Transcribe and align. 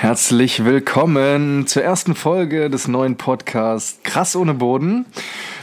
Herzlich 0.00 0.64
willkommen 0.64 1.66
zur 1.66 1.82
ersten 1.82 2.14
Folge 2.14 2.70
des 2.70 2.88
neuen 2.88 3.16
Podcasts 3.16 3.98
Krass 4.02 4.34
ohne 4.34 4.54
Boden. 4.54 5.04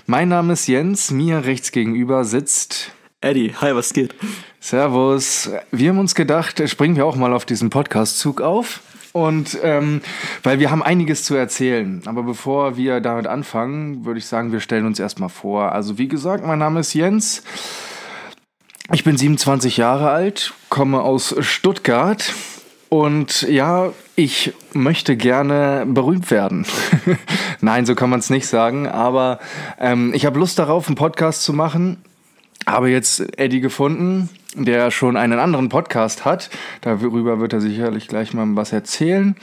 Mein 0.06 0.30
Name 0.30 0.54
ist 0.54 0.68
Jens, 0.68 1.10
mir 1.10 1.46
rechts 1.46 1.72
gegenüber 1.72 2.24
sitzt 2.24 2.92
Eddie. 3.20 3.56
Hi, 3.60 3.74
was 3.74 3.94
geht? 3.94 4.14
Servus. 4.60 5.50
Wir 5.72 5.90
haben 5.90 5.98
uns 5.98 6.14
gedacht, 6.14 6.62
springen 6.70 6.96
wir 6.96 7.08
auch 7.08 7.16
mal 7.16 7.34
auf 7.34 7.46
diesen 7.46 7.72
Podcast-Zug 7.72 8.42
auf. 8.42 8.82
Und 9.12 9.58
ähm, 9.64 10.02
weil 10.44 10.60
wir 10.60 10.70
haben 10.70 10.84
einiges 10.84 11.24
zu 11.24 11.34
erzählen. 11.34 12.04
Aber 12.06 12.22
bevor 12.22 12.78
wir 12.78 13.02
damit 13.02 13.26
anfangen, 13.26 14.06
würde 14.06 14.20
ich 14.20 14.28
sagen, 14.28 14.52
wir 14.52 14.60
stellen 14.60 14.86
uns 14.86 15.00
erstmal 15.00 15.30
vor. 15.30 15.72
Also 15.72 15.98
wie 15.98 16.08
gesagt, 16.08 16.46
mein 16.46 16.60
Name 16.60 16.82
ist 16.82 16.94
Jens. 16.94 17.42
Ich 18.94 19.04
bin 19.04 19.18
27 19.18 19.78
Jahre 19.78 20.12
alt, 20.12 20.54
komme 20.70 21.02
aus 21.02 21.36
Stuttgart 21.40 22.32
und 22.90 23.42
ja, 23.44 23.92
ich 24.16 24.54
möchte 24.74 25.18
gerne 25.18 25.86
berühmt 25.88 26.32
werden. 26.32 26.66
Nein, 27.62 27.86
so 27.86 27.96
kann 27.96 28.10
man 28.10 28.20
es 28.20 28.30
nicht 28.30 28.48
sagen, 28.48 28.88
aber 28.88 29.40
ähm, 29.80 30.14
ich 30.14 30.26
habe 30.26 30.40
Lust 30.40 30.58
darauf, 30.60 30.88
einen 30.88 30.96
Podcast 30.96 31.44
zu 31.44 31.54
machen. 31.54 31.98
Habe 32.66 32.90
jetzt 32.90 33.38
Eddie 33.40 33.62
gefunden, 33.62 34.30
der 34.56 34.92
schon 34.92 35.18
einen 35.18 35.40
anderen 35.40 35.70
Podcast 35.70 36.26
hat. 36.26 36.50
Darüber 36.82 37.40
wird 37.40 37.54
er 37.54 37.62
sicherlich 37.62 38.08
gleich 38.08 38.34
mal 38.34 38.46
was 38.56 38.74
erzählen. 38.74 39.36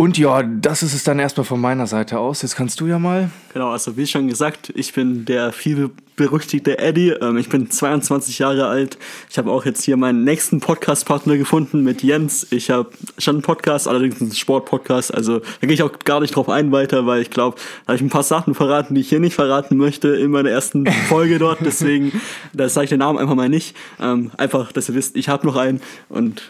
Und 0.00 0.16
ja, 0.16 0.42
das 0.42 0.82
ist 0.82 0.94
es 0.94 1.04
dann 1.04 1.18
erstmal 1.18 1.44
von 1.44 1.60
meiner 1.60 1.86
Seite 1.86 2.18
aus. 2.18 2.40
Jetzt 2.40 2.56
kannst 2.56 2.80
du 2.80 2.86
ja 2.86 2.98
mal. 2.98 3.28
Genau, 3.52 3.68
also 3.68 3.98
wie 3.98 4.06
schon 4.06 4.28
gesagt, 4.28 4.72
ich 4.74 4.94
bin 4.94 5.26
der 5.26 5.52
viel 5.52 5.90
berüchtigte 6.16 6.78
Eddie. 6.78 7.10
Ähm, 7.10 7.36
ich 7.36 7.50
bin 7.50 7.70
22 7.70 8.38
Jahre 8.38 8.66
alt. 8.66 8.96
Ich 9.28 9.36
habe 9.36 9.50
auch 9.50 9.66
jetzt 9.66 9.84
hier 9.84 9.98
meinen 9.98 10.24
nächsten 10.24 10.60
Podcast-Partner 10.60 11.36
gefunden 11.36 11.84
mit 11.84 12.02
Jens. 12.02 12.50
Ich 12.50 12.70
habe 12.70 12.88
schon 13.18 13.36
einen 13.36 13.42
Podcast, 13.42 13.88
allerdings 13.88 14.22
einen 14.22 14.32
Sport-Podcast. 14.32 15.12
Also 15.12 15.40
da 15.40 15.66
gehe 15.66 15.74
ich 15.74 15.82
auch 15.82 15.92
gar 15.98 16.20
nicht 16.20 16.34
drauf 16.34 16.48
ein 16.48 16.72
weiter, 16.72 17.04
weil 17.04 17.20
ich 17.20 17.28
glaube, 17.28 17.58
da 17.84 17.88
habe 17.88 17.96
ich 17.96 18.02
ein 18.02 18.08
paar 18.08 18.22
Sachen 18.22 18.54
verraten, 18.54 18.94
die 18.94 19.02
ich 19.02 19.10
hier 19.10 19.20
nicht 19.20 19.34
verraten 19.34 19.76
möchte 19.76 20.08
in 20.16 20.30
meiner 20.30 20.48
ersten 20.48 20.86
Folge 21.10 21.38
dort. 21.38 21.58
Deswegen, 21.60 22.18
da 22.54 22.70
sage 22.70 22.84
ich 22.84 22.88
den 22.88 23.00
Namen 23.00 23.18
einfach 23.18 23.34
mal 23.34 23.50
nicht. 23.50 23.76
Ähm, 24.00 24.30
einfach, 24.38 24.72
dass 24.72 24.88
ihr 24.88 24.94
wisst, 24.94 25.14
ich 25.14 25.28
habe 25.28 25.46
noch 25.46 25.56
einen 25.56 25.82
und 26.08 26.40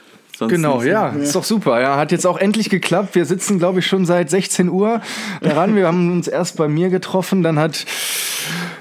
Sonst 0.41 0.52
genau, 0.52 0.83
ja, 0.83 1.10
ist 1.10 1.34
doch 1.34 1.44
super. 1.44 1.83
Ja, 1.83 1.98
hat 1.98 2.12
jetzt 2.12 2.27
auch 2.27 2.38
endlich 2.38 2.70
geklappt. 2.70 3.14
Wir 3.14 3.27
sitzen, 3.27 3.58
glaube 3.58 3.80
ich, 3.80 3.86
schon 3.86 4.06
seit 4.06 4.30
16 4.30 4.70
Uhr 4.70 5.02
daran. 5.42 5.77
Wir 5.77 5.86
haben 5.86 6.10
uns 6.10 6.28
erst 6.28 6.56
bei 6.56 6.66
mir 6.66 6.88
getroffen, 6.88 7.42
dann 7.42 7.58
hat 7.58 7.84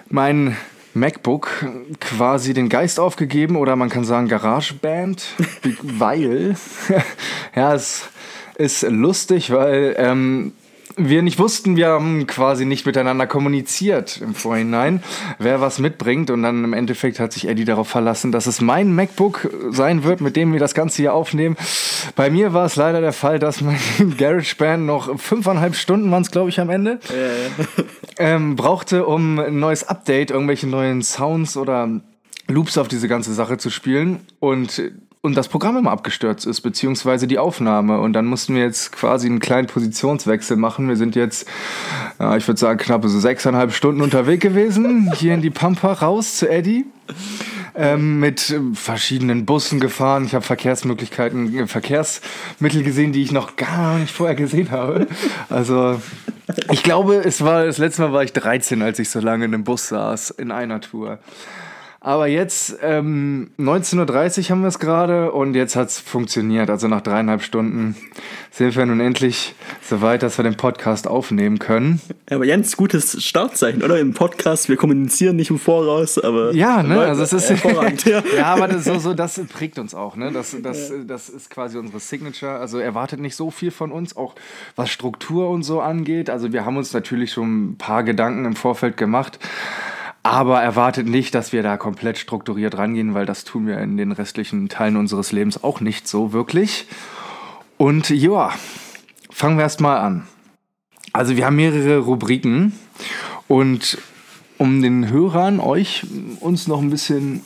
mein 0.10 0.56
MacBook 0.94 1.50
quasi 2.00 2.54
den 2.54 2.70
Geist 2.70 2.98
aufgegeben 2.98 3.58
oder 3.58 3.76
man 3.76 3.90
kann 3.90 4.06
sagen 4.06 4.30
GarageBand, 4.30 5.22
weil 5.82 6.56
ja, 7.58 7.74
es 7.74 8.04
ist 8.56 8.84
lustig, 8.84 9.52
weil 9.52 9.96
ähm, 9.98 10.54
wir 11.08 11.22
nicht 11.22 11.40
wussten, 11.40 11.76
wir 11.76 11.88
haben 11.88 12.28
quasi 12.28 12.66
nicht 12.66 12.86
miteinander 12.86 13.26
kommuniziert 13.26 14.20
im 14.22 14.36
Vorhinein, 14.36 15.02
wer 15.38 15.62
was 15.62 15.80
mitbringt. 15.80 16.30
Und 16.30 16.44
dann 16.44 16.64
im 16.64 16.74
Endeffekt 16.74 17.20
hat 17.20 17.34
sich 17.34 17.48
Eddie 17.48 17.66
darauf 17.66 17.88
verlassen, 17.88 18.32
dass 18.32 18.48
es 18.48 18.62
mein 18.62 18.94
MacBook 18.94 19.50
sein 19.70 20.04
wird, 20.04 20.22
mit 20.22 20.36
dem 20.36 20.52
wir 20.52 20.60
das 20.60 20.74
Ganze 20.74 20.98
hier 20.98 21.14
aufnehmen. 21.14 21.56
Bei 22.16 22.30
mir 22.30 22.54
war 22.54 22.66
es 22.66 22.76
leider 22.76 23.02
der 23.02 23.14
Fall, 23.14 23.40
dass 23.40 23.62
mein 23.62 23.80
GarageBand 24.18 24.86
noch 24.86 25.20
fünfeinhalb 25.20 25.76
Stunden 25.76 26.12
waren 26.12 26.24
es, 26.24 26.32
glaube 26.32 26.50
ich, 26.50 26.60
am 26.60 26.70
Ende. 26.70 27.00
Ja, 27.10 27.16
ja. 27.16 27.84
Ähm, 28.22 28.58
brauchte, 28.58 29.06
um 29.06 29.40
ein 29.40 29.60
neues 29.60 29.88
Update, 29.88 30.30
irgendwelche 30.30 30.68
neuen 30.68 31.02
Sounds 31.04 31.56
oder 31.56 32.02
Loops 32.50 32.78
auf 32.78 32.90
diese 32.90 33.08
ganze 33.08 33.34
Sache 33.34 33.58
zu 33.58 33.70
spielen. 33.70 34.20
Und 34.40 34.92
und 35.22 35.36
das 35.36 35.50
Programm 35.50 35.76
immer 35.76 35.92
abgestürzt 35.92 36.46
ist, 36.46 36.62
beziehungsweise 36.62 37.28
die 37.28 37.38
Aufnahme. 37.38 38.00
Und 38.00 38.14
dann 38.14 38.26
mussten 38.26 38.56
wir 38.56 38.64
jetzt 38.64 38.94
quasi 38.94 39.28
einen 39.28 39.40
kleinen 39.40 39.68
Positionswechsel 39.68 40.56
machen. 40.56 40.88
Wir 40.88 40.96
sind 40.96 41.16
jetzt, 41.16 41.46
ja, 42.20 42.38
ich 42.38 42.48
würde 42.48 42.60
sagen, 42.60 42.80
knappe 42.80 43.10
so 43.10 43.20
sechseinhalb 43.20 43.74
Stunden 43.74 44.02
unterwegs 44.02 44.42
gewesen, 44.42 45.12
hier 45.16 45.34
in 45.34 45.42
die 45.42 45.50
Pampa 45.50 45.92
raus 45.94 46.38
zu 46.38 46.50
Eddie. 46.50 46.86
Ähm, 47.76 48.20
mit 48.20 48.60
verschiedenen 48.74 49.46
Bussen 49.46 49.80
gefahren. 49.80 50.26
Ich 50.26 50.34
habe 50.36 50.44
Verkehrsmöglichkeiten, 50.44 51.56
äh, 51.56 51.68
Verkehrsmittel 51.68 52.84
gesehen, 52.84 53.14
die 53.14 53.22
ich 53.22 53.32
noch 53.32 53.56
gar 53.56 54.00
nicht 54.00 54.14
vorher 54.14 54.36
gesehen 54.36 54.72
habe. 54.72 55.08
Also 55.50 56.02
ich 56.72 56.84
glaube, 56.84 57.16
es 57.18 57.44
war 57.44 57.66
das 57.66 57.78
letzte 57.78 58.02
Mal 58.02 58.12
war 58.12 58.24
ich 58.24 58.34
13, 58.34 58.82
als 58.82 59.00
ich 59.00 59.10
so 59.10 59.20
lange 59.20 59.46
in 59.46 59.54
einem 59.54 59.64
Bus 59.64 59.88
saß 59.90 60.32
in 60.32 60.52
einer 60.52 60.82
Tour. 60.82 61.20
Aber 62.02 62.28
jetzt, 62.28 62.78
ähm, 62.82 63.52
19.30 63.60 64.40
Uhr 64.40 64.50
haben 64.52 64.62
wir 64.62 64.70
es 64.70 64.80
gerade 64.80 65.34
und 65.34 65.54
jetzt 65.54 65.76
hat 65.76 65.90
es 65.90 66.00
funktioniert. 66.00 66.70
Also 66.70 66.88
nach 66.88 67.02
dreieinhalb 67.02 67.44
Stunden 67.44 67.98
sind 68.52 68.74
wir 68.78 68.86
nun 68.86 69.02
endlich 69.02 69.54
so 69.82 70.02
weit, 70.02 70.24
dass 70.24 70.38
wir 70.38 70.44
den 70.44 70.56
Podcast 70.56 71.08
aufnehmen 71.08 71.60
können. 71.60 72.00
Aber 72.30 72.46
ganz 72.46 72.78
gutes 72.78 73.22
Startzeichen, 73.22 73.84
oder? 73.84 74.00
Im 74.00 74.14
Podcast, 74.14 74.70
wir 74.70 74.78
kommunizieren 74.78 75.36
nicht 75.36 75.50
im 75.50 75.60
Voraus, 75.60 76.18
aber. 76.18 76.54
Ja, 76.54 76.84
ne? 76.84 77.00
Also 77.00 77.24
es 77.24 77.34
ist 77.34 77.50
hervorragend, 77.50 78.06
ja. 78.06 78.24
ja, 78.38 78.46
aber 78.46 78.70
das, 78.70 78.86
so, 78.86 78.98
so, 78.98 79.14
das 79.14 79.42
prägt 79.52 79.78
uns 79.78 79.94
auch, 79.94 80.16
ne? 80.16 80.32
Das, 80.32 80.56
das, 80.64 80.94
das 81.06 81.28
ist 81.28 81.50
quasi 81.50 81.78
unsere 81.78 82.00
Signature. 82.00 82.60
Also 82.60 82.80
erwartet 82.80 83.20
nicht 83.20 83.36
so 83.36 83.52
viel 83.52 83.72
von 83.72 83.92
uns, 83.92 84.16
auch 84.16 84.36
was 84.78 84.90
Struktur 84.90 85.50
und 85.50 85.64
so 85.64 85.82
angeht. 85.82 86.30
Also 86.30 86.54
wir 86.54 86.66
haben 86.66 86.78
uns 86.78 86.94
natürlich 86.94 87.34
schon 87.34 87.72
ein 87.72 87.78
paar 87.78 88.04
Gedanken 88.04 88.46
im 88.46 88.56
Vorfeld 88.56 88.96
gemacht. 88.96 89.38
Aber 90.30 90.62
erwartet 90.62 91.08
nicht, 91.08 91.34
dass 91.34 91.54
wir 91.54 91.64
da 91.64 91.76
komplett 91.76 92.20
strukturiert 92.20 92.78
rangehen, 92.78 93.16
weil 93.16 93.26
das 93.26 93.46
tun 93.46 93.66
wir 93.66 93.80
in 93.80 93.98
den 93.98 94.12
restlichen 94.12 94.70
Teilen 94.70 94.96
unseres 94.96 95.32
Lebens 95.32 95.64
auch 95.64 95.82
nicht 95.82 96.08
so 96.08 96.34
wirklich. 96.34 96.86
Und 97.78 98.12
ja, 98.12 98.52
fangen 99.32 99.58
wir 99.58 99.64
erstmal 99.64 99.98
an. 99.98 100.28
Also 101.14 101.36
wir 101.36 101.48
haben 101.48 101.56
mehrere 101.56 101.98
Rubriken 101.98 102.74
und 103.48 103.98
um 104.60 104.84
den 104.84 105.10
Hörern, 105.10 105.60
euch, 105.60 106.06
uns 106.42 106.68
noch 106.68 106.80
ein 106.80 106.92
bisschen 106.92 107.42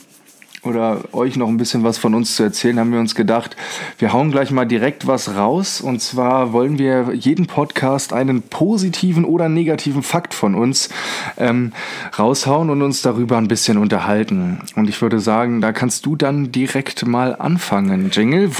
oder 0.63 1.01
euch 1.11 1.35
noch 1.35 1.49
ein 1.49 1.57
bisschen 1.57 1.83
was 1.83 1.97
von 1.97 2.15
uns 2.15 2.35
zu 2.35 2.43
erzählen, 2.43 2.79
haben 2.79 2.91
wir 2.91 2.99
uns 2.99 3.15
gedacht, 3.15 3.55
wir 3.99 4.13
hauen 4.13 4.31
gleich 4.31 4.51
mal 4.51 4.65
direkt 4.65 5.07
was 5.07 5.35
raus. 5.35 5.81
Und 5.81 6.01
zwar 6.01 6.53
wollen 6.53 6.77
wir 6.79 7.13
jeden 7.13 7.47
Podcast 7.47 8.13
einen 8.13 8.41
positiven 8.41 9.25
oder 9.25 9.49
negativen 9.49 10.03
Fakt 10.03 10.33
von 10.33 10.55
uns 10.55 10.89
ähm, 11.37 11.73
raushauen 12.17 12.69
und 12.69 12.81
uns 12.81 13.01
darüber 13.01 13.37
ein 13.37 13.47
bisschen 13.47 13.77
unterhalten. 13.77 14.61
Und 14.75 14.87
ich 14.87 15.01
würde 15.01 15.19
sagen, 15.19 15.61
da 15.61 15.73
kannst 15.73 16.05
du 16.05 16.15
dann 16.15 16.51
direkt 16.51 17.05
mal 17.05 17.35
anfangen. 17.35 18.09
Jingle. 18.11 18.51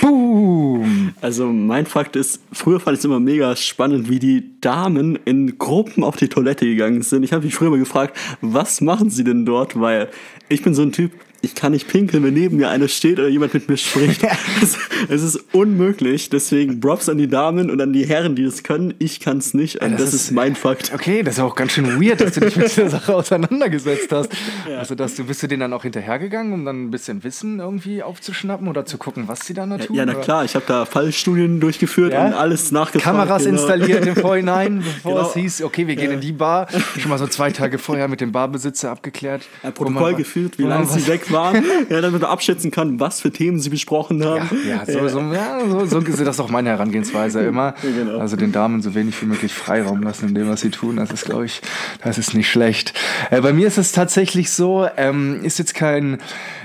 Boom. 0.00 1.14
Also 1.20 1.46
mein 1.46 1.86
Fakt 1.86 2.16
ist, 2.16 2.40
früher 2.52 2.80
fand 2.80 2.94
ich 2.94 3.00
es 3.00 3.04
immer 3.04 3.20
mega 3.20 3.56
spannend, 3.56 4.08
wie 4.08 4.18
die 4.18 4.60
Damen 4.60 5.16
in 5.24 5.58
Gruppen 5.58 6.04
auf 6.04 6.16
die 6.16 6.28
Toilette 6.28 6.66
gegangen 6.66 7.02
sind. 7.02 7.22
Ich 7.22 7.32
habe 7.32 7.44
mich 7.44 7.54
früher 7.54 7.70
mal 7.70 7.78
gefragt, 7.78 8.16
was 8.40 8.80
machen 8.80 9.10
sie 9.10 9.24
denn 9.24 9.46
dort? 9.46 9.80
Weil 9.80 10.08
ich 10.48 10.62
bin 10.62 10.74
so 10.74 10.82
ein 10.82 10.92
Typ, 10.92 11.12
ich 11.42 11.54
kann 11.54 11.72
nicht 11.72 11.88
pinkeln, 11.88 12.22
wenn 12.22 12.34
neben 12.34 12.56
mir 12.56 12.68
einer 12.68 12.88
steht 12.88 13.18
oder 13.18 13.28
jemand 13.28 13.54
mit 13.54 13.68
mir 13.68 13.76
spricht. 13.76 14.22
es, 14.62 14.76
es, 15.08 15.22
ist 15.22 15.54
unmöglich. 15.54 16.28
Deswegen 16.28 16.80
Props 16.80 17.08
an 17.08 17.18
die 17.18 17.28
Damen 17.28 17.70
und 17.70 17.80
an 17.80 17.92
die 17.92 18.06
Herren, 18.06 18.34
die 18.34 18.44
das 18.44 18.62
können. 18.62 18.94
Ich 18.98 19.20
kann 19.20 19.38
es 19.38 19.54
nicht. 19.54 19.82
Und 19.82 19.92
das, 19.92 20.02
das 20.02 20.14
ist, 20.14 20.30
mein 20.32 20.54
Fakt. 20.54 20.92
Okay, 20.94 21.22
das 21.22 21.34
ist 21.34 21.40
auch 21.40 21.54
ganz 21.54 21.72
schön 21.72 22.00
weird, 22.00 22.20
dass 22.20 22.32
du 22.34 22.40
dich 22.40 22.56
mit 22.56 22.66
dieser 22.66 22.90
Sache 22.90 23.14
auseinandergesetzt 23.14 24.12
hast. 24.12 24.30
Ja. 24.68 24.78
Also, 24.78 24.94
dass 24.94 25.14
du 25.14 25.24
bist 25.24 25.42
du 25.42 25.46
denen 25.46 25.60
dann 25.60 25.72
auch 25.72 25.82
hinterhergegangen, 25.82 26.52
um 26.52 26.64
dann 26.64 26.84
ein 26.84 26.90
bisschen 26.90 27.24
Wissen 27.24 27.60
irgendwie 27.60 28.02
aufzuschnappen 28.02 28.68
oder 28.68 28.84
zu 28.84 28.98
gucken, 28.98 29.24
was 29.26 29.40
sie 29.46 29.54
da 29.54 29.66
noch 29.66 29.78
tun? 29.78 29.96
Ja, 29.96 30.04
na 30.04 30.14
klar. 30.14 30.44
Ich 30.44 30.54
habe 30.54 30.64
da 30.66 30.84
Fallstudien 30.84 31.60
durchgeführt 31.60 32.12
ja? 32.12 32.26
und 32.26 32.34
alles 32.34 32.70
nachgefragt. 32.70 33.16
Kameras 33.16 33.44
genau. 33.44 33.58
installiert 33.58 34.06
im 34.06 34.16
Vorhinein, 34.20 34.78
bevor 34.78 35.14
genau. 35.14 35.28
es 35.28 35.34
hieß, 35.34 35.62
okay, 35.62 35.86
wir 35.86 35.96
gehen 35.96 36.10
ja. 36.10 36.14
in 36.14 36.20
die 36.20 36.32
Bar. 36.32 36.68
Schon 36.98 37.10
mal 37.10 37.18
so 37.18 37.26
zwei 37.26 37.50
Tage 37.50 37.78
vorher 37.78 38.08
mit 38.08 38.20
dem 38.20 38.32
Barbesitzer 38.32 38.90
abgeklärt. 38.90 39.42
Ein 39.62 39.72
Protokoll 39.72 40.14
geführt, 40.14 40.58
wie 40.58 40.64
lange 40.64 40.86
sie 40.86 41.06
weg 41.06 41.29
waren. 41.32 41.64
ja, 41.88 42.00
damit 42.00 42.22
man 42.22 42.30
abschätzen 42.30 42.70
kann, 42.70 43.00
was 43.00 43.20
für 43.20 43.30
Themen 43.30 43.58
sie 43.58 43.70
besprochen 43.70 44.24
haben. 44.24 44.48
Ja, 44.66 44.84
ja, 44.86 44.86
so, 44.86 45.08
so, 45.08 45.20
ja 45.20 45.60
so, 45.68 45.86
so 45.86 45.98
ist 45.98 46.20
das 46.20 46.40
auch 46.40 46.50
meine 46.50 46.70
Herangehensweise 46.70 47.40
immer. 47.46 47.74
Genau. 47.82 48.18
Also 48.18 48.36
den 48.36 48.52
Damen 48.52 48.82
so 48.82 48.94
wenig 48.94 49.20
wie 49.22 49.26
möglich 49.26 49.52
Freiraum 49.52 50.02
lassen 50.02 50.28
in 50.28 50.34
dem, 50.34 50.48
was 50.48 50.60
sie 50.60 50.70
tun. 50.70 50.96
Das 50.96 51.10
ist, 51.10 51.24
glaube 51.24 51.46
ich, 51.46 51.60
das 52.02 52.18
ist 52.18 52.34
nicht 52.34 52.50
schlecht. 52.50 52.94
Äh, 53.30 53.40
bei 53.40 53.52
mir 53.52 53.66
ist 53.66 53.78
es 53.78 53.92
tatsächlich 53.92 54.50
so, 54.50 54.86
ähm, 54.96 55.40
ist 55.42 55.58
jetzt 55.58 55.74
kein, 55.74 56.18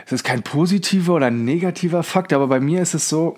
es 0.05 0.11
ist 0.11 0.23
kein 0.23 0.43
positiver 0.43 1.15
oder 1.15 1.31
negativer 1.31 2.03
Fakt, 2.03 2.33
aber 2.33 2.47
bei 2.47 2.59
mir 2.59 2.81
ist 2.81 2.93
es 2.93 3.09
so, 3.09 3.37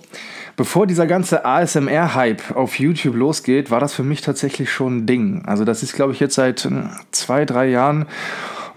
bevor 0.56 0.88
dieser 0.88 1.08
ganze 1.08 1.46
ASMR-Hype 1.46 2.56
auf 2.56 2.80
YouTube 2.80 3.16
losgeht, 3.16 3.72
war 3.72 3.80
das 3.80 3.94
für 3.94 4.04
mich 4.04 4.22
tatsächlich 4.22 4.72
schon 4.72 4.98
ein 4.98 5.06
Ding. 5.06 5.44
Also 5.46 5.64
das 5.64 5.84
ist, 5.84 5.94
glaube 5.94 6.14
ich, 6.14 6.20
jetzt 6.20 6.36
seit 6.36 6.62
hm, 6.62 6.90
zwei, 7.12 7.46
drei 7.46 7.68
Jahren 7.68 8.06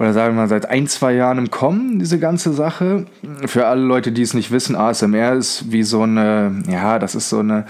oder 0.01 0.15
sagen 0.15 0.35
wir 0.35 0.43
mal 0.43 0.49
seit 0.49 0.69
ein, 0.71 0.87
zwei 0.89 1.13
Jahren 1.13 1.37
im 1.37 1.51
Kommen, 1.51 1.99
diese 1.99 2.19
ganze 2.19 2.55
Sache. 2.55 3.05
Für 3.45 3.67
alle 3.67 3.83
Leute, 3.83 4.13
die 4.13 4.23
es 4.23 4.33
nicht 4.33 4.51
wissen, 4.51 4.75
ASMR 4.75 5.35
ist 5.35 5.71
wie 5.71 5.83
so 5.83 6.03
eine, 6.03 6.63
ja, 6.69 6.99
das 6.99 7.15
ist 7.15 7.29
so 7.29 7.41
eine 7.41 7.67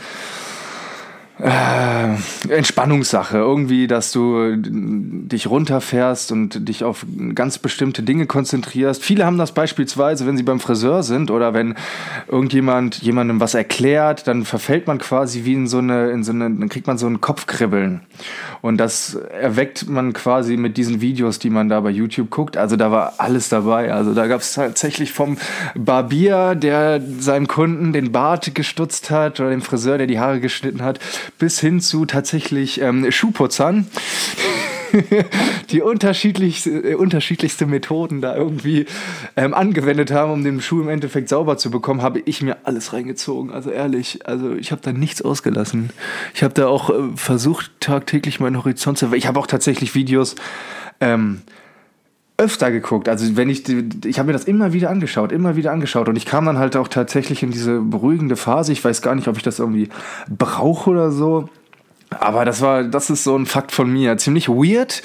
äh, 1.43 2.53
Entspannungssache. 2.53 3.39
Irgendwie, 3.39 3.87
dass 3.87 4.13
du 4.13 4.57
dich 4.57 5.49
runterfährst 5.49 6.33
und 6.33 6.69
dich 6.69 6.85
auf 6.85 7.07
ganz 7.35 7.59
bestimmte 7.59 8.03
Dinge 8.03 8.27
konzentrierst. 8.27 9.03
Viele 9.03 9.25
haben 9.25 9.39
das 9.39 9.53
beispielsweise, 9.53 10.27
wenn 10.27 10.37
sie 10.37 10.43
beim 10.43 10.61
Friseur 10.61 11.03
sind 11.03 11.31
oder 11.31 11.55
wenn 11.55 11.75
irgendjemand 12.29 13.03
jemandem 13.03 13.41
was 13.41 13.55
erklärt, 13.55 14.27
dann 14.27 14.45
verfällt 14.45 14.87
man 14.87 14.99
quasi 14.99 15.45
wie 15.45 15.55
in 15.55 15.67
so 15.67 15.79
eine, 15.79 16.11
in 16.11 16.25
so 16.25 16.33
eine, 16.33 16.45
dann 16.45 16.69
kriegt 16.69 16.87
man 16.87 16.99
so 16.99 17.07
ein 17.07 17.21
Kopfkribbeln. 17.21 18.01
Und 18.61 18.79
das 18.79 19.15
erweckt 19.15 19.89
man 19.89 20.13
quasi 20.13 20.57
mit 20.57 20.77
diesen 20.77 21.01
Videos, 21.01 21.39
die 21.39 21.51
man 21.51 21.69
da 21.69 21.81
bei 21.81 21.91
YouTube 21.91 22.31
guckt. 22.31 22.57
Also 22.57 22.77
da 22.77 22.91
war 22.91 23.15
alles 23.19 23.49
dabei. 23.49 23.93
Also 23.93 24.15
da 24.15 24.27
gab 24.27 24.41
es 24.41 24.55
tatsächlich 24.55 25.13
vom 25.13 25.39
Barbier, 25.75 26.55
der 26.55 27.01
seinem 27.19 27.47
Kunden 27.47 27.93
den 27.93 28.13
Bart 28.13 28.55
gestutzt 28.55 29.11
hat 29.11 29.41
oder 29.41 29.51
dem 29.51 29.63
Friseur, 29.63 29.99
der 29.99 30.07
die 30.07 30.19
Haare 30.19 30.41
geschnitten 30.41 30.83
hat, 30.83 30.99
bis 31.39 31.61
hin 31.61 31.81
zu 31.81 32.07
tatsächlich 32.07 32.81
ähm, 32.81 33.11
Schuhputzern. 33.11 33.87
die 35.71 35.83
unterschiedlichste, 35.83 36.71
äh, 36.71 36.95
unterschiedlichste 36.95 37.67
Methoden 37.67 38.21
da 38.21 38.37
irgendwie 38.37 38.87
ähm, 39.37 39.55
angewendet 39.55 40.11
haben, 40.11 40.33
um 40.33 40.45
den 40.45 40.61
Schuh 40.61 40.83
im 40.83 40.89
Endeffekt 40.89 41.29
sauber 41.29 41.57
zu 41.59 41.71
bekommen, 41.71 42.03
habe 42.03 42.21
ich 42.21 42.43
mir 42.43 42.59
alles 42.65 42.93
reingezogen. 42.93 43.53
Also 43.53 43.71
ehrlich, 43.71 44.27
also 44.27 44.55
ich 44.55 44.73
habe 44.73 44.83
da 44.83 44.93
nichts 44.93 45.23
ausgelassen. 45.23 45.91
Ich 46.35 46.43
habe 46.43 46.55
da 46.55 46.67
auch 46.67 46.91
äh, 46.91 47.17
versucht, 47.17 47.71
tagtäglich 47.81 48.41
meinen 48.41 48.59
Horizont 48.59 48.99
zu... 48.99 49.13
Ich 49.13 49.27
habe 49.27 49.39
auch 49.39 49.47
tatsächlich 49.47 49.95
Videos... 49.95 50.35
Ähm, 51.01 51.43
öfter 52.41 52.73
geguckt. 52.73 53.09
Also 53.09 53.37
wenn 53.37 53.51
ich, 53.51 53.69
ich 54.05 54.19
habe 54.19 54.29
mir 54.29 54.33
das 54.33 54.45
immer 54.45 54.73
wieder 54.73 54.91
angeschaut, 54.91 55.31
immer 55.31 55.57
wieder 55.57 55.73
angeschaut 55.73 56.09
und 56.09 56.17
ich 56.17 56.25
kam 56.25 56.47
dann 56.47 56.59
halt 56.59 56.75
auch 56.77 56.89
tatsächlich 56.89 57.43
in 57.43 57.51
diese 57.51 57.81
beruhigende 57.81 58.35
Phase. 58.35 58.73
Ich 58.73 58.83
weiß 58.83 59.03
gar 59.03 59.15
nicht, 59.15 59.29
ob 59.29 59.37
ich 59.37 59.43
das 59.43 59.59
irgendwie 59.59 59.91
brauche 60.29 60.91
oder 60.91 61.13
so. 61.13 61.49
Aber 62.11 62.45
das 62.45 62.61
war, 62.61 62.83
das 62.83 63.09
ist 63.09 63.23
so 63.23 63.37
ein 63.37 63.47
Fakt 63.47 63.71
von 63.71 63.91
mir. 63.91 64.17
Ziemlich 64.19 64.49
weird, 64.49 65.03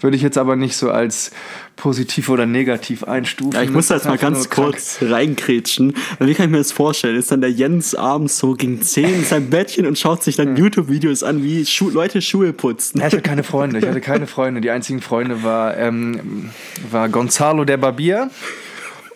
würde 0.00 0.16
ich 0.16 0.22
jetzt 0.22 0.36
aber 0.36 0.56
nicht 0.56 0.76
so 0.76 0.90
als 0.90 1.30
positiv 1.76 2.28
oder 2.28 2.46
negativ 2.46 3.04
einstufen. 3.04 3.52
Ja, 3.52 3.62
ich 3.62 3.70
muss 3.70 3.86
da 3.86 3.94
jetzt 3.94 4.06
mal 4.06 4.18
ganz 4.18 4.50
kurz 4.50 4.98
reinkrätschen. 5.00 5.94
Wie 6.18 6.34
kann 6.34 6.46
ich 6.46 6.50
mir 6.50 6.58
das 6.58 6.72
vorstellen? 6.72 7.16
Ist 7.16 7.30
dann 7.30 7.40
der 7.40 7.52
Jens 7.52 7.94
abends 7.94 8.38
so 8.38 8.54
gegen 8.54 8.82
10 8.82 9.14
in 9.14 9.24
seinem 9.24 9.50
Bettchen 9.50 9.86
und 9.86 9.96
schaut 9.96 10.24
sich 10.24 10.34
dann. 10.34 10.56
YouTube-Videos 10.56 11.22
an, 11.22 11.44
wie 11.44 11.64
Schu 11.64 11.90
Leute 11.90 12.20
Schuhe 12.20 12.52
putzen? 12.52 12.98
Ja, 12.98 13.06
ich 13.06 13.12
hatte 13.12 13.22
keine 13.22 13.44
Freunde. 13.44 13.78
Ich 13.78 13.86
hatte 13.86 14.00
keine 14.00 14.26
Freunde. 14.26 14.60
Die 14.60 14.70
einzigen 14.70 15.00
Freunde 15.00 15.44
war, 15.44 15.76
ähm, 15.76 16.50
war 16.90 17.08
Gonzalo 17.08 17.64
der 17.64 17.76
Barbier 17.76 18.30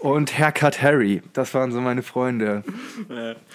und 0.03 0.37
Haircut 0.37 0.83
Harry. 0.83 1.23
Das 1.33 1.55
waren 1.55 1.71
so 1.71 1.81
meine 1.81 2.03
Freunde. 2.03 2.65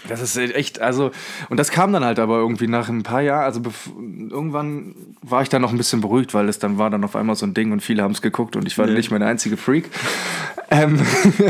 Das 0.07 0.21
ist 0.21 0.37
echt, 0.37 0.79
also, 0.79 1.11
und 1.49 1.57
das 1.57 1.71
kam 1.71 1.91
dann 1.91 2.05
halt 2.05 2.19
aber 2.19 2.37
irgendwie 2.37 2.67
nach 2.67 2.87
ein 2.87 3.03
paar 3.03 3.21
Jahren, 3.21 3.43
also 3.43 3.61
irgendwann 4.29 4.95
war 5.21 5.41
ich 5.41 5.49
dann 5.49 5.61
noch 5.61 5.71
ein 5.71 5.77
bisschen 5.77 5.99
beruhigt, 5.99 6.33
weil 6.33 6.47
es 6.47 6.57
dann 6.59 6.77
war 6.77 6.89
dann 6.89 7.03
auf 7.03 7.15
einmal 7.15 7.35
so 7.35 7.45
ein 7.45 7.53
Ding 7.53 7.73
und 7.73 7.81
viele 7.81 8.01
haben 8.01 8.13
es 8.13 8.21
geguckt 8.21 8.55
und 8.55 8.65
ich 8.65 8.77
war 8.77 8.85
nee. 8.85 8.93
nicht 8.93 9.11
mehr 9.11 9.19
der 9.19 9.27
einzige 9.27 9.57
Freak. 9.57 9.89
Ähm, 10.69 10.99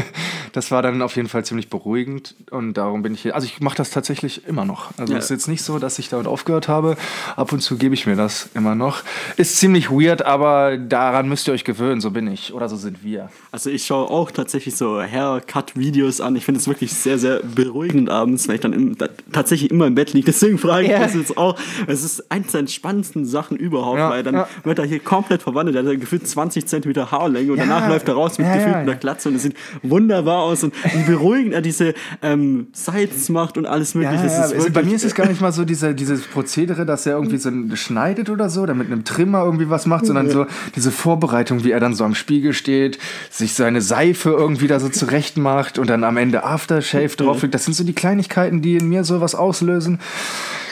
das 0.53 0.71
war 0.71 0.81
dann 0.81 1.01
auf 1.01 1.15
jeden 1.15 1.27
Fall 1.27 1.43
ziemlich 1.43 1.69
beruhigend 1.69 2.35
und 2.51 2.75
darum 2.75 3.01
bin 3.01 3.13
ich 3.13 3.21
hier. 3.21 3.35
Also 3.35 3.45
ich 3.45 3.59
mache 3.61 3.77
das 3.77 3.89
tatsächlich 3.89 4.47
immer 4.47 4.65
noch. 4.65 4.91
Also 4.97 5.05
es 5.05 5.09
ja. 5.11 5.17
ist 5.17 5.29
jetzt 5.29 5.47
nicht 5.47 5.63
so, 5.63 5.79
dass 5.79 5.97
ich 5.99 6.09
damit 6.09 6.27
aufgehört 6.27 6.67
habe. 6.67 6.97
Ab 7.35 7.51
und 7.51 7.61
zu 7.61 7.77
gebe 7.77 7.95
ich 7.95 8.05
mir 8.05 8.15
das 8.15 8.49
immer 8.53 8.75
noch. 8.75 9.03
Ist 9.37 9.57
ziemlich 9.57 9.89
weird, 9.89 10.23
aber 10.23 10.77
daran 10.77 11.29
müsst 11.29 11.47
ihr 11.47 11.53
euch 11.53 11.63
gewöhnen. 11.63 12.01
So 12.01 12.11
bin 12.11 12.27
ich 12.27 12.53
oder 12.53 12.69
so 12.69 12.75
sind 12.75 13.03
wir. 13.03 13.29
Also 13.51 13.69
ich 13.69 13.85
schaue 13.85 14.09
auch 14.09 14.31
tatsächlich 14.31 14.75
so 14.75 14.86
Haircut-Videos 14.95 16.21
an. 16.21 16.35
Ich 16.35 16.45
finde 16.45 16.59
es 16.59 16.67
wirklich 16.67 16.93
sehr, 16.93 17.17
sehr 17.17 17.41
beruhigend 17.43 18.09
abends, 18.09 18.47
wenn 18.47 18.55
ich 18.55 18.61
dann 18.61 18.73
im, 18.73 18.95
tatsächlich 19.31 19.71
immer 19.71 19.87
im 19.87 19.95
Bett 19.95 20.13
liege. 20.13 20.25
Deswegen 20.25 20.57
frage 20.57 20.85
ich 20.85 20.91
yeah. 20.91 20.99
das 20.99 21.13
jetzt 21.15 21.37
auch. 21.37 21.57
Es 21.87 22.03
ist 22.03 22.31
eines 22.31 22.51
der 22.51 22.61
entspannendsten 22.61 23.25
Sachen 23.25 23.57
überhaupt, 23.57 23.99
ja, 23.99 24.09
weil 24.09 24.23
dann 24.23 24.35
ja. 24.35 24.47
wird 24.63 24.79
er 24.79 24.85
hier 24.85 24.99
komplett 24.99 25.43
verwandelt. 25.43 25.75
Er 25.75 25.83
hat 25.83 25.99
gefühlt 25.99 26.27
20 26.27 26.65
Zentimeter 26.65 27.11
Haarlänge 27.11 27.51
und 27.51 27.57
ja. 27.57 27.65
danach 27.65 27.89
läuft 27.89 28.07
er 28.07 28.15
raus 28.15 28.37
mit 28.37 28.47
ja, 28.47 28.55
gefühlt 28.55 28.75
einer 28.75 28.95
Glatze 28.95 29.29
und 29.29 29.35
es 29.35 29.43
sieht 29.43 29.55
wunderbar 29.83 30.43
aus 30.43 30.63
und 30.63 30.73
wie 30.93 31.11
beruhigend 31.11 31.53
er 31.53 31.61
diese 31.61 31.93
ähm, 32.21 32.67
Sides 32.73 33.29
macht 33.29 33.57
und 33.57 33.65
alles 33.65 33.95
mögliche. 33.95 34.21
Also 34.21 34.71
bei 34.71 34.83
mir 34.83 34.95
ist 34.95 35.05
es 35.05 35.15
gar 35.15 35.27
nicht 35.27 35.41
mal 35.41 35.51
so 35.51 35.65
diese, 35.65 35.93
dieses 35.93 36.21
Prozedere, 36.21 36.85
dass 36.85 37.05
er 37.05 37.13
irgendwie 37.13 37.37
so 37.37 37.51
schneidet 37.75 38.29
oder 38.29 38.49
so, 38.49 38.61
oder 38.61 38.73
mit 38.73 38.87
einem 38.87 39.03
Trimmer 39.03 39.43
irgendwie 39.43 39.69
was 39.69 39.85
macht, 39.85 40.05
sondern 40.05 40.29
so 40.29 40.45
diese 40.75 40.91
Vorbereitung, 40.91 41.63
wie 41.63 41.71
er 41.71 41.79
dann 41.79 41.93
so 41.93 42.03
am 42.03 42.15
Spiegel 42.15 42.53
steht, 42.53 42.99
sich 43.29 43.53
seine 43.53 43.81
Seife 43.81 44.31
irgendwie 44.31 44.67
da 44.67 44.76
so 44.79 44.89
zurecht 44.89 45.37
macht 45.37 45.79
und 45.79 45.89
dann 45.89 46.03
am 46.03 46.17
Ende 46.17 46.43
Aftershave 46.43 47.15
drauf 47.15 47.41
liegt. 47.41 47.53
Das 47.53 47.65
sind 47.65 47.73
so 47.73 47.83
die 47.83 47.93
Kleinigkeiten, 47.93 48.61
die 48.61 48.75
in 48.77 48.87
mir 48.87 49.03
sowas 49.03 49.35
auslösen. 49.35 49.99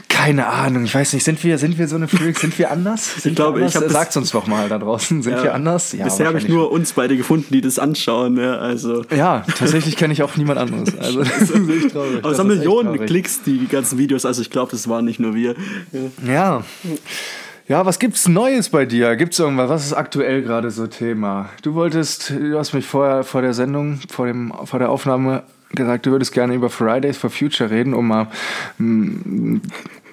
Keine 0.08 0.48
Ahnung, 0.48 0.86
ich 0.86 0.96
weiß 0.96 1.12
nicht, 1.14 1.24
sind 1.24 1.44
wir, 1.44 1.58
sind 1.58 1.78
wir 1.78 1.90
so 1.90 1.98
eine 1.98 2.08
Freaks, 2.08 2.40
sind 2.40 2.58
wir 2.58 2.72
anders? 2.72 3.16
Sind 3.22 3.32
ich 3.32 3.36
glaube, 3.36 3.66
ich 3.66 3.76
habe 3.76 3.90
Sagt 3.90 4.16
uns 4.16 4.32
doch 4.32 4.48
mal 4.48 4.70
da 4.70 4.78
draußen, 4.78 5.22
sind 5.22 5.34
ja, 5.34 5.44
wir 5.44 5.54
anders? 5.54 5.92
Ja, 5.92 6.06
bisher 6.06 6.28
habe 6.28 6.38
ich 6.38 6.48
nur 6.48 6.72
uns 6.72 6.94
beide 6.94 7.18
gefunden, 7.18 7.48
die 7.52 7.60
das 7.60 7.80
anschauen. 7.80 8.38
Ja, 8.38 8.58
also. 8.58 9.04
ja 9.14 9.44
tatsächlich 9.58 9.98
kenne 9.98 10.14
ich 10.14 10.24
auch 10.24 10.38
niemand 10.38 10.60
anderes. 10.60 10.94
Also, 11.06 11.20
das 11.20 11.42
ist 11.42 11.52
echt 11.52 11.92
traurig. 11.92 12.24
Aber 12.24 12.32
es 12.32 12.40
haben 12.40 12.48
Millionen 12.48 13.06
Klicks, 13.06 13.44
die 13.44 13.68
ganzen 13.68 13.98
Videos, 13.98 14.26
also 14.26 14.42
ich 14.42 14.50
glaube, 14.50 14.72
das 14.72 14.88
waren 14.88 15.06
nicht 15.06 15.20
nur 15.20 15.36
wir. 15.36 15.56
Ja. 15.92 16.34
ja. 16.34 16.64
Ja, 17.68 17.84
was 17.84 17.98
gibt's 17.98 18.28
Neues 18.28 18.70
bei 18.70 18.86
dir? 18.86 19.16
Gibt's 19.16 19.40
irgendwas? 19.40 19.70
Was 19.70 19.86
ist 19.88 19.94
aktuell 19.94 20.44
gerade 20.44 20.70
so 20.70 20.86
Thema? 20.86 21.50
Du 21.64 21.74
wolltest, 21.74 22.30
du 22.30 22.60
hast 22.60 22.74
mich 22.74 22.86
vorher 22.86 23.24
vor 23.24 23.42
der 23.42 23.56
Sendung, 23.56 24.00
vor 24.08 24.28
dem, 24.28 24.54
vor 24.66 24.78
der 24.78 24.92
Aufnahme 24.92 25.42
gesagt, 25.72 26.06
du 26.06 26.12
würdest 26.12 26.32
gerne 26.32 26.54
über 26.54 26.70
Fridays 26.70 27.18
for 27.18 27.32
Future 27.32 27.72
reden, 27.72 27.96
um 27.96 28.08
mal 28.08 28.28
einen 28.78 29.64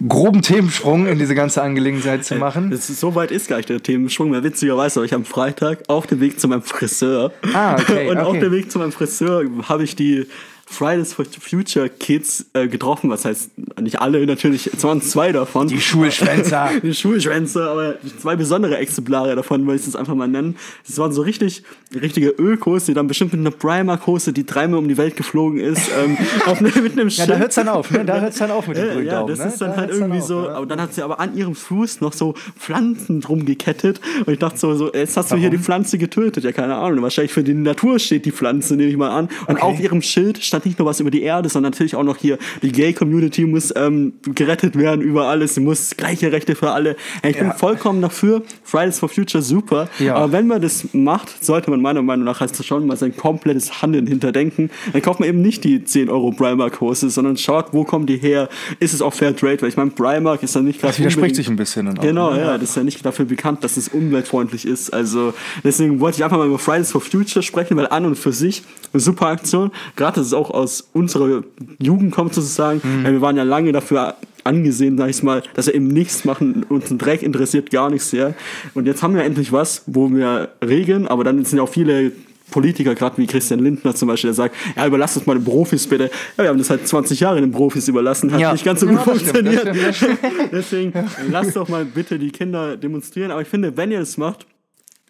groben 0.09 0.41
Themensprung 0.41 1.07
in 1.07 1.19
diese 1.19 1.35
ganze 1.35 1.61
Angelegenheit 1.61 2.25
zu 2.25 2.37
machen. 2.37 2.71
Das 2.71 2.89
ist, 2.89 3.01
so 3.01 3.15
weit 3.15 3.31
ist 3.31 3.49
gar 3.49 3.59
nicht 3.59 3.69
der 3.69 3.83
Themensprung 3.83 4.31
mehr. 4.31 4.43
Witzigerweise 4.43 4.97
habe 4.97 5.07
ich 5.07 5.15
am 5.15 5.27
Freitag 5.27 5.81
auf 5.89 6.07
dem 6.07 6.21
Weg 6.21 6.41
zu 6.41 6.49
meinem 6.49 6.63
Friseur. 6.63 7.33
Ah, 7.53 7.75
okay. 7.75 8.09
Und 8.11 8.17
okay. 8.17 8.27
auf 8.27 8.39
dem 8.39 8.51
Weg 8.51 8.73
zu 8.73 8.79
meinem 8.79 8.93
Friseur 8.93 9.45
habe 9.69 9.85
ich 9.85 9.95
die 9.95 10.27
Fridays 10.73 11.13
for 11.13 11.25
Future 11.25 11.89
Kids 11.89 12.47
äh, 12.55 12.69
getroffen. 12.69 13.11
Was 13.11 13.25
heißt, 13.25 13.51
nicht 13.81 14.01
alle 14.01 14.25
natürlich, 14.27 14.71
es 14.73 14.83
waren 14.85 15.03
zwei 15.03 15.33
davon. 15.33 15.69
Die 15.69 15.81
Schulschwänzer. 15.81 16.71
die 16.83 16.95
Schulschwänzer, 16.95 17.71
aber 17.71 17.95
zwei 18.21 18.37
besondere 18.37 18.79
Exemplare 18.79 19.37
davon, 19.37 19.67
will 19.67 19.77
ich 19.77 19.87
es 19.87 19.97
einfach 19.97 20.15
mal 20.15 20.29
nennen. 20.29 20.57
Das 20.87 20.99
waren 20.99 21.13
so 21.13 21.23
richtig, 21.23 21.63
richtige 21.95 22.29
Ökos, 22.29 22.87
die 22.87 22.95
dann 22.95 23.07
bestimmt 23.07 23.33
mit 23.33 23.41
einer 23.41 23.51
Primark-Hose, 23.51 24.33
die 24.33 24.47
dreimal 24.47 24.79
um 24.79 24.89
die 24.89 24.97
Welt 24.97 25.17
geflogen 25.17 25.61
ist, 25.61 25.91
ähm, 26.03 26.17
auf, 26.47 26.61
mit 26.61 26.75
einem 26.75 27.11
Schild. 27.11 27.29
Ja, 27.29 27.35
da 27.35 27.39
hört 27.39 27.51
es 27.51 27.55
dann 27.57 27.69
auf, 27.69 27.91
ne? 27.91 28.05
Da 28.05 28.21
hört 28.21 28.33
es 28.33 28.39
dann 28.39 28.51
auf 28.51 28.67
mit 28.67 28.77
dem 28.77 28.99
äh, 28.99 29.03
Ja, 29.13 29.25
das 29.25 29.39
ne? 29.39 29.47
ist 29.47 29.61
dann 29.61 29.71
da 29.71 29.77
halt 29.77 29.91
irgendwie 29.91 30.11
dann 30.11 30.21
auf, 30.21 30.27
so, 30.27 30.45
ja. 30.45 30.55
aber 30.55 30.67
dann 30.67 30.81
hat 30.81 30.95
sie 30.95 31.03
aber 31.03 31.21
an 31.21 31.37
ihrem 31.37 31.55
Fuß 31.55 32.01
noch 32.01 32.13
so 32.13 32.35
Pflanzen 32.59 33.21
drum 33.21 33.45
gekettet 33.45 34.01
und 34.27 34.33
ich 34.33 34.39
dachte 34.39 34.59
so, 34.59 34.75
so 34.75 34.93
jetzt 34.93 35.17
hast 35.17 35.31
Warum? 35.31 35.43
du 35.43 35.49
hier 35.49 35.51
die 35.51 35.63
Pflanze 35.63 35.99
getötet. 35.99 36.45
Ja, 36.45 36.53
keine 36.53 36.77
Ahnung. 36.77 37.03
Wahrscheinlich 37.03 37.33
für 37.33 37.43
die 37.43 37.55
Natur 37.55 37.99
steht 37.99 38.25
die 38.25 38.33
Pflanze, 38.33 38.77
nehme 38.77 38.91
ich 38.91 38.97
mal 38.97 39.11
an. 39.11 39.29
Und 39.47 39.57
okay. 39.57 39.63
auf 39.63 39.81
ihrem 39.81 40.03
Schild 40.03 40.43
stand 40.43 40.62
nicht 40.65 40.79
nur 40.79 40.87
was 40.87 41.01
über 41.01 41.11
die 41.11 41.23
Erde, 41.23 41.49
sondern 41.49 41.73
natürlich 41.73 41.97
auch 41.97 42.05
noch 42.05 42.17
hier, 42.17 42.39
die 42.63 42.73
Gay-Community 42.73 43.45
muss 43.47 43.73
ähm, 43.77 44.15
gerettet 44.35 44.77
werden 44.77 45.01
über 45.01 45.27
alles, 45.27 45.55
sie 45.55 45.61
muss 45.61 45.97
gleiche 45.97 46.33
Rechte 46.33 46.55
für 46.55 46.71
alle. 46.71 46.97
Ich 47.23 47.39
bin 47.39 47.53
vollkommen 47.53 48.01
dafür, 48.03 48.43
Fridays 48.63 48.99
for 48.99 49.09
Future 49.09 49.43
super, 49.43 49.89
ja. 49.99 50.15
aber 50.15 50.33
wenn 50.33 50.47
man 50.47 50.61
das 50.61 50.89
macht, 50.93 51.45
sollte 51.45 51.71
man 51.71 51.81
meiner 51.81 52.03
Meinung 52.03 52.25
nach 52.25 52.41
das 52.41 52.65
schon 52.65 52.87
mal 52.87 52.97
sein 52.97 53.17
komplettes 53.17 53.83
Handeln 53.83 54.07
hinterdenken. 54.07 54.71
Dann 54.93 55.03
kauft 55.03 55.21
man 55.21 55.29
eben 55.29 55.43
nicht 55.43 55.65
die 55.65 55.85
10 55.85 56.09
Euro 56.09 56.33
Primark-Hose, 56.33 57.11
sondern 57.11 57.37
schaut, 57.37 57.73
wo 57.73 57.85
kommen 57.85 58.07
die 58.07 58.17
her, 58.17 58.49
ist 58.81 58.95
es 58.95 59.03
auch 59.03 59.15
Fair 59.15 59.35
Trade, 59.35 59.63
weil 59.63 59.69
ich 59.69 59.77
meine, 59.77 59.91
Primark 59.91 60.43
ist 60.43 60.57
dann 60.57 60.65
nicht 60.65 60.81
gerade... 60.81 60.93
Das 60.93 60.99
widerspricht 60.99 61.37
sich 61.37 61.49
ein 61.49 61.57
bisschen. 61.57 61.87
Dann 61.87 61.99
auch, 61.99 62.03
genau, 62.03 62.33
ne? 62.33 62.41
ja, 62.41 62.59
das 62.59 62.71
ist 62.71 62.77
ja 62.77 62.85
nicht 62.85 63.05
dafür 63.05 63.25
bekannt, 63.25 63.65
dass 63.65 63.77
es 63.77 63.89
umweltfreundlich 63.89 64.67
ist, 64.67 64.93
also 64.93 65.35
deswegen 65.65 66.01
wollte 66.01 66.19
ich 66.19 66.25
einfach 66.25 66.39
mal 66.39 66.47
über 66.47 66.59
Fridays 66.59 66.91
for 66.91 67.01
Future 67.01 67.43
sprechen, 67.43 67.77
weil 67.77 67.87
an 67.89 68.05
und 68.05 68.17
für 68.17 68.33
sich 68.33 68.63
eine 68.93 69.01
super 69.01 69.27
Aktion, 69.29 69.71
gerade 69.97 70.17
dass 70.17 70.27
es 70.27 70.35
auch 70.35 70.52
aus 70.53 70.89
unserer 70.93 71.45
Jugend 71.79 72.13
kommt 72.13 72.35
sozusagen. 72.35 72.81
Mhm. 72.83 73.05
Wir 73.05 73.21
waren 73.21 73.37
ja 73.37 73.43
lange 73.43 73.73
dafür 73.73 74.17
angesehen, 74.45 74.99
sag 74.99 75.11
ich 75.11 75.23
mal, 75.23 75.43
dass 75.55 75.67
wir 75.67 75.75
eben 75.75 75.89
nichts 75.89 76.25
machen, 76.25 76.65
uns 76.69 76.91
ein 76.91 76.99
Dreck 76.99 77.23
interessiert 77.23 77.71
gar 77.71 77.91
nichts 77.91 78.11
sehr. 78.11 78.35
Und 78.75 78.87
jetzt 78.87 79.03
haben 79.03 79.15
wir 79.15 79.25
endlich 79.25 79.53
was, 79.53 79.83
wo 79.87 80.11
wir 80.11 80.51
regeln, 80.65 81.07
aber 81.07 81.25
dann 81.25 81.45
sind 81.45 81.59
ja 81.59 81.63
auch 81.63 81.69
viele 81.69 82.13
Politiker, 82.51 82.95
gerade 82.95 83.19
wie 83.19 83.27
Christian 83.27 83.61
Lindner 83.61 83.95
zum 83.95 84.09
Beispiel, 84.09 84.29
der 84.29 84.35
sagt, 84.35 84.55
ja, 84.77 84.87
überlasst 84.87 85.17
es 85.17 85.27
mal 85.27 85.35
den 85.35 85.45
Profis 85.45 85.87
bitte. 85.87 86.11
Ja, 86.37 86.45
wir 86.45 86.51
haben 86.51 86.59
das 86.59 86.71
halt 86.71 86.87
20 86.87 87.19
Jahre 87.19 87.41
den 87.41 87.51
Profis 87.51 87.89
überlassen, 87.89 88.31
hat 88.31 88.41
ja. 88.41 88.53
nicht 88.53 88.65
ganz 88.65 88.81
so 88.81 88.87
gut 88.87 88.97
ja, 88.97 89.03
funktioniert. 89.03 89.61
Stimmt, 89.61 89.95
stimmt. 89.97 90.19
Deswegen 90.53 90.93
lasst 91.31 91.57
doch 91.57 91.69
mal 91.69 91.85
bitte 91.85 92.19
die 92.19 92.31
Kinder 92.31 92.77
demonstrieren. 92.77 93.31
Aber 93.31 93.43
ich 93.43 93.49
finde, 93.49 93.77
wenn 93.77 93.91
ihr 93.91 94.01
das 94.01 94.19
macht, 94.19 94.47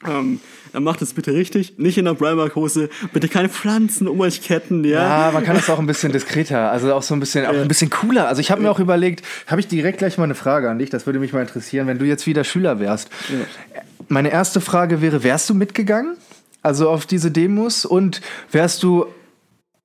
ähm, 0.08 0.40
dann 0.72 0.84
macht 0.84 1.02
es 1.02 1.12
bitte 1.12 1.32
richtig, 1.34 1.78
nicht 1.78 1.98
in 1.98 2.06
der 2.06 2.14
Primark-Hose, 2.14 2.88
bitte 3.12 3.28
keine 3.28 3.48
Pflanzen 3.48 4.08
um 4.08 4.20
euch 4.20 4.42
ketten, 4.42 4.84
ja. 4.84 5.26
Ja, 5.26 5.30
man 5.32 5.44
kann 5.44 5.56
es 5.56 5.68
auch 5.68 5.78
ein 5.78 5.86
bisschen 5.86 6.12
diskreter, 6.12 6.70
also 6.70 6.94
auch 6.94 7.02
so 7.02 7.14
ein 7.14 7.20
bisschen, 7.20 7.46
auch 7.46 7.54
ein 7.54 7.68
bisschen 7.68 7.90
cooler. 7.90 8.28
Also 8.28 8.40
ich 8.40 8.50
habe 8.50 8.62
mir 8.62 8.70
auch 8.70 8.80
überlegt, 8.80 9.24
habe 9.46 9.60
ich 9.60 9.68
direkt 9.68 9.98
gleich 9.98 10.18
mal 10.18 10.24
eine 10.24 10.34
Frage 10.34 10.70
an 10.70 10.78
dich, 10.78 10.90
das 10.90 11.06
würde 11.06 11.18
mich 11.18 11.32
mal 11.32 11.42
interessieren, 11.42 11.86
wenn 11.86 11.98
du 11.98 12.04
jetzt 12.04 12.26
wieder 12.26 12.44
Schüler 12.44 12.80
wärst. 12.80 13.10
Ja. 13.28 13.82
Meine 14.08 14.30
erste 14.30 14.60
Frage 14.60 15.00
wäre, 15.00 15.22
wärst 15.22 15.50
du 15.50 15.54
mitgegangen? 15.54 16.16
Also 16.62 16.88
auf 16.88 17.06
diese 17.06 17.30
Demos 17.30 17.84
und 17.84 18.20
wärst 18.50 18.82
du 18.82 19.06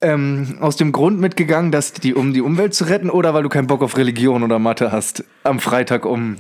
ähm, 0.02 0.58
aus 0.60 0.76
dem 0.76 0.92
Grund 0.92 1.20
mitgegangen, 1.20 1.72
dass 1.72 1.94
die, 1.94 2.14
um 2.14 2.34
die 2.34 2.42
Umwelt 2.42 2.74
zu 2.74 2.86
retten 2.86 3.10
oder 3.10 3.34
weil 3.34 3.44
du 3.44 3.50
keinen 3.50 3.68
Bock 3.68 3.82
auf 3.82 3.98
Religion 3.98 4.44
oder 4.44 4.60
Mathe 4.60 4.92
hast 4.92 5.24
am 5.44 5.60
Freitag 5.60 6.06
um 6.06 6.38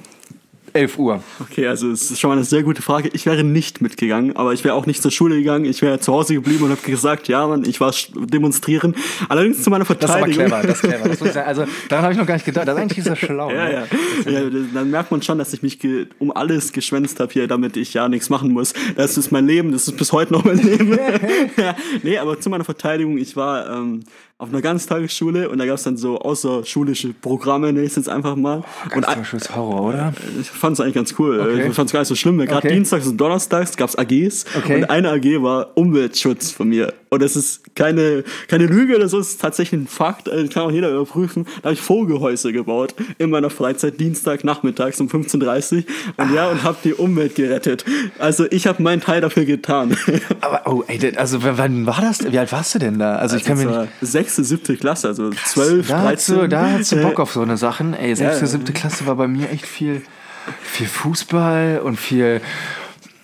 11 0.73 0.97
Uhr. 0.99 1.23
Okay, 1.39 1.67
also 1.67 1.91
es 1.91 2.11
ist 2.11 2.19
schon 2.19 2.29
mal 2.29 2.35
eine 2.35 2.43
sehr 2.45 2.63
gute 2.63 2.81
Frage. 2.81 3.09
Ich 3.13 3.25
wäre 3.25 3.43
nicht 3.43 3.81
mitgegangen, 3.81 4.35
aber 4.35 4.53
ich 4.53 4.63
wäre 4.63 4.75
auch 4.75 4.85
nicht 4.85 5.01
zur 5.01 5.11
Schule 5.11 5.37
gegangen. 5.37 5.65
Ich 5.65 5.81
wäre 5.81 5.99
zu 5.99 6.13
Hause 6.13 6.35
geblieben 6.35 6.65
und 6.65 6.71
habe 6.71 6.81
gesagt, 6.81 7.27
ja, 7.27 7.47
Mann, 7.47 7.63
ich 7.65 7.79
war 7.79 7.93
demonstrieren. 8.15 8.95
Allerdings 9.29 9.63
zu 9.63 9.69
meiner 9.69 9.85
Verteidigung. 9.85 10.49
Das 10.49 10.51
ist 10.51 10.53
aber 10.53 10.61
clever, 10.61 10.67
das 10.67 10.77
ist 10.77 10.89
clever. 10.89 11.09
Das 11.09 11.19
muss 11.19 11.29
ich 11.29 11.33
sagen. 11.33 11.47
Also 11.47 11.65
daran 11.89 12.03
habe 12.03 12.13
ich 12.13 12.19
noch 12.19 12.27
gar 12.27 12.35
nicht 12.35 12.45
gedacht. 12.45 12.67
Das 12.67 12.77
eigentlich 12.77 12.99
ist 12.99 13.07
ja 13.07 13.15
schlau. 13.15 13.51
ja, 13.51 13.65
ne? 13.65 13.87
ja. 14.25 14.31
ja, 14.31 14.49
dann 14.73 14.89
merkt 14.91 15.11
man 15.11 15.21
schon, 15.21 15.37
dass 15.37 15.53
ich 15.53 15.63
mich 15.63 15.79
um 16.19 16.31
alles 16.31 16.71
geschwänzt 16.71 17.19
habe 17.19 17.31
hier, 17.31 17.47
damit 17.47 17.77
ich 17.77 17.93
ja 17.93 18.09
nichts 18.09 18.29
machen 18.29 18.51
muss. 18.51 18.73
Das 18.95 19.17
ist 19.17 19.31
mein 19.31 19.47
Leben, 19.47 19.71
das 19.71 19.87
ist 19.87 19.97
bis 19.97 20.11
heute 20.11 20.33
noch 20.33 20.43
mein 20.43 20.57
Leben. 20.57 20.97
ja, 21.57 21.75
nee, 22.03 22.17
aber 22.17 22.39
zu 22.39 22.49
meiner 22.49 22.63
Verteidigung, 22.63 23.17
ich 23.17 23.35
war 23.35 23.69
ähm, 23.69 24.03
auf 24.39 24.49
einer 24.49 24.61
Ganztagesschule 24.61 25.49
und 25.49 25.57
da 25.57 25.65
gab 25.65 25.75
es 25.77 25.83
dann 25.83 25.97
so 25.97 26.19
außerschulische 26.19 27.11
Programme, 27.13 27.67
nenne 27.73 27.81
ich 27.85 27.89
es 27.89 27.95
jetzt 27.95 28.09
einfach 28.09 28.35
mal. 28.35 28.63
und 28.83 28.91
Ganz 29.01 29.07
zum 29.11 29.25
Schluss 29.25 29.55
Horror, 29.55 29.81
oder? 29.89 30.13
ich 30.39 30.47
fand 30.47 30.73
es 30.73 30.79
eigentlich 30.79 30.93
ganz 30.93 31.15
cool. 31.17 31.39
Okay. 31.39 31.67
Ich 31.69 31.73
fand 31.73 31.89
es 31.89 31.93
gar 31.93 32.01
nicht 32.01 32.07
so 32.09 32.13
schlimm. 32.15 32.37
Gerade 32.37 32.57
Okay. 32.57 32.73
Dienstags 32.75 33.07
und 33.07 33.17
Donnerstags 33.17 33.75
gab 33.77 33.89
es 33.89 33.95
AGs 33.97 34.45
Okay. 34.55 34.75
und 34.75 34.89
eine 34.91 35.09
AG 35.09 35.41
war 35.41 35.71
Umweltschutz 35.75 36.51
von 36.51 36.69
mir. 36.69 36.93
Und 37.09 37.21
das 37.23 37.35
ist 37.35 37.73
keine, 37.75 38.23
keine 38.47 38.67
Lüge 38.67 38.95
oder 38.95 39.07
so, 39.07 39.17
es 39.17 39.29
ist 39.29 39.41
tatsächlich 39.41 39.81
ein 39.81 39.87
Fakt, 39.87 40.27
äh, 40.27 40.47
kann 40.49 40.63
auch 40.63 40.71
jeder 40.71 40.91
überprüfen. 40.91 41.45
Da 41.61 41.69
habe 41.69 41.73
ich 41.73 41.81
Vogelhäuser 41.81 42.51
gebaut 42.51 42.93
in 43.17 43.29
meiner 43.31 43.49
Freizeit, 43.49 43.99
Dienstag, 43.99 44.43
nachmittags 44.43 44.99
um 45.01 45.07
15.30 45.07 45.77
Uhr 45.77 45.83
und 46.17 46.33
ja, 46.35 46.49
und 46.49 46.63
habe 46.63 46.77
die 46.83 46.93
Umwelt 46.93 47.33
gerettet. 47.35 47.85
Also 48.19 48.45
ich 48.51 48.67
habe 48.67 48.83
meinen 48.83 49.01
Teil 49.01 49.21
dafür 49.21 49.45
getan. 49.45 49.97
Aber, 50.41 50.61
oh, 50.71 50.83
ey, 50.87 50.99
das- 50.99 51.15
also 51.17 51.39
wann 51.41 51.85
war 51.87 52.01
das? 52.01 52.29
Wie 52.31 52.37
alt 52.37 52.51
warst 52.51 52.75
du 52.75 52.79
denn 52.79 52.99
da? 52.99 53.15
Also 53.15 53.37
ich 53.37 53.45
kann 53.45 53.55
das 53.55 53.65
mir 53.65 53.81
nicht. 53.83 53.91
Sechste, 54.27 54.43
siebte 54.43 54.77
Klasse, 54.77 55.07
also 55.07 55.29
zwölf, 55.31 55.87
Da 55.87 55.99
hast, 55.99 56.05
dreizehn. 56.05 56.35
du, 56.35 56.49
da 56.49 56.71
hast 56.71 56.91
du 56.91 57.01
Bock 57.01 57.19
auf 57.19 57.31
so 57.31 57.41
eine 57.41 57.57
Sachen. 57.57 57.93
Ey, 57.93 58.15
sechste, 58.15 58.41
ja. 58.41 58.47
siebte 58.47 58.73
Klasse 58.73 59.05
war 59.07 59.15
bei 59.15 59.27
mir 59.27 59.49
echt 59.49 59.65
viel, 59.65 60.01
viel 60.61 60.87
Fußball 60.87 61.81
und 61.83 61.97
viel. 61.97 62.41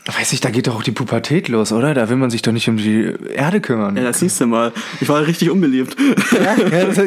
Weiß 0.05 0.33
ich, 0.33 0.41
da 0.41 0.50
geht 0.50 0.67
doch 0.67 0.75
auch 0.75 0.83
die 0.83 0.91
Pubertät 0.91 1.48
los, 1.48 1.72
oder? 1.72 1.93
Da 1.93 2.10
will 2.10 2.17
man 2.17 2.29
sich 2.29 2.41
doch 2.41 2.51
nicht 2.51 2.67
um 2.67 2.75
die 2.75 3.13
Erde 3.33 3.62
kümmern. 3.62 3.95
Ja, 3.95 4.03
das 4.03 4.19
siehst 4.19 4.41
du 4.41 4.48
mal. 4.48 4.74
Ich 5.00 5.07
war 5.07 5.25
richtig 5.25 5.50
unbeliebt. 5.50 5.95
Ja, 6.33 6.55
ja, 6.77 6.86
das 6.88 6.98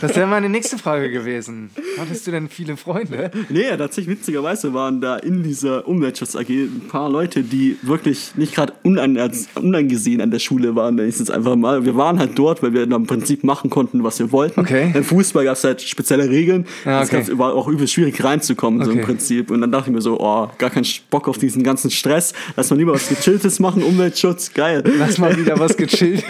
das 0.00 0.16
wäre 0.16 0.26
meine 0.26 0.48
nächste 0.48 0.76
Frage 0.76 1.10
gewesen. 1.12 1.70
Hattest 2.00 2.26
du 2.26 2.32
denn 2.32 2.48
viele 2.48 2.76
Freunde? 2.76 3.30
Nee, 3.48 3.64
tatsächlich 3.78 4.18
witzigerweise 4.18 4.74
waren 4.74 5.00
da 5.00 5.16
in 5.18 5.44
dieser 5.44 5.86
Umweltschutz 5.86 6.34
AG 6.34 6.48
ein 6.48 6.82
paar 6.88 7.08
Leute, 7.08 7.42
die 7.44 7.76
wirklich 7.82 8.32
nicht 8.34 8.56
gerade 8.56 8.72
unan 8.82 9.16
unangesehen 9.54 10.20
an 10.20 10.32
der 10.32 10.40
Schule 10.40 10.74
waren, 10.74 10.96
nenne 10.96 11.06
ich 11.08 11.14
es 11.14 11.20
jetzt 11.20 11.30
einfach 11.30 11.54
mal. 11.54 11.84
Wir 11.84 11.96
waren 11.96 12.18
halt 12.18 12.36
dort, 12.36 12.60
weil 12.60 12.72
wir 12.72 12.86
dann 12.86 13.02
im 13.02 13.06
Prinzip 13.06 13.44
machen 13.44 13.70
konnten, 13.70 14.02
was 14.02 14.18
wir 14.18 14.32
wollten. 14.32 14.58
Okay. 14.60 14.90
Im 14.94 15.04
Fußball 15.04 15.44
gab 15.44 15.54
es 15.56 15.62
halt 15.62 15.80
spezielle 15.80 16.28
Regeln. 16.28 16.66
Ja, 16.84 17.02
Es 17.02 17.08
okay. 17.08 17.18
gab's- 17.24 17.38
war 17.38 17.54
auch 17.54 17.68
übel 17.68 17.86
schwierig 17.86 18.22
reinzukommen, 18.24 18.84
so 18.84 18.90
im 18.90 18.96
Okay. 18.98 19.06
Prinzip. 19.06 19.50
Und 19.52 19.60
dann 19.60 19.70
dachte 19.70 19.90
ich 19.90 19.94
mir 19.94 20.02
so, 20.02 20.18
oh, 20.18 20.48
gar 20.58 20.70
keinen 20.70 20.86
Bock 21.10 21.28
auf 21.28 21.38
diesen 21.38 21.62
ganzen 21.62 21.90
Stress. 21.92 22.15
Lass 22.56 22.70
mal 22.70 22.76
lieber 22.76 22.94
was 22.94 23.08
Gechilltes 23.08 23.58
machen, 23.58 23.82
Umweltschutz, 23.82 24.54
geil. 24.54 24.82
Lass 24.98 25.18
mal 25.18 25.36
wieder 25.36 25.58
was 25.58 25.76
gechillt. 25.76 26.24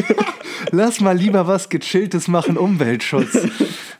Lass 0.72 1.00
mal 1.00 1.16
lieber 1.16 1.46
was 1.46 1.68
gechilltes 1.68 2.28
machen, 2.28 2.56
Umweltschutz. 2.56 3.38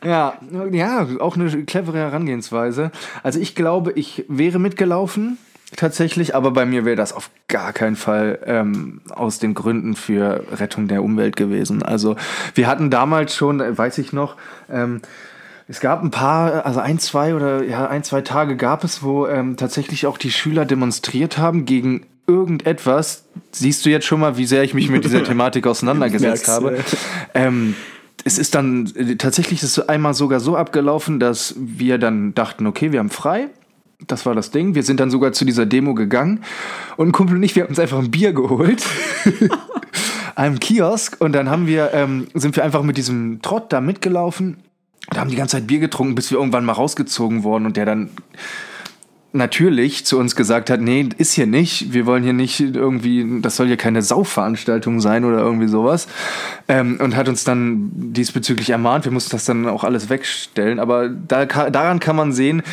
Ja, 0.03 0.37
ja, 0.71 1.07
auch 1.19 1.35
eine 1.35 1.63
clevere 1.63 1.97
Herangehensweise. 1.97 2.91
Also 3.23 3.39
ich 3.39 3.55
glaube, 3.55 3.93
ich 3.93 4.25
wäre 4.27 4.59
mitgelaufen. 4.59 5.37
Tatsächlich, 5.75 6.33
aber 6.33 6.51
bei 6.51 6.65
mir 6.65 6.85
wäre 6.85 6.95
das 6.95 7.11
auf 7.11 7.29
gar 7.49 7.73
keinen 7.73 7.97
Fall 7.97 8.39
ähm, 8.45 9.01
aus 9.09 9.39
den 9.39 9.53
Gründen 9.53 9.95
für 9.95 10.45
Rettung 10.53 10.87
der 10.87 11.03
Umwelt 11.03 11.35
gewesen. 11.35 11.83
Also 11.83 12.15
wir 12.55 12.67
hatten 12.67 12.89
damals 12.89 13.35
schon, 13.35 13.59
weiß 13.59 13.97
ich 13.97 14.13
noch, 14.13 14.37
ähm, 14.71 15.01
es 15.67 15.81
gab 15.81 16.01
ein 16.01 16.11
paar, 16.11 16.65
also 16.65 16.79
ein, 16.79 16.97
zwei 16.97 17.35
oder 17.35 17.63
ja, 17.63 17.87
ein, 17.87 18.03
zwei 18.03 18.21
Tage 18.21 18.55
gab 18.55 18.83
es, 18.83 19.03
wo 19.03 19.27
ähm, 19.27 19.57
tatsächlich 19.57 20.07
auch 20.07 20.17
die 20.17 20.31
Schüler 20.31 20.65
demonstriert 20.65 21.37
haben 21.37 21.65
gegen 21.65 22.05
irgendetwas. 22.25 23.25
Siehst 23.51 23.85
du 23.85 23.89
jetzt 23.89 24.05
schon 24.05 24.21
mal, 24.21 24.37
wie 24.37 24.45
sehr 24.45 24.63
ich 24.63 24.73
mich 24.73 24.89
mit 24.89 25.03
dieser 25.03 25.23
Thematik 25.25 25.67
auseinandergesetzt 25.67 26.47
habe. 26.47 26.77
Ähm, 27.33 27.75
es 28.23 28.37
ist 28.37 28.55
dann 28.55 28.91
äh, 28.95 29.15
tatsächlich 29.17 29.61
ist 29.61 29.77
es 29.77 29.89
einmal 29.89 30.13
sogar 30.13 30.39
so 30.39 30.55
abgelaufen, 30.55 31.19
dass 31.19 31.55
wir 31.57 31.97
dann 31.97 32.33
dachten, 32.33 32.65
okay, 32.65 32.93
wir 32.93 32.99
haben 32.99 33.09
frei. 33.09 33.49
Das 34.05 34.25
war 34.25 34.35
das 34.35 34.51
Ding. 34.51 34.73
Wir 34.73 34.83
sind 34.83 34.99
dann 34.99 35.09
sogar 35.09 35.33
zu 35.33 35.43
dieser 35.43 35.65
Demo 35.65 35.95
gegangen. 35.95 36.43
Und 36.95 37.09
ein 37.09 37.11
Kumpel 37.11 37.35
und 37.35 37.43
ich, 37.43 37.55
wir 37.55 37.63
haben 37.63 37.69
uns 37.69 37.79
einfach 37.79 37.97
ein 37.97 38.11
Bier 38.11 38.31
geholt. 38.31 38.85
einem 40.35 40.59
Kiosk. 40.59 41.17
Und 41.19 41.33
dann 41.33 41.49
haben 41.49 41.67
wir, 41.67 41.91
ähm, 41.93 42.27
sind 42.33 42.55
wir 42.55 42.63
einfach 42.63 42.83
mit 42.83 42.95
diesem 42.95 43.41
Trott 43.41 43.73
da 43.73 43.81
mitgelaufen. 43.81 44.57
Und 45.09 45.17
haben 45.17 45.29
die 45.29 45.35
ganze 45.35 45.57
Zeit 45.57 45.67
Bier 45.67 45.79
getrunken, 45.79 46.15
bis 46.15 46.31
wir 46.31 46.37
irgendwann 46.37 46.65
mal 46.65 46.73
rausgezogen 46.73 47.43
wurden. 47.43 47.65
Und 47.65 47.77
der 47.77 47.85
dann 47.85 48.09
natürlich 49.37 50.05
zu 50.05 50.19
uns 50.19 50.35
gesagt 50.35 50.69
hat, 50.69 50.81
nee, 50.81 51.07
ist 51.17 51.33
hier 51.33 51.47
nicht. 51.47 51.93
Wir 51.93 52.05
wollen 52.05 52.23
hier 52.23 52.33
nicht 52.33 52.59
irgendwie, 52.59 53.41
das 53.41 53.55
soll 53.55 53.67
hier 53.67 53.77
keine 53.77 54.01
Saufveranstaltung 54.01 54.99
sein 54.99 55.23
oder 55.23 55.39
irgendwie 55.39 55.67
sowas. 55.67 56.07
Ähm, 56.67 56.99
und 57.01 57.15
hat 57.15 57.29
uns 57.29 57.43
dann 57.43 57.91
diesbezüglich 57.93 58.71
ermahnt. 58.71 59.05
Wir 59.05 59.11
mussten 59.11 59.31
das 59.31 59.45
dann 59.45 59.67
auch 59.67 59.83
alles 59.83 60.09
wegstellen. 60.09 60.79
Aber 60.79 61.09
da, 61.09 61.45
daran 61.45 61.99
kann 61.99 62.15
man 62.15 62.33
sehen, 62.33 62.63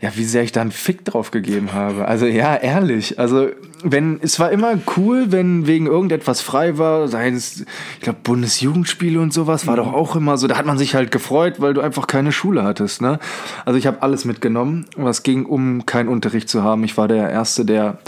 ja, 0.00 0.10
wie 0.14 0.24
sehr 0.24 0.42
ich 0.42 0.52
da 0.52 0.62
einen 0.62 0.72
Fick 0.72 1.04
drauf 1.04 1.30
gegeben 1.30 1.72
habe. 1.72 2.08
Also 2.08 2.26
ja, 2.26 2.56
ehrlich. 2.56 3.18
Also 3.18 3.48
wenn 3.82 4.18
es 4.22 4.38
war 4.38 4.50
immer 4.50 4.78
cool, 4.96 5.30
wenn 5.30 5.66
wegen 5.66 5.86
irgendetwas 5.86 6.40
frei 6.40 6.78
war, 6.78 7.08
sei 7.08 7.28
es, 7.28 7.64
ich 7.96 8.00
glaube, 8.00 8.18
Bundesjugendspiele 8.22 9.20
und 9.20 9.32
sowas, 9.32 9.66
war 9.66 9.76
doch 9.76 9.92
auch 9.92 10.16
immer 10.16 10.38
so. 10.38 10.46
Da 10.46 10.56
hat 10.56 10.66
man 10.66 10.78
sich 10.78 10.94
halt 10.94 11.10
gefreut, 11.10 11.60
weil 11.60 11.74
du 11.74 11.80
einfach 11.80 12.06
keine 12.06 12.32
Schule 12.32 12.62
hattest. 12.62 13.02
Ne? 13.02 13.18
Also 13.64 13.78
ich 13.78 13.86
habe 13.86 14.02
alles 14.02 14.24
mitgenommen. 14.24 14.86
Es 15.06 15.22
ging 15.22 15.44
um 15.44 15.86
keinen 16.00 16.08
Unterricht 16.08 16.48
zu 16.48 16.62
haben. 16.62 16.82
Ich 16.84 16.96
war 16.96 17.08
der 17.08 17.28
Erste, 17.28 17.66
der 17.66 17.98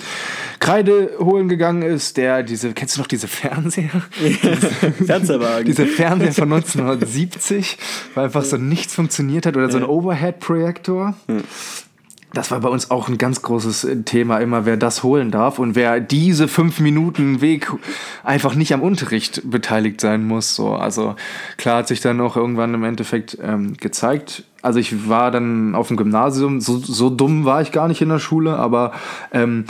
Kreide 0.61 1.11
holen 1.19 1.49
gegangen 1.49 1.83
ist, 1.83 2.17
der 2.17 2.43
diese, 2.43 2.73
kennst 2.73 2.97
du 2.97 3.01
noch 3.01 3.07
diese 3.07 3.29
Fernseher? 3.29 3.91
Fernseherwagen. 5.07 5.67
Diese 5.67 5.87
Fernseher 5.87 6.33
von 6.33 6.53
1970, 6.53 7.77
weil 8.15 8.25
einfach 8.25 8.45
so 8.45 8.57
nichts 8.57 8.95
funktioniert 8.95 9.45
hat 9.45 9.57
oder 9.57 9.71
so 9.71 9.77
ein 9.77 9.85
Overhead-Projektor. 9.85 11.15
Das 12.33 12.51
war 12.51 12.61
bei 12.61 12.71
uns 12.71 12.91
auch 12.91 13.09
ein 13.09 13.19
ganz 13.19 13.43
großes 13.43 13.85
äh, 13.85 14.03
Thema, 14.05 14.39
immer 14.39 14.65
wer 14.65 14.79
das 14.79 15.03
holen 15.03 15.31
darf 15.31 15.59
und 15.59 15.75
wer 15.75 16.01
diese 16.01 16.49
fünf 16.49 16.81
Minuten 16.81 17.43
Weg 17.43 17.71
einfach 18.25 18.55
nicht 18.55 18.73
am 18.73 18.81
Unterricht 18.81 19.43
beteiligt 19.51 20.01
sein 20.01 20.25
muss. 20.25 20.55
So, 20.55 20.75
also 20.75 21.15
klar 21.59 21.79
hat 21.79 21.89
sich 21.89 22.01
dann 22.01 22.23
auch 22.23 22.37
irgendwann 22.37 22.73
im 22.73 22.85
Endeffekt 22.85 23.37
ähm, 23.43 23.77
gezeigt. 23.77 24.45
Also 24.63 24.79
ich 24.79 25.09
war 25.09 25.31
dann 25.31 25.75
auf 25.75 25.89
dem 25.89 25.97
Gymnasium, 25.97 26.61
so, 26.61 26.79
so 26.79 27.11
dumm 27.11 27.45
war 27.45 27.61
ich 27.61 27.73
gar 27.73 27.89
nicht 27.89 28.01
in 28.01 28.09
der 28.09 28.21
Schule, 28.21 28.57
aber 28.57 28.93
ähm, 29.33 29.65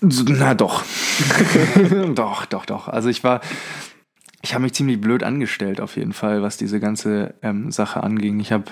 na 0.00 0.54
doch. 0.54 0.84
doch, 2.14 2.44
doch, 2.44 2.66
doch. 2.66 2.88
Also 2.88 3.08
ich 3.08 3.24
war, 3.24 3.40
ich 4.42 4.52
habe 4.52 4.62
mich 4.62 4.74
ziemlich 4.74 5.00
blöd 5.00 5.22
angestellt 5.22 5.80
auf 5.80 5.96
jeden 5.96 6.12
Fall, 6.12 6.42
was 6.42 6.58
diese 6.58 6.80
ganze 6.80 7.34
ähm, 7.42 7.70
Sache 7.70 8.02
anging. 8.02 8.40
Ich 8.40 8.52
habe 8.52 8.64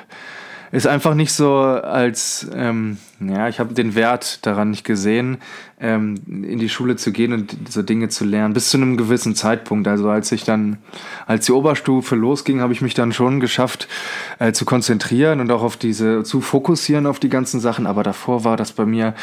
ist 0.73 0.87
einfach 0.87 1.15
nicht 1.15 1.33
so 1.35 1.55
als, 1.55 2.49
ähm, 2.55 2.97
ja, 3.21 3.47
ich 3.49 3.61
habe 3.61 3.75
den 3.75 3.95
Wert 3.95 4.45
daran 4.47 4.71
nicht 4.71 4.85
gesehen, 4.85 5.37
ähm, 5.79 6.17
in 6.27 6.59
die 6.59 6.71
Schule 6.71 6.97
zu 6.97 7.13
gehen 7.13 7.35
und 7.35 7.55
so 7.69 7.83
Dinge 7.83 8.09
zu 8.09 8.25
lernen, 8.25 8.55
bis 8.55 8.71
zu 8.71 8.79
einem 8.79 8.97
gewissen 8.97 9.35
Zeitpunkt. 9.35 9.87
Also 9.87 10.09
als 10.09 10.33
ich 10.33 10.45
dann, 10.45 10.79
als 11.27 11.45
die 11.45 11.53
Oberstufe 11.53 12.17
losging, 12.17 12.61
habe 12.61 12.73
ich 12.73 12.81
mich 12.81 12.95
dann 12.95 13.13
schon 13.13 13.39
geschafft 13.39 13.87
äh, 14.39 14.53
zu 14.53 14.65
konzentrieren 14.65 15.41
und 15.41 15.53
auch 15.53 15.63
auf 15.63 15.77
diese, 15.77 16.25
zu 16.25 16.41
fokussieren 16.41 17.07
auf 17.07 17.21
die 17.21 17.29
ganzen 17.29 17.61
Sachen. 17.61 17.87
Aber 17.87 18.03
davor 18.03 18.45
war 18.45 18.57
das 18.57 18.73
bei 18.73 18.87
mir 18.87 19.15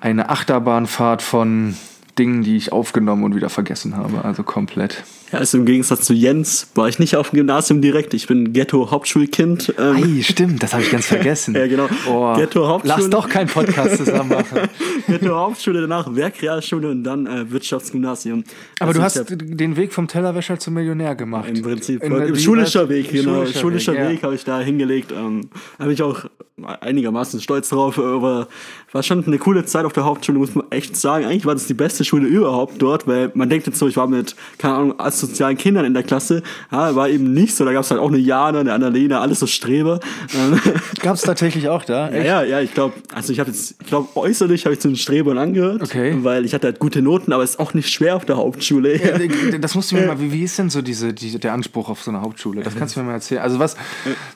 eine 0.00 0.28
Achterbahnfahrt 0.28 1.22
von 1.22 1.74
Dingen, 2.18 2.42
die 2.44 2.56
ich 2.56 2.70
aufgenommen 2.70 3.24
und 3.24 3.34
wieder 3.34 3.50
vergessen 3.50 3.96
habe. 3.96 4.24
Also 4.24 4.44
komplett. 4.44 5.02
Ja, 5.32 5.38
also 5.40 5.58
im 5.58 5.66
Gegensatz 5.66 6.02
zu 6.06 6.14
Jens 6.14 6.68
war 6.74 6.88
ich 6.88 6.98
nicht 6.98 7.16
auf 7.16 7.30
dem 7.30 7.36
Gymnasium 7.36 7.80
direkt. 7.82 8.14
Ich 8.14 8.26
bin 8.26 8.52
Ghetto-Hauptschulkind. 8.52 9.74
Ähm, 9.78 10.18
Ei, 10.18 10.22
stimmt, 10.22 10.62
das 10.62 10.72
habe 10.72 10.82
ich 10.82 10.90
ganz 10.90 11.06
vergessen. 11.06 11.54
Ja, 11.58 11.66
genau. 11.66 11.88
Oh, 12.08 12.34
Ghetto-Hauptschule. 12.34 12.94
Lass 13.00 13.10
doch 13.10 13.28
keinen 13.28 13.48
Podcast 13.48 13.96
zusammen 13.98 14.30
machen. 14.30 14.68
Ghetto-Hauptschule, 15.08 15.80
danach 15.82 16.14
Werkrealschule 16.14 16.88
und 16.90 17.04
dann 17.04 17.26
äh, 17.26 17.50
Wirtschaftsgymnasium. 17.50 18.44
Aber 18.80 18.88
Also 18.88 19.00
du 19.00 19.04
hast 19.04 19.18
hab 19.18 19.26
den 19.28 19.76
Weg 19.76 19.92
vom 19.92 20.08
Tellerwäscher 20.08 20.58
zum 20.58 20.74
Millionär 20.74 21.14
gemacht. 21.14 21.48
Im 21.48 21.62
Prinzip, 21.62 22.02
In- 22.02 22.12
im 22.12 22.34
wie 22.34 22.40
schulischer? 22.40 22.88
Weg, 22.88 23.10
genau. 23.10 23.44
Schulischer 23.44 23.60
Schulischer, 23.60 23.92
Weg, 23.92 24.00
ja. 24.00 24.08
Weg 24.10 24.22
habe 24.22 24.34
ich 24.34 24.44
da 24.44 24.60
hingelegt. 24.60 25.12
Ähm, 25.12 25.50
habe 25.78 25.92
ich 25.92 26.02
auch 26.02 26.24
einigermaßen 26.80 27.40
stolz 27.40 27.68
drauf, 27.68 27.98
aber 27.98 28.48
war 28.92 29.02
schon 29.02 29.24
eine 29.24 29.38
coole 29.38 29.64
Zeit 29.64 29.84
auf 29.84 29.92
der 29.92 30.04
Hauptschule, 30.04 30.38
muss 30.38 30.54
man 30.54 30.64
echt 30.70 30.96
sagen. 30.96 31.24
Eigentlich 31.24 31.46
war 31.46 31.54
das 31.54 31.66
die 31.66 31.74
beste 31.74 32.04
Schule 32.04 32.26
überhaupt 32.26 32.80
dort, 32.82 33.06
weil 33.06 33.30
man 33.34 33.48
denkt 33.48 33.66
jetzt 33.66 33.78
so, 33.78 33.86
ich 33.86 33.96
war 33.96 34.08
mit, 34.08 34.34
keine 34.58 34.74
Ahnung, 34.74 34.94
sozialen 35.20 35.56
Kindern 35.56 35.84
in 35.84 35.94
der 35.94 36.02
Klasse. 36.02 36.42
Ja, 36.70 36.94
war 36.94 37.08
eben 37.08 37.32
nicht 37.32 37.54
so. 37.54 37.64
Da 37.64 37.72
gab 37.72 37.84
es 37.84 37.90
halt 37.90 38.00
auch 38.00 38.08
eine 38.08 38.18
Jana, 38.18 38.60
eine 38.60 38.72
Annalena, 38.72 39.20
alles 39.20 39.40
so 39.40 39.46
Streber. 39.46 40.00
Ähm, 40.34 40.60
Gab 41.00 41.14
es 41.14 41.22
tatsächlich 41.22 41.68
auch 41.68 41.84
da? 41.84 42.10
ja, 42.10 42.22
ja, 42.22 42.42
ja, 42.42 42.60
ich 42.60 42.74
glaube, 42.74 42.94
also 43.14 43.32
ich 43.32 43.40
habe 43.40 43.50
jetzt, 43.50 43.76
ich 43.80 43.86
glaube, 43.86 44.08
äußerlich 44.16 44.64
habe 44.64 44.74
ich 44.74 44.80
zu 44.80 44.88
den 44.88 44.96
Strebern 44.96 45.38
angehört. 45.38 45.82
Okay. 45.82 46.16
Weil 46.20 46.44
ich 46.44 46.54
hatte 46.54 46.66
halt 46.66 46.78
gute 46.78 47.02
Noten, 47.02 47.32
aber 47.32 47.42
es 47.42 47.50
ist 47.50 47.60
auch 47.60 47.74
nicht 47.74 47.90
schwer 47.90 48.16
auf 48.16 48.24
der 48.24 48.36
Hauptschule. 48.36 48.96
Ja, 48.96 49.58
das 49.58 49.74
musst 49.74 49.90
du 49.90 49.96
mir 49.96 50.06
mal, 50.06 50.20
wie, 50.20 50.32
wie 50.32 50.44
ist 50.44 50.58
denn 50.58 50.70
so 50.70 50.82
diese, 50.82 51.12
die, 51.12 51.38
der 51.38 51.52
Anspruch 51.52 51.88
auf 51.88 52.02
so 52.02 52.10
eine 52.10 52.20
Hauptschule? 52.20 52.62
Das 52.62 52.76
kannst 52.76 52.96
du 52.96 53.00
mir 53.00 53.06
mal 53.06 53.14
erzählen. 53.14 53.40
Also 53.40 53.58
was, 53.58 53.76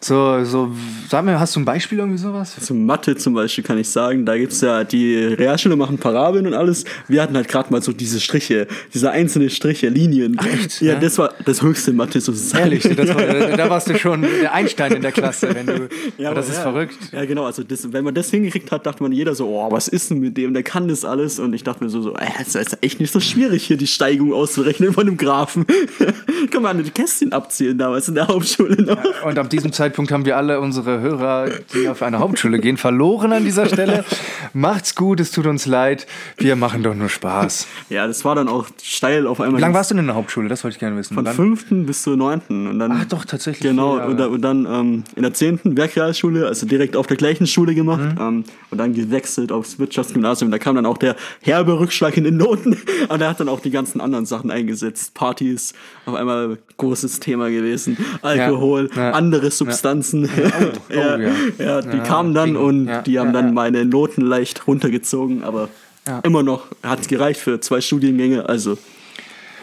so, 0.01 0.45
so, 0.45 0.73
sag 1.09 1.25
mir, 1.25 1.39
hast 1.39 1.57
du 1.57 1.61
ein 1.61 1.65
Beispiel 1.65 1.99
irgendwie 1.99 2.19
sowas? 2.19 2.57
Zu 2.61 2.75
Mathe 2.75 3.17
zum 3.17 3.35
Beispiel 3.35 3.65
kann 3.65 3.79
ich 3.79 3.89
sagen, 3.89 4.25
da 4.27 4.37
gibt's 4.37 4.61
ja, 4.61 4.85
die 4.85 5.17
Realschule 5.17 5.77
machen 5.77 5.99
Parabeln 5.99 6.47
und 6.47 6.55
alles. 6.55 6.85
Wir 7.09 7.23
hatten 7.23 7.37
halt 7.37 7.49
gerade 7.49 7.71
mal 7.73 7.83
so 7.83 7.93
diese 7.93 8.21
Striche, 8.21 8.67
diese 8.95 9.11
einzelnen 9.11 9.51
Striche, 9.51 9.89
Linien. 9.89 10.37
Echt? 10.75 10.83
Ja, 10.83 10.95
Ja? 10.95 11.01
das 11.01 11.19
war 11.19 11.35
das 11.45 11.63
höchste 11.63 11.93
Mathe 11.93 12.21
sozusagen. 12.21 12.65
Ehrlich, 12.65 12.85
war, 12.85 13.57
da 13.57 13.71
warst 13.71 13.89
du 13.89 13.99
schon 13.99 14.23
der 14.23 14.53
Einstein 14.53 14.93
in 14.93 15.03
der 15.03 15.13
Klasse, 15.13 15.55
wenn 15.55 15.67
du. 15.67 15.89
Ja, 16.19 16.35
das 16.35 16.49
ist 16.49 16.57
ja. 16.57 16.63
verrückt. 16.63 16.97
Ja, 17.13 17.25
genau. 17.25 17.45
Also, 17.45 17.63
das, 17.63 17.93
wenn 17.93 18.05
man 18.05 18.15
das 18.15 18.31
hingekriegt 18.31 18.71
hat, 18.71 18.87
dachte 18.87 19.03
man 19.03 19.13
jeder 19.13 19.35
so, 19.35 19.49
oh, 19.49 19.71
was 19.71 19.89
ist 19.89 20.11
denn 20.11 20.21
mit 20.21 20.37
dem? 20.37 20.55
Der 20.55 20.63
kann 20.63 20.89
das 20.89 21.05
alles. 21.05 21.39
Und 21.39 21.53
ich 21.53 21.65
dachte 21.65 21.85
mir 21.85 21.91
so, 21.91 22.01
so 22.03 22.15
ey, 22.15 22.29
das 22.39 22.55
ist 22.55 22.79
echt 22.83 23.01
nicht 23.01 23.13
so 23.13 23.21
schwierig, 23.21 23.65
hier 23.65 23.77
die 23.77 23.87
Steigung 23.87 24.33
auszurechnen 24.33 24.93
von 24.93 25.07
dem 25.07 25.17
Graphen. 25.17 25.67
kann 26.51 26.63
man 26.63 26.83
die 26.83 26.91
Kästchen 26.91 27.33
abzählen 27.33 27.77
damals 27.77 28.09
in 28.09 28.15
der 28.15 28.29
Hauptschule 28.29 28.83
noch. 28.83 29.25
Und 29.25 29.39
ab 29.39 29.51
diesem 29.51 29.73
Zeitpunkt 29.73 30.13
haben 30.13 30.25
wir 30.25 30.37
alle 30.37 30.61
unsere 30.61 31.01
Hörer, 31.01 31.51
die 31.75 31.89
auf 31.89 32.03
eine 32.03 32.19
Hauptschule 32.19 32.59
gehen, 32.59 32.77
verloren 32.77 33.33
an 33.33 33.45
dieser 33.45 33.67
Stelle. 33.67 34.05
Macht's 34.53 34.95
gut, 34.95 35.21
es 35.21 35.31
tut 35.31 35.47
uns 35.47 35.67
leid. 35.67 36.07
Wir 36.37 36.57
machen 36.57 36.83
doch 36.83 36.95
nur 36.95 37.09
Spaß. 37.09 37.67
Ja, 37.89 38.07
das 38.07 38.25
war 38.25 38.35
dann 38.35 38.49
auch 38.49 38.67
steil 38.83 39.27
auf 39.27 39.41
einmal. 39.41 39.59
Wie 39.59 39.63
lange 39.63 39.75
warst 39.75 39.91
du 39.91 39.95
denn 39.95 40.05
in 40.05 40.07
der 40.07 40.17
Hauptschule? 40.17 40.49
Das 40.49 40.62
wollte 40.65 40.75
ich 40.77 40.81
gerne 40.81 40.97
wissen. 40.97 41.15
Von 41.15 41.25
Dann- 41.25 41.35
fünften 41.35 41.87
bis 41.87 42.03
zur 42.03 42.17
neunten. 42.17 42.67
Und 42.67 42.79
dann, 42.79 42.93
Ach 42.93 43.05
doch, 43.07 43.25
tatsächlich 43.25 43.63
Genau, 43.69 44.05
und 44.05 44.19
dann, 44.19 44.31
und 44.31 44.43
dann 44.43 44.67
ähm, 44.67 45.05
in 45.17 45.23
der 45.23 45.33
zehnten 45.35 45.77
Werkrealschule, 45.77 46.47
also 46.47 46.67
direkt 46.67 46.97
auf 46.97 47.07
der 47.07 47.17
gleichen 47.17 47.47
Schule 47.47 47.75
gemacht. 47.75 48.15
Mhm. 48.17 48.21
Ähm, 48.21 48.45
und 48.71 48.79
dann 48.79 48.95
gewechselt 48.95 49.53
aufs 49.53 49.79
Wirtschaftsgymnasium. 49.79 50.51
Da 50.51 50.59
kam 50.59 50.75
dann 50.77 50.87
auch 50.87 50.99
der 50.99 51.17
herbe 51.41 51.79
Rückschlag 51.79 52.17
in 52.17 52.25
den 52.25 52.37
Noten. 52.37 52.77
Und 53.09 53.21
er 53.21 53.29
hat 53.29 53.41
dann 53.41 53.49
auch 53.49 53.61
die 53.61 53.71
ganzen 53.71 54.01
anderen 54.01 54.27
Sachen 54.27 54.51
eingesetzt. 54.51 55.15
Partys, 55.15 55.75
auf 56.07 56.15
einmal 56.15 56.59
großes 56.79 57.21
Thema 57.21 57.49
gewesen. 57.51 57.97
Alkohol, 58.23 58.91
Ja. 58.97 59.11
andere 59.13 59.51
Substanzen. 59.51 60.29
Oh, 60.29 60.93
ja, 60.95 61.19
ja. 61.19 61.31
ja, 61.59 61.83
die 61.83 61.97
Ja, 61.99 62.03
kamen 62.03 62.35
dann 62.35 62.57
und 62.57 62.87
Ja, 62.87 63.03
die 63.03 63.19
haben 63.19 63.29
ja, 63.29 63.33
dann 63.33 63.47
ja. 63.49 63.53
meine 63.53 63.85
Noten 63.85 64.23
leicht 64.23 64.67
runtergezogen. 64.67 65.45
Aber 65.45 65.69
Ja. 66.07 66.21
immer 66.25 66.43
noch 66.43 66.67
hat 66.83 67.01
es 67.01 67.09
gereicht 67.09 67.41
für 67.41 67.61
zwei 67.61 67.81
Studiengänge. 67.81 68.49
Also 68.49 68.77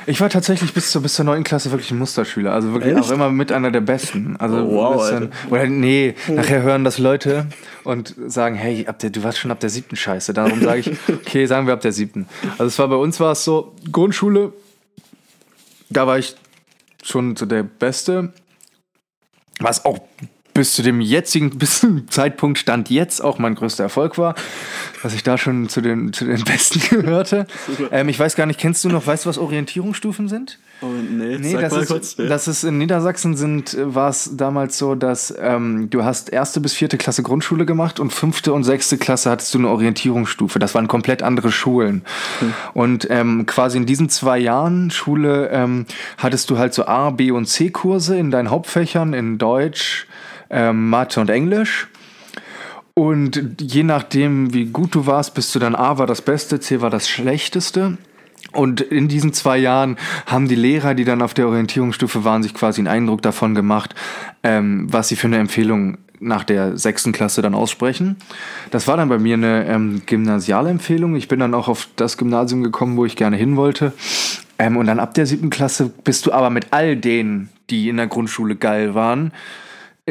Ich 0.10 0.22
war 0.22 0.30
tatsächlich 0.32 0.74
bis 0.74 0.90
zur, 0.90 1.04
bis 1.04 1.14
zur 1.14 1.26
9. 1.26 1.44
Klasse 1.44 1.70
wirklich 1.70 1.92
ein 1.92 2.00
Musterschüler. 2.00 2.52
Also 2.52 2.74
wirklich 2.74 2.96
Echt? 2.96 3.04
auch 3.04 3.12
immer 3.12 3.30
mit 3.30 3.52
einer 3.52 3.70
der 3.70 3.82
Besten. 3.82 4.38
Also 4.38 4.58
Oh, 4.58 4.72
wow, 4.72 5.04
ein 5.04 5.30
bisschen, 5.30 5.52
oder 5.52 5.68
nee, 5.68 6.16
nachher 6.28 6.64
hören 6.64 6.84
das 6.84 6.98
Leute 6.98 7.46
und 7.84 8.16
sagen, 8.26 8.56
hey, 8.56 8.88
ab 8.88 8.98
der, 8.98 9.12
du 9.12 9.22
warst 9.22 9.38
schon 9.38 9.52
ab 9.52 9.60
der 9.60 9.70
siebten 9.70 9.96
Scheiße. 9.96 10.34
Darum 10.34 10.64
sage 10.64 10.80
ich, 10.80 10.92
okay, 11.10 11.46
sagen 11.46 11.68
wir 11.68 11.76
ab 11.76 11.82
der 11.82 11.92
siebten. 11.92 12.28
Also 12.54 12.66
es 12.66 12.80
war 12.80 12.88
bei 12.88 12.96
uns 12.96 13.20
war 13.20 13.34
es 13.34 13.44
so, 13.44 13.76
Grundschule, 13.92 14.52
da 15.92 16.08
war 16.08 16.18
ich 16.18 16.36
schon 17.04 17.36
so 17.36 17.46
der 17.46 17.62
Beste. 17.62 18.34
Was 19.60 19.86
auch 19.86 20.00
bis 20.60 20.74
zu 20.74 20.82
dem 20.82 21.00
jetzigen 21.00 21.50
bis 21.58 21.80
zum 21.80 22.10
Zeitpunkt 22.10 22.58
stand 22.58 22.90
jetzt 22.90 23.24
auch 23.24 23.40
mein 23.40 23.56
größter 23.56 23.84
Erfolg 23.84 24.18
war, 24.18 24.36
dass 25.02 25.14
ich 25.14 25.24
da 25.24 25.38
schon 25.38 25.70
zu 25.70 25.80
den, 25.80 26.12
zu 26.12 26.26
den 26.26 26.44
Besten 26.44 26.82
gehörte. 27.02 27.48
Ähm, 27.92 28.10
ich 28.10 28.20
weiß 28.20 28.36
gar 28.36 28.46
nicht, 28.46 28.60
kennst 28.60 28.84
du 28.84 28.90
noch, 28.90 29.08
weißt 29.08 29.24
du, 29.24 29.30
was 29.30 29.38
Orientierungsstufen 29.38 30.28
sind? 30.28 30.60
oh, 30.82 30.88
nee, 30.88 31.38
Nee, 31.38 31.54
das 31.54 31.74
ist, 31.74 31.88
kurz. 31.88 32.16
das 32.16 32.48
ist 32.50 32.66
in 32.66 32.78
Niedersachsen 32.78 33.38
sind, 33.38 33.74
äh, 33.74 33.96
war 33.96 34.10
es 34.10 34.36
damals 34.36 34.78
so, 34.78 34.96
dass 34.96 35.34
ähm, 35.40 35.90
du 35.90 36.04
hast 36.04 36.30
erste 36.30 36.60
bis 36.60 36.74
vierte 36.74 36.98
Klasse 36.98 37.24
Grundschule 37.24 37.66
gemacht 37.66 38.02
und 38.02 38.12
fünfte 38.12 38.52
und 38.52 38.66
sechste 38.66 38.98
Klasse 38.98 39.30
hattest 39.30 39.54
du 39.54 39.60
eine 39.60 39.70
Orientierungsstufe. 39.70 40.60
Das 40.60 40.76
waren 40.76 40.90
komplett 40.90 41.24
andere 41.24 41.54
Schulen. 41.54 42.04
Und 42.74 43.08
ähm, 43.10 43.46
quasi 43.46 43.78
in 43.78 43.86
diesen 43.86 44.10
zwei 44.10 44.40
Jahren 44.40 44.92
Schule 44.92 45.50
ähm, 45.54 45.86
hattest 46.18 46.50
du 46.50 46.58
halt 46.58 46.74
so 46.74 46.86
A, 46.86 47.12
B 47.12 47.32
und 47.32 47.46
C 47.46 47.70
Kurse 47.70 48.18
in 48.18 48.30
deinen 48.30 48.50
Hauptfächern 48.50 49.14
in 49.14 49.38
Deutsch, 49.38 50.08
ähm, 50.50 50.90
Mathe 50.90 51.20
und 51.20 51.30
Englisch. 51.30 51.88
Und 52.94 53.62
je 53.62 53.84
nachdem, 53.84 54.54
wie 54.54 54.66
gut 54.66 54.94
du 54.94 55.06
warst, 55.06 55.34
bist 55.34 55.56
du 55.56 55.60
dann 55.60 55.76
A 55.76 55.98
war 55.98 56.08
das 56.08 56.22
Beste, 56.22 56.60
C 56.60 56.82
war 56.82 56.90
das 56.90 57.08
Schlechteste. 57.08 57.98
Und 58.52 58.82
in 58.82 59.08
diesen 59.08 59.32
zwei 59.32 59.58
Jahren 59.58 59.98
haben 60.26 60.48
die 60.48 60.56
Lehrer, 60.56 60.96
die 60.96 61.06
dann 61.06 61.22
auf 61.22 61.34
der 61.34 61.48
Orientierungsstufe 61.48 62.24
waren, 62.24 62.44
sich 62.44 62.54
quasi 62.54 62.82
einen 62.82 62.88
Eindruck 62.88 63.22
davon 63.22 63.54
gemacht, 63.54 63.96
ähm, 64.44 64.88
was 64.92 65.08
sie 65.08 65.16
für 65.16 65.28
eine 65.28 65.38
Empfehlung 65.38 65.98
nach 66.20 66.44
der 66.44 66.78
sechsten 66.78 67.12
Klasse 67.12 67.42
dann 67.42 67.54
aussprechen. 67.54 68.18
Das 68.72 68.88
war 68.88 68.98
dann 68.98 69.10
bei 69.10 69.20
mir 69.20 69.36
eine 69.36 69.66
ähm, 69.68 70.02
Gymnasialempfehlung. 70.06 71.16
Ich 71.16 71.28
bin 71.28 71.40
dann 71.40 71.54
auch 71.54 71.68
auf 71.68 71.88
das 71.96 72.18
Gymnasium 72.18 72.64
gekommen, 72.64 72.98
wo 72.98 73.06
ich 73.06 73.16
gerne 73.16 73.38
hin 73.38 73.56
wollte. 73.56 73.94
Ähm, 74.58 74.76
und 74.76 74.88
dann 74.88 75.00
ab 75.00 75.14
der 75.14 75.26
siebten 75.26 75.50
Klasse 75.50 75.92
bist 76.04 76.26
du 76.26 76.34
aber 76.34 76.50
mit 76.50 76.68
all 76.72 76.98
denen, 76.98 77.50
die 77.70 77.88
in 77.88 77.98
der 77.98 78.08
Grundschule 78.08 78.56
geil 78.56 78.94
waren, 78.94 79.32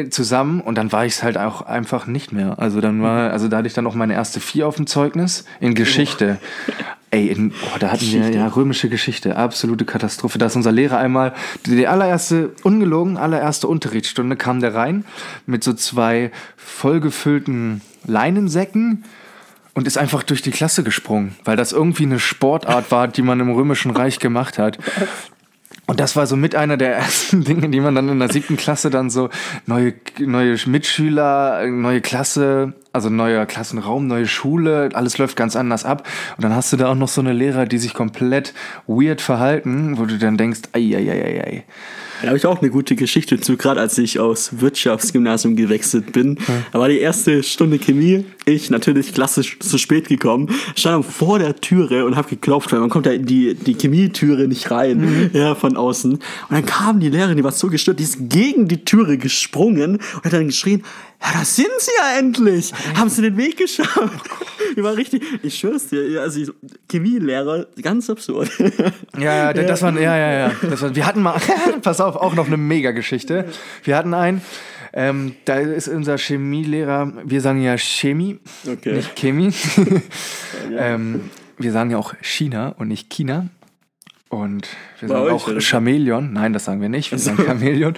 zusammen 0.09 0.61
und 0.61 0.77
dann 0.77 0.91
war 0.91 1.05
ich 1.05 1.13
es 1.13 1.23
halt 1.23 1.37
auch 1.37 1.61
einfach 1.61 2.07
nicht 2.07 2.31
mehr. 2.31 2.59
Also 2.59 2.81
dann 2.81 3.01
war, 3.01 3.31
also 3.31 3.47
da 3.47 3.57
hatte 3.57 3.67
ich 3.67 3.73
dann 3.73 3.87
auch 3.87 3.95
meine 3.95 4.13
erste 4.13 4.39
vier 4.39 4.67
auf 4.67 4.75
dem 4.75 4.87
Zeugnis 4.87 5.45
in 5.59 5.75
Geschichte. 5.75 6.37
Ey, 7.11 7.27
in, 7.27 7.51
oh, 7.51 7.77
da 7.79 7.91
hatten 7.91 8.05
wir 8.05 8.29
ja 8.29 8.47
römische 8.47 8.87
Geschichte, 8.87 9.35
absolute 9.35 9.83
Katastrophe. 9.83 10.37
Da 10.37 10.45
ist 10.45 10.55
unser 10.55 10.71
Lehrer 10.71 10.99
einmal, 10.99 11.33
die 11.65 11.87
allererste, 11.87 12.51
ungelogen, 12.61 13.17
allererste 13.17 13.67
Unterrichtsstunde 13.67 14.35
kam 14.35 14.59
der 14.59 14.75
rein 14.75 15.05
mit 15.47 15.63
so 15.63 15.73
zwei 15.73 16.31
vollgefüllten 16.55 17.81
Leinensäcken 18.05 19.05
und 19.73 19.87
ist 19.87 19.97
einfach 19.97 20.21
durch 20.21 20.43
die 20.43 20.51
Klasse 20.51 20.83
gesprungen, 20.83 21.35
weil 21.45 21.57
das 21.57 21.71
irgendwie 21.71 22.03
eine 22.03 22.19
Sportart 22.19 22.91
war, 22.91 23.07
die 23.07 23.23
man 23.23 23.39
im 23.39 23.49
Römischen 23.49 23.91
Reich 23.91 24.19
gemacht 24.19 24.59
hat. 24.59 24.77
Und 25.89 25.99
das 25.99 26.15
war 26.15 26.27
so 26.27 26.35
mit 26.35 26.53
einer 26.53 26.77
der 26.77 26.97
ersten 26.97 27.43
Dinge, 27.45 27.67
die 27.67 27.79
man 27.79 27.95
dann 27.95 28.09
in 28.09 28.19
der 28.19 28.31
siebten 28.31 28.57
Klasse 28.57 28.91
dann 28.91 29.09
so 29.09 29.31
neue, 29.65 29.95
neue 30.19 30.55
Mitschüler, 30.67 31.65
neue 31.65 31.99
Klasse, 31.99 32.73
also 32.93 33.09
neuer 33.09 33.47
Klassenraum, 33.47 34.05
neue 34.05 34.27
Schule, 34.27 34.89
alles 34.93 35.17
läuft 35.17 35.35
ganz 35.35 35.55
anders 35.55 35.85
ab. 35.85 36.07
Und 36.37 36.43
dann 36.43 36.53
hast 36.53 36.71
du 36.71 36.77
da 36.77 36.91
auch 36.91 36.95
noch 36.95 37.07
so 37.07 37.21
eine 37.21 37.33
Lehrer, 37.33 37.65
die 37.65 37.79
sich 37.79 37.95
komplett 37.95 38.53
weird 38.85 39.19
verhalten, 39.19 39.97
wo 39.97 40.05
du 40.05 40.19
dann 40.19 40.37
denkst, 40.37 40.59
ei, 40.73 40.95
ei, 40.95 41.09
ei, 41.09 41.23
ei, 41.23 41.43
ei. 41.43 41.63
Da 42.21 42.27
habe 42.27 42.37
ich 42.37 42.45
auch 42.45 42.61
eine 42.61 42.69
gute 42.69 42.95
Geschichte 42.95 43.39
zu, 43.39 43.57
gerade 43.57 43.79
als 43.79 43.97
ich 43.97 44.19
aus 44.19 44.59
Wirtschaftsgymnasium 44.59 45.55
gewechselt 45.55 46.11
bin. 46.11 46.37
Da 46.71 46.79
war 46.79 46.89
die 46.89 46.99
erste 46.99 47.41
Stunde 47.43 47.79
Chemie, 47.79 48.25
ich 48.49 48.69
natürlich 48.69 49.13
klassisch 49.13 49.59
zu 49.59 49.77
spät 49.77 50.07
gekommen, 50.07 50.49
stand 50.75 51.05
vor 51.05 51.39
der 51.39 51.55
Türe 51.55 52.05
und 52.05 52.15
habe 52.15 52.29
geklopft, 52.29 52.71
weil 52.71 52.79
man 52.79 52.89
kommt 52.89 53.05
ja 53.05 53.11
in 53.13 53.25
die, 53.25 53.55
die 53.55 53.73
Chemietüre 53.73 54.47
nicht 54.47 54.69
rein, 54.71 55.29
ja, 55.33 55.55
von 55.55 55.77
außen. 55.77 56.13
Und 56.13 56.21
dann 56.49 56.65
kam 56.65 56.99
die 56.99 57.09
Lehrerin, 57.09 57.37
die 57.37 57.43
war 57.43 57.51
so 57.51 57.67
gestört, 57.67 57.99
die 57.99 58.03
ist 58.03 58.29
gegen 58.29 58.67
die 58.67 58.83
Türe 58.85 59.17
gesprungen 59.17 59.95
und 59.95 60.23
hat 60.23 60.33
dann 60.33 60.47
geschrien, 60.47 60.83
ja, 61.21 61.33
da 61.33 61.43
sind 61.43 61.67
sie 61.79 61.91
ja 61.97 62.17
endlich! 62.17 62.71
Haben 62.95 63.09
sie 63.09 63.21
den 63.21 63.35
Weg 63.35 63.57
geschafft? 63.57 64.29
Die 64.77 64.83
war 64.83 64.95
richtig, 64.95 65.21
ich 65.43 65.59
schwör's 65.59 65.87
dir, 65.87 66.21
also 66.21 66.53
Chemielehrer, 66.89 67.67
ganz 67.81 68.09
absurd. 68.09 68.49
Ja, 69.17 69.51
ja, 69.51 69.53
das 69.53 69.81
war, 69.81 69.93
ja, 69.99 70.15
ja, 70.15 70.31
ja. 70.31 70.51
Das 70.61 70.81
war, 70.81 70.95
wir 70.95 71.05
hatten 71.05 71.21
mal, 71.21 71.37
pass 71.81 71.99
auf, 71.99 72.15
auch 72.15 72.35
noch 72.35 72.47
eine 72.47 72.55
Mega-Geschichte. 72.55 73.45
Wir 73.83 73.97
hatten 73.97 74.13
einen, 74.13 74.41
ähm, 74.93 75.35
da 75.45 75.57
ist 75.57 75.87
unser 75.87 76.17
Chemielehrer, 76.17 77.13
wir 77.25 77.41
sagen 77.41 77.61
ja 77.61 77.77
Chemie, 77.77 78.39
Okay. 78.67 78.93
nicht 78.93 79.15
Chemie. 79.15 79.53
ähm, 80.77 81.29
wir 81.57 81.71
sagen 81.71 81.91
ja 81.91 81.97
auch 81.97 82.13
China 82.21 82.69
und 82.77 82.87
nicht 82.87 83.09
China. 83.09 83.49
Und 84.29 84.67
wir 85.01 85.09
Bei 85.09 85.15
sagen 85.15 85.29
auch 85.31 85.47
oder? 85.47 85.61
Chamäleon. 85.61 86.33
Nein, 86.33 86.53
das 86.53 86.65
sagen 86.65 86.81
wir 86.81 86.89
nicht. 86.89 87.11
Wir 87.11 87.19
sagen 87.19 87.43
Chamäleon. 87.45 87.93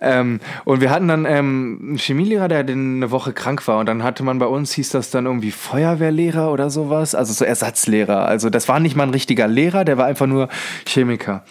Ähm, 0.00 0.40
und 0.64 0.80
wir 0.80 0.90
hatten 0.90 1.08
dann 1.08 1.24
ähm, 1.24 1.78
einen 1.82 1.98
Chemielehrer, 1.98 2.48
der 2.48 2.60
eine 2.60 3.10
Woche 3.10 3.32
krank 3.32 3.66
war. 3.68 3.78
Und 3.78 3.86
dann 3.86 4.02
hatte 4.02 4.22
man 4.22 4.38
bei 4.38 4.46
uns, 4.46 4.72
hieß 4.72 4.90
das 4.90 5.10
dann 5.10 5.26
irgendwie 5.26 5.50
Feuerwehrlehrer 5.50 6.52
oder 6.52 6.70
sowas. 6.70 7.14
Also 7.14 7.32
so 7.32 7.44
Ersatzlehrer. 7.44 8.26
Also 8.26 8.50
das 8.50 8.68
war 8.68 8.80
nicht 8.80 8.96
mal 8.96 9.04
ein 9.04 9.10
richtiger 9.10 9.48
Lehrer, 9.48 9.84
der 9.84 9.98
war 9.98 10.06
einfach 10.06 10.26
nur 10.26 10.48
Chemiker. 10.86 11.44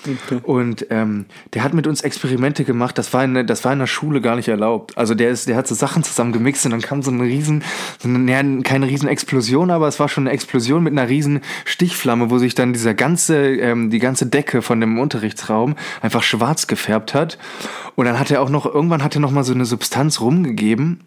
Und 0.43 0.85
ähm, 0.89 1.25
der 1.53 1.63
hat 1.63 1.73
mit 1.73 1.87
uns 1.87 2.01
Experimente 2.01 2.63
gemacht. 2.63 2.97
Das 2.97 3.13
war, 3.13 3.23
in, 3.23 3.47
das 3.47 3.63
war 3.65 3.73
in 3.73 3.79
der 3.79 3.87
Schule 3.87 4.21
gar 4.21 4.35
nicht 4.35 4.47
erlaubt. 4.47 4.97
Also 4.97 5.15
der, 5.15 5.29
ist, 5.29 5.47
der 5.47 5.55
hat 5.55 5.67
so 5.67 5.75
Sachen 5.75 6.03
zusammen 6.03 6.31
gemixt 6.31 6.65
und 6.65 6.71
dann 6.71 6.81
kam 6.81 7.01
so 7.01 7.11
eine 7.11 7.23
riesen, 7.23 7.63
so 7.99 8.07
eine, 8.07 8.61
keine 8.63 8.87
riesen 8.87 9.07
Explosion, 9.07 9.71
aber 9.71 9.87
es 9.87 9.99
war 9.99 10.09
schon 10.09 10.27
eine 10.27 10.33
Explosion 10.33 10.83
mit 10.83 10.93
einer 10.93 11.09
riesen 11.09 11.41
Stichflamme, 11.65 12.29
wo 12.29 12.37
sich 12.37 12.55
dann 12.55 12.73
dieser 12.73 12.93
ganze, 12.93 13.37
ähm, 13.55 13.89
die 13.89 13.99
ganze 13.99 14.25
Decke 14.25 14.61
von 14.61 14.79
dem 14.79 14.90
Unterrichtsraum 14.99 15.75
einfach 16.01 16.23
schwarz 16.23 16.67
gefärbt 16.67 17.13
hat. 17.13 17.37
Und 17.95 18.05
dann 18.05 18.19
hat 18.19 18.31
er 18.31 18.41
auch 18.41 18.49
noch, 18.49 18.65
irgendwann 18.65 19.03
hat 19.03 19.15
er 19.15 19.21
noch 19.21 19.31
mal 19.31 19.43
so 19.43 19.53
eine 19.53 19.65
Substanz 19.65 20.21
rumgegeben. 20.21 21.01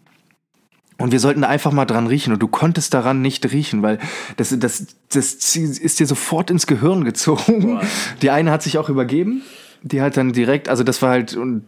Und 0.97 1.11
wir 1.11 1.19
sollten 1.19 1.41
da 1.41 1.49
einfach 1.49 1.71
mal 1.71 1.85
dran 1.85 2.07
riechen. 2.07 2.33
Und 2.33 2.39
du 2.39 2.47
konntest 2.47 2.93
daran 2.93 3.21
nicht 3.21 3.51
riechen, 3.51 3.81
weil 3.81 3.99
das, 4.37 4.57
das, 4.57 4.87
das 5.09 5.55
ist 5.55 5.99
dir 5.99 6.07
sofort 6.07 6.49
ins 6.49 6.67
Gehirn 6.67 7.03
gezogen. 7.03 7.79
Die 8.21 8.29
eine 8.29 8.51
hat 8.51 8.63
sich 8.63 8.77
auch 8.77 8.89
übergeben. 8.89 9.43
die 9.83 10.01
hat 10.01 10.17
dann 10.17 10.33
direkt, 10.33 10.67
also 10.67 10.83
das 10.83 11.01
war 11.01 11.11
halt, 11.11 11.35
und 11.35 11.63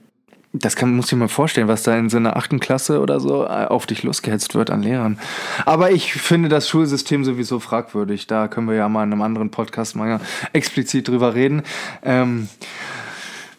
das 0.53 0.75
kann, 0.75 0.95
muss 0.95 1.07
ich 1.07 1.13
mir 1.13 1.19
mal 1.19 1.27
vorstellen, 1.27 1.67
was 1.67 1.83
da 1.83 1.97
in 1.97 2.10
so 2.10 2.17
einer 2.17 2.38
achten 2.38 2.60
Klasse 2.60 3.01
oder 3.01 3.19
so 3.19 3.43
äh, 3.43 3.65
auf 3.65 3.86
dich 3.86 4.03
losgehetzt 4.03 4.55
wird 4.55 4.69
an 4.69 4.81
Lehrern. 4.81 5.19
Aber 5.65 5.91
ich 5.91 6.13
finde 6.13 6.49
das 6.49 6.69
Schulsystem 6.69 7.25
sowieso 7.25 7.60
fragwürdig. 7.60 8.27
Da 8.27 8.47
können 8.47 8.67
wir 8.67 8.75
ja 8.75 8.89
mal 8.89 9.03
in 9.03 9.12
einem 9.12 9.21
anderen 9.21 9.51
Podcast 9.51 9.95
mal 9.95 10.19
explizit 10.53 11.07
drüber 11.07 11.36
reden. 11.36 11.63
Ähm, 12.03 12.47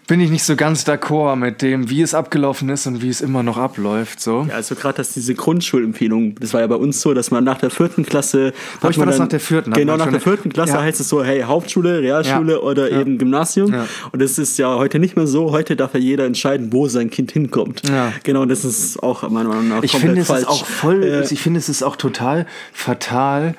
bin 0.09 0.21
ich 0.21 0.31
nicht 0.31 0.43
so 0.43 0.57
ganz 0.57 0.87
d'accord 0.87 1.37
mit 1.37 1.61
dem, 1.61 1.91
wie 1.91 2.01
es 2.01 2.15
abgelaufen 2.15 2.71
ist 2.71 2.87
und 2.87 3.03
wie 3.03 3.11
es 3.11 3.21
immer 3.21 3.43
noch 3.43 3.59
abläuft. 3.59 4.21
So. 4.21 4.47
Ja, 4.49 4.55
also 4.55 4.75
gerade 4.75 4.97
dass 4.97 5.13
diese 5.13 5.35
Grundschulempfehlung, 5.35 6.35
das 6.41 6.55
war 6.55 6.63
ja 6.63 6.67
bei 6.67 6.77
uns 6.77 7.03
so, 7.03 7.13
dass 7.13 7.31
man 7.31 7.45
nach 7.45 7.59
der 7.59 7.71
vierten 7.71 8.05
Klasse. 8.05 8.55
Habe 8.81 8.91
ich 8.91 8.99
war 8.99 9.05
das 9.05 9.19
nach 9.19 9.29
der 9.29 9.39
vierten? 9.39 9.73
Genau, 9.73 9.97
nach 9.99 10.11
der 10.11 10.21
vierten 10.21 10.51
Klasse 10.51 10.73
ja. 10.73 10.83
heißt 10.83 10.99
es 10.99 11.11
so, 11.11 11.23
hey, 11.23 11.43
Hauptschule, 11.43 12.01
Realschule 12.01 12.55
ja. 12.55 12.59
oder 12.59 12.91
ja. 12.91 13.01
eben 13.01 13.19
Gymnasium. 13.19 13.75
Und 14.11 14.23
das 14.23 14.39
ist 14.39 14.59
ja 14.59 14.75
heute 14.77 14.99
nicht 14.99 15.15
mehr 15.15 15.27
so. 15.27 15.53
Heute 15.53 15.77
darf 15.77 15.93
ja 15.93 16.01
jeder 16.01 16.25
entscheiden, 16.25 16.73
wo 16.73 16.89
sein 16.89 17.11
Kind 17.11 17.31
hinkommt. 17.31 17.83
Genau, 18.25 18.47
das 18.47 18.65
ist 18.65 19.03
auch 19.03 19.29
meiner 19.29 19.51
Meinung 19.51 19.69
nach 19.69 19.83
ich 19.83 19.93
komplett 19.93 20.13
finde, 20.13 20.25
falsch. 20.25 20.43
Es 20.43 20.49
ist 20.49 20.63
auch 20.63 20.67
voll, 20.67 21.03
äh, 21.05 21.27
ich 21.31 21.41
finde, 21.41 21.59
es 21.59 21.69
ist 21.69 21.83
auch 21.83 21.97
total 21.97 22.47
fatal 22.73 23.55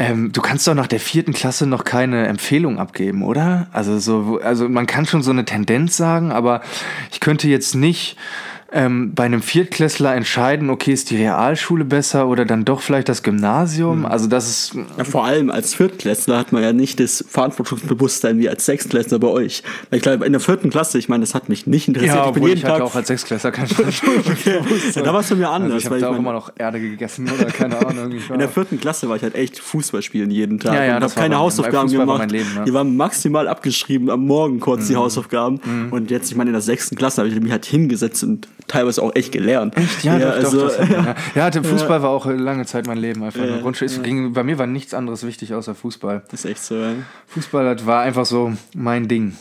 ähm, 0.00 0.32
du 0.32 0.40
kannst 0.40 0.66
doch 0.66 0.74
nach 0.74 0.86
der 0.86 0.98
vierten 0.98 1.34
Klasse 1.34 1.66
noch 1.66 1.84
keine 1.84 2.26
Empfehlung 2.26 2.78
abgeben, 2.78 3.22
oder? 3.22 3.66
Also 3.70 3.98
so, 3.98 4.40
also 4.42 4.66
man 4.66 4.86
kann 4.86 5.04
schon 5.04 5.22
so 5.22 5.30
eine 5.30 5.44
Tendenz 5.44 5.98
sagen, 5.98 6.32
aber 6.32 6.62
ich 7.12 7.20
könnte 7.20 7.48
jetzt 7.48 7.74
nicht 7.74 8.16
ähm, 8.72 9.14
bei 9.14 9.24
einem 9.24 9.42
Viertklässler 9.42 10.14
entscheiden, 10.14 10.70
okay, 10.70 10.92
ist 10.92 11.10
die 11.10 11.16
Realschule 11.16 11.84
besser 11.84 12.28
oder 12.28 12.44
dann 12.44 12.64
doch 12.64 12.82
vielleicht 12.82 13.08
das 13.08 13.22
Gymnasium? 13.22 14.00
Mhm. 14.00 14.06
Also 14.06 14.28
das 14.28 14.48
ist. 14.48 14.74
Ja, 14.96 15.04
vor 15.04 15.24
allem 15.24 15.50
als 15.50 15.74
Viertklässler 15.74 16.38
hat 16.38 16.52
man 16.52 16.62
ja 16.62 16.72
nicht 16.72 17.00
das 17.00 17.24
Verantwortungsbewusstsein 17.28 18.38
wie 18.38 18.48
als 18.48 18.66
Sechstklässler 18.66 19.18
bei 19.18 19.26
euch. 19.26 19.64
Weil 19.88 19.96
ich 19.96 20.02
glaube, 20.02 20.24
in 20.24 20.32
der 20.32 20.40
vierten 20.40 20.70
Klasse, 20.70 20.98
ich 20.98 21.08
meine, 21.08 21.22
das 21.22 21.34
hat 21.34 21.48
mich 21.48 21.66
nicht 21.66 21.88
interessiert. 21.88 22.14
Ja, 22.14 22.26
ich 22.28 22.32
bin 22.32 22.44
jeden 22.44 22.58
ich 22.58 22.62
Tag 22.62 22.80
auch 22.80 22.94
als 22.94 23.08
Sechstklässler 23.08 23.50
kein 23.50 23.68
okay. 23.70 24.60
ja, 24.94 25.02
Da 25.02 25.14
warst 25.14 25.32
du 25.32 25.36
mir 25.36 25.48
anders. 25.48 25.72
Also 25.72 25.78
ich 25.78 25.86
habe 25.86 26.00
da 26.00 26.10
auch 26.10 26.16
immer 26.16 26.32
noch 26.32 26.52
Erde 26.56 26.80
gegessen 26.80 27.28
oder 27.28 27.46
keine 27.46 27.76
Ahnung. 27.84 28.12
in 28.32 28.38
der 28.38 28.48
vierten 28.48 28.80
Klasse 28.80 29.08
war 29.08 29.16
ich 29.16 29.22
halt 29.22 29.34
echt 29.34 29.58
Fußball 29.58 30.02
spielen 30.02 30.30
jeden 30.30 30.60
Tag. 30.60 30.74
Ja, 30.74 30.84
ja, 30.84 30.96
und 30.96 31.02
habe 31.02 31.14
keine 31.14 31.38
Hausaufgaben 31.38 31.90
gemacht. 31.90 32.30
Leben, 32.30 32.54
ne? 32.54 32.64
Die 32.66 32.72
waren 32.72 32.96
maximal 32.96 33.48
abgeschrieben 33.48 34.10
am 34.10 34.26
Morgen 34.26 34.60
kurz 34.60 34.84
mhm. 34.84 34.88
die 34.88 34.96
Hausaufgaben. 34.96 35.60
Mhm. 35.64 35.92
Und 35.92 36.10
jetzt, 36.10 36.30
ich 36.30 36.36
meine, 36.36 36.50
in 36.50 36.54
der 36.54 36.62
sechsten 36.62 36.94
Klasse 36.94 37.22
habe 37.22 37.28
ich 37.28 37.40
mich 37.40 37.50
halt 37.50 37.66
hingesetzt 37.66 38.22
und 38.22 38.46
teilweise 38.70 39.02
auch 39.02 39.14
echt 39.14 39.32
gelernt. 39.32 39.76
Echt? 39.76 40.04
Ja, 40.04 40.16
ja, 40.16 40.30
doch, 40.30 40.36
also, 40.36 40.68
doch, 40.68 40.88
ja. 40.90 41.14
ja, 41.34 41.50
der 41.50 41.64
Fußball 41.64 42.02
war 42.02 42.10
auch 42.10 42.26
lange 42.26 42.66
Zeit 42.66 42.86
mein 42.86 42.98
Leben. 42.98 43.22
Einfach 43.22 43.44
ja, 43.44 43.58
Grundschule. 43.58 43.90
Ja. 43.90 44.28
bei 44.28 44.44
mir 44.44 44.58
war 44.58 44.66
nichts 44.66 44.94
anderes 44.94 45.26
wichtig 45.26 45.54
außer 45.54 45.74
Fußball. 45.74 46.22
Das 46.30 46.44
ist 46.44 46.50
echt 46.50 46.62
so, 46.62 46.76
ja. 46.76 46.92
Fußball 47.26 47.86
war 47.86 48.02
einfach 48.02 48.26
so 48.26 48.52
mein 48.74 49.08
Ding. 49.08 49.36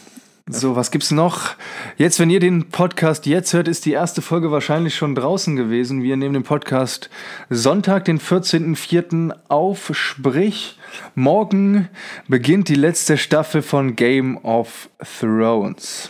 So, 0.52 0.76
was 0.76 0.90
gibt's 0.90 1.12
noch? 1.12 1.52
Jetzt, 1.98 2.20
wenn 2.20 2.32
ihr 2.32 2.40
den 2.40 2.70
Podcast 2.70 3.28
jetzt 3.28 3.54
hört, 3.54 3.68
ist 3.68 3.86
die 3.86 3.92
erste 3.92 4.24
Folge 4.24 4.50
wahrscheinlich 4.50 4.96
schon 4.96 5.14
draußen 5.14 5.56
gewesen. 5.56 6.02
Wir 6.02 6.18
nehmen 6.18 6.34
den 6.34 6.42
Podcast 6.42 7.12
Sonntag, 7.52 8.06
den 8.06 8.20
14.04. 8.20 9.32
auf. 9.48 9.92
Sprich, 9.94 10.80
morgen 11.14 11.88
beginnt 12.28 12.68
die 12.68 12.74
letzte 12.76 13.20
Staffel 13.20 13.62
von 13.62 13.96
Game 13.96 14.38
of 14.38 14.90
Thrones. 15.20 16.10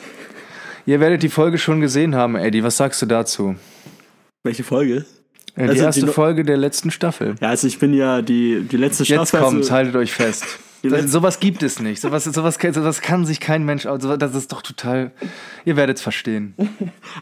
Ihr 0.85 0.99
werdet 0.99 1.23
die 1.23 1.29
Folge 1.29 1.57
schon 1.57 1.81
gesehen 1.81 2.15
haben, 2.15 2.35
Eddie. 2.35 2.63
Was 2.63 2.77
sagst 2.77 3.01
du 3.01 3.05
dazu? 3.05 3.55
Welche 4.43 4.63
Folge? 4.63 5.05
Ja, 5.55 5.63
die 5.63 5.69
also 5.71 5.83
erste 5.83 6.05
die 6.05 6.11
Folge 6.11 6.43
der 6.43 6.57
letzten 6.57 6.91
Staffel. 6.91 7.35
Ja, 7.41 7.49
also 7.49 7.67
ich 7.67 7.79
bin 7.79 7.93
ja 7.93 8.21
die, 8.21 8.61
die 8.61 8.77
letzte 8.77 9.05
Staffel. 9.05 9.21
Jetzt 9.21 9.31
kommt, 9.31 9.57
also 9.57 9.71
haltet 9.71 9.95
euch 9.95 10.13
fest. 10.13 10.45
Das, 10.83 11.11
sowas 11.11 11.39
gibt 11.39 11.63
es 11.63 11.79
nicht. 11.79 12.01
Sowas, 12.01 12.23
sowas, 12.23 12.57
sowas 12.61 13.01
kann 13.01 13.25
sich 13.25 13.39
kein 13.39 13.65
Mensch. 13.65 13.85
Also 13.85 14.15
das 14.17 14.35
ist 14.35 14.51
doch 14.51 14.61
total. 14.61 15.11
Ihr 15.65 15.75
werdet 15.75 15.97
es 15.97 16.03
verstehen. 16.03 16.53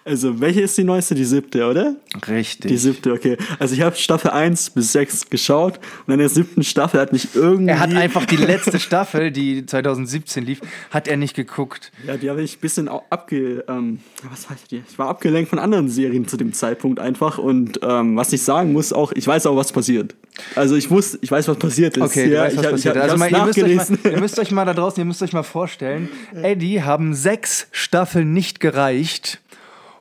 Also, 0.03 0.39
welche 0.39 0.61
ist 0.61 0.77
die 0.77 0.83
neueste? 0.83 1.15
Die 1.15 1.25
siebte, 1.25 1.65
oder? 1.65 1.95
Richtig. 2.27 2.69
Die 2.69 2.77
siebte, 2.77 3.11
okay. 3.13 3.37
Also, 3.59 3.73
ich 3.73 3.81
habe 3.81 3.95
Staffel 3.95 4.31
1 4.31 4.71
bis 4.71 4.91
6 4.93 5.29
geschaut 5.29 5.79
und 6.05 6.13
in 6.13 6.19
der 6.19 6.29
siebten 6.29 6.63
Staffel 6.63 6.99
hat 6.99 7.13
mich 7.13 7.29
irgendwie. 7.35 7.71
Er 7.71 7.79
hat 7.79 7.93
einfach 7.93 8.25
die 8.25 8.35
letzte 8.35 8.79
Staffel, 8.79 9.31
die 9.31 9.65
2017 9.65 10.45
lief, 10.45 10.61
hat 10.91 11.07
er 11.07 11.17
nicht 11.17 11.35
geguckt. 11.35 11.91
Ja, 12.05 12.17
die 12.17 12.29
habe 12.29 12.41
ich 12.41 12.57
ein 12.57 12.59
bisschen 12.59 12.87
abge. 12.87 13.63
Ähm, 13.67 13.99
was 14.29 14.49
heißt 14.49 14.71
die? 14.71 14.83
Ich 14.89 14.99
war 14.99 15.09
abgelenkt 15.09 15.49
von 15.49 15.59
anderen 15.59 15.89
Serien 15.89 16.27
zu 16.27 16.37
dem 16.37 16.53
Zeitpunkt 16.53 16.99
einfach 16.99 17.37
und 17.37 17.79
ähm, 17.83 18.15
was 18.15 18.33
ich 18.33 18.41
sagen 18.41 18.73
muss, 18.73 18.93
auch, 18.93 19.11
ich 19.13 19.25
weiß 19.25 19.45
auch, 19.47 19.55
was 19.55 19.71
passiert. 19.71 20.15
Also, 20.55 20.75
ich 20.75 20.89
muss, 20.89 21.17
ich 21.21 21.31
weiß, 21.31 21.47
was 21.47 21.57
passiert 21.57 21.97
ist. 21.97 22.03
Okay, 22.03 22.31
ja, 22.31 22.43
weißt, 22.43 22.53
ich, 22.53 22.57
was 22.59 22.71
passiert. 22.71 22.95
Ich, 22.95 23.03
ich, 23.03 23.11
also, 23.11 23.17
mal, 23.17 23.46
müsst 23.55 23.89
mal, 23.89 23.99
ihr 24.11 24.19
müsst 24.19 24.39
euch 24.39 24.51
mal 24.51 24.65
da 24.65 24.73
draußen, 24.73 24.99
ihr 24.99 25.05
müsst 25.05 25.21
euch 25.23 25.33
mal 25.33 25.43
vorstellen, 25.43 26.09
Eddie 26.41 26.83
haben 26.83 27.13
sechs 27.13 27.67
Staffeln 27.71 28.33
nicht 28.33 28.59
gereicht, 28.59 29.39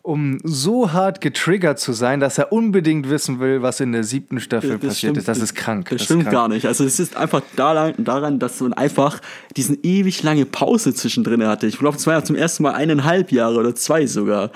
um 0.06 0.38
so 0.44 0.92
hart 0.92 1.20
getriggert 1.20 1.80
zu 1.80 1.92
sein, 1.92 2.20
dass 2.20 2.38
er 2.38 2.52
unbedingt 2.52 3.10
wissen 3.10 3.40
will, 3.40 3.62
was 3.62 3.80
in 3.80 3.90
der 3.90 4.04
siebten 4.04 4.38
Staffel 4.38 4.78
das 4.78 4.80
passiert 4.80 4.98
stimmt, 4.98 5.16
ist. 5.18 5.28
Das 5.28 5.38
ist 5.38 5.54
krank. 5.56 5.88
Das, 5.88 5.98
das 5.98 6.04
stimmt 6.04 6.22
krank. 6.22 6.32
gar 6.32 6.48
nicht. 6.48 6.64
Also 6.66 6.84
es 6.84 7.00
ist 7.00 7.16
einfach 7.16 7.42
daran, 7.56 8.38
dass 8.38 8.60
man 8.60 8.72
einfach 8.72 9.20
diesen 9.56 9.78
ewig 9.82 10.22
lange 10.22 10.46
Pause 10.46 10.94
zwischendrin 10.94 11.44
hatte. 11.44 11.66
Ich 11.66 11.78
glaube, 11.78 11.96
es 11.96 12.06
war 12.06 12.14
ja 12.14 12.22
zum 12.22 12.36
ersten 12.36 12.62
Mal 12.62 12.74
eineinhalb 12.74 13.32
Jahre 13.32 13.58
oder 13.58 13.74
zwei 13.74 14.06
sogar. 14.06 14.52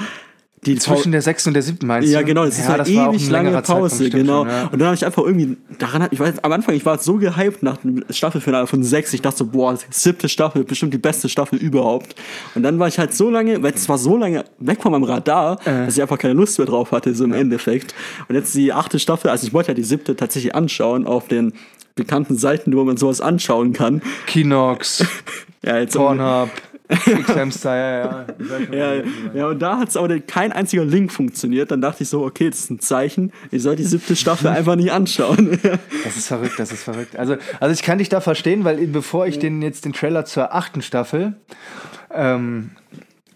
Die 0.66 0.76
Zwischen 0.76 1.10
der 1.10 1.22
sechsten 1.22 1.50
und 1.50 1.54
der 1.54 1.62
siebten 1.62 1.86
meinst 1.86 2.06
du? 2.06 2.12
Ja, 2.12 2.20
genau, 2.20 2.44
das 2.44 2.58
ja, 2.58 2.64
ist 2.64 2.68
halt 2.68 2.80
eine 2.82 2.90
ewig 2.90 3.30
lange 3.30 3.62
Pause, 3.62 4.10
genau. 4.10 4.44
Schon, 4.44 4.48
ja. 4.48 4.64
Und 4.64 4.78
dann 4.78 4.88
habe 4.88 4.94
ich 4.94 5.06
einfach 5.06 5.22
irgendwie, 5.22 5.56
daran, 5.78 6.08
ich 6.10 6.20
weiß, 6.20 6.44
am 6.44 6.52
Anfang, 6.52 6.74
ich 6.74 6.84
war 6.84 6.98
so 6.98 7.16
gehypt 7.16 7.62
nach 7.62 7.78
dem 7.78 8.04
Staffelfinale 8.10 8.66
von 8.66 8.82
sechs, 8.82 9.14
ich 9.14 9.22
dachte 9.22 9.38
so, 9.38 9.46
boah, 9.46 9.78
siebte 9.88 10.28
Staffel, 10.28 10.64
bestimmt 10.64 10.92
die 10.92 10.98
beste 10.98 11.30
Staffel 11.30 11.58
überhaupt. 11.58 12.14
Und 12.54 12.62
dann 12.62 12.78
war 12.78 12.88
ich 12.88 12.98
halt 12.98 13.14
so 13.14 13.30
lange, 13.30 13.62
weil 13.62 13.72
es 13.72 13.88
war 13.88 13.96
so 13.96 14.18
lange 14.18 14.44
weg 14.58 14.82
von 14.82 14.92
meinem 14.92 15.04
Radar, 15.04 15.58
äh. 15.66 15.86
dass 15.86 15.96
ich 15.96 16.02
einfach 16.02 16.18
keine 16.18 16.34
Lust 16.34 16.58
mehr 16.58 16.66
drauf 16.66 16.92
hatte, 16.92 17.14
so 17.14 17.24
im 17.24 17.32
ja. 17.32 17.38
Endeffekt. 17.38 17.94
Und 18.28 18.34
jetzt 18.34 18.54
die 18.54 18.74
achte 18.74 18.98
Staffel, 18.98 19.30
also 19.30 19.46
ich 19.46 19.54
wollte 19.54 19.68
ja 19.68 19.74
die 19.74 19.84
siebte 19.84 20.14
tatsächlich 20.14 20.54
anschauen 20.54 21.06
auf 21.06 21.26
den 21.26 21.54
bekannten 21.94 22.36
Seiten, 22.36 22.76
wo 22.76 22.84
man 22.84 22.98
sowas 22.98 23.22
anschauen 23.22 23.72
kann. 23.72 24.02
Kinox, 24.26 25.04
ja, 25.64 25.78
jetzt 25.78 25.96
Pornhub. 25.96 26.50
X-Hamster, 26.90 27.76
ja, 27.76 28.00
ja. 28.00 28.26
ja, 28.72 29.02
ja, 29.34 29.46
und 29.48 29.60
da 29.60 29.78
hat 29.78 29.90
es 29.90 29.96
aber 29.96 30.18
kein 30.20 30.52
einziger 30.52 30.84
Link 30.84 31.12
funktioniert. 31.12 31.70
Dann 31.70 31.80
dachte 31.80 32.02
ich 32.02 32.08
so, 32.08 32.24
okay, 32.24 32.50
das 32.50 32.60
ist 32.60 32.70
ein 32.70 32.80
Zeichen. 32.80 33.32
Ich 33.50 33.62
soll 33.62 33.76
die 33.76 33.84
siebte 33.84 34.16
Staffel 34.16 34.48
einfach 34.48 34.76
nicht 34.76 34.92
anschauen. 34.92 35.58
das 36.04 36.16
ist 36.16 36.26
verrückt, 36.26 36.58
das 36.58 36.72
ist 36.72 36.82
verrückt. 36.82 37.16
Also, 37.16 37.36
also 37.60 37.72
ich 37.72 37.82
kann 37.82 37.98
dich 37.98 38.08
da 38.08 38.20
verstehen, 38.20 38.64
weil 38.64 38.86
bevor 38.88 39.26
ich 39.26 39.38
den 39.38 39.62
jetzt 39.62 39.84
den 39.84 39.92
Trailer 39.92 40.24
zur 40.24 40.54
achten 40.54 40.82
Staffel 40.82 41.34
ähm, 42.12 42.70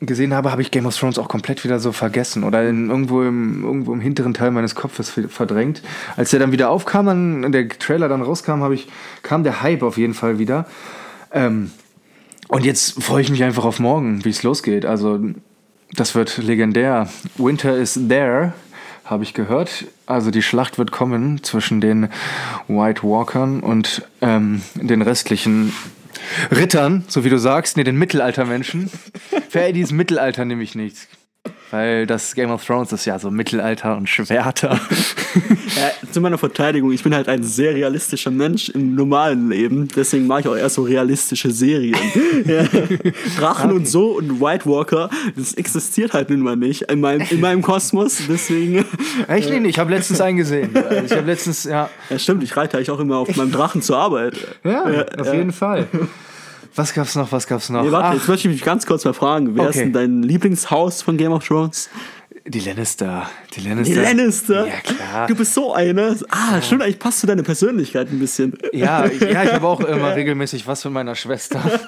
gesehen 0.00 0.34
habe, 0.34 0.50
habe 0.50 0.62
ich 0.62 0.70
Game 0.70 0.86
of 0.86 0.96
Thrones 0.96 1.18
auch 1.18 1.28
komplett 1.28 1.64
wieder 1.64 1.78
so 1.78 1.92
vergessen 1.92 2.44
oder 2.44 2.68
in, 2.68 2.90
irgendwo, 2.90 3.22
im, 3.22 3.64
irgendwo 3.64 3.92
im 3.92 4.00
hinteren 4.00 4.34
Teil 4.34 4.50
meines 4.50 4.74
Kopfes 4.74 5.10
verdrängt. 5.28 5.82
Als 6.16 6.30
der 6.30 6.40
dann 6.40 6.52
wieder 6.52 6.70
aufkam, 6.70 7.06
dann, 7.06 7.52
der 7.52 7.68
Trailer 7.68 8.08
dann 8.08 8.22
rauskam, 8.22 8.62
habe 8.62 8.74
ich, 8.74 8.88
kam 9.22 9.44
der 9.44 9.62
Hype 9.62 9.82
auf 9.82 9.96
jeden 9.96 10.14
Fall 10.14 10.38
wieder. 10.38 10.66
Ähm, 11.32 11.70
und 12.54 12.64
jetzt 12.64 13.02
freue 13.02 13.20
ich 13.20 13.30
mich 13.30 13.42
einfach 13.42 13.64
auf 13.64 13.80
morgen, 13.80 14.24
wie 14.24 14.28
es 14.28 14.44
losgeht. 14.44 14.86
Also, 14.86 15.18
das 15.92 16.14
wird 16.14 16.38
legendär. 16.38 17.08
Winter 17.36 17.76
is 17.76 17.98
there, 18.08 18.52
habe 19.04 19.24
ich 19.24 19.34
gehört. 19.34 19.86
Also, 20.06 20.30
die 20.30 20.40
Schlacht 20.40 20.78
wird 20.78 20.92
kommen 20.92 21.42
zwischen 21.42 21.80
den 21.80 22.10
White 22.68 23.02
Walkern 23.02 23.58
und 23.58 24.06
ähm, 24.20 24.62
den 24.76 25.02
restlichen 25.02 25.72
Rittern, 26.52 27.04
so 27.08 27.24
wie 27.24 27.28
du 27.28 27.38
sagst, 27.38 27.76
nee, 27.76 27.82
den 27.82 27.98
Mittelaltermenschen. 27.98 28.88
Für 29.48 29.62
Eddies 29.62 29.90
Mittelalter 29.90 30.44
nehme 30.44 30.62
ich 30.62 30.76
nichts. 30.76 31.08
Weil 31.74 32.06
das 32.06 32.36
Game 32.36 32.50
of 32.50 32.64
Thrones 32.64 32.92
ist 32.92 33.04
ja 33.04 33.18
so 33.18 33.32
Mittelalter 33.32 33.96
und 33.96 34.08
Schwerter. 34.08 34.78
ja, 35.76 36.12
zu 36.12 36.20
meiner 36.20 36.38
Verteidigung, 36.38 36.92
ich 36.92 37.02
bin 37.02 37.12
halt 37.12 37.28
ein 37.28 37.42
sehr 37.42 37.74
realistischer 37.74 38.30
Mensch 38.30 38.68
im 38.68 38.94
normalen 38.94 39.50
Leben. 39.50 39.88
Deswegen 39.88 40.28
mache 40.28 40.40
ich 40.40 40.48
auch 40.48 40.56
eher 40.56 40.68
so 40.68 40.82
realistische 40.82 41.50
Serien. 41.50 41.98
ja. 42.46 42.62
Drachen 43.36 43.70
okay. 43.70 43.78
und 43.80 43.88
so 43.88 44.12
und 44.12 44.40
White 44.40 44.66
Walker, 44.66 45.10
das 45.34 45.54
existiert 45.54 46.12
halt 46.12 46.30
nun 46.30 46.40
mal 46.40 46.54
nicht 46.54 46.82
in 46.82 47.00
meinem, 47.00 47.26
in 47.28 47.40
meinem 47.40 47.60
Kosmos. 47.60 48.22
Deswegen. 48.28 48.84
Echt 49.26 49.50
nicht? 49.50 49.64
Ich 49.64 49.78
habe 49.80 49.90
letztens 49.90 50.20
einen 50.20 50.36
gesehen. 50.36 50.70
Also 50.84 51.06
ich 51.06 51.12
habe 51.12 51.26
letztens, 51.26 51.64
ja. 51.64 51.90
Ja, 52.08 52.18
stimmt, 52.18 52.44
ich 52.44 52.56
reite 52.56 52.76
eigentlich 52.76 52.90
auch 52.90 53.00
immer 53.00 53.16
auf 53.16 53.34
meinem 53.36 53.50
Drachen 53.50 53.82
zur 53.82 53.96
Arbeit. 53.96 54.36
Ja, 54.62 54.88
ja 54.88 55.06
auf 55.18 55.32
jeden 55.32 55.52
Fall. 55.52 55.88
Was 56.76 56.92
gab's 56.92 57.14
noch? 57.14 57.30
Was 57.30 57.46
gab's 57.46 57.70
noch? 57.70 57.84
Nee, 57.84 57.92
warte, 57.92 58.08
Ach. 58.08 58.14
jetzt 58.14 58.28
möchte 58.28 58.48
ich 58.48 58.54
mich 58.54 58.64
ganz 58.64 58.84
kurz 58.84 59.04
mal 59.04 59.12
fragen. 59.12 59.54
Wer 59.54 59.64
okay. 59.64 59.70
ist 59.70 59.80
denn 59.80 59.92
dein 59.92 60.22
Lieblingshaus 60.22 61.02
von 61.02 61.16
Game 61.16 61.32
of 61.32 61.46
Thrones? 61.46 61.88
Die 62.46 62.60
Lannister. 62.60 63.30
Die 63.54 63.60
Lannister. 63.60 63.94
Die 63.94 64.00
Lannister? 64.00 64.66
Ja, 64.66 64.80
klar. 64.80 65.26
Du 65.28 65.34
bist 65.34 65.54
so 65.54 65.72
eine. 65.72 66.14
Ah, 66.28 66.56
ja. 66.56 66.62
stimmt, 66.62 66.82
eigentlich 66.82 66.98
passt 66.98 67.20
zu 67.20 67.26
deiner 67.26 67.42
Persönlichkeit 67.42 68.10
ein 68.10 68.18
bisschen. 68.18 68.58
Ja, 68.72 69.06
ja 69.06 69.44
ich 69.44 69.52
habe 69.52 69.66
auch 69.66 69.80
immer 69.80 70.14
regelmäßig 70.14 70.66
was 70.66 70.82
von 70.82 70.92
meiner 70.92 71.14
Schwester. 71.14 71.62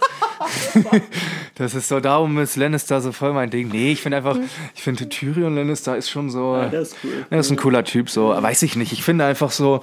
das 1.56 1.74
ist 1.74 1.88
so, 1.88 2.00
darum 2.00 2.38
ist 2.38 2.56
Lannister 2.56 3.02
so 3.02 3.12
voll 3.12 3.34
mein 3.34 3.50
Ding. 3.50 3.68
Nee, 3.68 3.92
ich 3.92 4.00
finde 4.00 4.16
einfach, 4.16 4.38
ich 4.74 4.82
finde 4.82 5.06
Tyrion 5.08 5.54
Lannister 5.56 5.94
ist 5.94 6.08
schon 6.08 6.30
so. 6.30 6.56
Ja, 6.56 6.68
der 6.68 6.80
ist 6.80 6.96
cool. 7.04 7.26
Er 7.28 7.40
ist 7.40 7.50
ein 7.50 7.56
cooler 7.56 7.84
Typ, 7.84 8.08
so. 8.08 8.28
Weiß 8.28 8.62
ich 8.62 8.76
nicht. 8.76 8.92
Ich 8.92 9.02
finde 9.02 9.26
einfach 9.26 9.50
so, 9.50 9.82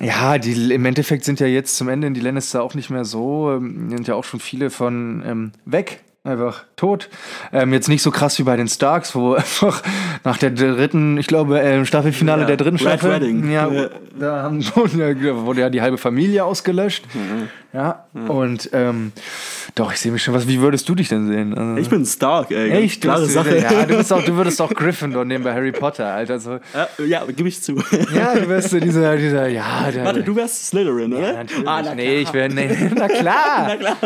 ja, 0.00 0.38
die, 0.38 0.72
im 0.72 0.84
Endeffekt 0.84 1.24
sind 1.24 1.40
ja 1.40 1.46
jetzt 1.46 1.76
zum 1.76 1.88
Ende 1.88 2.06
in 2.06 2.14
die 2.14 2.20
Lannister 2.20 2.62
auch 2.62 2.74
nicht 2.74 2.90
mehr 2.90 3.04
so, 3.04 3.52
ähm, 3.52 3.90
sind 3.90 4.06
ja 4.08 4.14
auch 4.14 4.24
schon 4.24 4.40
viele 4.40 4.70
von 4.70 5.22
ähm, 5.26 5.52
weg. 5.64 6.04
Einfach 6.28 6.64
tot. 6.76 7.08
Ähm, 7.52 7.72
jetzt 7.72 7.88
nicht 7.88 8.02
so 8.02 8.10
krass 8.10 8.38
wie 8.38 8.42
bei 8.44 8.56
den 8.56 8.68
Starks, 8.68 9.14
wo 9.14 9.32
einfach 9.34 9.82
nach 10.24 10.36
der 10.38 10.50
dritten, 10.50 11.18
ich 11.18 11.26
glaube, 11.26 11.60
äh, 11.60 11.84
Staffelfinale 11.84 12.42
Ja, 12.42 12.46
der 12.46 12.56
dritten 12.56 12.76
Red 12.76 12.80
Staffel, 13.00 13.10
Wedding. 13.10 13.50
ja, 13.50 13.68
Ja. 13.68 13.88
da 14.18 14.42
haben, 14.42 14.62
wurde 14.74 15.60
ja 15.60 15.70
die 15.70 15.80
halbe 15.82 15.98
Familie 15.98 16.44
ausgelöscht. 16.44 17.04
Mhm. 17.14 17.48
Ja, 17.74 18.06
und 18.28 18.70
ähm, 18.72 19.12
doch, 19.74 19.92
ich 19.92 20.00
sehe 20.00 20.10
mich 20.10 20.22
schon. 20.22 20.32
Was, 20.32 20.48
wie 20.48 20.60
würdest 20.62 20.88
du 20.88 20.94
dich 20.94 21.08
denn 21.08 21.28
sehen? 21.28 21.56
Also, 21.56 21.76
Ich 21.76 21.90
bin 21.90 22.06
Stark, 22.06 22.50
ey. 22.50 22.70
Echt? 22.70 23.04
Du 23.04 23.08
Klare 23.08 23.22
bist- 23.22 23.34
Sache. 23.34 23.58
Ja, 23.58 23.84
du, 23.84 23.96
bist 23.98 24.10
auch, 24.10 24.22
du 24.22 24.34
würdest 24.36 24.60
auch 24.62 24.70
Gryffindor 24.72 25.26
nehmen 25.26 25.44
bei 25.44 25.52
Harry 25.52 25.72
Potter, 25.72 26.06
Alter. 26.06 26.38
So. 26.40 26.58
Ja, 26.74 26.88
ja 27.06 27.24
gebe 27.26 27.48
ich 27.48 27.62
zu. 27.62 27.74
Ja, 28.14 28.34
du 28.34 28.48
wärst 28.48 28.70
so 28.70 28.80
dieser, 28.80 29.16
dieser, 29.18 29.48
ja, 29.48 29.90
der, 29.92 30.04
Warte, 30.06 30.22
du 30.22 30.34
wärst 30.34 30.68
Slytherin, 30.68 31.12
oder? 31.12 31.26
ja, 31.28 31.32
natürlich. 31.34 31.68
Ah, 31.68 31.82
na 31.84 31.94
nee, 31.94 32.20
ich 32.20 32.32
wäre, 32.32 32.48
nee, 32.48 32.70
na 32.96 33.06
klar. 33.06 33.68
na 33.68 33.76
klar. 33.76 33.96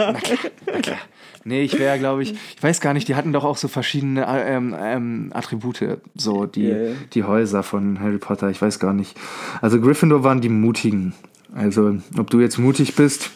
Na 0.66 0.80
klar. 0.80 0.98
Nee, 1.44 1.62
ich 1.62 1.78
wäre, 1.78 1.98
glaube 1.98 2.22
ich, 2.22 2.32
ich 2.56 2.62
weiß 2.62 2.80
gar 2.80 2.94
nicht, 2.94 3.08
die 3.08 3.14
hatten 3.14 3.32
doch 3.32 3.44
auch 3.44 3.56
so 3.56 3.68
verschiedene 3.68 4.26
äh, 4.26 4.54
ähm, 4.54 4.74
ähm, 4.78 5.30
Attribute, 5.32 5.98
so 6.14 6.46
die, 6.46 6.68
ja. 6.68 6.76
die 7.12 7.24
Häuser 7.24 7.62
von 7.62 8.00
Harry 8.00 8.18
Potter, 8.18 8.50
ich 8.50 8.60
weiß 8.60 8.78
gar 8.78 8.92
nicht. 8.92 9.16
Also 9.60 9.80
Gryffindor 9.80 10.24
waren 10.24 10.40
die 10.40 10.48
Mutigen. 10.48 11.14
Also, 11.54 11.98
ob 12.16 12.30
du 12.30 12.40
jetzt 12.40 12.58
mutig 12.58 12.94
bist, 12.94 13.30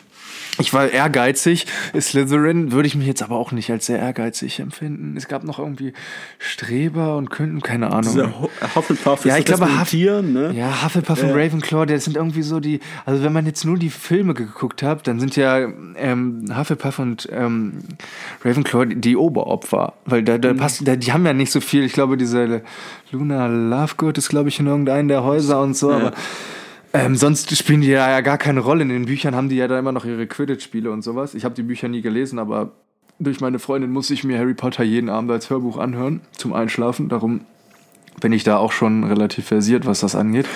ich 0.58 0.72
war 0.72 0.88
ehrgeizig. 0.90 1.66
Slytherin 1.98 2.72
würde 2.72 2.86
ich 2.86 2.94
mich 2.96 3.06
jetzt 3.06 3.22
aber 3.22 3.36
auch 3.36 3.52
nicht 3.52 3.70
als 3.70 3.86
sehr 3.86 3.98
ehrgeizig 3.98 4.60
empfinden. 4.60 5.16
Es 5.16 5.28
gab 5.28 5.44
noch 5.44 5.58
irgendwie 5.58 5.92
Streber 6.38 7.16
und 7.16 7.30
Künden, 7.30 7.60
keine 7.62 7.88
Ahnung. 7.88 8.02
Dieser 8.14 8.40
Ho- 8.40 8.50
Hufflepuff 8.74 9.24
Ja, 9.24 9.34
ist 9.34 9.40
ich 9.40 9.44
glaube, 9.46 9.66
Huff- 9.80 9.90
Tieren, 9.90 10.32
ne? 10.32 10.52
Ja, 10.56 10.84
Hufflepuff 10.84 11.22
und 11.22 11.30
Ravenclaw, 11.30 11.86
das 11.86 12.04
sind 12.04 12.16
irgendwie 12.16 12.42
so 12.42 12.60
die. 12.60 12.80
Also, 13.04 13.22
wenn 13.22 13.32
man 13.32 13.46
jetzt 13.46 13.64
nur 13.64 13.78
die 13.78 13.90
Filme 13.90 14.34
geguckt 14.34 14.82
hat, 14.82 15.06
dann 15.06 15.20
sind 15.20 15.36
ja 15.36 15.58
ähm, 15.96 16.44
Hufflepuff 16.56 16.98
und 16.98 17.28
ähm, 17.32 17.82
Ravenclaw 18.44 18.86
die 18.94 19.16
Oberopfer. 19.16 19.94
Weil 20.04 20.22
da, 20.22 20.36
Mhm. 20.36 20.40
da 20.42 20.54
passt, 20.54 20.86
da, 20.86 20.96
die 20.96 21.12
haben 21.12 21.26
ja 21.26 21.32
nicht 21.32 21.52
so 21.52 21.60
viel. 21.60 21.84
Ich 21.84 21.92
glaube, 21.92 22.16
diese 22.16 22.62
Luna 23.12 23.46
Lovegood 23.46 24.18
ist, 24.18 24.28
glaube 24.28 24.48
ich, 24.48 24.58
in 24.60 24.66
irgendeinem 24.66 25.08
der 25.08 25.22
Häuser 25.24 25.60
und 25.60 25.76
so, 25.76 25.92
aber. 25.92 26.12
Ähm, 26.96 27.14
sonst 27.14 27.54
spielen 27.54 27.82
die 27.82 27.88
ja, 27.88 28.22
gar 28.22 28.38
keine 28.38 28.60
Rolle. 28.60 28.82
In 28.82 28.88
den 28.88 29.04
Büchern 29.04 29.34
haben 29.34 29.50
die 29.50 29.56
ja 29.56 29.68
da 29.68 29.78
immer 29.78 29.92
noch 29.92 30.06
ihre 30.06 30.26
Quidditch-Spiele 30.26 30.90
und 30.90 31.02
sowas. 31.02 31.34
Ich 31.34 31.44
habe 31.44 31.54
die 31.54 31.62
Bücher 31.62 31.88
nie 31.88 32.00
gelesen, 32.00 32.38
aber 32.38 32.72
durch 33.18 33.40
meine 33.40 33.58
Freundin 33.58 33.90
muss 33.90 34.08
ich 34.08 34.24
mir 34.24 34.38
Harry 34.38 34.54
Potter 34.54 34.82
jeden 34.82 35.10
Abend 35.10 35.30
als 35.30 35.50
Hörbuch 35.50 35.76
anhören 35.76 36.22
zum 36.32 36.54
Einschlafen. 36.54 37.10
Darum 37.10 37.42
bin 38.20 38.32
ich 38.32 38.44
da 38.44 38.56
auch 38.56 38.72
schon 38.72 39.04
relativ 39.04 39.46
versiert, 39.46 39.84
was 39.84 40.00
das 40.00 40.14
angeht. 40.14 40.46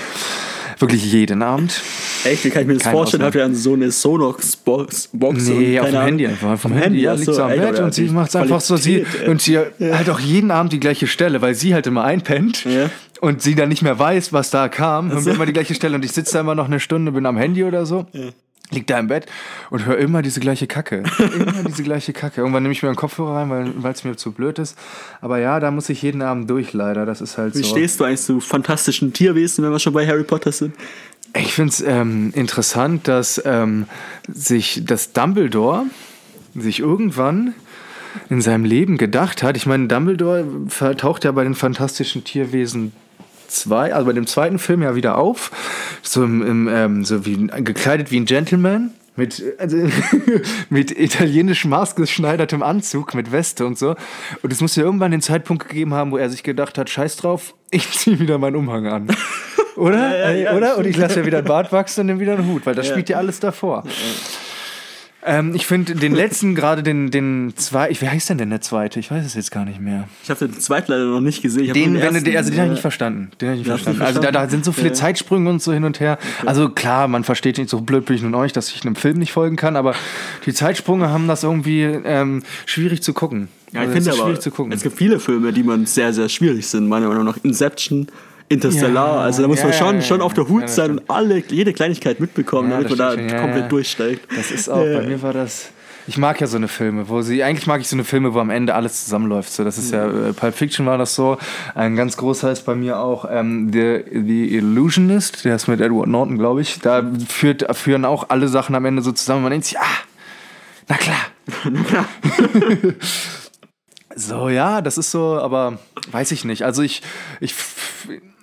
Wirklich 0.81 1.13
jeden 1.13 1.43
Abend. 1.43 1.81
Echt, 2.25 2.45
wie 2.45 2.51
kann 2.51 2.63
ich 2.63 2.69
mir 2.69 2.75
das 2.75 2.85
Keine 2.85 2.97
vorstellen? 2.97 3.23
Habt 3.23 3.35
ihr 3.35 3.55
so 3.55 3.75
eine 3.75 3.91
Sonox-Box? 3.91 5.11
Box 5.13 5.47
Nee, 5.49 5.79
auf 5.79 5.87
dem 5.87 5.95
Ahnung? 5.97 6.07
Handy 6.07 6.27
einfach. 6.27 6.59
Vom 6.59 6.73
Handy, 6.73 6.85
Handy, 6.85 7.01
ja, 7.03 7.13
liegt 7.15 7.27
so, 7.35 7.43
am 7.43 7.51
Bett 7.51 7.79
und 7.81 7.95
sie 7.95 8.05
macht 8.07 8.35
einfach 8.35 8.61
so, 8.61 8.77
sie, 8.77 9.05
ey. 9.23 9.29
und 9.29 9.43
sie 9.43 9.59
halt 9.59 10.09
auch 10.11 10.21
jeden 10.21 10.51
Abend 10.51 10.73
die 10.73 10.81
gleiche 10.81 11.07
Stelle, 11.07 11.43
weil 11.43 11.55
sie 11.55 11.75
halt 11.75 11.87
immer 11.87 12.05
einpennt 12.05 12.65
Ja. 12.65 12.91
und 13.21 13.43
sie 13.43 13.55
dann 13.55 13.69
nicht 13.69 13.83
mehr 13.83 13.99
weiß, 13.99 14.33
was 14.33 14.51
da 14.51 14.69
kam, 14.69 15.11
hören 15.13 15.25
wir 15.27 15.35
immer 15.35 15.47
die 15.47 15.53
gleiche 15.53 15.75
Stelle 15.75 15.95
und 15.97 16.05
ich 16.05 16.13
sitze 16.13 16.33
da 16.35 16.41
immer 16.41 16.55
noch 16.55 16.67
eine 16.67 16.81
Stunde, 16.81 17.13
bin 17.13 17.27
am 17.27 17.37
Handy 17.37 17.63
oder 17.65 17.85
so. 17.87 18.07
Lieg 18.71 18.87
da 18.87 18.99
im 18.99 19.09
Bett 19.09 19.27
und 19.71 19.85
höre 19.85 19.99
immer 19.99 20.23
diese 20.23 20.41
gleiche 20.41 20.67
Kacke. 20.67 21.03
immer 21.35 21.65
diese 21.65 21.83
gleiche 21.83 22.13
Kacke. 22.13 22.41
Irgendwann 22.41 22.63
nehme 22.63 22.73
ich 22.73 22.83
mir 22.83 22.89
einen 22.89 22.97
Kopfhörer 22.97 23.37
rein, 23.37 23.75
weil 23.77 23.93
es 23.93 24.05
mir 24.05 24.17
zu 24.17 24.33
blöd 24.33 24.59
ist. 24.59 24.79
Aber 25.21 25.39
ja, 25.39 25.61
da 25.61 25.71
muss 25.71 25.89
ich 25.89 26.03
jeden 26.03 26.23
Abend 26.23 26.49
durch, 26.49 26.73
leider. 26.73 27.07
Das 27.07 27.21
ist 27.21 27.39
halt 27.39 27.55
Wie 27.55 27.63
so. 27.63 27.69
stehst 27.69 28.01
du 28.01 28.05
eigentlich 28.05 28.23
zu 28.23 28.41
fantastischen 28.41 29.13
Tierwesen, 29.13 29.65
wenn 29.65 29.73
wir 29.73 29.79
schon 29.79 29.93
bei 29.93 30.07
Harry 30.07 30.25
Potter 30.25 30.53
sind? 30.53 30.75
Ich 31.37 31.55
finde 31.55 31.71
es 31.71 31.81
ähm, 31.81 32.33
interessant, 32.35 33.07
dass 33.07 33.41
ähm, 33.45 33.87
sich 34.27 34.83
das 34.85 35.13
Dumbledore 35.13 35.85
sich 36.55 36.81
irgendwann 36.81 37.55
in 38.29 38.41
seinem 38.41 38.65
Leben 38.65 38.97
gedacht 38.97 39.43
hat. 39.43 39.57
Ich 39.57 39.67
meine, 39.67 39.87
Dumbledore 39.87 40.45
taucht 40.97 41.25
ja 41.25 41.33
bei 41.33 41.45
den 41.45 41.55
fantastischen 41.55 42.25
Tierwesen 42.25 42.93
2, 43.51 43.95
also 43.95 44.07
bei 44.07 44.13
dem 44.13 44.27
zweiten 44.27 44.59
Film 44.59 44.83
ja 44.83 44.95
wieder 44.95 45.19
auf, 45.19 45.51
so, 46.03 46.25
im, 46.25 46.47
im, 46.47 46.69
ähm, 46.69 47.05
so 47.05 47.27
wie 47.27 47.47
gekleidet 47.47 48.11
wie 48.11 48.21
ein 48.21 48.25
Gentleman. 48.25 48.91
Mit, 49.17 49.43
also, 49.59 49.77
mit 50.71 50.97
italienisch 50.99 51.65
maßgeschneidertem 51.67 52.63
Anzug, 52.63 53.15
mit 53.15 53.33
Weste 53.33 53.67
und 53.67 53.77
so. 53.77 53.97
Und 54.43 54.53
es 54.53 54.61
muss 54.61 54.77
ja 54.77 54.85
irgendwann 54.85 55.11
den 55.11 55.21
Zeitpunkt 55.21 55.69
gegeben 55.69 55.93
haben, 55.93 56.11
wo 56.13 56.17
er 56.17 56.31
sich 56.31 56.43
gedacht 56.43 56.79
hat, 56.79 56.89
scheiß 56.89 57.17
drauf, 57.17 57.55
ich 57.71 57.91
ziehe 57.99 58.19
wieder 58.19 58.39
meinen 58.39 58.57
Umhang 58.57 58.87
an. 58.87 59.09
Oder? 59.77 59.99
Ja, 59.99 60.31
ja, 60.31 60.37
ja, 60.37 60.57
oder? 60.57 60.77
Und 60.77 60.87
ich 60.87 60.97
lasse 60.97 61.21
ja 61.21 61.27
wieder 61.27 61.39
einen 61.39 61.47
Bart 61.47 61.73
wachsen 61.73 62.03
und 62.03 62.09
dann 62.09 62.21
wieder 62.21 62.35
einen 62.35 62.47
Hut, 62.47 62.67
weil 62.67 62.75
das 62.75 62.89
spielt 62.89 63.09
ja 63.09 63.17
alles 63.17 63.41
davor. 63.41 63.85
Ähm, 65.23 65.55
ich 65.55 65.67
finde 65.67 65.95
den 65.95 66.15
letzten, 66.15 66.55
gerade 66.55 66.83
den, 66.83 67.11
den 67.11 67.53
zwei, 67.57 67.91
ich, 67.91 68.01
wie 68.01 68.09
heißt 68.09 68.31
denn 68.31 68.39
denn 68.39 68.49
der 68.49 68.63
zweite? 68.63 68.99
Ich 69.01 69.11
weiß 69.11 69.25
es 69.27 69.35
jetzt 69.35 69.51
gar 69.51 69.67
nicht 69.67 69.79
mehr. 69.79 70.09
Ich 70.25 70.31
habe 70.31 70.47
den 70.49 70.59
zweiten 70.59 70.91
leider 70.93 71.05
noch 71.05 71.21
nicht 71.21 71.43
gesehen. 71.43 71.75
Den, 71.75 71.95
ersten, 71.97 72.25
du- 72.25 72.37
also 72.39 72.51
den 72.51 72.59
habe 72.59 72.67
ich 72.67 72.69
äh, 72.69 72.69
nicht 72.71 72.81
verstanden. 72.81 73.31
Den 73.41 73.49
habe 73.51 73.61
ich 73.61 73.67
nicht 73.67 73.69
Den 73.87 73.95
verstanden. 73.97 74.03
Also 74.03 74.21
da, 74.21 74.33
da 74.33 74.49
sind 74.49 74.65
so 74.65 74.73
viele 74.73 74.89
Ja. 74.89 74.95
Zeitsprünge 74.95 75.51
und 75.51 75.61
so 75.61 75.73
hin 75.75 75.85
und 75.85 76.01
her. 76.01 76.19
Also 76.47 76.71
klar, 76.71 77.07
man 77.07 77.25
versteht 77.25 77.59
nicht 77.59 77.69
so 77.69 77.83
blöd 77.83 78.07
bin 78.07 78.17
ich 78.17 78.23
nun 78.23 78.35
euch, 78.35 78.53
dass 78.55 78.71
ich 78.73 78.83
einem 78.87 78.97
Film 78.97 79.19
nicht 79.19 79.33
folgen 79.33 79.57
kann, 79.57 79.77
aber 79.77 79.95
die 80.47 80.55
Zeitsprünge 80.55 81.11
haben 81.11 81.29
das 81.29 81.43
irgendwie 81.43 81.83
ähm, 81.83 82.43
schwierig 82.65 83.03
zu 83.03 83.13
gucken. 83.13 83.49
Ja, 83.73 83.83
ich 83.83 83.89
Also, 83.89 83.99
es 83.99 84.05
finde 84.05 84.11
aber, 84.19 84.27
schwierig 84.29 84.41
zu 84.41 84.51
gucken. 84.51 84.73
es 84.73 84.83
gibt 84.83 84.97
viele 84.97 85.21
Filme, 85.21 85.53
die 85.53 85.63
man 85.63 85.85
sehr, 85.85 86.13
sehr 86.15 86.29
schwierig 86.31 86.67
sind. 86.67 86.89
Meiner 86.89 87.09
Meinung 87.09 87.25
nach 87.27 87.37
Inception, 87.43 88.09
Interstellar. 88.51 89.15
Ja, 89.15 89.21
also 89.23 89.43
da 89.43 89.49
muss 89.49 89.63
man 89.63 89.71
ja, 89.71 89.79
schon, 89.79 89.95
ja, 89.97 90.03
schon 90.03 90.21
auf 90.21 90.35
der 90.35 90.49
Hut 90.49 90.69
sein 90.69 90.91
und 90.91 91.03
alle, 91.09 91.43
jede 91.49 91.73
Kleinigkeit 91.73 92.19
mitbekommen, 92.19 92.69
damit 92.69 92.89
man 92.89 92.99
da 92.99 93.13
schon, 93.13 93.29
komplett 93.29 93.71
durchsteigt. 93.71 94.27
Das 94.37 94.51
ist 94.51 94.69
auch, 94.69 94.83
bei 94.83 95.03
mir 95.07 95.23
war 95.23 95.33
das. 95.33 95.71
Ich 96.09 96.19
mag 96.19 96.41
ja 96.41 96.49
so 96.49 96.57
eine 96.57 96.67
Filme, 96.67 97.09
wo 97.09 97.23
sie, 97.23 97.45
eigentlich 97.45 97.69
mag 97.69 97.81
ich 97.81 97.87
so 97.87 97.95
eine 97.95 98.03
Filme, 98.03 98.35
wo 98.35 98.41
am 98.41 98.51
Ende 98.51 98.75
alles 98.75 99.05
zusammenläuft. 99.05 99.53
So, 99.53 99.63
das 99.63 99.79
ist 99.79 99.93
ja, 99.93 100.09
äh, 100.09 100.33
Pulp 100.33 100.57
Fiction 100.57 100.85
war 100.85 100.99
das 100.99 101.15
so. 101.15 101.39
Ein 101.77 101.95
ganz 101.95 102.17
großer 102.17 102.51
ist 102.51 102.67
bei 102.67 102.75
mir 102.75 102.99
auch 102.99 103.25
ähm, 103.31 103.71
The, 103.73 104.03
The 104.11 104.57
Illusionist, 104.57 105.45
der 105.45 105.55
ist 105.55 105.69
mit 105.69 105.81
Edward 105.81 106.09
Norton, 106.09 106.37
glaube 106.37 106.63
ich. 106.63 106.81
Da 106.81 107.09
führt, 107.29 107.65
führen 107.77 108.05
auch 108.05 108.31
alle 108.31 108.49
Sachen 108.49 108.75
am 108.75 108.85
Ende 108.85 109.03
so 109.03 109.13
zusammen. 109.13 109.43
Man 109.43 109.53
denkt 109.53 109.67
sich, 109.67 109.79
ah, 109.79 109.85
na 110.89 110.97
klar. 110.97 111.27
so, 114.17 114.49
ja, 114.49 114.81
das 114.81 114.99
ist 114.99 115.13
so, 115.13 115.39
aber 115.39 115.79
weiß 116.11 116.33
ich 116.33 116.45
nicht. 116.45 116.65
Also 116.65 116.83
ich, 116.83 117.03
ich, 117.41 117.55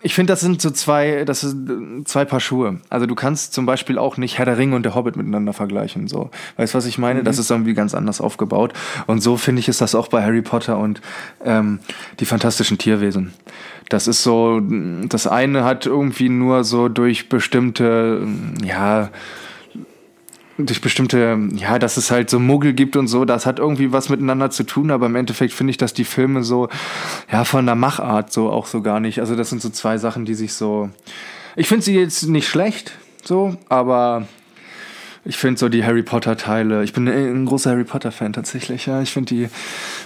ich 0.01 0.13
finde, 0.13 0.33
das 0.33 0.41
sind 0.41 0.61
so 0.61 0.69
zwei, 0.69 1.25
das 1.25 1.41
sind 1.41 2.07
zwei 2.07 2.25
Paar 2.25 2.39
Schuhe. 2.39 2.79
Also 2.89 3.05
du 3.05 3.15
kannst 3.15 3.53
zum 3.53 3.65
Beispiel 3.65 3.97
auch 3.97 4.17
nicht 4.17 4.37
Herr 4.37 4.45
der 4.45 4.57
Ringe 4.57 4.75
und 4.75 4.83
der 4.83 4.95
Hobbit 4.95 5.15
miteinander 5.15 5.53
vergleichen. 5.53 6.07
So. 6.07 6.29
Weißt 6.57 6.73
du, 6.73 6.77
was 6.77 6.85
ich 6.85 6.97
meine? 6.97 7.23
Das 7.23 7.37
ist 7.37 7.49
irgendwie 7.49 7.73
ganz 7.73 7.93
anders 7.93 8.21
aufgebaut. 8.21 8.73
Und 9.07 9.21
so 9.21 9.37
finde 9.37 9.59
ich, 9.59 9.67
ist 9.67 9.81
das 9.81 9.95
auch 9.95 10.07
bei 10.07 10.23
Harry 10.23 10.41
Potter 10.41 10.77
und 10.77 11.01
ähm, 11.43 11.79
die 12.19 12.25
fantastischen 12.25 12.77
Tierwesen. 12.77 13.33
Das 13.89 14.07
ist 14.07 14.23
so, 14.23 14.61
das 14.61 15.27
eine 15.27 15.63
hat 15.63 15.85
irgendwie 15.85 16.29
nur 16.29 16.63
so 16.63 16.89
durch 16.89 17.29
bestimmte, 17.29 18.27
ja, 18.63 19.09
durch 20.57 20.81
bestimmte, 20.81 21.37
ja, 21.55 21.77
dass 21.77 21.97
es 21.97 22.09
halt 22.09 22.29
so 22.29 22.39
Muggel 22.39 22.73
gibt 22.73 22.95
und 22.95 23.07
so, 23.07 23.25
das 23.25 23.45
hat 23.45 23.59
irgendwie 23.59 23.91
was 23.91 24.09
miteinander 24.09 24.49
zu 24.49 24.63
tun, 24.63 24.89
aber 24.89 25.05
im 25.05 25.15
Endeffekt 25.15 25.53
finde 25.53 25.71
ich, 25.71 25.77
dass 25.77 25.93
die 25.93 26.03
Filme 26.03 26.43
so, 26.43 26.69
ja, 27.31 27.43
von 27.43 27.65
der 27.65 27.75
Machart 27.75 28.33
so 28.33 28.49
auch 28.49 28.65
so 28.65 28.81
gar 28.81 28.99
nicht. 28.99 29.19
Also 29.19 29.35
das 29.35 29.49
sind 29.49 29.61
so 29.61 29.69
zwei 29.69 29.97
Sachen, 29.97 30.25
die 30.25 30.33
sich 30.33 30.53
so. 30.53 30.89
Ich 31.55 31.67
finde 31.67 31.83
sie 31.83 31.95
jetzt 31.95 32.27
nicht 32.27 32.47
schlecht, 32.47 32.91
so, 33.23 33.55
aber 33.69 34.27
ich 35.25 35.37
finde 35.37 35.59
so 35.59 35.69
die 35.69 35.83
Harry 35.83 36.03
Potter 36.03 36.37
Teile, 36.37 36.83
ich 36.83 36.93
bin 36.93 37.07
ein 37.07 37.45
großer 37.45 37.71
Harry 37.71 37.83
Potter 37.83 38.11
Fan 38.11 38.33
tatsächlich, 38.33 38.87
ja. 38.87 39.01
Ich 39.01 39.11
finde 39.11 39.35
die 39.35 39.49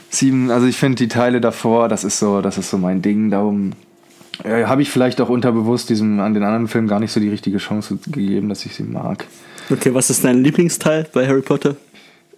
sieben, 0.09 0.51
also 0.51 0.67
ich 0.67 0.77
finde 0.77 0.97
die 0.97 1.07
Teile 1.07 1.39
davor, 1.39 1.87
das 1.87 2.03
ist 2.03 2.19
so, 2.19 2.41
das 2.41 2.57
ist 2.57 2.69
so 2.69 2.77
mein 2.77 3.01
Ding, 3.01 3.29
darum 3.31 3.71
äh, 4.43 4.65
habe 4.65 4.81
ich 4.81 4.89
vielleicht 4.89 5.21
auch 5.21 5.29
unterbewusst 5.29 5.89
diesem 5.89 6.19
an 6.19 6.33
den 6.33 6.43
anderen 6.43 6.67
Filmen 6.67 6.87
gar 6.87 6.99
nicht 6.99 7.11
so 7.11 7.19
die 7.19 7.29
richtige 7.29 7.57
Chance 7.57 7.99
gegeben, 8.07 8.49
dass 8.49 8.65
ich 8.65 8.75
sie 8.75 8.83
mag. 8.83 9.25
Okay, 9.71 9.93
was 9.93 10.09
ist 10.09 10.23
dein 10.23 10.43
Lieblingsteil 10.43 11.07
bei 11.13 11.27
Harry 11.27 11.41
Potter? 11.41 11.75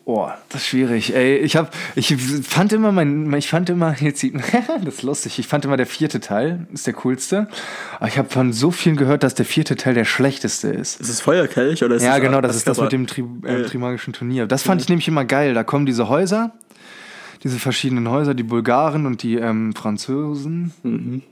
Oh, 0.05 0.27
das 0.49 0.61
ist 0.61 0.67
schwierig. 0.67 1.15
Ey, 1.15 1.37
ich 1.37 1.55
hab, 1.55 1.73
ich 1.95 2.13
fand 2.45 2.73
immer 2.73 2.91
mein, 2.91 3.31
ich 3.35 3.47
fand 3.47 3.69
immer 3.69 3.95
jetzt, 4.01 4.19
sieht- 4.19 4.35
das 4.83 4.95
ist 4.95 5.03
lustig. 5.03 5.39
Ich 5.39 5.47
fand 5.47 5.63
immer 5.63 5.77
der 5.77 5.85
vierte 5.85 6.19
Teil 6.19 6.67
ist 6.73 6.85
der 6.85 6.93
coolste. 6.93 7.47
Aber 7.99 8.09
ich 8.09 8.17
habe 8.17 8.29
von 8.29 8.51
so 8.51 8.69
vielen 8.69 8.97
gehört, 8.97 9.23
dass 9.23 9.33
der 9.33 9.45
vierte 9.45 9.77
Teil 9.77 9.93
der 9.93 10.03
schlechteste 10.03 10.67
ist. 10.67 10.99
Ist 10.99 11.07
es 11.09 11.21
Feuerkelch 11.21 11.83
oder 11.85 11.95
ist 11.95 12.03
Ja, 12.03 12.19
genau, 12.19 12.41
das 12.41 12.57
ist 12.57 12.67
das 12.67 12.81
mit 12.81 12.91
dem 12.91 13.07
Tri 13.07 13.23
äh. 13.45 13.63
Trimagischen 13.63 14.11
Turnier. 14.11 14.45
Das 14.45 14.63
fand 14.63 14.81
ich 14.81 14.89
nämlich 14.89 15.07
immer 15.07 15.23
geil. 15.23 15.53
Da 15.53 15.63
kommen 15.63 15.85
diese 15.85 16.09
Häuser, 16.09 16.51
diese 17.45 17.57
verschiedenen 17.57 18.09
Häuser, 18.09 18.33
die 18.33 18.43
Bulgaren 18.43 19.05
und 19.05 19.23
die 19.23 19.35
ähm, 19.35 19.73
Franzosen. 19.73 20.73
Ähm, 20.83 21.23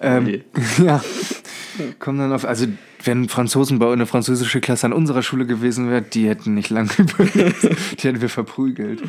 Okay. 0.00 0.42
ja, 0.84 1.02
kommen 1.98 2.18
dann 2.18 2.32
auf, 2.32 2.44
also 2.44 2.66
wenn 3.02 3.28
Franzosen 3.28 3.78
bei 3.78 3.92
eine 3.92 4.06
französische 4.06 4.60
Klasse 4.60 4.86
an 4.86 4.92
unserer 4.92 5.22
Schule 5.22 5.46
gewesen 5.46 5.90
wäre, 5.90 6.02
die 6.02 6.28
hätten 6.28 6.54
nicht 6.54 6.70
lange 6.70 6.90
überlebt. 6.98 7.62
die 7.62 8.08
hätten 8.08 8.20
wir 8.20 8.28
verprügelt. 8.28 9.02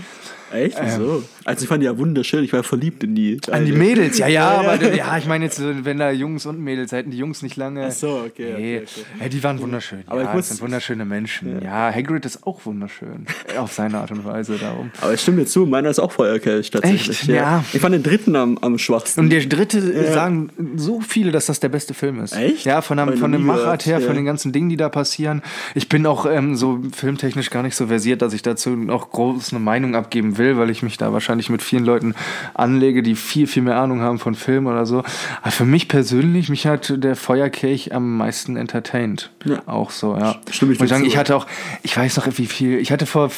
Echt? 0.56 0.78
so. 0.96 1.24
Also 1.44 1.64
ich 1.64 1.68
fand 1.70 1.82
die 1.82 1.86
ja 1.86 1.98
wunderschön. 1.98 2.44
Ich 2.44 2.54
war 2.54 2.64
verliebt 2.64 3.04
in 3.04 3.16
die. 3.16 3.40
An 3.52 3.66
die 3.66 3.72
Mädels, 3.72 4.18
ja, 4.18 4.28
ja, 4.28 4.50
aber 4.50 4.94
ja, 4.96 5.18
ich 5.18 5.26
meine 5.28 5.46
jetzt, 5.46 5.62
wenn 5.62 5.98
da 5.98 6.12
Jungs 6.12 6.46
und 6.46 6.60
Mädels 6.60 6.92
hätten 6.92 7.12
die 7.12 7.18
Jungs 7.18 7.42
nicht 7.42 7.56
lange. 7.56 7.86
Ach 7.88 7.92
so, 7.92 8.24
okay. 8.26 8.54
Nee. 8.58 8.78
okay, 8.78 8.84
okay. 8.84 9.24
Ja, 9.24 9.30
die 9.30 9.44
waren 9.44 9.60
wunderschön. 9.62 10.04
Aber 10.08 10.22
ja, 10.22 10.30
ich 10.30 10.34
muss- 10.36 10.48
das 10.50 10.58
sind 10.58 10.66
wunderschöne 10.66 11.06
Menschen. 11.06 11.62
Ja. 11.62 11.92
Hagrid 11.94 12.26
ist 12.26 12.46
auch 12.48 12.66
wunderschön. 12.66 13.26
Auf 13.58 13.74
seine 13.74 14.00
Art 14.00 14.12
und 14.12 14.26
Weise 14.26 14.58
darum. 14.58 14.92
Aber 15.02 15.14
ich 15.14 15.22
stimme 15.22 15.38
dir 15.38 15.46
zu, 15.46 15.66
meiner 15.66 15.90
ist 15.90 16.00
auch 16.00 16.12
Feuerkelch 16.12 16.72
tatsächlich. 16.72 17.20
Echt? 17.22 17.28
Ja. 17.30 17.64
Ich 17.74 17.82
fand 17.82 17.94
den 17.96 18.04
dritten 18.04 18.36
am, 18.36 18.58
am 18.60 18.78
schwachsten. 18.78 19.22
Und 19.22 19.30
der 19.30 19.42
dritte 19.46 19.78
äh, 19.80 20.12
sagen 20.14 20.50
so 20.76 21.02
viele, 21.02 21.32
dass 21.32 21.46
das 21.48 21.60
der 21.60 21.70
beste 21.70 21.94
Film 21.94 22.22
ist. 22.22 22.36
Echt? 22.36 22.66
Ja, 22.66 22.82
von, 22.82 22.98
ich 23.14 23.20
von 23.20 23.32
nie 23.32 23.38
Machart 23.38 23.86
her, 23.86 24.02
von 24.02 24.16
den 24.16 24.26
ganzen 24.26 24.52
Dingen, 24.52 24.70
die 24.70 24.78
da 24.78 24.90
passieren. 24.90 25.42
Ich 25.74 25.90
bin 25.90 26.06
auch 26.06 26.26
ähm, 26.26 26.56
so 26.56 26.80
filmtechnisch 26.94 27.50
gar 27.50 27.64
nicht 27.64 27.76
so 27.76 27.88
versiert, 27.88 28.22
dass 28.22 28.34
ich 28.34 28.42
dazu 28.42 28.72
noch 28.72 29.12
groß 29.12 29.52
eine 29.54 29.60
Meinung 29.60 29.96
abgeben 29.96 30.38
will, 30.38 30.45
weil 30.54 30.70
ich 30.70 30.84
mich 30.84 30.98
da 30.98 31.12
wahrscheinlich 31.14 31.50
mit 31.50 31.62
vielen 31.62 31.86
Leuten 31.86 32.16
anlege, 32.54 33.04
die 33.04 33.16
viel, 33.16 33.48
viel 33.48 33.64
mehr 33.64 33.78
Ahnung 33.78 34.02
haben 34.02 34.20
von 34.20 34.36
Film 34.36 34.68
oder 34.68 34.86
so. 34.86 35.04
Aber 35.42 35.52
für 35.52 35.66
mich 35.66 35.88
persönlich, 35.88 36.50
mich 36.50 36.68
hat 36.68 36.94
der 37.04 37.16
Feuerkelch 37.16 37.94
am 37.94 38.18
meisten 38.18 38.58
entertained. 38.58 39.32
Ja. 39.46 39.64
Auch 39.66 39.92
so, 39.92 40.16
ja. 40.16 40.36
Stimme 40.50 40.74
ich 40.74 40.80
dir 40.80 40.88
sagen, 40.88 41.04
zu. 41.04 41.10
ich 41.10 41.18
hatte 41.18 41.36
auch, 41.36 41.48
ich 41.84 41.96
weiß 41.96 42.18
noch 42.18 42.28
wie 42.38 42.46
viel, 42.46 42.78
ich 42.80 42.92
hatte 42.92 43.06
vor 43.06 43.32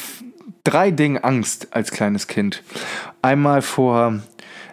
drei 0.64 0.90
Dingen 0.90 1.18
Angst 1.18 1.68
als 1.70 1.90
kleines 1.90 2.26
Kind. 2.26 2.62
Einmal 3.22 3.62
vor 3.62 4.20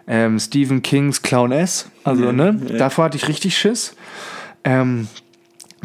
ähm, 0.06 0.38
Stephen 0.38 0.82
Kings 0.82 1.22
Clown 1.22 1.52
S, 1.52 1.90
also 2.04 2.24
Ja, 2.24 2.32
ne, 2.32 2.60
ja. 2.68 2.76
davor 2.76 3.06
hatte 3.06 3.16
ich 3.16 3.28
richtig 3.28 3.56
Schiss. 3.56 3.96
Ähm, 4.64 5.08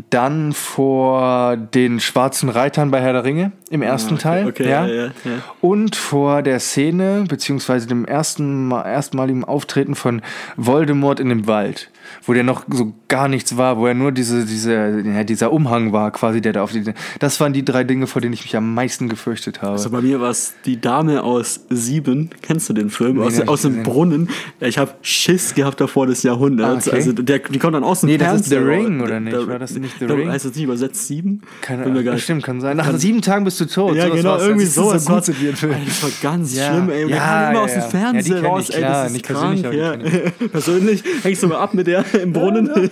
dann 0.09 0.53
vor 0.53 1.55
den 1.57 1.99
schwarzen 1.99 2.49
Reitern 2.49 2.91
bei 2.91 3.01
Herr 3.01 3.13
der 3.13 3.23
Ringe 3.23 3.51
im 3.69 3.81
ersten 3.81 4.17
Teil. 4.17 4.45
Ah, 4.45 4.49
okay, 4.49 4.69
ja. 4.69 4.85
ja, 4.85 4.93
ja, 4.93 5.03
ja. 5.05 5.31
Und 5.61 5.95
vor 5.95 6.41
der 6.41 6.59
Szene, 6.59 7.25
beziehungsweise 7.27 7.87
dem 7.87 8.05
ersten 8.05 8.67
Mal, 8.67 8.83
erstmaligen 8.85 9.43
Auftreten 9.43 9.95
von 9.95 10.21
Voldemort 10.57 11.19
in 11.19 11.29
dem 11.29 11.47
Wald, 11.47 11.89
wo 12.25 12.33
der 12.33 12.43
noch 12.43 12.63
so 12.69 12.93
gar 13.07 13.27
nichts 13.27 13.57
war, 13.57 13.77
wo 13.77 13.87
er 13.87 13.93
nur 13.93 14.11
diese, 14.11 14.45
diese, 14.45 15.01
ja, 15.05 15.23
dieser 15.23 15.51
Umhang 15.51 15.91
war, 15.93 16.11
quasi, 16.11 16.41
der 16.41 16.53
da 16.53 16.63
auf 16.63 16.71
die. 16.71 16.83
Das 17.19 17.39
waren 17.39 17.53
die 17.53 17.63
drei 17.65 17.83
Dinge, 17.83 18.07
vor 18.07 18.21
denen 18.21 18.33
ich 18.33 18.43
mich 18.43 18.55
am 18.55 18.73
meisten 18.73 19.09
gefürchtet 19.09 19.61
habe. 19.61 19.73
Also 19.73 19.89
bei 19.89 20.01
mir 20.01 20.19
war 20.21 20.29
es 20.29 20.53
die 20.65 20.79
Dame 20.79 21.23
aus 21.23 21.61
Sieben. 21.69 22.29
Kennst 22.41 22.69
du 22.69 22.73
den 22.73 22.89
Film? 22.89 23.19
aus 23.21 23.33
den 23.33 23.39
hab 23.39 23.43
ich 23.45 23.49
aus 23.49 23.61
dem. 23.63 23.83
Brunnen. 23.83 24.29
Ich 24.59 24.77
habe 24.77 24.91
Schiss 25.01 25.53
gehabt 25.55 25.79
davor 25.81 26.07
des 26.07 26.23
Jahrhunderts. 26.23 26.87
Ah, 26.87 26.91
okay. 26.91 26.97
Also 26.97 27.11
der, 27.13 27.39
die 27.39 27.59
kommt 27.59 27.75
dann 27.75 27.83
aus 27.83 28.01
dem 28.01 28.09
Nee, 28.09 28.17
das 28.17 28.41
ist 28.41 28.49
The. 28.49 28.55
Ring, 28.57 29.01
oder 29.01 29.19
Der- 29.19 29.19
nicht? 29.21 29.47
War 29.47 29.59
das 29.59 29.71
nicht 29.75 29.95
The 29.99 30.05
Ring? 30.05 30.29
Heißt 30.29 30.45
das 30.45 30.53
nicht 30.55 30.63
übersetzt 30.63 31.07
Sieben? 31.07 31.41
Keine 31.61 31.83
gar 31.83 31.91
Ahnung. 31.91 32.03
nicht- 32.13 32.23
Stimmt, 32.23 32.43
kann 32.43 32.61
sein. 32.61 32.77
Nach 32.77 32.95
sieben 32.97 33.21
Tagen 33.21 33.43
bist 33.45 33.59
du 33.59 33.65
tot. 33.65 33.95
Ja, 33.95 34.05
Sowas 34.05 34.17
genau, 34.17 34.37
irgendwie 34.37 34.65
das 34.65 34.75
so. 34.75 34.97
so 34.97 35.33
wie 35.41 35.49
ein 35.49 35.55
Film. 35.55 35.75
Das 35.85 36.03
war 36.03 36.09
ganz 36.21 36.55
Ja. 36.55 36.71
schlimm, 36.71 36.89
ey. 36.89 37.03
Und 37.05 37.09
Ja, 37.09 37.49
immer 37.49 37.59
ja, 37.59 37.63
aus 37.65 37.73
dem. 37.73 37.81
Fernsehen 37.83 38.45
raus, 38.45 38.69
ich, 38.69 38.75
ey. 38.75 38.81
klar. 38.81 38.91
Das 39.03 39.07
ist 39.07 39.13
Nicht 39.13 39.25
persönlich, 39.25 39.61
krank, 39.63 39.73
ja. 39.75 39.95
die 39.97 40.47
Persönlich 40.49 41.03
hängst 41.23 41.43
du 41.43 41.47
mal 41.47 41.57
ab 41.57 41.73
mit 41.73 41.87
der 41.87 42.00
im 42.21 42.33
Brunnen. 42.33 42.69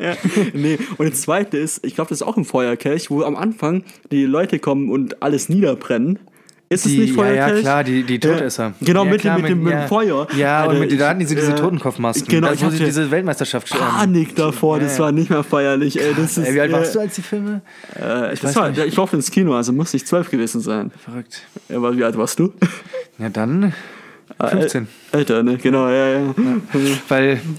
Ja. 0.00 0.16
Nee. 0.54 0.78
Und 0.96 1.10
das 1.10 1.20
zweite 1.22 1.58
ist, 1.58 1.84
ich 1.84 1.94
glaube, 1.94 2.08
das 2.08 2.22
ist 2.22 2.26
auch 2.26 2.36
im 2.38 2.44
Feuerkelch, 2.46 3.10
wo 3.10 3.22
am 3.22 3.36
Anfang 3.36 3.84
die 4.10 4.24
Leute 4.24 4.58
kommen 4.58 4.90
und 4.90 5.22
alles 5.22 5.48
niederbrennen. 5.50 6.18
Ist 6.72 6.86
es 6.86 6.92
Die, 6.92 6.98
nicht 7.00 7.10
ja, 7.10 7.14
Feuerkelch? 7.16 7.56
ja, 7.56 7.60
klar, 7.62 7.84
die, 7.84 8.04
die 8.04 8.20
Todesser. 8.20 8.74
Genau, 8.80 9.04
ja, 9.04 9.10
mit, 9.10 9.20
klar, 9.22 9.36
dem, 9.36 9.42
mit, 9.42 9.50
dem, 9.50 9.62
mit 9.64 9.72
dem 9.72 9.78
ja. 9.80 9.86
Feuer. 9.88 10.28
Ja, 10.36 10.62
und 10.62 10.68
Alter, 10.70 10.80
mit, 10.80 11.00
da 11.00 11.08
hatten 11.08 11.20
ich- 11.20 11.26
diese, 11.26 11.40
diese 11.40 11.52
äh, 11.52 11.56
Totenkopfmasken. 11.56 12.28
Genau, 12.28 12.46
da, 12.46 12.52
ich 12.54 12.60
wo 12.62 12.66
hatte 12.66 12.76
sie 12.76 12.84
diese 12.84 13.10
Weltmeisterschaft 13.10 13.72
ähm, 13.72 13.78
Panik 13.80 14.36
davor, 14.36 14.78
das 14.78 14.96
ja. 14.96 15.04
war 15.04 15.12
nicht 15.12 15.30
mehr 15.30 15.42
feierlich. 15.42 16.00
Ey, 16.00 16.14
das 16.16 16.38
ist, 16.38 16.46
Ey, 16.46 16.54
wie 16.54 16.60
alt 16.60 16.70
äh, 16.70 16.74
warst 16.74 16.94
du, 16.94 17.00
als 17.00 17.16
die 17.16 17.22
Filme? 17.22 17.62
Äh, 18.00 18.34
ich, 18.34 18.40
das 18.40 18.50
weiß 18.50 18.56
war, 18.56 18.70
nicht. 18.70 18.86
ich 18.86 18.96
war 18.96 19.12
ins 19.12 19.30
Kino, 19.32 19.54
also 19.54 19.72
muss 19.72 19.92
ich 19.94 20.06
zwölf 20.06 20.30
gewesen 20.30 20.60
sein. 20.60 20.92
Verrückt. 21.04 21.42
Ja, 21.68 21.76
aber 21.76 21.96
wie 21.96 22.04
alt 22.04 22.16
warst 22.16 22.38
du? 22.38 22.52
Ja, 23.18 23.28
dann 23.30 23.72
15. 24.48 24.88
Alter, 25.12 25.42
ne? 25.42 25.58
Genau, 25.58 25.88
ja, 25.88 26.20
ja. 26.20 26.34
Weil 27.08 27.40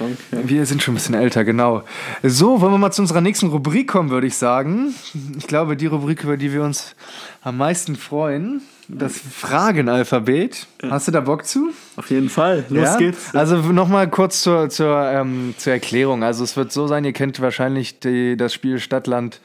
Krank, 0.00 0.16
ja. 0.32 0.38
wir 0.44 0.66
sind 0.66 0.82
schon 0.82 0.94
ein 0.94 0.96
bisschen 0.96 1.14
älter, 1.14 1.44
genau. 1.44 1.82
So, 2.22 2.60
wollen 2.60 2.72
wir 2.72 2.78
mal 2.78 2.90
zu 2.90 3.02
unserer 3.02 3.20
nächsten 3.20 3.48
Rubrik 3.48 3.88
kommen, 3.88 4.10
würde 4.10 4.26
ich 4.26 4.36
sagen. 4.36 4.94
Ich 5.36 5.46
glaube, 5.46 5.76
die 5.76 5.86
Rubrik, 5.86 6.24
über 6.24 6.36
die 6.36 6.52
wir 6.52 6.62
uns 6.62 6.94
am 7.42 7.58
meisten 7.58 7.96
freuen, 7.96 8.62
das 8.88 9.18
Fragenalphabet. 9.18 10.66
Hast 10.88 11.08
du 11.08 11.12
da 11.12 11.20
Bock 11.20 11.44
zu? 11.44 11.70
Auf 11.96 12.10
jeden 12.10 12.30
Fall. 12.30 12.64
Los 12.70 12.84
ja? 12.84 12.96
geht's. 12.96 13.34
Also 13.34 13.56
nochmal 13.56 14.08
kurz 14.08 14.42
zur, 14.42 14.70
zur, 14.70 15.02
ähm, 15.04 15.54
zur 15.58 15.74
Erklärung. 15.74 16.24
Also 16.24 16.44
es 16.44 16.56
wird 16.56 16.72
so 16.72 16.86
sein, 16.86 17.04
ihr 17.04 17.12
kennt 17.12 17.40
wahrscheinlich 17.40 18.00
die, 18.00 18.36
das 18.36 18.54
Spiel 18.54 18.78
Stadtland 18.78 19.40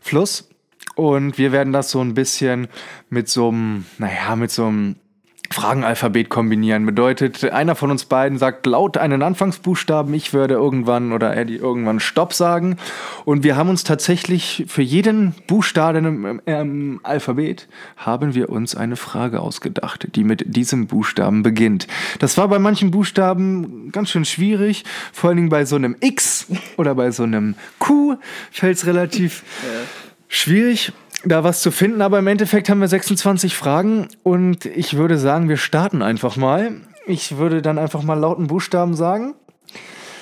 Fluss. 0.00 0.48
Und 0.98 1.38
wir 1.38 1.52
werden 1.52 1.72
das 1.72 1.92
so 1.92 2.00
ein 2.00 2.14
bisschen 2.14 2.66
mit 3.08 3.28
so 3.28 3.50
einem, 3.50 3.86
naja, 3.98 4.34
mit 4.34 4.50
so 4.50 4.66
einem 4.66 4.96
Fragenalphabet 5.48 6.28
kombinieren. 6.28 6.86
Bedeutet, 6.86 7.44
einer 7.52 7.76
von 7.76 7.92
uns 7.92 8.04
beiden 8.04 8.36
sagt 8.36 8.66
laut 8.66 8.98
einen 8.98 9.22
Anfangsbuchstaben, 9.22 10.12
ich 10.12 10.32
würde 10.34 10.54
irgendwann 10.54 11.12
oder 11.12 11.36
Eddie 11.36 11.54
irgendwann 11.54 12.00
Stopp 12.00 12.34
sagen. 12.34 12.78
Und 13.24 13.44
wir 13.44 13.54
haben 13.54 13.70
uns 13.70 13.84
tatsächlich 13.84 14.64
für 14.66 14.82
jeden 14.82 15.36
Buchstaben 15.46 16.04
im, 16.04 16.42
im 16.44 17.00
Alphabet 17.04 17.68
haben 17.96 18.34
wir 18.34 18.48
uns 18.48 18.74
eine 18.74 18.96
Frage 18.96 19.38
ausgedacht, 19.38 20.08
die 20.16 20.24
mit 20.24 20.56
diesem 20.56 20.88
Buchstaben 20.88 21.44
beginnt. 21.44 21.86
Das 22.18 22.36
war 22.36 22.48
bei 22.48 22.58
manchen 22.58 22.90
Buchstaben 22.90 23.92
ganz 23.92 24.10
schön 24.10 24.24
schwierig, 24.24 24.82
vor 25.12 25.28
allen 25.28 25.36
Dingen 25.36 25.48
bei 25.48 25.64
so 25.64 25.76
einem 25.76 25.94
X 26.00 26.48
oder 26.76 26.96
bei 26.96 27.12
so 27.12 27.22
einem 27.22 27.54
Q 27.78 28.16
fällt 28.50 28.78
es 28.78 28.86
relativ 28.86 29.44
schwierig, 30.28 30.92
da 31.24 31.42
was 31.42 31.62
zu 31.62 31.70
finden, 31.70 32.02
aber 32.02 32.18
im 32.18 32.26
Endeffekt 32.26 32.68
haben 32.68 32.80
wir 32.80 32.88
26 32.88 33.56
Fragen 33.56 34.08
und 34.22 34.66
ich 34.66 34.96
würde 34.96 35.18
sagen, 35.18 35.48
wir 35.48 35.56
starten 35.56 36.02
einfach 36.02 36.36
mal. 36.36 36.72
Ich 37.06 37.38
würde 37.38 37.62
dann 37.62 37.78
einfach 37.78 38.02
mal 38.02 38.14
lauten 38.14 38.46
Buchstaben 38.46 38.94
sagen, 38.94 39.34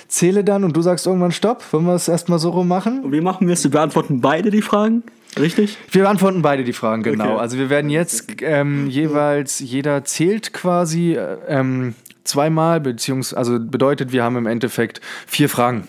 zähle 0.09 0.45
dann 0.45 0.65
und 0.65 0.77
du 0.77 0.83
sagst 0.83 1.07
irgendwann 1.07 1.33
Stopp. 1.33 1.65
Wollen 1.73 1.85
wir 1.85 1.95
es 1.95 2.09
erstmal 2.09 2.39
so 2.39 2.51
rum 2.51 2.69
machen? 2.69 3.05
Und 3.05 3.13
wie 3.13 3.21
machen 3.21 3.47
wir 3.47 3.55
es? 3.55 3.65
Wir 3.65 3.71
beantworten 3.71 4.21
beide 4.21 4.51
die 4.51 4.63
Fragen, 4.63 5.03
richtig? 5.39 5.77
Wir 5.91 6.03
beantworten 6.03 6.43
beide 6.43 6.65
die 6.65 6.73
Fragen, 6.73 7.03
genau. 7.03 7.33
Okay. 7.33 7.41
Also 7.41 7.59
wir 7.59 7.69
werden 7.69 7.91
jetzt 7.91 8.41
ähm, 8.41 8.89
jeweils, 8.89 9.59
jeder 9.61 10.05
zählt 10.05 10.53
quasi 10.53 11.15
äh, 11.15 11.37
ähm, 11.49 11.95
zweimal, 12.25 12.81
beziehungsweise, 12.81 13.37
also 13.37 13.61
bedeutet, 13.61 14.13
wir 14.13 14.23
haben 14.23 14.37
im 14.37 14.47
Endeffekt 14.47 15.01
vier 15.27 15.49
Fragen, 15.49 15.85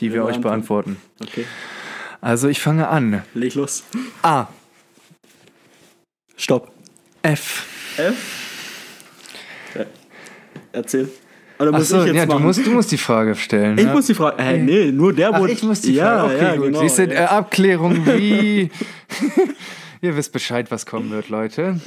die 0.00 0.12
wir 0.12 0.24
euch 0.24 0.40
beantworten. 0.40 0.98
beantworten. 1.18 1.36
Okay. 1.40 1.44
Also 2.22 2.48
ich 2.48 2.60
fange 2.60 2.88
an. 2.88 3.22
Leg 3.34 3.54
los. 3.54 3.84
A, 4.22 4.46
Stopp. 6.42 6.72
F. 7.22 7.66
F? 7.96 8.14
Ja. 9.76 9.84
Erzähl. 10.72 11.08
Oder 11.58 11.70
muss 11.70 11.82
Achso, 11.92 12.00
ich 12.00 12.06
jetzt 12.06 12.16
ja, 12.16 12.26
du 12.26 12.38
musst, 12.40 12.66
du 12.66 12.70
musst 12.72 12.90
die 12.90 12.98
Frage 12.98 13.36
stellen. 13.36 13.78
ich 13.78 13.84
ne? 13.84 13.92
muss 13.92 14.06
die 14.06 14.14
Frage. 14.14 14.42
Äh, 14.42 14.58
nee, 14.58 14.90
nur 14.90 15.12
der 15.12 15.38
wurde. 15.38 15.52
ich 15.52 15.62
muss 15.62 15.82
die 15.82 15.94
ja, 15.94 16.20
Frage. 16.20 16.34
Okay, 16.34 16.44
ja, 16.44 16.56
gut. 16.56 16.64
Genau, 16.64 16.80
Siehst 16.80 16.98
du, 16.98 17.04
ja. 17.04 17.12
äh, 17.12 17.24
Abklärung 17.26 18.06
wie. 18.18 18.70
Ihr 20.00 20.16
wisst 20.16 20.32
Bescheid, 20.32 20.68
was 20.72 20.84
kommen 20.84 21.10
wird, 21.10 21.28
Leute. 21.28 21.80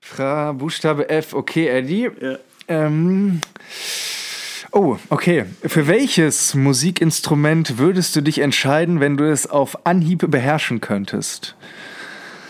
Fra 0.00 0.52
Buchstabe 0.52 1.10
F. 1.10 1.34
Okay, 1.34 1.66
Eddie. 1.66 2.08
Ja. 2.20 2.38
Ähm. 2.68 3.42
Oh, 4.72 4.96
okay. 5.08 5.46
Für 5.64 5.86
welches 5.88 6.54
Musikinstrument 6.54 7.78
würdest 7.78 8.14
du 8.16 8.20
dich 8.20 8.38
entscheiden, 8.40 9.00
wenn 9.00 9.16
du 9.16 9.24
es 9.30 9.48
auf 9.48 9.86
Anhieb 9.86 10.30
beherrschen 10.30 10.80
könntest? 10.80 11.56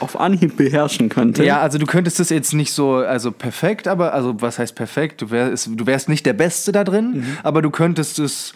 Auf 0.01 0.19
Anhieb 0.19 0.57
beherrschen 0.57 1.09
könnte. 1.09 1.45
Ja, 1.45 1.61
also 1.61 1.79
du 1.79 1.87
könntest 1.87 2.21
es 2.21 2.31
jetzt 2.31 2.55
nicht 2.55 2.73
so, 2.73 2.95
also 2.97 3.33
perfekt, 3.33 3.87
aber, 3.89 4.15
also 4.15 4.41
was 4.41 4.59
heißt 4.59 4.75
perfekt? 4.75 5.21
Du 5.23 5.31
wärst, 5.31 5.69
du 5.75 5.87
wärst 5.87 6.09
nicht 6.09 6.25
der 6.27 6.33
Beste 6.33 6.73
da 6.73 6.85
drin, 6.85 7.13
Mhm. 7.17 7.39
aber 7.43 7.61
du 7.63 7.71
könntest 7.71 8.19
es 8.19 8.55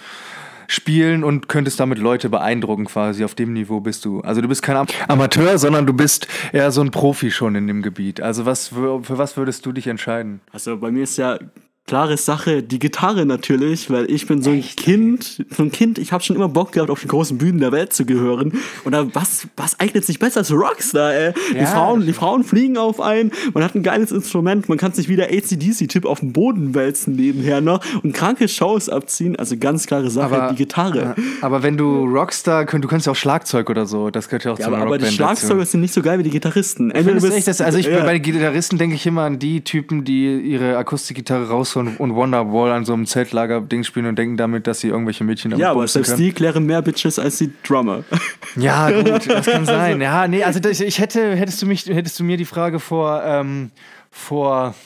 spielen 0.66 1.24
und 1.24 1.48
könntest 1.48 1.78
damit 1.78 1.98
Leute 1.98 2.30
beeindrucken 2.30 2.86
quasi. 2.86 3.24
Auf 3.24 3.34
dem 3.34 3.52
Niveau 3.52 3.80
bist 3.80 4.06
du. 4.06 4.20
Also 4.22 4.40
du 4.40 4.48
bist 4.48 4.62
kein 4.62 4.76
Am 4.76 4.86
Amateur, 5.08 5.58
sondern 5.58 5.86
du 5.86 5.92
bist 5.92 6.26
eher 6.54 6.70
so 6.70 6.80
ein 6.80 6.90
Profi 6.90 7.30
schon 7.30 7.54
in 7.54 7.66
dem 7.66 7.82
Gebiet. 7.82 8.22
Also 8.22 8.46
was, 8.46 8.68
für, 8.68 9.02
für 9.04 9.18
was 9.18 9.36
würdest 9.36 9.66
du 9.66 9.72
dich 9.72 9.86
entscheiden? 9.86 10.40
Also 10.52 10.78
bei 10.78 10.90
mir 10.90 11.02
ist 11.02 11.18
ja 11.18 11.38
klare 11.86 12.16
Sache 12.16 12.62
die 12.62 12.78
Gitarre 12.78 13.26
natürlich, 13.26 13.90
weil 13.90 14.10
ich 14.10 14.26
bin 14.26 14.40
so 14.40 14.50
ein 14.50 14.62
Kind, 14.62 15.44
so 15.54 15.62
ein 15.62 15.70
Kind, 15.70 15.98
ich 15.98 16.12
habe 16.12 16.24
schon 16.24 16.34
immer 16.34 16.48
Bock 16.48 16.72
gehabt, 16.72 16.88
auf 16.90 17.00
den 17.00 17.08
großen 17.08 17.36
Bühnen 17.36 17.60
der 17.60 17.72
Welt 17.72 17.92
zu 17.92 18.06
gehören. 18.06 18.54
Und 18.84 18.92
da, 18.92 19.06
was, 19.14 19.46
was 19.58 19.78
eignet 19.78 20.02
sich 20.06 20.18
besser 20.18 20.40
als 20.40 20.50
Rockstar, 20.50 21.12
ey? 21.12 21.32
Die, 21.52 21.58
Ja, 21.58 21.66
Frauen, 21.66 22.00
das 22.00 22.06
die 22.06 22.12
Frauen 22.14 22.42
fliegen 22.42 22.78
auf 22.78 23.02
einen, 23.02 23.32
man 23.52 23.62
hat 23.62 23.74
ein 23.74 23.82
geiles 23.82 24.12
Instrument, 24.12 24.66
man 24.70 24.78
kann 24.78 24.92
sich 24.94 25.10
wie 25.10 25.16
der 25.16 25.26
ACDC-Typ 25.30 26.06
auf 26.06 26.20
den 26.20 26.32
Boden 26.32 26.74
wälzen 26.74 27.16
nebenher 27.16 27.60
noch 27.60 27.84
und 28.02 28.14
kranke 28.14 28.48
Shows 28.48 28.88
abziehen. 28.88 29.36
Also 29.36 29.58
ganz 29.58 29.86
klare 29.86 30.08
Sache, 30.08 30.48
die 30.52 30.56
Gitarre. 30.56 31.14
Aber 31.42 31.62
wenn 31.62 31.76
du 31.76 32.04
Rockstar, 32.06 32.64
könnt, 32.64 32.82
du 32.84 32.88
kannst 32.88 33.04
ja 33.04 33.12
auch 33.12 33.16
Schlagzeug 33.16 33.68
oder 33.68 33.84
so. 33.84 34.08
Das 34.08 34.28
gehört 34.28 34.44
ja 34.44 34.52
auch 34.52 34.58
Ja, 34.58 34.64
zu 34.64 34.68
aber, 34.68 34.76
einer 34.78 34.86
aber 34.86 34.96
die 34.98 35.04
Rockband 35.04 35.20
dazu. 35.20 35.36
Schlagzeuger 35.46 35.66
sind 35.66 35.80
nicht 35.82 35.92
so 35.92 36.00
geil 36.00 36.18
wie 36.18 36.22
die 36.22 36.30
Gitarristen. 36.30 36.88
Du 36.88 37.04
bist- 37.04 37.30
echt 37.30 37.46
das, 37.46 37.60
also 37.60 37.76
ich, 37.76 37.86
ja. 37.86 38.02
bei 38.04 38.14
den 38.18 38.22
Gitarristen 38.22 38.78
denke 38.78 38.96
ich 38.96 39.04
immer 39.06 39.22
an 39.24 39.38
die 39.38 39.60
Typen, 39.62 40.04
die 40.04 40.40
ihre 40.40 40.78
Akustikgitarre 40.78 41.48
rausholen 41.50 41.73
Calypso 41.74 41.80
und, 41.80 41.98
und 41.98 42.14
Wonderwall 42.14 42.72
an 42.72 42.84
so 42.84 42.92
einem 42.92 43.06
Zeltlager-Ding 43.06 43.84
spielen 43.84 44.06
und 44.06 44.16
denken 44.16 44.36
damit, 44.36 44.66
dass 44.66 44.80
sie 44.80 44.88
irgendwelche 44.88 45.24
Mädchen 45.24 45.50
damit 45.50 45.62
Ja, 45.62 45.70
aber 45.70 45.86
selbst 45.86 46.18
die 46.18 46.32
klären 46.32 46.64
mehr 46.64 46.82
Bitches 46.82 47.18
als 47.18 47.38
die 47.38 47.52
Drummer. 47.66 48.04
Ja, 48.56 48.88
gut, 48.90 49.28
das 49.28 49.46
kann 49.46 49.64
sein. 49.66 50.00
Ja, 50.00 50.28
nee, 50.28 50.44
also 50.44 50.60
das, 50.60 50.78
ich 50.78 51.00
hätte, 51.00 51.34
hättest 51.34 51.60
du 51.60 51.66
mich, 51.66 51.86
hättest 51.86 52.20
du 52.20 52.24
mir 52.24 52.36
die 52.36 52.44
Frage 52.44 52.78
vor, 52.78 53.22
ähm, 53.24 53.72
vor 54.12 54.76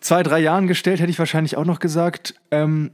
zwei, 0.00 0.22
drei 0.22 0.38
Jahren 0.38 0.66
gestellt, 0.66 0.98
hätte 1.00 1.10
ich 1.10 1.18
wahrscheinlich 1.18 1.58
auch 1.58 1.66
noch 1.66 1.78
gesagt, 1.78 2.34
ähm, 2.50 2.90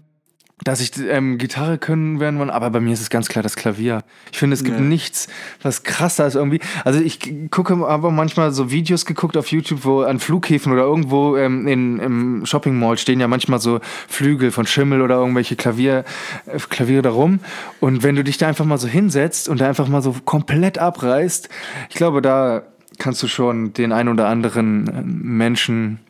dass 0.65 0.81
ich 0.81 0.93
ähm, 0.99 1.39
Gitarre 1.39 1.79
können 1.79 2.21
werden 2.21 2.39
wollen, 2.39 2.51
aber 2.51 2.71
bei 2.71 2.81
mir 2.81 2.93
ist 2.93 3.01
es 3.01 3.11
ganz 3.11 3.29
klar 3.29 3.43
das 3.43 3.57
Klavier. 3.57 4.03
Ich 4.31 4.39
finde, 4.39 4.55
es 4.55 4.63
gibt 4.65 4.79
Ja. 4.79 4.83
nichts, 4.85 5.29
was 5.63 5.83
krasser 5.83 6.27
ist 6.27 6.35
irgendwie. 6.35 6.61
Also 6.85 7.01
ich 7.01 7.19
gucke 7.51 7.75
aber 7.87 8.11
manchmal 8.11 8.53
so 8.53 8.71
Videos 8.71 9.07
geguckt 9.07 9.37
auf 9.37 9.47
YouTube, 9.49 9.85
wo 9.85 10.03
an 10.03 10.19
Flughäfen 10.21 10.73
oder 10.73 10.83
irgendwo 10.83 11.37
ähm, 11.37 11.67
in, 11.67 11.99
im 11.99 12.47
Shopping 12.47 12.79
Mall 12.79 12.99
stehen 12.99 13.21
ja 13.21 13.29
manchmal 13.29 13.59
so 13.61 13.81
Flügel 14.09 14.51
von 14.51 14.67
Schimmel 14.67 15.01
oder 15.03 15.17
irgendwelche 15.17 15.57
Klavier, 15.57 16.05
äh, 16.47 16.59
Klaviere 16.69 17.03
da 17.03 17.11
rum. 17.11 17.41
Und 17.81 18.03
wenn 18.03 18.17
du 18.17 18.25
dich 18.25 18.37
da 18.39 18.47
einfach 18.49 18.65
mal 18.67 18.79
so 18.79 18.89
hinsetzt 18.89 19.49
und 19.49 19.61
da 19.61 19.69
einfach 19.69 19.89
mal 19.89 20.03
so 20.03 20.15
komplett 20.25 20.79
abreißt, 20.79 21.49
ich 21.89 21.95
glaube, 21.97 22.21
da 22.21 22.63
kannst 22.99 23.23
du 23.23 23.29
schon 23.29 23.73
den 23.73 23.93
ein 23.93 24.09
oder 24.09 24.29
anderen 24.29 24.89
äh, 24.89 25.03
Menschen, 25.03 26.01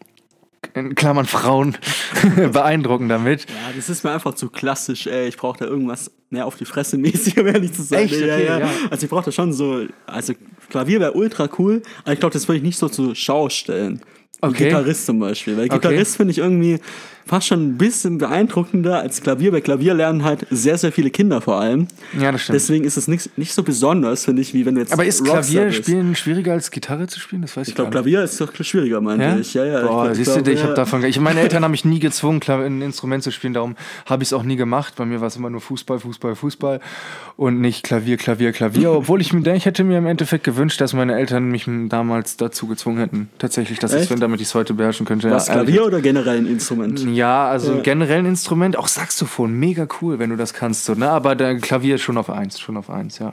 in 0.74 0.94
Klammern 0.94 1.26
Frauen, 1.26 1.76
beeindrucken 2.52 3.08
damit. 3.08 3.48
Ja, 3.48 3.72
das 3.74 3.88
ist 3.88 4.04
mir 4.04 4.12
einfach 4.12 4.34
zu 4.34 4.48
klassisch, 4.50 5.06
ey. 5.06 5.28
Ich 5.28 5.36
brauche 5.36 5.58
da 5.58 5.64
irgendwas 5.66 6.10
mehr 6.30 6.46
auf 6.46 6.56
die 6.56 6.64
Fresse 6.64 6.96
mäßig, 6.98 7.38
um 7.40 7.46
ehrlich 7.46 7.72
zu 7.72 7.82
sein. 7.82 8.04
Echt? 8.04 8.14
Ja, 8.20 8.34
Okay, 8.34 8.46
ja. 8.46 8.58
ja. 8.60 8.68
Also 8.90 9.04
ich 9.04 9.10
brauche 9.10 9.24
da 9.24 9.32
schon 9.32 9.52
so, 9.52 9.86
also 10.06 10.32
Klavier 10.68 11.00
wäre 11.00 11.12
ultra 11.12 11.48
cool, 11.58 11.82
aber 12.02 12.12
ich 12.12 12.20
glaube, 12.20 12.32
das 12.32 12.46
würde 12.48 12.58
ich 12.58 12.62
nicht 12.62 12.78
so 12.78 12.88
zur 12.88 13.14
Schau 13.14 13.48
stellen. 13.48 14.00
Okay. 14.40 14.64
Gitarrist 14.64 15.06
zum 15.06 15.18
Beispiel. 15.18 15.56
Weil 15.56 15.66
Okay. 15.66 15.74
Gitarrist 15.76 16.16
finde 16.16 16.32
ich 16.32 16.38
irgendwie 16.38 16.78
fast 17.26 17.46
schon 17.46 17.64
ein 17.68 17.78
bisschen 17.78 18.18
beeindruckender 18.18 18.98
als 19.00 19.20
Klavier. 19.22 19.52
Bei 19.52 19.60
Klavier 19.60 19.94
lernen 19.94 20.24
halt 20.24 20.46
sehr, 20.50 20.76
sehr 20.78 20.90
viele 20.90 21.10
Kinder 21.10 21.40
vor 21.40 21.60
allem. 21.60 21.86
Ja, 22.18 22.32
das 22.32 22.42
stimmt. 22.42 22.56
Deswegen 22.56 22.84
ist 22.84 22.96
es 22.96 23.06
nicht, 23.06 23.38
nicht 23.38 23.52
so 23.52 23.62
besonders, 23.62 24.24
finde 24.24 24.42
ich, 24.42 24.52
wie 24.52 24.66
wenn 24.66 24.74
du 24.74 24.80
jetzt 24.80 24.92
Aber 24.92 25.04
ist 25.04 25.20
Rockstar 25.20 25.42
Klavier 25.42 25.72
spielen 25.72 26.16
schwieriger 26.16 26.52
als 26.52 26.70
Gitarre 26.72 27.06
zu 27.06 27.20
spielen? 27.20 27.42
Das 27.42 27.56
weiß 27.56 27.68
ich, 27.68 27.68
Ich 27.68 27.74
glaube, 27.76 27.90
gar 27.90 28.00
nicht. 28.00 28.12
Klavier 28.14 28.24
ist 28.24 28.40
doch 28.40 28.52
schwieriger, 28.64 29.00
meinte 29.00 29.24
Ja? 29.24 29.36
ich. 29.36 29.54
Ja, 29.54 29.64
ja. 29.64 29.86
Boah, 29.86 30.10
ich, 30.10 30.16
siehst 30.16 30.30
du, 30.30 30.34
glaube, 30.42 30.52
ich 30.52 30.62
habe 30.64 30.74
davon. 30.74 31.04
Ich, 31.04 31.20
meine 31.20 31.40
Eltern 31.44 31.62
haben 31.62 31.70
mich 31.70 31.84
nie 31.84 32.00
gezwungen, 32.00 32.40
ein 32.48 32.82
Instrument 32.82 33.22
zu 33.22 33.30
spielen, 33.30 33.54
darum 33.54 33.76
habe 34.06 34.22
ich 34.22 34.30
es 34.30 34.32
auch 34.32 34.42
nie 34.42 34.56
gemacht. 34.56 34.94
Bei 34.96 35.04
mir 35.04 35.20
war 35.20 35.28
es 35.28 35.36
immer 35.36 35.50
nur 35.50 35.60
Fußball, 35.60 36.00
Fußball, 36.00 36.34
Fußball 36.34 36.80
und 37.36 37.60
nicht 37.60 37.84
Klavier, 37.84 38.16
Klavier, 38.16 38.52
Klavier. 38.52 38.90
Obwohl 38.96 39.20
ich 39.20 39.32
mir, 39.32 39.54
ich 39.54 39.66
hätte 39.66 39.84
mir 39.84 39.98
im 39.98 40.06
Endeffekt 40.06 40.42
gewünscht, 40.42 40.80
dass 40.80 40.94
meine 40.94 41.16
Eltern 41.16 41.50
mich 41.50 41.66
damals 41.88 42.36
dazu 42.36 42.66
gezwungen 42.66 42.98
hätten. 42.98 43.30
Tatsächlich, 43.38 43.78
dass 43.78 43.92
ich 43.92 44.00
Echt? 44.00 44.10
Damit 44.30 44.40
ich 44.40 44.48
es 44.48 44.54
heute 44.54 44.74
beherrschen 44.74 45.06
könnte. 45.06 45.30
Was, 45.30 45.48
Ja, 45.48 45.54
Klavier 45.54 45.84
oder 45.84 46.00
generell 46.00 46.38
ein 46.38 46.46
Instrument? 46.46 47.00
Ja, 47.14 47.48
also 47.48 47.74
Ja. 47.74 47.80
generell 47.82 48.20
ein 48.20 48.26
Instrument, 48.26 48.76
auch 48.76 48.88
Saxophon, 48.88 49.52
mega 49.58 49.86
cool, 50.00 50.18
wenn 50.18 50.30
du 50.30 50.36
das 50.36 50.54
kannst. 50.54 50.84
So, 50.84 50.94
ne? 50.94 51.10
Aber 51.10 51.34
der 51.34 51.56
Klavier 51.58 51.98
schon 51.98 52.16
auf 52.16 52.30
eins, 52.30 52.58
schon 52.60 52.76
auf 52.76 52.88
eins, 52.90 53.18
ja. 53.18 53.32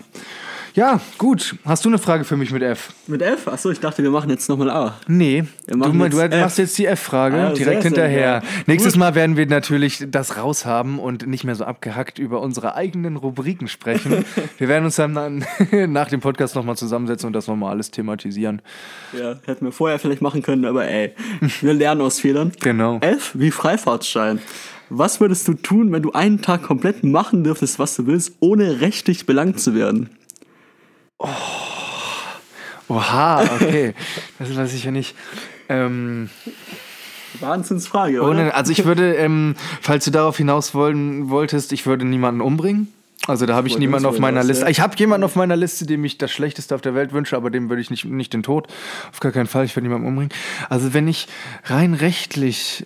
Ja, 0.78 1.02
gut. 1.18 1.56
Hast 1.66 1.86
du 1.86 1.90
eine 1.90 1.98
Frage 1.98 2.24
für 2.24 2.38
mich 2.38 2.52
mit 2.52 2.62
F? 2.62 2.94
Mit 3.08 3.24
F? 3.24 3.48
Achso, 3.48 3.72
ich 3.72 3.80
dachte, 3.80 4.04
wir 4.04 4.12
machen 4.12 4.30
jetzt 4.30 4.48
nochmal 4.48 4.70
A. 4.70 4.96
Nee, 5.08 5.44
du, 5.66 5.76
jetzt 5.76 6.14
du 6.34 6.38
machst 6.40 6.60
jetzt 6.60 6.78
die 6.78 6.86
F-Frage 6.86 7.36
Ah, 7.36 7.40
direkt 7.54 7.58
sehr, 7.58 7.66
sehr 7.66 7.82
hinterher. 7.82 8.40
geil. 8.42 8.50
Nächstes 8.68 8.94
Gut. 8.94 9.00
Mal 9.00 9.16
werden 9.16 9.38
wir 9.38 9.48
natürlich 9.48 10.06
das 10.12 10.38
raushaben 10.38 11.00
und 11.00 11.26
nicht 11.26 11.44
mehr 11.46 11.56
so 11.56 11.66
abgehackt 11.66 12.20
über 12.20 12.42
unsere 12.42 12.76
eigenen 12.76 13.16
Rubriken 13.18 13.68
sprechen. 13.68 14.24
wir 14.60 14.68
werden 14.68 14.86
uns 14.86 14.98
dann 14.98 15.14
nach- 15.14 15.42
nach 15.88 16.10
dem 16.10 16.20
Podcast 16.20 16.54
nochmal 16.54 16.78
zusammensetzen 16.78 17.26
und 17.26 17.34
das 17.34 17.48
nochmal 17.48 17.72
alles 17.72 17.90
thematisieren. 17.90 18.62
Ja, 19.20 19.34
hätten 19.48 19.66
wir 19.66 19.72
vorher 19.72 19.98
vielleicht 19.98 20.22
machen 20.22 20.44
können, 20.44 20.64
aber 20.64 20.88
ey, 20.88 21.16
wir 21.62 21.74
lernen 21.74 22.02
aus 22.02 22.20
Fehlern. 22.20 22.52
Genau. 22.60 23.00
F 23.02 23.32
wie 23.34 23.50
Freifahrtschein. 23.50 24.38
Was 24.92 25.20
würdest 25.20 25.48
du 25.48 25.56
tun, 25.56 25.92
wenn 25.92 26.04
du 26.04 26.12
einen 26.12 26.44
Tag 26.44 26.62
komplett 26.62 27.04
machen 27.04 27.44
dürftest, 27.44 27.80
was 27.80 27.96
du 27.96 28.06
willst, 28.06 28.34
ohne 28.42 28.80
rechtlich 28.80 29.26
belangt 29.26 29.60
zu 29.60 29.74
werden? 29.74 30.12
Oha, 32.89 33.43
okay. 33.55 33.93
das 34.39 34.55
weiß 34.55 34.74
ich 34.74 34.84
ja 34.84 34.91
nicht. 34.91 35.15
Ähm, 35.70 36.30
Wahnsinnsfrage, 37.39 38.22
oder? 38.22 38.30
ohne, 38.32 38.53
also 38.53 38.72
ich 38.72 38.86
würde, 38.86 39.15
ähm, 39.15 39.55
falls 39.82 40.05
du 40.05 40.11
darauf 40.11 40.38
hinaus 40.38 40.74
wollen, 40.74 41.30
wolltest, 41.30 41.74
ich 41.74 41.86
würde 41.86 42.05
niemanden 42.05 42.41
umbringen. 42.41 42.93
Also 43.28 43.45
da 43.45 43.55
habe 43.55 43.68
ich 43.68 43.78
niemanden 43.78 44.05
auf 44.05 44.20
meiner 44.20 44.41
Liste. 44.43 44.63
ja. 44.63 44.70
Ich 44.70 44.80
habe 44.80 44.95
jemanden 44.97 45.26
auf 45.26 45.36
meiner 45.36 45.57
Liste, 45.57 45.86
dem 45.86 46.05
ich 46.05 46.18
das 46.18 46.32
Schlechteste 46.32 46.74
auf 46.74 46.82
der 46.82 46.95
Welt 46.95 47.11
wünsche, 47.11 47.36
aber 47.36 47.49
dem 47.49 47.68
würde 47.70 47.82
ich 47.82 47.89
nicht, 47.89 48.05
nicht 48.05 48.32
den 48.32 48.41
Tod. 48.41 48.68
Auf 49.11 49.20
gar 49.20 49.34
keinen 49.34 49.47
Fall. 49.47 49.65
Ich 49.65 49.76
würde 49.76 49.86
niemanden 49.86 50.07
umbringen. 50.07 50.32
Also 50.70 50.93
wenn 50.93 51.09
ich 51.09 51.28
rein 51.65 51.93
rechtlich 51.93 52.86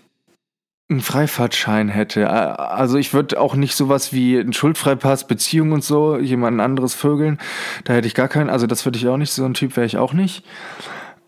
einen 0.92 1.02
Freifahrtschein 1.02 1.89
hätte, 1.89 2.30
also 2.30 2.98
ich 2.98 3.14
würde 3.14 3.39
auch 3.39 3.56
nicht 3.56 3.76
sowas 3.76 4.14
wie 4.14 4.39
einen 4.39 4.54
Schuldfreipass, 4.54 5.28
Beziehung 5.28 5.72
und 5.72 5.84
so, 5.84 6.18
jemand 6.18 6.60
anderes 6.62 6.94
vögeln. 6.94 7.39
Da 7.86 7.94
hätte 7.94 8.08
ich 8.08 8.14
gar 8.14 8.28
keinen. 8.28 8.50
Also 8.50 8.68
das 8.68 8.86
würde 8.86 8.98
ich 8.98 9.08
auch 9.08 9.18
nicht. 9.18 9.32
So 9.32 9.46
ein 9.46 9.54
Typ 9.54 9.76
wäre 9.78 9.86
ich 9.86 9.98
auch 9.98 10.14
nicht. 10.14 10.44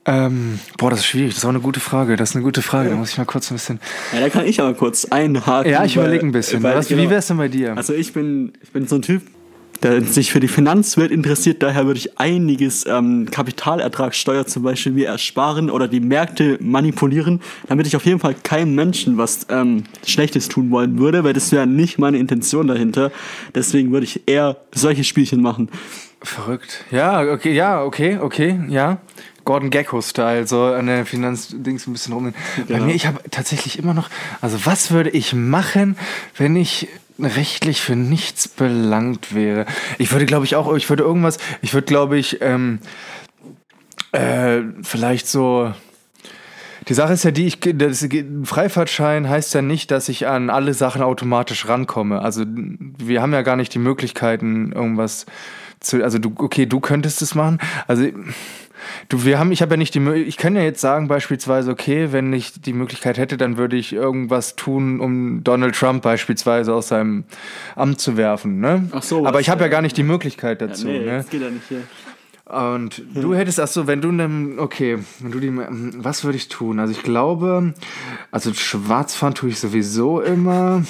Ähm, 0.06 0.60
boah, 0.78 0.90
das 0.90 1.00
ist 1.00 1.06
schwierig. 1.06 1.30
Das 1.30 1.38
ist 1.40 1.46
auch 1.46 1.50
eine 1.50 1.62
gute 1.62 1.80
Frage. 1.80 2.18
Das 2.18 2.32
ist 2.32 2.36
eine 2.36 2.44
gute 2.44 2.62
Frage. 2.62 2.90
Da 2.90 2.96
muss 2.96 3.12
ich 3.12 3.18
mal 3.18 3.26
kurz 3.26 3.50
ein 3.50 3.56
bisschen. 3.56 3.80
Ja, 4.14 4.20
da 4.20 4.30
kann 4.30 4.46
ich 4.46 4.60
aber 4.60 4.74
kurz 4.74 5.06
einhaken. 5.06 5.72
Ja, 5.72 5.86
ich 5.86 5.96
überlege 5.96 6.26
ein 6.26 6.34
bisschen. 6.34 6.62
Was, 6.62 6.90
genau. 6.90 7.04
Wie 7.04 7.10
wär's 7.10 7.28
denn 7.28 7.38
bei 7.38 7.48
dir? 7.48 7.78
Also 7.78 7.94
ich 7.94 8.12
bin, 8.12 8.52
ich 8.62 8.72
bin 8.72 8.86
so 8.86 8.96
ein 8.96 9.02
Typ, 9.02 9.22
der 9.84 10.02
sich 10.02 10.32
für 10.32 10.40
die 10.40 10.48
Finanzwelt 10.48 11.12
interessiert. 11.12 11.62
Daher 11.62 11.86
würde 11.86 12.00
ich 12.00 12.18
einiges 12.20 12.86
ähm, 12.86 13.28
Kapitalertragssteuer 13.30 14.46
zum 14.48 14.64
Beispiel 14.64 14.92
mir 14.94 15.08
ersparen 15.08 15.70
oder 15.70 15.88
die 15.88 16.00
Märkte 16.00 16.58
manipulieren, 16.62 17.42
damit 17.68 17.86
ich 17.88 17.96
auf 17.96 18.06
jeden 18.06 18.20
Fall 18.20 18.36
keinem 18.42 18.76
Menschen 18.76 19.18
was 19.18 19.46
ähm, 19.50 19.84
Schlechtes 20.06 20.48
tun 20.48 20.72
wollen 20.72 20.98
würde, 20.98 21.24
weil 21.24 21.34
das 21.34 21.52
wäre 21.52 21.68
nicht 21.68 22.00
meine 22.00 22.18
Intention 22.18 22.68
dahinter. 22.68 23.12
Deswegen 23.54 23.92
würde 23.92 24.06
ich 24.06 24.28
eher 24.28 24.58
solche 24.74 25.04
Spielchen 25.04 25.42
machen. 25.42 25.70
Verrückt. 26.22 26.86
Ja, 26.90 27.22
okay, 27.34 27.54
ja, 27.54 27.84
okay, 27.84 28.18
okay, 28.20 28.60
ja. 28.70 29.00
Gordon 29.46 29.70
Gecko-Style, 29.72 30.48
so 30.48 30.64
an 30.64 30.88
der 30.88 31.06
Finanzdings 31.06 31.86
ein 31.86 31.92
bisschen 31.92 32.14
rum. 32.14 32.34
Bei 32.68 32.76
Genau. 32.76 32.86
mir, 32.86 32.94
ich 32.96 33.06
habe 33.06 33.20
tatsächlich 33.30 33.78
immer 33.78 33.94
noch, 33.94 34.10
also 34.40 34.66
was 34.66 34.92
würde 34.92 35.10
ich 35.10 35.34
machen, 35.34 35.98
wenn 36.38 36.56
ich 36.56 36.88
rechtlich 37.20 37.82
für 37.82 37.96
nichts 37.96 38.48
belangt 38.48 39.34
wäre? 39.34 39.66
Ich 39.98 40.12
würde, 40.12 40.26
glaube 40.26 40.46
ich, 40.46 40.56
auch, 40.56 40.74
ich 40.76 40.90
würde 40.90 41.04
irgendwas, 41.04 41.38
ich 41.62 41.74
würde, 41.74 41.86
glaube 41.86 42.18
ich, 42.18 42.42
ähm, 42.42 42.80
äh, 44.12 44.62
vielleicht 44.84 45.28
so, 45.28 45.74
die 46.88 46.94
Sache 46.94 47.14
ist 47.14 47.24
ja 47.24 47.32
die, 47.32 47.48
ich, 47.48 47.60
das, 47.60 48.04
ein 48.04 48.46
Freifahrtschein 48.46 49.30
heißt 49.30 49.54
ja 49.54 49.62
nicht, 49.62 49.92
dass 49.92 50.10
ich 50.10 50.28
an 50.28 50.50
alle 50.50 50.74
Sachen 50.74 51.02
automatisch 51.02 51.68
rankomme. 51.68 52.22
Also 52.22 52.44
wir 52.46 53.22
haben 53.22 53.34
ja 53.34 53.42
gar 53.42 53.56
nicht 53.56 53.74
die 53.74 53.80
Möglichkeiten, 53.80 54.72
irgendwas 54.74 55.26
zu. 55.80 56.04
Also 56.04 56.18
du, 56.20 56.34
okay, 56.38 56.66
du 56.66 56.80
könntest 56.80 57.22
es 57.22 57.36
machen. 57.36 57.60
Also 57.88 58.08
du, 59.10 59.26
wir 59.26 59.40
haben, 59.40 59.52
ich 59.52 59.62
habe 59.62 59.74
ja 59.74 59.78
nicht 59.78 59.96
die 59.96 60.10
ich 60.14 60.38
kann 60.38 60.56
ja 60.56 60.62
jetzt 60.62 60.82
sagen 60.82 61.08
beispielsweise, 61.08 61.72
okay, 61.72 62.12
wenn 62.12 62.34
ich 62.34 62.62
die 62.62 62.74
Möglichkeit 62.74 63.18
hätte, 63.18 63.38
dann 63.38 63.58
würde 63.58 63.76
ich 63.76 63.94
irgendwas 63.94 64.56
tun, 64.56 65.00
um 65.00 65.44
Donald 65.44 65.76
Trump 65.76 66.04
beispielsweise 66.04 66.74
aus 66.74 66.90
seinem 66.90 67.24
Amt 67.76 68.00
zu 68.00 68.18
werfen. 68.18 68.60
Ne? 68.60 68.90
Ach 68.92 69.04
so, 69.04 69.26
Aber 69.26 69.40
ich 69.40 69.50
habe 69.50 69.62
ja 69.62 69.68
ja. 69.68 69.72
gar 69.72 69.82
nicht 69.82 69.98
die 69.98 70.04
Möglichkeit 70.04 70.62
dazu. 70.62 70.88
nee, 70.88 71.00
ne? 71.00 71.18
das 71.18 71.30
geht 71.30 71.42
ja 71.42 71.50
nicht 71.50 71.68
hier. 71.68 71.84
Und 72.46 73.02
du 73.16 73.34
hättest, 73.34 73.60
ach 73.60 73.70
so, 73.70 73.88
wenn 73.88 74.02
du 74.02 74.12
nem, 74.12 74.56
okay, 74.60 75.00
wenn 75.20 75.32
du 75.32 75.40
die, 75.40 75.52
was 75.98 76.26
würde 76.26 76.38
ich 76.38 76.50
tun? 76.50 76.80
Also 76.80 76.92
ich 76.92 77.02
glaube, 77.02 77.74
also 78.32 78.54
schwarz 78.54 79.16
fahren 79.16 79.34
tue 79.34 79.50
ich 79.50 79.60
sowieso 79.60 80.22
immer. 80.22 80.84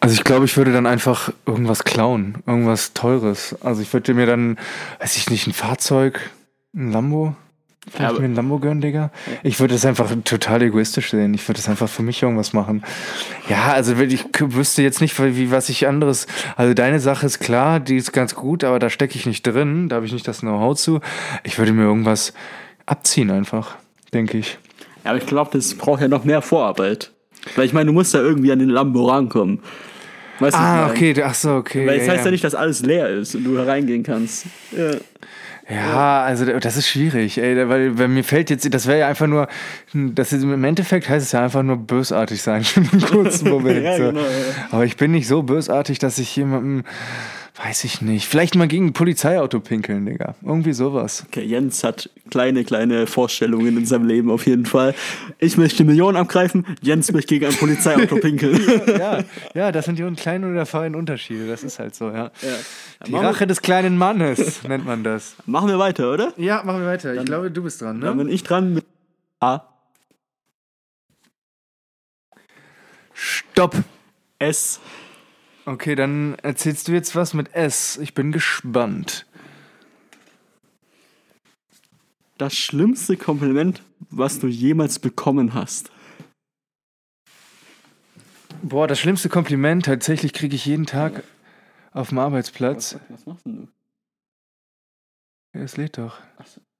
Also 0.00 0.14
ich 0.14 0.24
glaube, 0.24 0.46
ich 0.46 0.56
würde 0.56 0.72
dann 0.72 0.86
einfach 0.86 1.30
irgendwas 1.46 1.84
klauen, 1.84 2.36
irgendwas 2.46 2.94
Teures. 2.94 3.54
Also 3.62 3.82
ich 3.82 3.92
würde 3.92 4.14
mir 4.14 4.26
dann, 4.26 4.58
weiß 4.98 5.16
ich 5.16 5.30
nicht, 5.30 5.46
ein 5.46 5.52
Fahrzeug, 5.52 6.30
ein 6.74 6.92
Lambo, 6.92 7.34
Ja, 7.86 7.90
Vielleicht 7.92 8.10
aber- 8.12 8.20
mir 8.20 8.24
ein 8.28 8.34
Lambo 8.34 8.58
gönnen, 8.60 8.80
Digga. 8.80 9.10
Ich 9.42 9.60
würde 9.60 9.74
das 9.74 9.84
einfach 9.84 10.10
total 10.24 10.62
egoistisch 10.62 11.10
sehen. 11.10 11.34
Ich 11.34 11.46
würde 11.46 11.58
das 11.60 11.68
einfach 11.68 11.88
für 11.88 12.02
mich 12.02 12.22
irgendwas 12.22 12.54
machen. 12.54 12.82
Ja, 13.50 13.72
also 13.74 13.94
ich 13.96 14.24
wüsste 14.40 14.80
jetzt 14.82 15.02
nicht, 15.02 15.18
wie 15.22 15.50
was 15.50 15.68
ich 15.68 15.86
anderes. 15.86 16.26
Also 16.56 16.72
deine 16.72 16.98
Sache 16.98 17.26
ist 17.26 17.40
klar, 17.40 17.80
die 17.80 17.96
ist 17.96 18.12
ganz 18.12 18.34
gut, 18.34 18.64
aber 18.64 18.78
da 18.78 18.88
stecke 18.88 19.16
ich 19.16 19.26
nicht 19.26 19.42
drin. 19.46 19.90
Da 19.90 19.96
habe 19.96 20.06
ich 20.06 20.12
nicht 20.14 20.26
das 20.26 20.40
Know-how 20.40 20.78
zu. 20.78 21.00
Ich 21.42 21.58
würde 21.58 21.72
mir 21.72 21.82
irgendwas 21.82 22.32
abziehen 22.86 23.30
einfach, 23.30 23.76
denke 24.14 24.38
ich. 24.38 24.58
Ja, 25.04 25.10
aber 25.10 25.18
ich 25.18 25.26
glaube, 25.26 25.50
das 25.52 25.74
braucht 25.74 26.00
ja 26.00 26.08
noch 26.08 26.24
mehr 26.24 26.40
Vorarbeit. 26.40 27.12
Weil 27.54 27.66
ich 27.66 27.74
meine, 27.74 27.88
du 27.88 27.92
musst 27.92 28.14
ja 28.14 28.20
irgendwie 28.20 28.50
an 28.50 28.60
den 28.60 28.70
Lambo 28.70 29.10
rankommen. 29.10 29.58
Weißt 30.40 30.56
ich 30.56 30.60
Ah, 30.62 30.86
okay, 30.88 31.14
ach 31.22 31.34
so, 31.34 31.56
okay. 31.56 31.86
Weil 31.86 31.98
es 32.00 32.06
ja, 32.06 32.12
heißt 32.14 32.20
ja 32.20 32.24
ja. 32.24 32.30
nicht, 32.30 32.44
dass 32.44 32.54
alles 32.54 32.80
leer 32.80 33.10
ist 33.10 33.34
und 33.34 33.44
du 33.44 33.58
hereingehen 33.58 34.02
kannst. 34.02 34.46
Ja. 34.74 34.92
Ja, 35.68 36.22
also 36.22 36.44
das 36.44 36.76
ist 36.76 36.88
schwierig, 36.88 37.38
ey, 37.38 37.68
weil, 37.68 37.98
weil 37.98 38.08
mir 38.08 38.22
fällt 38.22 38.50
jetzt, 38.50 38.72
das 38.72 38.86
wäre 38.86 38.98
ja 38.98 39.08
einfach 39.08 39.26
nur, 39.26 39.48
das 39.94 40.32
ist, 40.32 40.42
im 40.42 40.64
Endeffekt 40.64 41.08
heißt 41.08 41.24
es 41.24 41.32
ja 41.32 41.42
einfach 41.42 41.62
nur 41.62 41.78
bösartig 41.78 42.42
sein 42.42 42.64
für 42.64 42.80
einen 42.80 43.00
kurzen 43.00 43.48
Moment. 43.50 43.82
Ja, 43.82 43.96
genau, 43.96 44.20
ja. 44.20 44.26
Aber 44.70 44.84
ich 44.84 44.96
bin 44.96 45.12
nicht 45.12 45.26
so 45.26 45.42
bösartig, 45.42 45.98
dass 45.98 46.18
ich 46.18 46.36
jemandem 46.36 46.84
Weiß 47.56 47.84
ich 47.84 48.00
nicht. 48.00 48.26
Vielleicht 48.26 48.56
mal 48.56 48.66
gegen 48.66 48.86
ein 48.86 48.92
Polizeiauto 48.92 49.60
pinkeln, 49.60 50.04
Digga. 50.06 50.34
Irgendwie 50.42 50.72
sowas. 50.72 51.24
Okay, 51.28 51.44
Jens 51.44 51.84
hat 51.84 52.10
kleine, 52.28 52.64
kleine 52.64 53.06
Vorstellungen 53.06 53.76
in 53.76 53.86
seinem 53.86 54.08
Leben 54.08 54.28
auf 54.30 54.46
jeden 54.46 54.66
Fall. 54.66 54.92
Ich 55.38 55.56
möchte 55.56 55.84
Millionen 55.84 56.16
abgreifen, 56.16 56.66
Jens 56.82 57.12
möchte 57.12 57.34
gegen 57.34 57.46
ein 57.46 57.56
Polizeiauto 57.56 58.16
pinkeln. 58.16 58.60
ja, 58.88 59.22
ja, 59.54 59.70
das 59.70 59.84
sind 59.84 60.00
die 60.00 60.14
kleinen 60.16 60.50
oder 60.50 60.66
feinen 60.66 60.96
Unterschiede. 60.96 61.46
Das 61.46 61.62
ist 61.62 61.78
halt 61.78 61.94
so, 61.94 62.10
ja. 62.10 62.32
Ja. 62.42 63.06
Die 63.06 63.14
Rache 63.14 63.46
des 63.46 63.62
kleinen 63.62 63.96
Mannes 63.96 64.64
nennt 64.68 64.84
man 64.84 65.04
das. 65.04 65.36
Machen 65.46 65.68
wir 65.68 65.78
weiter, 65.78 66.12
oder? 66.12 66.32
Ja, 66.36 66.64
machen 66.64 66.80
wir 66.80 66.88
weiter. 66.88 67.14
Ich 67.14 67.24
glaube, 67.24 67.52
du 67.52 67.62
bist 67.62 67.80
dran, 67.80 68.00
Dann 68.00 68.16
ne? 68.16 68.24
bin 68.24 68.34
ich 68.34 68.42
dran 68.42 68.74
mit 68.74 68.84
A, 69.38 69.60
Stopp. 73.14 73.76
S. 74.40 74.80
Okay, 75.66 75.94
dann 75.94 76.34
erzählst 76.42 76.88
du 76.88 76.92
jetzt 76.92 77.16
was 77.16 77.32
mit 77.32 77.54
S. 77.54 77.96
Ich 77.96 78.12
bin 78.12 78.32
gespannt. 78.32 79.26
Das 82.36 82.54
schlimmste 82.54 83.16
Kompliment, 83.16 83.82
was 84.10 84.40
du 84.40 84.46
jemals 84.46 84.98
bekommen 84.98 85.54
hast. 85.54 85.90
Boah, 88.62 88.86
das 88.86 88.98
schlimmste 88.98 89.28
Kompliment 89.28 89.86
tatsächlich 89.86 90.32
kriege 90.32 90.54
ich 90.56 90.66
jeden 90.66 90.86
Tag 90.86 91.22
auf 91.92 92.08
dem 92.10 92.18
Arbeitsplatz. 92.18 92.98
Was 93.08 93.26
machst 93.26 93.46
denn 93.46 93.56
du? 93.56 93.68
Ja, 95.54 95.62
es 95.62 95.76
lädt 95.76 95.96
doch. 95.96 96.18
Ach 96.36 96.46
so. 96.46 96.60
Das 96.60 96.60
können 96.60 96.73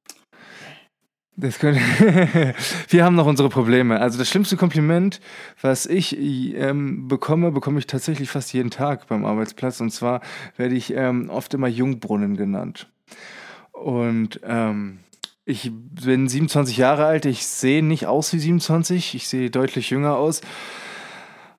Wir 2.88 3.04
haben 3.04 3.16
noch 3.16 3.26
unsere 3.26 3.48
Probleme. 3.48 4.00
Also 4.00 4.18
das 4.18 4.28
schlimmste 4.28 4.56
Kompliment, 4.56 5.20
was 5.60 5.86
ich 5.86 6.16
ähm, 6.16 7.08
bekomme, 7.08 7.50
bekomme 7.50 7.80
ich 7.80 7.86
tatsächlich 7.86 8.30
fast 8.30 8.52
jeden 8.52 8.70
Tag 8.70 9.08
beim 9.08 9.24
Arbeitsplatz. 9.24 9.80
Und 9.80 9.90
zwar 9.90 10.20
werde 10.56 10.76
ich 10.76 10.94
ähm, 10.94 11.30
oft 11.30 11.52
immer 11.54 11.66
Jungbrunnen 11.66 12.36
genannt. 12.36 12.88
Und 13.72 14.40
ähm, 14.44 15.00
ich 15.44 15.72
bin 15.72 16.28
27 16.28 16.76
Jahre 16.76 17.04
alt. 17.04 17.26
Ich 17.26 17.44
sehe 17.46 17.82
nicht 17.82 18.06
aus 18.06 18.32
wie 18.32 18.38
27. 18.38 19.14
Ich 19.16 19.28
sehe 19.28 19.50
deutlich 19.50 19.90
jünger 19.90 20.16
aus. 20.16 20.40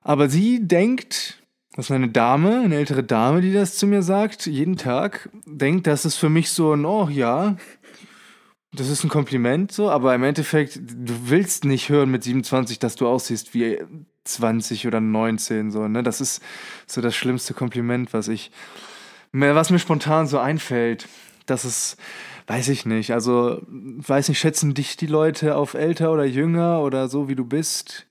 Aber 0.02 0.30
sie 0.30 0.66
denkt, 0.66 1.42
das 1.76 1.86
ist 1.86 1.90
eine 1.90 2.08
Dame, 2.08 2.60
eine 2.60 2.76
ältere 2.76 3.04
Dame, 3.04 3.42
die 3.42 3.52
das 3.52 3.76
zu 3.76 3.86
mir 3.86 4.00
sagt, 4.00 4.46
jeden 4.46 4.78
Tag, 4.78 5.28
denkt, 5.44 5.86
das 5.86 6.06
ist 6.06 6.16
für 6.16 6.30
mich 6.30 6.48
so 6.48 6.72
ein, 6.72 6.86
oh 6.86 7.08
ja, 7.10 7.56
das 8.76 8.88
ist 8.88 9.04
ein 9.04 9.08
Kompliment 9.08 9.72
so, 9.72 9.90
aber 9.90 10.14
im 10.14 10.22
Endeffekt, 10.22 10.76
du 10.76 11.14
willst 11.28 11.64
nicht 11.64 11.88
hören 11.88 12.10
mit 12.10 12.22
27, 12.22 12.78
dass 12.78 12.94
du 12.94 13.08
aussiehst 13.08 13.54
wie 13.54 13.78
20 14.24 14.86
oder 14.86 15.00
19, 15.00 15.70
so, 15.70 15.88
ne? 15.88 16.02
Das 16.02 16.20
ist 16.20 16.42
so 16.86 17.00
das 17.00 17.14
schlimmste 17.14 17.54
Kompliment, 17.54 18.12
was 18.12 18.28
ich, 18.28 18.50
was 19.32 19.70
mir 19.70 19.78
spontan 19.78 20.26
so 20.26 20.38
einfällt. 20.38 21.08
Das 21.46 21.64
ist, 21.64 21.96
weiß 22.46 22.68
ich 22.68 22.86
nicht, 22.86 23.12
also, 23.12 23.62
weiß 23.68 24.28
nicht, 24.28 24.38
schätzen 24.38 24.74
dich 24.74 24.96
die 24.96 25.06
Leute 25.06 25.56
auf 25.56 25.74
älter 25.74 26.12
oder 26.12 26.24
jünger 26.24 26.80
oder 26.80 27.08
so, 27.08 27.28
wie 27.28 27.36
du 27.36 27.44
bist? 27.44 28.06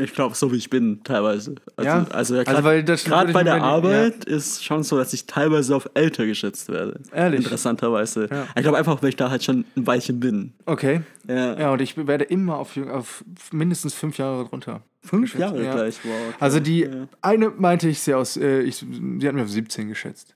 Ich 0.00 0.14
glaube, 0.14 0.34
so 0.34 0.50
wie 0.52 0.56
ich 0.56 0.70
bin, 0.70 1.02
teilweise. 1.04 1.54
Also, 1.76 1.88
Ja? 1.88 2.06
also, 2.10 2.34
ja, 2.36 2.42
Also, 2.42 2.62
grad- 2.62 2.88
das 2.88 3.04
Gerade 3.04 3.32
bei 3.32 3.42
der 3.44 3.52
bei- 3.54 3.60
Arbeit 3.60 4.24
ist 4.24 4.64
schon 4.64 4.82
so, 4.82 4.96
dass 4.96 5.12
ich 5.12 5.26
teilweise 5.26 5.74
auf 5.76 5.88
älter 5.94 6.26
geschätzt 6.26 6.68
werde. 6.68 7.00
Ehrlich? 7.12 7.40
Interessanterweise. 7.44 8.28
Ja. 8.30 8.46
Ich 8.56 8.62
glaube 8.62 8.78
einfach, 8.78 9.02
weil 9.02 9.10
ich 9.10 9.16
da 9.16 9.30
halt 9.30 9.44
schon 9.44 9.64
ein 9.76 9.86
Weilchen 9.86 10.20
bin. 10.20 10.52
Okay. 10.66 11.02
Ja. 11.28 11.58
Ja, 11.58 11.72
und 11.72 11.80
ich 11.82 11.96
werde 11.96 12.24
immer 12.24 12.56
auf, 12.56 12.76
auf 12.76 13.24
mindestens 13.52 13.94
fünf 13.94 14.18
Jahre 14.18 14.44
drunter. 14.46 14.82
Fünf 15.02 15.38
Jahre 15.38 15.62
Ja. 15.64 15.72
gleich, 15.74 15.98
wow. 16.04 16.12
okay. 16.28 16.36
Also 16.40 16.60
die 16.60 16.80
Ja. 16.80 17.08
eine 17.22 17.50
meinte 17.50 17.88
ich 17.88 18.00
sehr 18.00 18.18
aus, 18.18 18.36
äh, 18.36 18.60
ich, 18.60 18.76
sie 18.76 19.26
hat 19.28 19.34
mir 19.34 19.42
auf 19.42 19.50
17 19.50 19.88
geschätzt. 19.88 20.34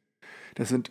Das 0.55 0.69
sind 0.69 0.91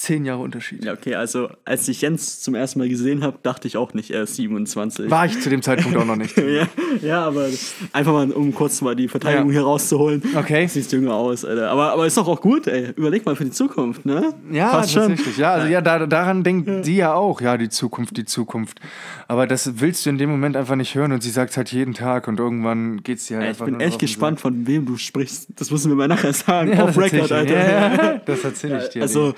zehn 0.00 0.24
Jahre 0.24 0.40
Unterschied. 0.40 0.82
Ja, 0.84 0.94
okay, 0.94 1.14
also 1.14 1.50
als 1.66 1.86
ich 1.86 2.00
Jens 2.00 2.40
zum 2.40 2.54
ersten 2.54 2.78
Mal 2.78 2.88
gesehen 2.88 3.22
habe, 3.22 3.38
dachte 3.42 3.68
ich 3.68 3.76
auch 3.76 3.92
nicht, 3.92 4.10
er 4.10 4.22
ist 4.22 4.36
27. 4.36 5.10
War 5.10 5.26
ich 5.26 5.38
zu 5.40 5.50
dem 5.50 5.60
Zeitpunkt 5.60 5.96
auch 5.98 6.06
noch 6.06 6.16
nicht. 6.16 6.34
ja, 6.38 6.66
ja, 7.02 7.24
aber 7.26 7.46
einfach 7.92 8.12
mal, 8.12 8.30
um 8.30 8.54
kurz 8.54 8.80
mal 8.80 8.96
die 8.96 9.08
Verteidigung 9.08 9.48
Ja. 9.48 9.52
hier 9.58 9.62
rauszuholen. 9.62 10.22
Okay. 10.34 10.66
Siehst 10.66 10.92
jünger 10.92 11.12
aus, 11.14 11.44
Alter. 11.44 11.70
Aber, 11.70 11.92
aber 11.92 12.06
ist 12.06 12.16
doch 12.16 12.26
auch 12.28 12.40
gut, 12.40 12.66
ey. 12.66 12.92
Überleg 12.96 13.26
mal 13.26 13.36
für 13.36 13.44
die 13.44 13.50
Zukunft, 13.50 14.06
ne? 14.06 14.32
Ja, 14.50 14.70
Passt 14.70 14.92
schon. 14.92 15.08
tatsächlich. 15.08 15.36
Ja, 15.36 15.52
also 15.52 15.66
ja, 15.68 15.82
da, 15.82 16.06
daran 16.06 16.42
denkt 16.44 16.84
sie 16.86 16.96
ja 16.96 17.12
auch. 17.12 17.42
Ja, 17.42 17.58
die 17.58 17.68
Zukunft, 17.68 18.16
die 18.16 18.24
Zukunft. 18.24 18.80
Aber 19.28 19.46
das 19.46 19.80
willst 19.80 20.06
du 20.06 20.10
in 20.10 20.16
dem 20.18 20.30
Moment 20.30 20.56
einfach 20.56 20.76
nicht 20.76 20.94
hören 20.94 21.12
und 21.12 21.22
sie 21.22 21.30
sagt 21.30 21.56
halt 21.58 21.70
jeden 21.72 21.92
Tag 21.92 22.26
und 22.26 22.40
irgendwann 22.40 23.02
geht's 23.02 23.26
dir 23.26 23.36
halt 23.36 23.46
Ey, 23.46 23.52
ich 23.52 23.58
bin 23.64 23.80
echt 23.80 23.98
gespannt, 23.98 24.40
von 24.40 24.66
wem 24.66 24.86
du 24.86 24.96
sprichst. 24.96 25.48
Das 25.56 25.70
müssen 25.70 25.90
wir 25.90 25.96
mal 25.96 26.08
nachher 26.08 26.32
sagen. 26.32 26.72
Ja, 26.72 26.84
Off 26.84 26.96
Record, 26.96 27.26
ich 27.26 27.32
Alter. 27.32 27.44
dir. 27.44 27.54
Ja, 27.58 27.94
ja, 28.14 28.20
das 28.24 28.42
erzähle 28.44 28.82
ich 28.82 28.88
dir. 28.88 29.02
Also, 29.02 29.34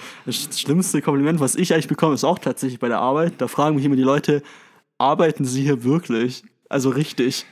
das 0.53 0.61
schlimmste 0.61 1.01
Kompliment, 1.01 1.41
was 1.41 1.57
ich 1.57 1.73
eigentlich 1.73 1.89
bekomme, 1.89 2.15
ist 2.15 2.25
auch 2.25 2.39
tatsächlich 2.39 2.79
bei 2.79 2.89
der 2.89 3.01
Arbeit. 3.01 3.35
Da 3.39 3.49
fragen 3.49 3.77
mich 3.77 3.85
immer 3.85 3.97
die 3.97 4.03
Leute, 4.03 4.43
arbeiten 4.99 5.45
Sie 5.45 5.63
hier 5.63 5.83
wirklich? 5.83 6.45
Also 6.69 6.91
richtig. 6.91 7.47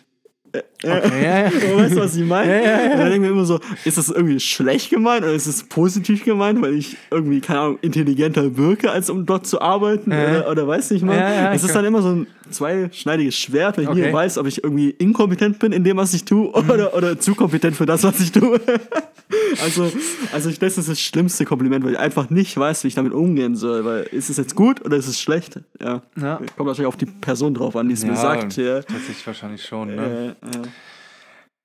Okay, 0.54 1.24
ja, 1.24 1.38
ja. 1.44 1.44
Weißt 1.76 1.96
du, 1.96 2.00
was 2.00 2.16
ich 2.16 2.24
meine? 2.24 2.52
Ja, 2.52 2.60
ja, 2.60 2.70
ja. 2.70 2.92
Und 2.92 2.98
dann 2.98 3.10
denke 3.10 3.14
ich 3.14 3.20
mir 3.20 3.28
immer 3.28 3.44
so, 3.44 3.60
ist 3.84 3.98
das 3.98 4.08
irgendwie 4.08 4.40
schlecht 4.40 4.90
gemeint 4.90 5.22
oder 5.24 5.32
ist 5.32 5.46
es 5.46 5.64
positiv 5.64 6.24
gemeint, 6.24 6.60
weil 6.62 6.74
ich 6.74 6.96
irgendwie, 7.10 7.40
keine 7.40 7.60
Ahnung, 7.60 7.78
intelligenter 7.82 8.56
wirke, 8.56 8.90
als 8.90 9.10
um 9.10 9.26
dort 9.26 9.46
zu 9.46 9.60
arbeiten? 9.60 10.12
Oder, 10.12 10.50
oder 10.50 10.66
weiß 10.66 10.90
nicht 10.90 11.04
mal. 11.04 11.16
Ja, 11.16 11.32
ja, 11.32 11.52
es 11.52 11.64
ist 11.64 11.74
dann 11.74 11.84
immer 11.84 12.02
so 12.02 12.08
ein 12.08 12.26
zweischneidiges 12.50 13.36
Schwert, 13.36 13.76
weil 13.76 13.84
ich 13.84 13.90
Okay. 13.90 14.08
nie 14.08 14.12
weiß, 14.12 14.38
ob 14.38 14.46
ich 14.46 14.62
irgendwie 14.62 14.90
inkompetent 14.90 15.58
bin 15.58 15.72
in 15.72 15.84
dem, 15.84 15.96
was 15.96 16.14
ich 16.14 16.24
tue 16.24 16.50
oder, 16.50 16.94
oder 16.94 17.18
zu 17.18 17.34
kompetent 17.34 17.76
für 17.76 17.86
das, 17.86 18.02
was 18.02 18.20
ich 18.20 18.32
tue. 18.32 18.60
also, 19.62 19.90
also 20.32 20.48
ich, 20.48 20.58
das 20.58 20.78
ist 20.78 20.88
das 20.88 21.00
schlimmste 21.00 21.44
Kompliment, 21.44 21.84
weil 21.84 21.92
ich 21.92 21.98
einfach 21.98 22.30
nicht 22.30 22.56
weiß, 22.56 22.84
wie 22.84 22.88
ich 22.88 22.94
damit 22.94 23.12
umgehen 23.12 23.56
soll. 23.56 23.84
Weil 23.84 24.02
ist 24.04 24.30
es 24.30 24.36
jetzt 24.36 24.54
gut 24.54 24.84
oder 24.84 24.96
ist 24.96 25.06
es 25.06 25.20
schlecht? 25.20 25.60
Ja. 25.80 26.02
Ja. 26.20 26.40
Kommt 26.56 26.68
natürlich 26.68 26.86
auf 26.86 26.96
die 26.96 27.06
Person 27.06 27.54
drauf 27.54 27.76
an, 27.76 27.88
die 27.88 27.94
es 27.94 28.04
mir 28.04 28.16
sagt. 28.16 28.56
Ja. 28.56 28.82
Tatsächlich 28.82 29.26
wahrscheinlich 29.26 29.64
schon. 29.64 29.94
Ne? 29.94 30.36
Äh. 30.42 30.68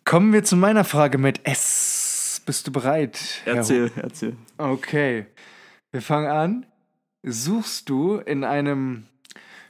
Kommen 0.04 0.34
wir 0.34 0.44
zu 0.44 0.56
meiner 0.56 0.84
Frage 0.84 1.18
mit 1.18 1.42
S. 1.48 2.42
Bist 2.46 2.68
du 2.68 2.72
bereit? 2.72 3.20
Herr 3.44 3.56
Erzähl, 3.56 3.92
erzähl. 3.96 4.36
Okay, 4.58 5.26
wir 5.92 6.02
fangen 6.02 6.30
an. 6.30 6.66
Suchst 7.24 7.90
du 7.90 8.18
in 8.18 8.44
einem 8.44 9.08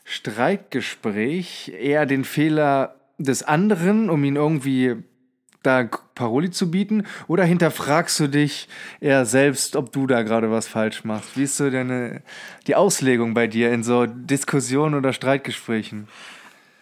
Streitgespräch 0.03 1.71
eher 1.79 2.05
den 2.05 2.25
Fehler 2.25 2.99
des 3.17 3.43
anderen, 3.43 4.09
um 4.09 4.23
ihn 4.25 4.35
irgendwie 4.35 4.97
da 5.63 5.89
Paroli 6.13 6.51
zu 6.51 6.69
bieten, 6.69 7.05
oder 7.27 7.43
hinterfragst 7.43 8.19
du 8.19 8.27
dich 8.27 8.67
eher 8.99 9.25
selbst, 9.25 9.75
ob 9.75 9.91
du 9.91 10.05
da 10.05 10.21
gerade 10.21 10.51
was 10.51 10.67
falsch 10.67 11.03
machst? 11.03 11.37
Wie 11.37 11.43
ist 11.43 11.57
so 11.57 11.69
deine 11.69 12.21
die 12.67 12.75
Auslegung 12.75 13.33
bei 13.33 13.47
dir 13.47 13.71
in 13.71 13.83
so 13.83 14.05
Diskussionen 14.05 14.95
oder 14.95 15.11
Streitgesprächen? 15.11 16.07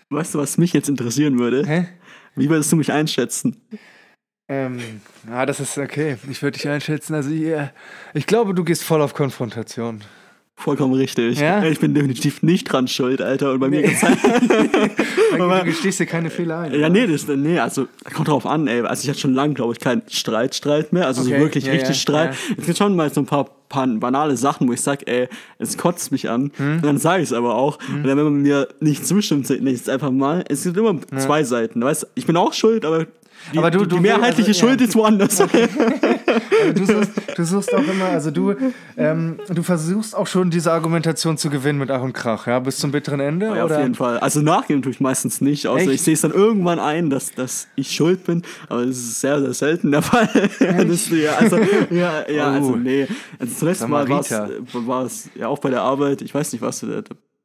Weißt 0.10 0.36
du, 0.36 0.40
was 0.40 0.58
mich 0.58 0.74
jetzt 0.74 0.90
interessieren 0.90 1.40
würde? 1.40 1.66
Hä? 1.66 1.88
Wie 2.36 2.50
würdest 2.50 2.72
du 2.72 2.76
mich 2.76 2.92
einschätzen? 2.92 3.62
Ähm, 4.50 5.02
ja, 5.28 5.46
das 5.46 5.60
ist 5.60 5.78
okay. 5.78 6.18
Ich 6.30 6.42
würde 6.42 6.58
dich 6.58 6.68
einschätzen. 6.68 7.16
Also, 7.16 7.30
ja, 7.30 7.72
ich 8.14 8.28
glaube, 8.28 8.54
du 8.54 8.64
gehst 8.64 8.84
voll 8.84 9.02
auf 9.02 9.14
Konfrontation. 9.14 10.04
Vollkommen 10.56 10.94
richtig. 10.94 11.40
Ja? 11.40 11.64
Ich 11.64 11.80
bin 11.80 11.94
definitiv 11.94 12.44
nicht 12.44 12.66
dran 12.66 12.88
schuld, 12.88 13.22
Alter. 13.22 13.54
Und 13.54 13.60
bei 13.60 13.70
mir 13.70 13.82
geht's 13.82 14.04
halt, 14.04 14.18
Du 15.38 15.64
gestehst 15.66 16.00
dir 16.00 16.06
keine 16.06 16.30
Fehler 16.30 16.60
ein. 16.60 16.80
Ja, 16.80 16.90
nee, 16.90 17.08
das, 17.08 17.28
nee, 17.28 17.60
also 17.60 17.88
kommt 18.14 18.28
drauf 18.28 18.46
an, 18.46 18.68
ey. 18.68 18.82
Also 18.82 19.04
ich 19.04 19.10
hatte 19.10 19.20
schon 19.20 19.34
lange, 19.34 19.56
glaube 19.56 19.74
ich, 19.74 19.80
keinen 19.80 20.04
Streit, 20.10 20.56
Streit 20.56 20.94
mehr. 20.94 21.08
Also 21.08 21.22
Okay, 21.22 21.32
so 21.32 21.38
wirklich 21.38 21.66
ja, 21.66 21.72
richtig 21.72 21.90
ja, 21.90 21.96
Streit. 21.96 22.36
Es 22.56 22.66
gibt 22.66 22.78
schon 22.78 22.96
mal 22.96 23.12
so 23.12 23.22
ein 23.22 23.26
paar, 23.26 23.50
paar 23.68 23.88
banale 23.88 24.38
Sachen, 24.38 24.68
wo 24.68 24.74
ich 24.74 24.82
sage, 24.82 25.08
ey, 25.08 25.28
es 25.58 25.78
kotzt 25.78 26.12
mich 26.12 26.30
an. 26.30 26.52
Hm? 26.56 26.76
Und 26.76 26.86
dann 26.86 26.98
sage 26.98 27.24
ich 27.24 27.30
es 27.30 27.34
aber 27.34 27.56
auch. 27.56 27.80
Und 27.90 28.04
dann, 28.04 28.18
wenn 28.18 28.26
man 28.26 28.42
mir 28.42 28.68
nicht 28.80 29.06
zustimmt, 29.06 29.48
sage 29.48 29.60
ich 29.60 29.82
es 29.82 29.90
einfach 29.90 30.12
mal. 30.12 30.46
Es 30.48 30.64
gibt 30.64 30.78
immer 30.78 30.96
zwei 31.18 31.44
Seiten. 31.44 31.82
Du 31.82 31.88
weißt, 31.88 32.08
ich 32.16 32.26
bin 32.26 32.38
auch 32.38 32.54
schuld, 32.54 32.86
aber 32.86 33.08
die, 33.54 33.58
Aber 33.58 33.72
du- 33.72 33.80
die, 33.80 33.88
du 33.88 33.96
die 33.98 34.02
mehrheitliche 34.02 34.50
also, 34.50 34.62
ja. 34.66 34.68
Schuld 34.70 34.82
ist 34.82 34.96
woanders. 34.96 35.44
Also 36.64 36.74
du, 36.74 36.86
suchst, 36.86 37.12
du 37.36 37.44
suchst 37.44 37.74
auch 37.76 37.84
immer, 37.88 38.06
also 38.06 38.32
du, 38.32 38.56
ähm, 38.98 39.38
du 39.54 39.62
versuchst 39.64 40.16
auch 40.16 40.26
schon 40.28 40.50
diese 40.50 40.72
Argumentation 40.72 41.38
zu 41.38 41.50
gewinnen 41.50 41.78
mit 41.78 41.92
Ach 41.92 42.02
und 42.02 42.14
Krach, 42.14 42.48
ja, 42.48 42.60
bis 42.60 42.78
zum 42.78 42.92
bitteren 42.92 43.20
Ende? 43.20 43.48
Ja, 43.48 43.66
oder? 43.66 43.76
auf 43.76 43.82
jeden 43.82 43.96
Fall. 43.96 44.18
Also 44.20 44.42
nachgeben 44.42 44.82
tue 44.82 44.92
ich 44.94 45.00
meistens 45.02 45.42
nicht, 45.42 45.68
außer 45.68 45.82
Echt? 45.84 45.92
ich 45.92 46.02
sehe 46.02 46.14
es 46.14 46.22
dann 46.22 46.32
irgendwann 46.32 46.80
ein, 46.80 47.10
dass, 47.10 47.32
dass 47.32 47.68
ich 47.76 47.92
schuld 47.92 48.24
bin, 48.24 48.44
aber 48.70 48.86
das 48.86 48.96
ist 48.98 49.20
sehr, 49.22 49.42
sehr 49.42 49.54
selten 49.54 49.92
der 49.92 50.02
Fall. 50.02 50.30
das, 50.60 51.10
ja, 51.10 51.34
also, 51.38 51.58
ja, 51.92 52.28
ja, 52.30 52.50
Oh. 52.52 52.54
also 52.56 52.76
nee. 52.78 53.08
Also 53.40 53.54
zuletzt 53.60 53.88
mal 53.88 54.08
war 54.10 54.22
es, 54.22 54.30
Samariter. 54.30 54.60
war 54.88 55.06
es 55.06 55.30
ja 55.36 55.48
auch 55.50 55.60
bei 55.60 55.70
der 55.70 55.82
Arbeit, 55.82 56.22
ich 56.22 56.34
weiß 56.34 56.54
nicht, 56.54 56.62
was 56.62 56.80
du 56.80 56.88
da, 56.88 57.02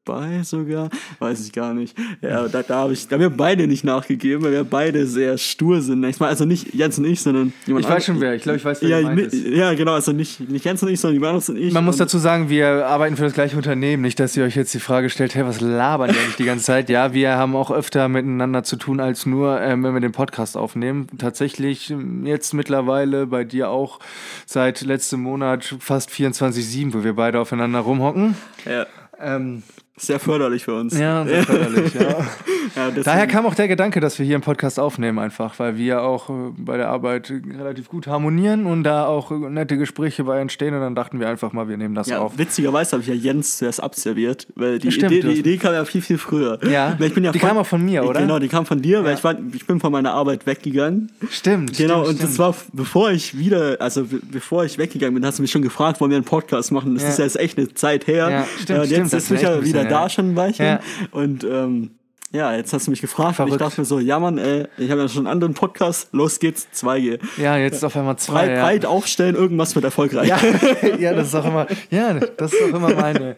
dabei 0.08 0.42
sogar, 0.42 0.88
weiß 1.18 1.44
ich 1.44 1.52
gar 1.52 1.74
nicht. 1.74 1.96
Ja, 2.20 2.48
da, 2.48 2.62
da 2.62 2.76
habe 2.76 2.92
ich, 2.92 3.08
da 3.08 3.14
haben 3.14 3.20
wir 3.20 3.30
beide 3.30 3.66
nicht 3.66 3.84
nachgegeben, 3.84 4.42
weil 4.44 4.52
wir 4.52 4.64
beide 4.64 5.06
sehr 5.06 5.38
stur 5.38 5.80
sind. 5.80 6.04
Also 6.20 6.44
nicht 6.44 6.74
Jens 6.74 6.98
und 6.98 7.04
ich, 7.04 7.20
sondern 7.20 7.52
jemand 7.66 7.84
Ich 7.84 7.90
weiß 7.90 8.06
schon 8.06 8.20
wer, 8.20 8.34
ich 8.34 8.42
glaube, 8.42 8.58
ich 8.58 8.64
weiß, 8.64 8.82
wer 8.82 9.00
ja, 9.00 9.10
ja, 9.10 9.74
genau, 9.74 9.92
also 9.92 10.12
nicht, 10.12 10.40
nicht 10.48 10.64
Jens 10.64 10.82
und 10.82 10.88
ich, 10.88 11.00
sondern 11.00 11.14
die 11.14 11.24
Manus 11.24 11.48
und 11.48 11.56
ich. 11.56 11.72
Man 11.72 11.84
muss 11.84 11.96
dazu 11.96 12.18
sagen, 12.18 12.48
wir 12.48 12.86
arbeiten 12.86 13.16
für 13.16 13.24
das 13.24 13.34
gleiche 13.34 13.56
Unternehmen. 13.56 14.02
Nicht, 14.02 14.18
dass 14.20 14.36
ihr 14.36 14.44
euch 14.44 14.56
jetzt 14.56 14.74
die 14.74 14.80
Frage 14.80 15.10
stellt, 15.10 15.34
hey, 15.34 15.44
was 15.44 15.60
labern 15.60 16.10
die 16.12 16.18
eigentlich 16.18 16.36
die 16.36 16.44
ganze 16.44 16.64
Zeit? 16.64 16.88
Ja, 16.88 17.12
wir 17.12 17.36
haben 17.36 17.54
auch 17.54 17.70
öfter 17.70 18.08
miteinander 18.08 18.62
zu 18.64 18.76
tun, 18.76 19.00
als 19.00 19.26
nur, 19.26 19.60
ähm, 19.60 19.82
wenn 19.84 19.94
wir 19.94 20.00
den 20.00 20.12
Podcast 20.12 20.56
aufnehmen. 20.56 21.06
Tatsächlich 21.18 21.90
ähm, 21.90 22.26
jetzt 22.26 22.54
mittlerweile 22.54 23.26
bei 23.26 23.44
dir 23.44 23.70
auch 23.70 24.00
seit 24.46 24.80
letztem 24.82 25.20
Monat 25.20 25.74
fast 25.80 26.10
24-7, 26.10 26.94
wo 26.94 27.04
wir 27.04 27.14
beide 27.14 27.40
aufeinander 27.40 27.80
rumhocken. 27.80 28.36
Ja. 28.64 28.86
Ähm, 29.20 29.62
sehr 29.98 30.20
förderlich 30.20 30.64
für 30.64 30.74
uns. 30.74 30.98
Ja, 30.98 31.24
sehr 31.24 31.42
förderlich, 31.42 31.94
ja. 31.94 32.00
ja 32.76 32.90
Daher 33.02 33.26
kam 33.26 33.46
auch 33.46 33.54
der 33.54 33.68
Gedanke, 33.68 34.00
dass 34.00 34.18
wir 34.18 34.26
hier 34.26 34.36
einen 34.36 34.42
Podcast 34.42 34.78
aufnehmen, 34.78 35.18
einfach, 35.18 35.58
weil 35.58 35.76
wir 35.76 36.02
auch 36.02 36.30
äh, 36.30 36.32
bei 36.56 36.76
der 36.76 36.88
Arbeit 36.88 37.30
relativ 37.30 37.88
gut 37.88 38.06
harmonieren 38.06 38.66
und 38.66 38.84
da 38.84 39.06
auch 39.06 39.30
nette 39.30 39.76
Gespräche 39.76 40.24
bei 40.24 40.40
entstehen 40.40 40.74
und 40.74 40.80
dann 40.80 40.94
dachten 40.94 41.20
wir 41.20 41.28
einfach 41.28 41.52
mal, 41.52 41.68
wir 41.68 41.76
nehmen 41.76 41.94
das 41.94 42.08
ja, 42.08 42.18
auf. 42.18 42.38
Witzigerweise 42.38 42.92
habe 42.92 43.02
ich 43.02 43.08
ja 43.08 43.14
Jens 43.14 43.58
zuerst 43.58 43.82
abserviert, 43.82 44.46
weil 44.54 44.78
die, 44.78 44.90
Stimmt, 44.90 45.12
Idee, 45.12 45.28
die 45.28 45.38
Idee 45.40 45.56
kam 45.56 45.74
ja 45.74 45.84
viel, 45.84 46.02
viel 46.02 46.18
früher. 46.18 46.58
Ja, 46.68 46.96
ich 46.98 47.14
bin 47.14 47.24
ja 47.24 47.32
die 47.32 47.38
von, 47.38 47.48
kam 47.48 47.58
auch 47.58 47.66
von 47.66 47.84
mir, 47.84 48.04
oder? 48.04 48.20
Genau, 48.20 48.38
die 48.38 48.48
kam 48.48 48.66
von 48.66 48.80
dir, 48.80 49.04
weil 49.04 49.14
ich, 49.14 49.24
war, 49.24 49.36
ich 49.52 49.66
bin 49.66 49.80
von 49.80 49.92
meiner 49.92 50.12
Arbeit 50.12 50.46
weggegangen. 50.46 51.10
Stimmt. 51.30 51.76
Genau, 51.76 52.04
stimmt, 52.04 52.08
und 52.08 52.16
stimmt. 52.16 52.30
das 52.30 52.38
war, 52.38 52.54
bevor 52.72 53.10
ich 53.10 53.38
wieder, 53.38 53.76
also 53.80 54.04
bevor 54.30 54.64
ich 54.64 54.78
weggegangen 54.78 55.14
bin, 55.14 55.24
hast 55.24 55.38
du 55.38 55.42
mich 55.42 55.50
schon 55.50 55.62
gefragt, 55.62 56.00
wollen 56.00 56.10
wir 56.10 56.16
einen 56.16 56.24
Podcast 56.24 56.72
machen? 56.72 56.94
Das 56.94 57.04
ist 57.04 57.18
ja 57.18 57.24
jetzt 57.24 57.38
echt 57.38 57.58
eine 57.58 57.72
Zeit 57.74 58.06
her. 58.06 58.30
Ja, 58.30 58.46
stimmt, 58.60 58.80
und 58.80 58.90
jetzt 58.90 59.12
ist 59.12 59.30
mich 59.30 59.46
ja 59.90 60.02
da 60.02 60.08
schon 60.08 60.32
ein 60.32 60.36
Weilchen. 60.36 60.66
Ja. 60.66 60.80
Und 61.10 61.44
ähm, 61.44 61.90
ja, 62.30 62.54
jetzt 62.54 62.74
hast 62.74 62.86
du 62.86 62.90
mich 62.90 63.00
gefragt 63.00 63.36
Verrückt. 63.36 63.52
und 63.52 63.56
ich 63.58 63.66
dachte 63.66 63.80
mir 63.80 63.86
so, 63.86 63.98
ja 64.00 64.18
Mann, 64.18 64.36
ey, 64.36 64.66
ich 64.76 64.90
habe 64.90 65.00
ja 65.00 65.08
schon 65.08 65.20
einen 65.20 65.32
anderen 65.32 65.54
Podcast, 65.54 66.08
los 66.12 66.38
geht's, 66.38 66.68
2G. 66.74 67.20
Ja, 67.38 67.56
jetzt 67.56 67.82
auf 67.82 67.96
einmal 67.96 68.18
zwei. 68.18 68.44
Breit, 68.44 68.50
ja. 68.50 68.62
breit 68.62 68.86
aufstellen, 68.86 69.34
irgendwas 69.34 69.74
wird 69.74 69.86
erfolgreich. 69.86 70.28
Ja, 70.28 70.38
ja, 70.98 71.14
das 71.14 71.28
ist 71.28 71.34
auch 71.34 71.46
immer, 71.46 71.66
ja, 71.90 72.12
das 72.12 72.52
ist 72.52 72.62
auch 72.62 72.76
immer 72.76 72.94
meine, 72.94 73.34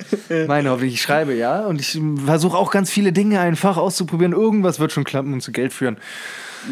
meine 0.48 0.70
Hoffnung. 0.70 0.88
Ich 0.88 1.00
schreibe, 1.00 1.34
ja, 1.34 1.66
und 1.66 1.80
ich 1.80 2.00
versuche 2.24 2.58
auch 2.58 2.72
ganz 2.72 2.90
viele 2.90 3.12
Dinge 3.12 3.38
einfach 3.38 3.76
auszuprobieren. 3.76 4.32
Irgendwas 4.32 4.80
wird 4.80 4.90
schon 4.90 5.04
klappen 5.04 5.32
und 5.34 5.40
zu 5.40 5.52
Geld 5.52 5.72
führen. 5.72 5.96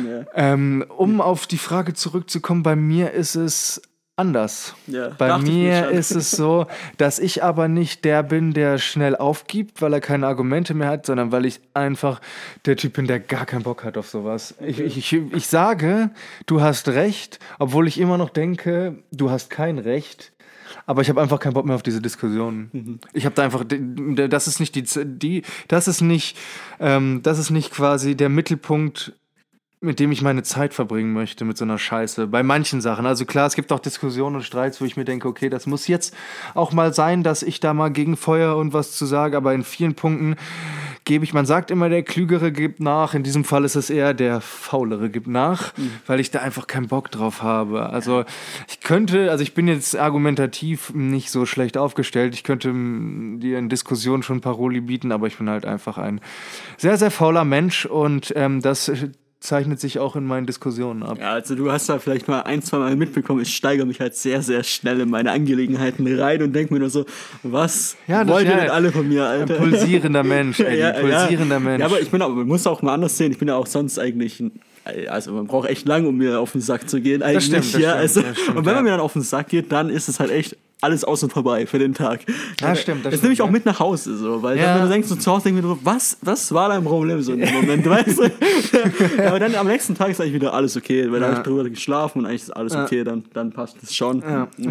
Ja. 0.04 0.26
Ähm, 0.34 0.84
um 0.96 1.20
auf 1.20 1.46
die 1.46 1.56
Frage 1.56 1.94
zurückzukommen, 1.94 2.64
bei 2.64 2.74
mir 2.74 3.12
ist 3.12 3.36
es 3.36 3.80
anders. 4.18 4.74
Ja, 4.86 5.10
Bei 5.16 5.38
mir 5.38 5.90
ist 5.90 6.10
es 6.10 6.30
so, 6.30 6.66
dass 6.96 7.18
ich 7.18 7.42
aber 7.44 7.68
nicht 7.68 8.04
der 8.04 8.22
bin, 8.22 8.52
der 8.52 8.78
schnell 8.78 9.16
aufgibt, 9.16 9.80
weil 9.80 9.92
er 9.92 10.00
keine 10.00 10.26
Argumente 10.26 10.74
mehr 10.74 10.88
hat, 10.88 11.06
sondern 11.06 11.32
weil 11.32 11.46
ich 11.46 11.60
einfach 11.74 12.20
der 12.66 12.76
Typ 12.76 12.94
bin, 12.94 13.06
der 13.06 13.20
gar 13.20 13.46
keinen 13.46 13.62
Bock 13.62 13.84
hat 13.84 13.96
auf 13.96 14.08
sowas. 14.08 14.54
Ich, 14.60 14.80
ich, 14.80 14.96
ich, 14.98 15.12
ich 15.12 15.46
sage, 15.46 16.10
du 16.46 16.60
hast 16.60 16.88
recht, 16.88 17.38
obwohl 17.58 17.86
ich 17.86 17.98
immer 18.00 18.18
noch 18.18 18.30
denke, 18.30 18.96
du 19.12 19.30
hast 19.30 19.50
kein 19.50 19.78
Recht. 19.78 20.32
Aber 20.86 21.02
ich 21.02 21.08
habe 21.08 21.20
einfach 21.20 21.38
keinen 21.38 21.54
Bock 21.54 21.66
mehr 21.66 21.74
auf 21.74 21.82
diese 21.82 22.00
Diskussion. 22.00 22.70
Mhm. 22.72 22.98
Ich 23.12 23.24
habe 23.24 23.34
da 23.34 23.42
einfach, 23.42 23.64
das 23.66 24.46
ist 24.46 24.60
nicht 24.60 24.74
die, 24.74 24.84
die 25.04 25.42
das 25.66 25.88
ist 25.88 26.00
nicht, 26.00 26.36
ähm, 26.80 27.20
das 27.22 27.38
ist 27.38 27.50
nicht 27.50 27.72
quasi 27.72 28.16
der 28.16 28.28
Mittelpunkt 28.28 29.12
mit 29.80 30.00
dem 30.00 30.10
ich 30.10 30.22
meine 30.22 30.42
Zeit 30.42 30.74
verbringen 30.74 31.12
möchte, 31.12 31.44
mit 31.44 31.56
so 31.56 31.64
einer 31.64 31.78
Scheiße. 31.78 32.26
Bei 32.26 32.42
manchen 32.42 32.80
Sachen. 32.80 33.06
Also 33.06 33.24
klar, 33.24 33.46
es 33.46 33.54
gibt 33.54 33.70
auch 33.72 33.78
Diskussionen 33.78 34.36
und 34.36 34.42
Streits, 34.42 34.80
wo 34.80 34.84
ich 34.84 34.96
mir 34.96 35.04
denke, 35.04 35.28
okay, 35.28 35.48
das 35.50 35.66
muss 35.66 35.86
jetzt 35.86 36.14
auch 36.54 36.72
mal 36.72 36.92
sein, 36.92 37.22
dass 37.22 37.44
ich 37.44 37.60
da 37.60 37.74
mal 37.74 37.90
gegen 37.90 38.16
Feuer 38.16 38.56
und 38.56 38.72
was 38.72 38.92
zu 38.92 39.06
sagen, 39.06 39.36
aber 39.36 39.54
in 39.54 39.62
vielen 39.62 39.94
Punkten 39.94 40.34
gebe 41.04 41.24
ich, 41.24 41.32
man 41.32 41.46
sagt 41.46 41.70
immer, 41.70 41.88
der 41.88 42.02
Klügere 42.02 42.50
gibt 42.50 42.80
nach. 42.80 43.14
In 43.14 43.22
diesem 43.22 43.44
Fall 43.44 43.64
ist 43.64 43.76
es 43.76 43.88
eher 43.88 44.14
der 44.14 44.40
Faulere 44.40 45.10
gibt 45.10 45.28
nach, 45.28 45.76
Mhm. 45.78 45.92
weil 46.06 46.20
ich 46.20 46.30
da 46.30 46.40
einfach 46.40 46.66
keinen 46.66 46.88
Bock 46.88 47.10
drauf 47.10 47.42
habe. 47.42 47.88
Also 47.90 48.24
ich 48.68 48.80
könnte, 48.80 49.30
also 49.30 49.42
ich 49.42 49.54
bin 49.54 49.68
jetzt 49.68 49.96
argumentativ 49.96 50.92
nicht 50.92 51.30
so 51.30 51.46
schlecht 51.46 51.78
aufgestellt. 51.78 52.34
Ich 52.34 52.42
könnte 52.42 52.72
mm, 52.72 53.40
dir 53.40 53.58
in 53.58 53.68
Diskussionen 53.68 54.22
schon 54.22 54.40
Paroli 54.40 54.80
bieten, 54.80 55.12
aber 55.12 55.28
ich 55.28 55.38
bin 55.38 55.48
halt 55.48 55.64
einfach 55.64 55.98
ein 55.98 56.20
sehr, 56.76 56.96
sehr 56.98 57.10
fauler 57.12 57.44
Mensch 57.44 57.86
und 57.86 58.32
ähm, 58.36 58.60
das 58.60 58.90
zeichnet 59.40 59.78
sich 59.78 59.98
auch 60.00 60.16
in 60.16 60.24
meinen 60.24 60.46
Diskussionen 60.46 61.02
ab. 61.02 61.18
Ja, 61.20 61.32
also 61.32 61.54
du 61.54 61.70
hast 61.70 61.88
da 61.88 61.98
vielleicht 62.00 62.26
mal 62.26 62.40
ein, 62.40 62.60
zwei 62.62 62.78
Mal 62.78 62.96
mitbekommen, 62.96 63.40
ich 63.42 63.54
steigere 63.54 63.86
mich 63.86 64.00
halt 64.00 64.16
sehr, 64.16 64.42
sehr 64.42 64.64
schnell 64.64 65.00
in 65.00 65.10
meine 65.10 65.30
Angelegenheiten 65.30 66.06
rein 66.20 66.42
und 66.42 66.52
denke 66.52 66.74
mir 66.74 66.80
nur 66.80 66.90
so, 66.90 67.04
was 67.44 67.96
Ja, 68.08 68.24
das- 68.24 68.34
wollt 68.34 68.46
ihr 68.46 68.52
ja, 68.52 68.60
denn 68.62 68.70
alle 68.70 68.90
von 68.90 69.06
mir, 69.08 69.28
Ein 69.28 69.42
Alter? 69.42 69.54
pulsierender 69.54 70.24
Mensch, 70.24 70.58
ey, 70.60 70.80
ja, 70.80 70.90
ein 70.90 71.00
pulsierender 71.02 71.56
ja. 71.56 71.60
Mensch. 71.60 71.80
Ja, 71.80 71.86
aber 71.86 72.00
ich 72.00 72.10
bin 72.10 72.20
auch, 72.20 72.30
man 72.30 72.46
muss 72.48 72.66
auch 72.66 72.82
mal 72.82 72.94
anders 72.94 73.16
sehen, 73.16 73.30
ich 73.30 73.38
bin 73.38 73.48
ja 73.48 73.54
auch 73.56 73.66
sonst 73.66 73.98
eigentlich 73.98 74.40
ein 74.40 74.52
also 75.10 75.32
man 75.32 75.46
braucht 75.46 75.68
echt 75.68 75.86
lang, 75.86 76.06
um 76.06 76.16
mir 76.16 76.40
auf 76.40 76.52
den 76.52 76.62
Sack 76.62 76.88
zu 76.88 77.02
gehen. 77.02 77.22
Eigentlich, 77.22 77.44
stimmt, 77.44 77.58
das 77.58 77.72
ja. 77.74 77.78
stimmt, 77.80 77.94
also, 77.94 78.22
das 78.22 78.38
stimmt, 78.38 78.56
und 78.56 78.64
wenn 78.64 78.74
man 78.74 78.84
mir 78.84 78.90
dann 78.92 79.00
auf 79.00 79.12
den 79.12 79.20
Sack 79.20 79.48
geht, 79.48 79.70
dann 79.70 79.90
ist 79.90 80.08
es 80.08 80.18
halt 80.18 80.30
echt 80.30 80.56
alles 80.80 81.02
aus 81.04 81.22
und 81.24 81.32
vorbei 81.32 81.66
für 81.66 81.78
den 81.78 81.92
Tag. 81.94 82.20
Ja, 82.60 82.74
stimmt, 82.76 83.04
das 83.04 83.12
Das 83.14 83.22
nehme 83.22 83.34
ich 83.34 83.42
auch 83.42 83.50
mit 83.50 83.66
nach 83.66 83.80
Hause, 83.80 84.16
so, 84.16 84.42
weil 84.42 84.56
Ja. 84.56 84.66
dann, 84.66 84.74
wenn 84.76 84.82
du 84.84 84.88
denkst, 84.92 85.08
so 85.08 85.16
zu 85.16 85.30
Hause 85.32 85.44
denkst 85.44 85.62
du, 85.62 85.78
was, 85.82 86.16
was 86.22 86.52
war 86.52 86.68
dein 86.68 86.84
Problem 86.84 87.20
so 87.20 87.32
in 87.32 87.40
dem 87.40 87.52
Moment, 87.52 87.84
weißt 87.88 88.18
du? 88.18 88.22
ja, 89.18 89.28
aber 89.28 89.40
dann 89.40 89.54
am 89.56 89.66
nächsten 89.66 89.94
Tag 89.96 90.10
ist 90.10 90.20
eigentlich 90.20 90.34
wieder 90.34 90.54
alles 90.54 90.76
okay, 90.76 91.10
weil 91.10 91.20
da 91.20 91.26
habe 91.26 91.36
ich 91.38 91.42
drüber 91.42 91.68
geschlafen 91.68 92.20
und 92.20 92.26
eigentlich 92.26 92.42
ist 92.42 92.50
alles 92.50 92.74
okay, 92.76 93.02
dann, 93.04 93.24
dann 93.32 93.50
passt 93.52 93.76
es 93.82 93.94
schon. 93.94 94.22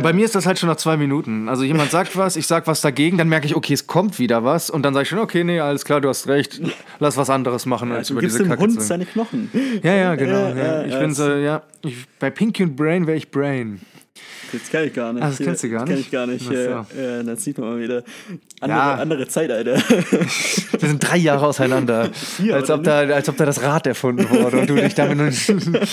Bei 0.02 0.14
mir 0.14 0.24
ist 0.26 0.36
das 0.36 0.46
halt 0.46 0.58
schon 0.60 0.70
nach 0.70 0.78
zwei 0.78 0.96
Minuten. 0.98 1.50
Also 1.50 1.64
jemand 1.64 1.92
sagt 1.92 2.16
was, 2.16 2.36
ich 2.36 2.48
sag 2.48 2.68
was 2.68 2.82
dagegen, 2.82 3.18
dann 3.18 3.28
merke 3.28 3.46
ich, 3.46 3.56
okay, 3.56 3.74
es 3.74 3.88
kommt 3.88 4.18
wieder 4.20 4.44
was 4.44 4.70
und 4.70 4.84
dann 4.84 4.94
sage 4.94 5.04
ich 5.04 5.10
schon, 5.10 5.20
okay, 5.20 5.44
nee, 5.44 5.60
alles 5.60 5.84
klar, 5.84 6.00
du 6.00 6.08
hast 6.10 6.28
recht, 6.28 6.62
lass 7.00 7.18
was 7.18 7.30
anderes 7.30 7.66
machen, 7.66 7.92
als 7.92 8.08
Du 8.08 8.14
über 8.14 8.22
gibst 8.22 8.36
diese 8.38 8.46
dem 8.46 8.50
Kacke 8.52 8.62
Hund 8.62 8.74
zu. 8.76 8.82
seine 8.82 9.06
Knochen. 9.06 9.52
Ja, 9.84 9.94
ja, 9.94 10.16
genau. 10.16 10.54
Ich 10.88 10.98
bin 10.98 11.14
so, 11.14 11.30
ja, 11.34 11.64
ich, 11.84 11.96
bei 12.20 12.30
Pinky 12.30 12.64
und 12.64 12.76
Brain 12.78 13.08
wäre 13.08 13.18
ich 13.18 13.30
Brain. 13.30 13.82
Das 14.52 14.70
kenne 14.70 14.86
ich 14.86 14.94
gar 14.94 15.12
nicht. 15.14 15.24
Ah, 15.24 15.28
das 15.30 15.38
kennst 15.40 15.64
du 15.64 15.70
gar 15.70 15.80
Das 15.82 15.88
kenn 15.90 15.98
nicht? 15.98 16.06
ich 16.08 16.12
gar 16.12 16.26
nicht. 16.28 16.46
So. 16.46 16.54
Ja, 16.54 16.86
dann 17.24 17.36
sieht 17.36 17.58
man 17.58 17.70
mal 17.70 17.80
wieder 17.80 18.04
andere, 18.62 18.80
Ja. 18.80 18.94
andere 18.96 19.28
Zeit, 19.28 19.52
Alter. 19.52 19.76
Wir 19.90 20.90
sind 20.90 21.00
drei 21.00 21.18
Jahre 21.18 21.48
auseinander. 21.48 22.10
Vier, 22.14 22.56
als, 22.56 22.70
ob 22.70 22.84
da, 22.84 23.00
als 23.00 23.28
ob 23.28 23.36
da 23.38 23.46
das 23.46 23.62
Rad 23.62 23.88
erfunden 23.88 24.30
wurde 24.30 24.62
und 24.62 24.70
du 24.70 24.76
dich 24.76 24.96
damit 24.96 25.18
nur. 25.18 25.32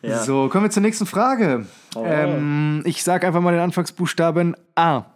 Ja. 0.00 0.22
So, 0.22 0.48
kommen 0.48 0.66
wir 0.66 0.70
zur 0.70 0.82
nächsten 0.82 1.06
Frage. 1.06 1.66
Oh. 1.96 2.04
Ähm, 2.06 2.82
ich 2.86 3.02
sage 3.02 3.26
einfach 3.26 3.40
mal 3.40 3.50
den 3.50 3.60
Anfangsbuchstaben 3.60 4.54
A. 4.76 5.06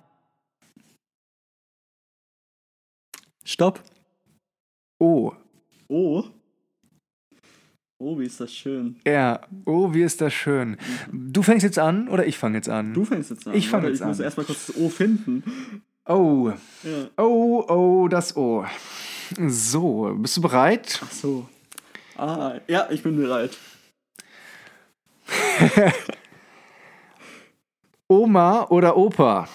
Stopp. 3.45 3.81
O. 4.99 5.33
Oh. 5.89 6.25
Oh, 8.05 8.19
wie 8.19 8.25
ist 8.25 8.41
das 8.41 8.53
schön. 8.53 8.97
R. 9.05 9.43
Oh, 9.65 9.95
wie 9.95 10.03
ist 10.03 10.21
das 10.21 10.33
schön. 10.35 10.77
Du 11.13 11.41
fängst 11.45 11.63
jetzt 11.63 11.79
an 11.79 12.09
oder 12.09 12.27
ich 12.27 12.37
fange 12.37 12.57
jetzt 12.57 12.69
an? 12.69 12.93
Du 12.95 13.05
fängst 13.05 13.31
jetzt 13.31 13.47
an. 13.47 13.55
Ich 13.55 13.69
fang 13.69 13.83
Warte, 13.83 13.93
jetzt 13.93 14.01
Ich 14.01 14.07
muss 14.09 14.19
an. 14.19 14.25
erstmal 14.25 14.45
kurz 14.47 14.67
das 14.67 14.77
O 14.77 14.89
finden. 14.89 15.45
Oh. 16.07 16.51
Ja. 16.83 17.23
Oh, 17.25 17.65
oh, 17.69 18.09
das 18.09 18.37
O. 18.37 18.65
So, 19.47 20.17
bist 20.19 20.37
du 20.37 20.41
bereit? 20.41 21.01
Ach 21.05 21.13
so. 21.13 21.49
Ah, 22.17 22.55
ja, 22.67 22.89
ich 22.91 23.05
bin 23.05 23.17
bereit. 23.17 23.57
Oma 28.09 28.65
oder 28.69 28.97
Opa? 28.97 29.49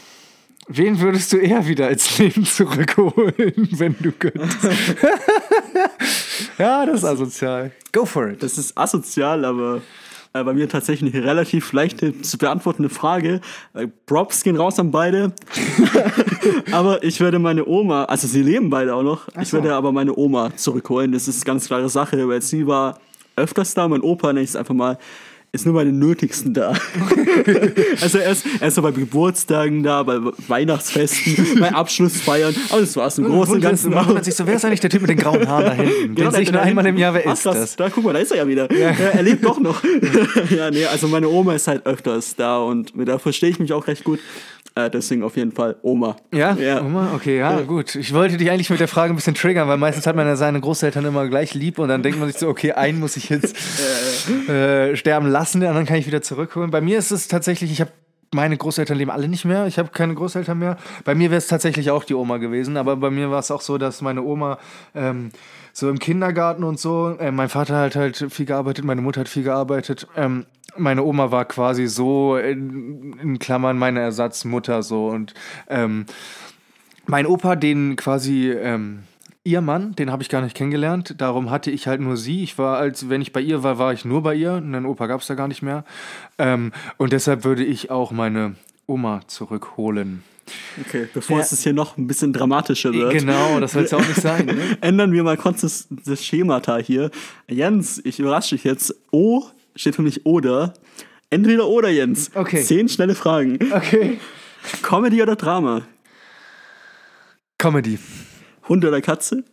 Wen 0.69 0.99
würdest 0.99 1.31
du 1.31 1.37
eher 1.37 1.65
wieder 1.65 1.89
ins 1.89 2.17
Leben 2.17 2.45
zurückholen, 2.45 3.33
wenn 3.71 3.95
du 3.99 4.11
könntest? 4.11 4.57
ja, 6.57 6.85
das 6.85 6.99
ist 6.99 7.05
asozial. 7.05 7.71
Go 7.93 8.05
for 8.05 8.29
it. 8.29 8.43
Das 8.43 8.57
ist 8.57 8.77
asozial, 8.77 9.45
aber 9.45 9.81
äh, 10.33 10.43
bei 10.43 10.53
mir 10.53 10.67
tatsächlich 10.67 11.13
eine 11.13 11.23
relativ 11.23 11.71
leichte 11.71 12.21
zu 12.21 12.37
beantwortende 12.37 12.89
Frage. 12.89 13.39
Äh, 13.73 13.87
Props 14.05 14.43
gehen 14.43 14.57
raus 14.57 14.77
an 14.77 14.91
beide. 14.91 15.33
aber 16.71 17.01
ich 17.01 17.21
würde 17.21 17.39
meine 17.39 17.65
Oma, 17.65 18.03
also 18.05 18.27
sie 18.27 18.43
leben 18.43 18.69
beide 18.69 18.93
auch 18.93 19.03
noch, 19.03 19.29
ich 19.41 19.47
so. 19.47 19.57
würde 19.57 19.73
aber 19.73 19.93
meine 19.93 20.17
Oma 20.17 20.53
zurückholen. 20.55 21.13
Das 21.13 21.29
ist 21.29 21.45
ganz 21.45 21.67
klare 21.67 21.87
Sache, 21.87 22.27
weil 22.27 22.41
sie 22.41 22.67
war 22.67 22.99
öfters 23.37 23.73
da, 23.73 23.87
mein 23.87 24.01
Opa, 24.01 24.33
nenne 24.33 24.43
ich 24.43 24.49
es 24.49 24.55
einfach 24.57 24.73
mal, 24.73 24.97
ist 25.53 25.65
nur 25.65 25.73
bei 25.73 25.83
den 25.85 25.97
Nötigsten 25.97 26.53
da. 26.53 26.73
also 28.01 28.17
er 28.19 28.31
ist, 28.31 28.45
er 28.59 28.67
ist 28.67 28.75
so 28.75 28.81
bei 28.81 28.91
Geburtstagen 28.91 29.81
da, 29.81 30.03
bei 30.03 30.19
Weihnachtsfesten, 30.47 31.59
bei 31.59 31.71
Abschlussfeiern, 31.73 32.53
aber 32.69 32.81
das 32.81 32.95
war's 32.95 33.17
im 33.17 33.25
Großen 33.25 33.55
und 33.55 33.61
Ganzen. 33.61 33.91
Man 33.93 34.05
wundert 34.07 34.25
sich 34.25 34.35
so, 34.35 34.45
wer 34.45 34.55
ist 34.55 34.65
eigentlich 34.65 34.81
der 34.81 34.89
Typ 34.89 35.01
mit 35.01 35.09
den 35.09 35.17
grauen 35.17 35.47
Haaren 35.47 35.65
da 35.65 35.73
hinten? 35.73 35.91
Den 36.07 36.15
Genau, 36.15 36.31
sehe 36.31 36.41
ich 36.41 36.47
da- 36.47 36.53
nur 36.53 36.61
da 36.61 36.67
einmal 36.67 36.85
im. 36.85 36.97
Jahr, 36.97 37.13
wer 37.13 37.25
ist 37.25 37.43
krass, 37.43 37.55
das? 37.55 37.75
Da, 37.75 37.89
guck 37.89 38.03
mal, 38.03 38.13
da 38.13 38.19
ist 38.19 38.31
er 38.31 38.37
ja 38.37 38.47
wieder. 38.47 38.71
Ja. 38.71 38.89
er 38.89 39.23
lebt 39.23 39.43
doch 39.45 39.59
noch. 39.59 39.81
ja, 40.49 40.69
nee, 40.69 40.85
also 40.85 41.07
meine 41.07 41.27
Oma 41.29 41.53
ist 41.55 41.67
halt 41.67 41.85
öfters 41.85 42.35
da 42.35 42.57
und 42.59 42.91
der 42.95 43.17
verstehe 43.19 43.49
ich 43.49 43.59
mich 43.59 43.71
auch 43.73 43.87
recht 43.87 44.03
gut. 44.03 44.19
Äh, 44.75 44.89
deswegen 44.89 45.23
auf 45.23 45.35
jeden 45.35 45.51
Fall 45.51 45.77
Oma. 45.81 46.17
Ja? 46.33 46.55
Ja. 46.55 46.81
Oma? 46.81 47.13
Okay, 47.15 47.39
ja, 47.39 47.61
gut. 47.61 47.95
Ich 47.95 48.13
wollte 48.13 48.37
dich 48.37 48.51
eigentlich 48.51 48.69
mit 48.69 48.79
der 48.79 48.87
Frage 48.87 49.13
ein 49.13 49.15
bisschen 49.15 49.35
triggern, 49.35 49.67
weil 49.67 49.77
meistens 49.77 50.05
hat 50.05 50.15
man 50.15 50.27
ja 50.27 50.35
seine 50.35 50.59
Großeltern 50.59 51.03
immer 51.05 51.27
gleich 51.27 51.53
lieb 51.53 51.79
und 51.79 51.89
dann 51.89 52.03
denkt 52.03 52.19
man 52.19 52.29
sich 52.29 52.37
so, 52.37 52.47
okay, 52.47 52.73
einen 52.73 52.99
muss 52.99 53.17
ich 53.17 53.29
jetzt 53.29 53.55
äh, 54.49 54.95
sterben 54.95 55.27
lassen, 55.27 55.61
den 55.61 55.69
anderen 55.69 55.87
kann 55.87 55.97
ich 55.97 56.07
wieder 56.07 56.21
zurückholen. 56.21 56.69
Bei 56.69 56.81
mir 56.81 56.99
ist 56.99 57.11
es 57.11 57.27
tatsächlich, 57.27 57.71
ich 57.71 57.81
habe 57.81 57.91
meine 58.33 58.57
Großeltern 58.57 58.97
leben 58.97 59.11
alle 59.11 59.27
nicht 59.27 59.45
mehr. 59.45 59.67
Ich 59.67 59.79
habe 59.79 59.89
keine 59.89 60.13
Großeltern 60.13 60.57
mehr. 60.59 60.77
Bei 61.05 61.15
mir 61.15 61.29
wäre 61.29 61.37
es 61.37 61.47
tatsächlich 61.47 61.91
auch 61.91 62.03
die 62.03 62.13
Oma 62.13 62.37
gewesen, 62.37 62.77
aber 62.77 62.97
bei 62.97 63.09
mir 63.09 63.31
war 63.31 63.39
es 63.39 63.51
auch 63.51 63.61
so, 63.61 63.77
dass 63.77 64.01
meine 64.01 64.21
Oma 64.21 64.57
ähm, 64.95 65.31
so 65.79 65.91
im 65.91 65.99
Kindergarten 65.99 66.63
und 66.63 66.79
so, 66.79 67.15
äh, 67.19 67.29
mein 67.31 67.49
Vater 67.49 67.77
hat 67.77 67.95
halt 67.95 68.25
viel 68.31 68.47
gearbeitet, 68.47 68.83
meine 68.83 69.01
Mutter 69.01 69.19
hat 69.19 69.29
viel 69.29 69.43
gearbeitet. 69.43 70.07
Ähm, 70.15 70.47
meine 70.75 71.03
Oma 71.03 71.29
war 71.29 71.45
quasi 71.45 71.85
so 71.85 72.35
in, 72.35 73.13
in 73.21 73.37
Klammern 73.37 73.77
meine 73.77 73.99
Ersatzmutter 73.99 74.81
so 74.81 75.09
und 75.09 75.35
ähm, 75.69 76.07
mein 77.05 77.27
Opa, 77.27 77.55
den 77.55 77.95
quasi 77.95 78.49
ähm, 78.49 79.03
ihr 79.43 79.61
Mann, 79.61 79.93
den 79.93 80.11
habe 80.11 80.23
ich 80.23 80.29
gar 80.29 80.41
nicht 80.41 80.57
kennengelernt. 80.57 81.21
Darum 81.21 81.51
hatte 81.51 81.69
ich 81.69 81.85
halt 81.85 82.01
nur 82.01 82.17
sie. 82.17 82.41
Ich 82.41 82.57
war, 82.57 82.79
als 82.79 83.07
wenn 83.07 83.21
ich 83.21 83.31
bei 83.31 83.41
ihr 83.41 83.61
war, 83.61 83.77
war 83.77 83.93
ich 83.93 84.03
nur 84.03 84.23
bei 84.23 84.33
ihr. 84.33 84.55
Einen 84.55 84.87
Opa 84.87 85.05
gab 85.05 85.21
es 85.21 85.27
da 85.27 85.35
gar 85.35 85.47
nicht 85.47 85.61
mehr. 85.61 85.85
Ähm, 86.39 86.71
und 86.97 87.13
deshalb 87.13 87.43
würde 87.43 87.63
ich 87.63 87.91
auch 87.91 88.09
meine 88.09 88.55
Oma 88.87 89.21
zurückholen. 89.27 90.23
Okay, 90.85 91.07
bevor 91.13 91.37
ja. 91.37 91.43
es 91.43 91.63
hier 91.63 91.73
noch 91.73 91.97
ein 91.97 92.07
bisschen 92.07 92.33
dramatischer 92.33 92.93
wird. 92.93 93.13
Genau, 93.13 93.59
das 93.59 93.71
soll 93.71 93.83
es 93.83 93.91
ja 93.91 93.97
auch 93.97 94.07
nicht 94.07 94.21
sein. 94.21 94.45
Ne? 94.45 94.77
Ändern 94.81 95.11
wir 95.11 95.23
mal 95.23 95.37
kurz 95.37 95.61
das, 95.61 95.87
das 95.89 96.23
Schemata 96.23 96.77
hier. 96.77 97.09
Jens, 97.47 97.99
ich 98.03 98.19
überrasche 98.19 98.55
dich 98.55 98.63
jetzt. 98.63 98.93
O 99.11 99.43
steht 99.75 99.95
für 99.95 100.01
mich 100.01 100.25
oder. 100.25 100.73
Entweder 101.29 101.67
oder, 101.67 101.89
Jens. 101.89 102.31
Okay. 102.33 102.63
Zehn 102.63 102.87
schnelle 102.89 103.15
Fragen. 103.15 103.59
Okay. 103.71 104.19
Comedy 104.81 105.21
oder 105.21 105.35
Drama? 105.35 105.87
Comedy. 107.57 107.99
Hund 108.69 108.85
oder 108.85 109.01
Katze? 109.01 109.43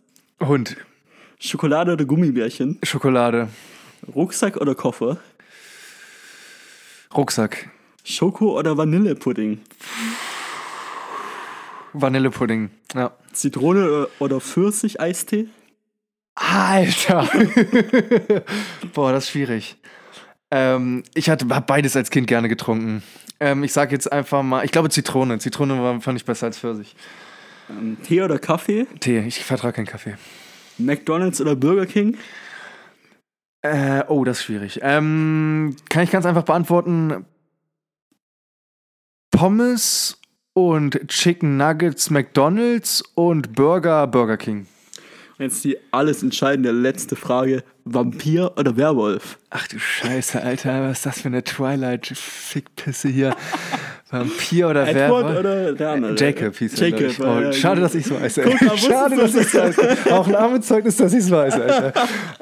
Hund. 0.41 0.77
Schokolade 1.39 1.93
oder 1.93 2.05
Gummibärchen? 2.05 2.79
Schokolade. 2.83 3.49
Rucksack 4.13 4.57
oder 4.57 4.75
Koffer? 4.75 5.17
Rucksack. 7.15 7.69
Schoko 8.03 8.59
oder 8.59 8.77
Vanillepudding? 8.77 9.59
Vanillepudding, 12.01 12.69
ja. 12.93 13.11
Zitrone 13.31 14.07
oder 14.19 14.39
Pfirsich-Eistee? 14.39 15.47
Alter! 16.35 17.29
Boah, 18.93 19.13
das 19.13 19.25
ist 19.25 19.29
schwierig. 19.31 19.77
Ähm, 20.51 21.03
ich 21.13 21.29
habe 21.29 21.45
beides 21.45 21.95
als 21.95 22.11
Kind 22.11 22.27
gerne 22.27 22.49
getrunken. 22.49 23.03
Ähm, 23.39 23.63
ich 23.63 23.73
sage 23.73 23.93
jetzt 23.93 24.11
einfach 24.11 24.43
mal, 24.43 24.65
ich 24.65 24.71
glaube 24.71 24.89
Zitrone. 24.89 25.39
Zitrone 25.39 25.81
war, 25.81 26.01
fand 26.01 26.17
ich 26.17 26.25
besser 26.25 26.47
als 26.47 26.59
Pfirsich. 26.59 26.95
Ähm, 27.69 27.97
Tee 28.03 28.21
oder 28.21 28.39
Kaffee? 28.39 28.85
Tee, 28.99 29.19
ich 29.19 29.43
vertrage 29.43 29.73
keinen 29.73 29.87
Kaffee. 29.87 30.15
McDonalds 30.77 31.41
oder 31.41 31.55
Burger 31.55 31.85
King? 31.85 32.17
Äh, 33.61 34.03
oh, 34.07 34.23
das 34.23 34.39
ist 34.39 34.43
schwierig. 34.43 34.79
Ähm, 34.83 35.75
kann 35.89 36.03
ich 36.03 36.11
ganz 36.11 36.25
einfach 36.25 36.43
beantworten. 36.43 37.25
Pommes 39.31 40.19
und 40.55 41.09
Chicken 41.09 41.57
Nuggets 41.57 42.09
McDonalds 42.09 43.03
und 43.13 43.53
Burger 43.53 44.07
Burger 44.07 44.37
King. 44.37 44.67
Jetzt 45.37 45.65
die 45.65 45.77
alles 45.91 46.23
entscheidende 46.23 46.71
letzte 46.71 47.17
Frage. 47.17 47.63
Vampir 47.83 48.53
oder 48.57 48.77
Werwolf? 48.77 49.37
Ach 49.49 49.67
du 49.67 49.77
Scheiße, 49.77 50.41
Alter, 50.41 50.89
was 50.89 50.99
ist 50.99 51.05
das 51.05 51.21
für 51.21 51.27
eine 51.27 51.43
Twilight-Fickpisse 51.43 53.09
hier? 53.09 53.35
Vampir 54.09 54.69
oder 54.69 54.87
Edward 54.87 55.25
Werwolf? 55.25 55.39
oder 55.39 55.73
der 55.73 55.89
andere? 55.89 56.15
Jacob 56.15 56.55
hieß 56.55 56.79
Jacob, 56.79 57.19
er. 57.19 57.27
Oh, 57.27 57.39
ja, 57.41 57.53
schade, 57.53 57.81
dass 57.81 57.95
ich 57.95 58.05
es 58.05 58.11
weiß. 58.11 58.39
Guck 58.43 58.61
mal, 58.61 58.77
schade, 58.77 59.15
dass 59.17 59.33
ich 59.33 59.47
es 59.47 59.55
weiß. 59.55 60.11
Auch 60.11 60.27
ein 60.27 60.35
Armezeugnis, 60.35 60.95
dass 60.97 61.11
ich 61.13 61.19
es 61.19 61.31
weiß, 61.31 61.53
Alter. 61.55 61.93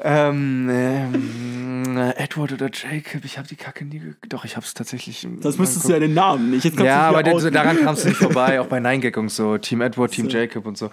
ähm, 0.02 0.68
ähm, 0.70 1.96
Edward 2.16 2.52
oder 2.52 2.66
Jacob, 2.66 3.24
ich 3.24 3.38
habe 3.38 3.48
die 3.48 3.56
Kacke 3.56 3.86
nie. 3.86 4.02
Doch, 4.28 4.44
ich 4.44 4.56
habe 4.56 4.66
es 4.66 4.74
tatsächlich. 4.74 5.26
Das 5.40 5.56
müsstest 5.56 5.88
du 5.88 5.92
ja 5.92 5.98
den 6.00 6.12
Namen 6.12 6.50
nicht. 6.50 6.64
Jetzt 6.64 6.78
Ja, 6.80 7.08
aber 7.08 7.20
outen. 7.32 7.52
daran 7.54 7.78
kamst 7.80 8.04
du 8.04 8.08
nicht 8.08 8.18
vorbei, 8.18 8.60
auch 8.60 8.66
bei 8.66 8.80
Nine 8.80 8.98
Gag 9.00 9.16
und 9.16 9.30
so. 9.30 9.56
Team 9.56 9.80
Edward, 9.80 10.10
Team 10.12 10.28
So. 10.28 10.36
Jacob 10.36 10.66
und 10.66 10.76
so. 10.76 10.90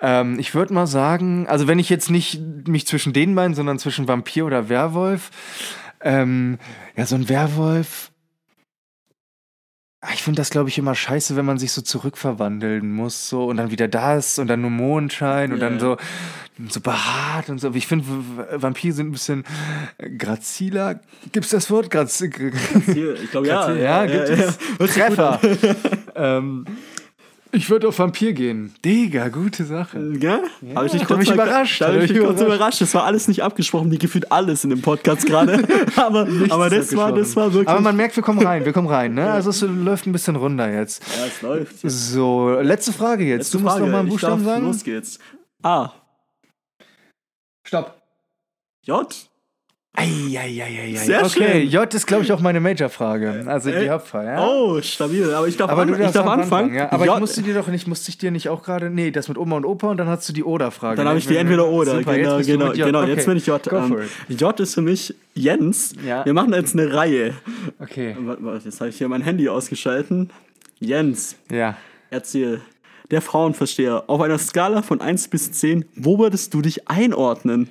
Ähm, 0.00 0.38
ich 0.38 0.54
würde 0.54 0.74
mal 0.74 0.86
sagen, 0.86 1.46
also 1.48 1.66
wenn 1.66 1.78
ich 1.78 1.88
jetzt 1.88 2.10
nicht 2.10 2.40
mich 2.68 2.86
zwischen 2.86 3.12
den 3.14 3.34
beiden, 3.34 3.54
sondern 3.54 3.78
zwischen 3.78 4.06
Vampir 4.06 4.44
oder 4.44 4.68
Werwolf, 4.68 5.30
ähm, 6.02 6.58
ja, 6.96 7.06
so 7.06 7.14
ein 7.14 7.28
Werwolf. 7.30 8.09
Ah, 10.02 10.08
Ich 10.14 10.22
finde 10.22 10.40
das, 10.40 10.48
glaube 10.50 10.70
ich, 10.70 10.78
immer 10.78 10.94
scheiße, 10.94 11.36
wenn 11.36 11.44
man 11.44 11.58
sich 11.58 11.72
so 11.72 11.82
zurückverwandeln 11.82 12.90
muss, 12.90 13.28
so 13.28 13.44
und 13.44 13.58
dann 13.58 13.70
wieder 13.70 13.86
das 13.86 14.38
und 14.38 14.46
dann 14.46 14.62
nur 14.62 14.70
Mondschein 14.70 15.52
und 15.52 15.58
Ja, 15.58 15.64
dann 15.68 15.74
ja. 15.74 15.80
so, 15.80 15.96
so 16.68 16.80
behaart 16.80 17.50
und 17.50 17.58
so. 17.60 17.72
Ich 17.74 17.86
finde, 17.86 18.06
Vampire 18.54 18.94
sind 18.94 19.08
ein 19.08 19.12
bisschen 19.12 19.44
graziler. 20.18 21.00
Gibt's 21.32 21.50
das 21.50 21.70
Wort? 21.70 21.90
Graz 21.90 22.18
Hier, 22.18 23.14
Ich 23.22 23.30
glaube, 23.30 23.48
ja. 23.48 23.66
Grazil- 23.66 23.82
ja, 23.82 24.06
gibt 24.06 24.28
es. 24.30 24.58
Sich 24.94 25.04
gut 25.06 25.18
an. 25.18 25.38
Treffer. 25.40 25.40
ähm, 26.16 26.64
ich 27.52 27.70
würde 27.70 27.88
auf 27.88 27.98
Vampir 27.98 28.32
gehen. 28.32 28.74
Digga, 28.84 29.28
gute 29.28 29.64
Sache. 29.64 30.12
Ja? 30.20 30.40
Habe 30.74 30.86
ich 30.86 30.92
dich 30.92 31.04
kurz 31.04 31.28
überrascht, 31.28 31.80
Da 31.80 31.86
habe 31.88 31.96
ich 31.96 32.02
mich 32.02 32.12
dich 32.12 32.20
kurz 32.26 32.40
überrascht. 32.40 32.80
Das 32.80 32.94
war 32.94 33.04
alles 33.04 33.28
nicht 33.28 33.42
abgesprochen, 33.42 33.90
wie 33.90 33.98
gefühlt 33.98 34.30
alles 34.32 34.64
in 34.64 34.70
dem 34.70 34.82
Podcast 34.82 35.26
gerade. 35.26 35.66
aber 35.96 36.26
aber 36.50 36.70
das, 36.70 36.94
war, 36.96 37.12
das 37.12 37.36
war 37.36 37.52
wirklich. 37.52 37.68
Aber 37.68 37.80
man 37.80 37.96
merkt, 37.96 38.16
wir 38.16 38.22
kommen 38.22 38.44
rein, 38.44 38.64
wir 38.64 38.72
kommen 38.72 38.88
rein. 38.88 39.14
Ne? 39.14 39.30
Also 39.30 39.50
es 39.50 39.60
läuft 39.62 40.06
ein 40.06 40.12
bisschen 40.12 40.36
runter 40.36 40.70
jetzt. 40.72 41.02
ja, 41.18 41.26
es 41.26 41.42
läuft. 41.42 41.76
So, 41.82 42.50
letzte 42.60 42.92
Frage 42.92 43.24
jetzt. 43.24 43.52
Letzte 43.52 43.58
du 43.58 43.62
musst 43.64 43.72
Frage. 43.76 43.86
noch 43.86 43.92
mal 43.92 43.98
einen 44.00 44.08
Ich 44.08 44.14
Buchstaben 44.14 44.44
darf- 44.44 44.54
sagen. 44.54 44.66
Los 44.66 44.84
geht's. 44.84 45.18
A. 45.62 45.92
Stopp. 47.66 48.00
J. 48.86 49.29
Eieieiei. 49.92 50.94
Sehr 50.94 51.24
okay, 51.24 51.60
schön. 51.62 51.68
J 51.68 51.94
ist, 51.94 52.06
glaube 52.06 52.22
ich, 52.22 52.32
auch 52.32 52.40
meine 52.40 52.60
Major-Frage. 52.60 53.42
Also 53.46 53.70
Äh, 53.70 53.84
die 53.84 53.90
Hauptfrage. 53.90 54.28
Ja? 54.28 54.46
Oh, 54.46 54.80
stabil. 54.80 55.34
Aber 55.34 55.48
ich 55.48 55.56
darf, 55.56 55.68
Aber 55.70 55.82
an, 55.82 55.88
du 55.88 55.94
ich 55.94 56.00
darfst 56.00 56.16
darf 56.16 56.26
am 56.26 56.40
anfangen. 56.40 56.74
ja. 56.74 56.92
Aber 56.92 57.04
J. 57.06 57.14
ich 57.14 57.20
musste 57.20 57.42
dir 57.42 57.54
doch 57.54 57.66
nicht, 57.66 57.86
musste 57.88 58.08
ich 58.10 58.16
dir 58.16 58.30
nicht 58.30 58.48
auch 58.48 58.62
gerade. 58.62 58.88
Nee, 58.88 59.10
das 59.10 59.28
mit 59.28 59.36
Oma 59.36 59.56
und 59.56 59.64
Opa 59.64 59.88
und 59.90 59.96
dann 59.96 60.06
hast 60.08 60.28
du 60.28 60.32
die 60.32 60.44
Oder-Frage. 60.44 60.96
Dann 60.96 61.08
habe 61.08 61.18
ich 61.18 61.26
die 61.26 61.36
entweder 61.36 61.66
oder. 61.68 61.98
Super, 61.98 62.14
genau, 62.16 62.38
jetzt 62.38 62.46
genau, 62.46 62.70
genau. 62.72 63.00
Okay. 63.02 63.10
Jetzt 63.10 63.26
bin 63.26 63.36
ich 63.36 63.46
J. 63.46 63.66
It. 64.28 64.40
J 64.40 64.60
ist 64.60 64.74
für 64.74 64.82
mich 64.82 65.14
Jens. 65.34 65.92
Ja. 66.06 66.24
Wir 66.24 66.34
machen 66.34 66.52
jetzt 66.52 66.78
eine 66.78 66.92
Reihe. 66.94 67.34
Okay. 67.80 68.16
Warte, 68.20 68.44
warte, 68.44 68.64
Jetzt 68.66 68.80
habe 68.80 68.90
ich 68.90 68.96
hier 68.96 69.08
mein 69.08 69.22
Handy 69.22 69.48
ausgeschalten. 69.48 70.30
Jens, 70.78 71.36
Ja. 71.50 71.76
erzähl. 72.10 72.60
Der 73.10 73.20
Frauenversteher. 73.20 74.04
Auf 74.06 74.20
einer 74.20 74.38
Skala 74.38 74.82
von 74.82 75.00
1 75.00 75.28
bis 75.28 75.50
10, 75.50 75.84
wo 75.96 76.18
würdest 76.20 76.54
du 76.54 76.62
dich 76.62 76.88
einordnen? 76.88 77.68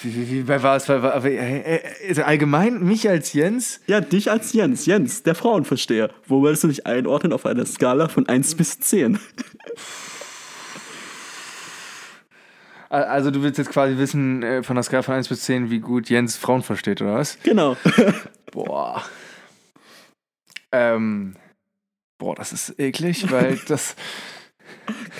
Wie, 0.00 0.14
wie, 0.14 0.30
wie 0.30 0.42
bei 0.42 0.62
was? 0.62 0.86
Bei, 0.86 0.98
bei, 0.98 1.30
äh, 1.32 1.76
äh, 1.76 1.80
also 2.08 2.22
allgemein 2.22 2.82
mich 2.84 3.08
als 3.08 3.32
Jens? 3.32 3.80
Ja, 3.88 4.00
dich 4.00 4.30
als 4.30 4.52
Jens. 4.52 4.86
Jens, 4.86 5.24
der 5.24 5.34
Frauenversteher. 5.34 6.10
Wo 6.26 6.40
würdest 6.42 6.62
du 6.64 6.68
dich 6.68 6.86
einordnen 6.86 7.32
auf 7.32 7.44
einer 7.46 7.66
Skala 7.66 8.06
von 8.08 8.28
1 8.28 8.54
bis 8.54 8.78
10? 8.78 9.18
Al- 12.90 13.04
Also 13.04 13.30
du 13.30 13.42
willst 13.42 13.58
jetzt 13.58 13.70
quasi 13.70 13.96
wissen 13.98 14.42
äh, 14.42 14.62
von 14.62 14.76
der 14.76 14.82
Skala 14.82 15.02
von 15.02 15.14
1 15.16 15.28
bis 15.28 15.42
10, 15.42 15.70
wie 15.70 15.80
gut 15.80 16.08
Jens 16.08 16.36
Frauen 16.36 16.62
versteht, 16.62 17.02
oder 17.02 17.14
was? 17.14 17.38
Genau. 17.42 17.76
Boah. 18.52 19.02
Ähm. 20.72 21.34
Boah, 22.18 22.34
das 22.34 22.52
ist 22.52 22.78
eklig, 22.80 23.30
weil 23.30 23.58
das. 23.68 23.94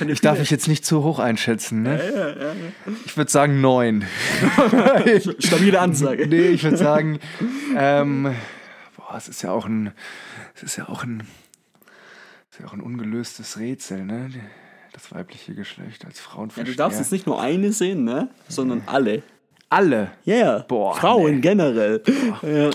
Ich 0.07 0.21
darf 0.21 0.39
mich 0.39 0.51
jetzt 0.51 0.69
nicht 0.69 0.85
zu 0.85 1.03
hoch 1.03 1.19
einschätzen, 1.19 1.83
ne? 1.83 1.99
Ja, 1.99 2.29
ja, 2.29 2.53
ja. 2.53 2.55
Ich 3.05 3.16
würde 3.16 3.31
sagen 3.31 3.61
9. 3.61 4.07
Stabile 5.39 5.81
Ansage. 5.81 6.27
nee, 6.27 6.49
ich 6.49 6.62
würde 6.62 6.77
sagen, 6.77 7.19
ähm, 7.77 8.35
boah, 8.97 9.16
es 9.16 9.29
ist 9.29 9.43
ja 9.43 9.51
auch 9.51 9.66
ein, 9.66 9.93
es 10.55 10.62
ist 10.62 10.77
ja 10.77 10.89
auch 10.89 11.03
ein, 11.05 11.25
es 12.51 12.57
ist 12.57 12.61
ja 12.61 12.66
auch 12.69 12.73
ein 12.73 12.81
ungelöstes 12.81 13.59
Rätsel, 13.59 14.05
ne? 14.05 14.31
Das 14.93 15.12
weibliche 15.12 15.55
Geschlecht 15.55 16.05
als 16.05 16.19
Ja, 16.19 16.25
Frauenversteher. 16.25 16.73
du 16.73 16.77
darfst 16.77 16.99
jetzt 16.99 17.12
nicht 17.12 17.27
nur 17.27 17.41
eine 17.41 17.73
sehen, 17.73 18.05
ne? 18.05 18.31
Sondern 18.49 18.83
alle. 18.87 19.23
alle. 19.69 20.12
Ja, 20.25 20.35
yeah. 20.35 20.59
Boah, 20.61 20.97
Frauen 20.97 21.37
nee. 21.37 21.41
generell. 21.41 22.03
Ja. 22.43 22.71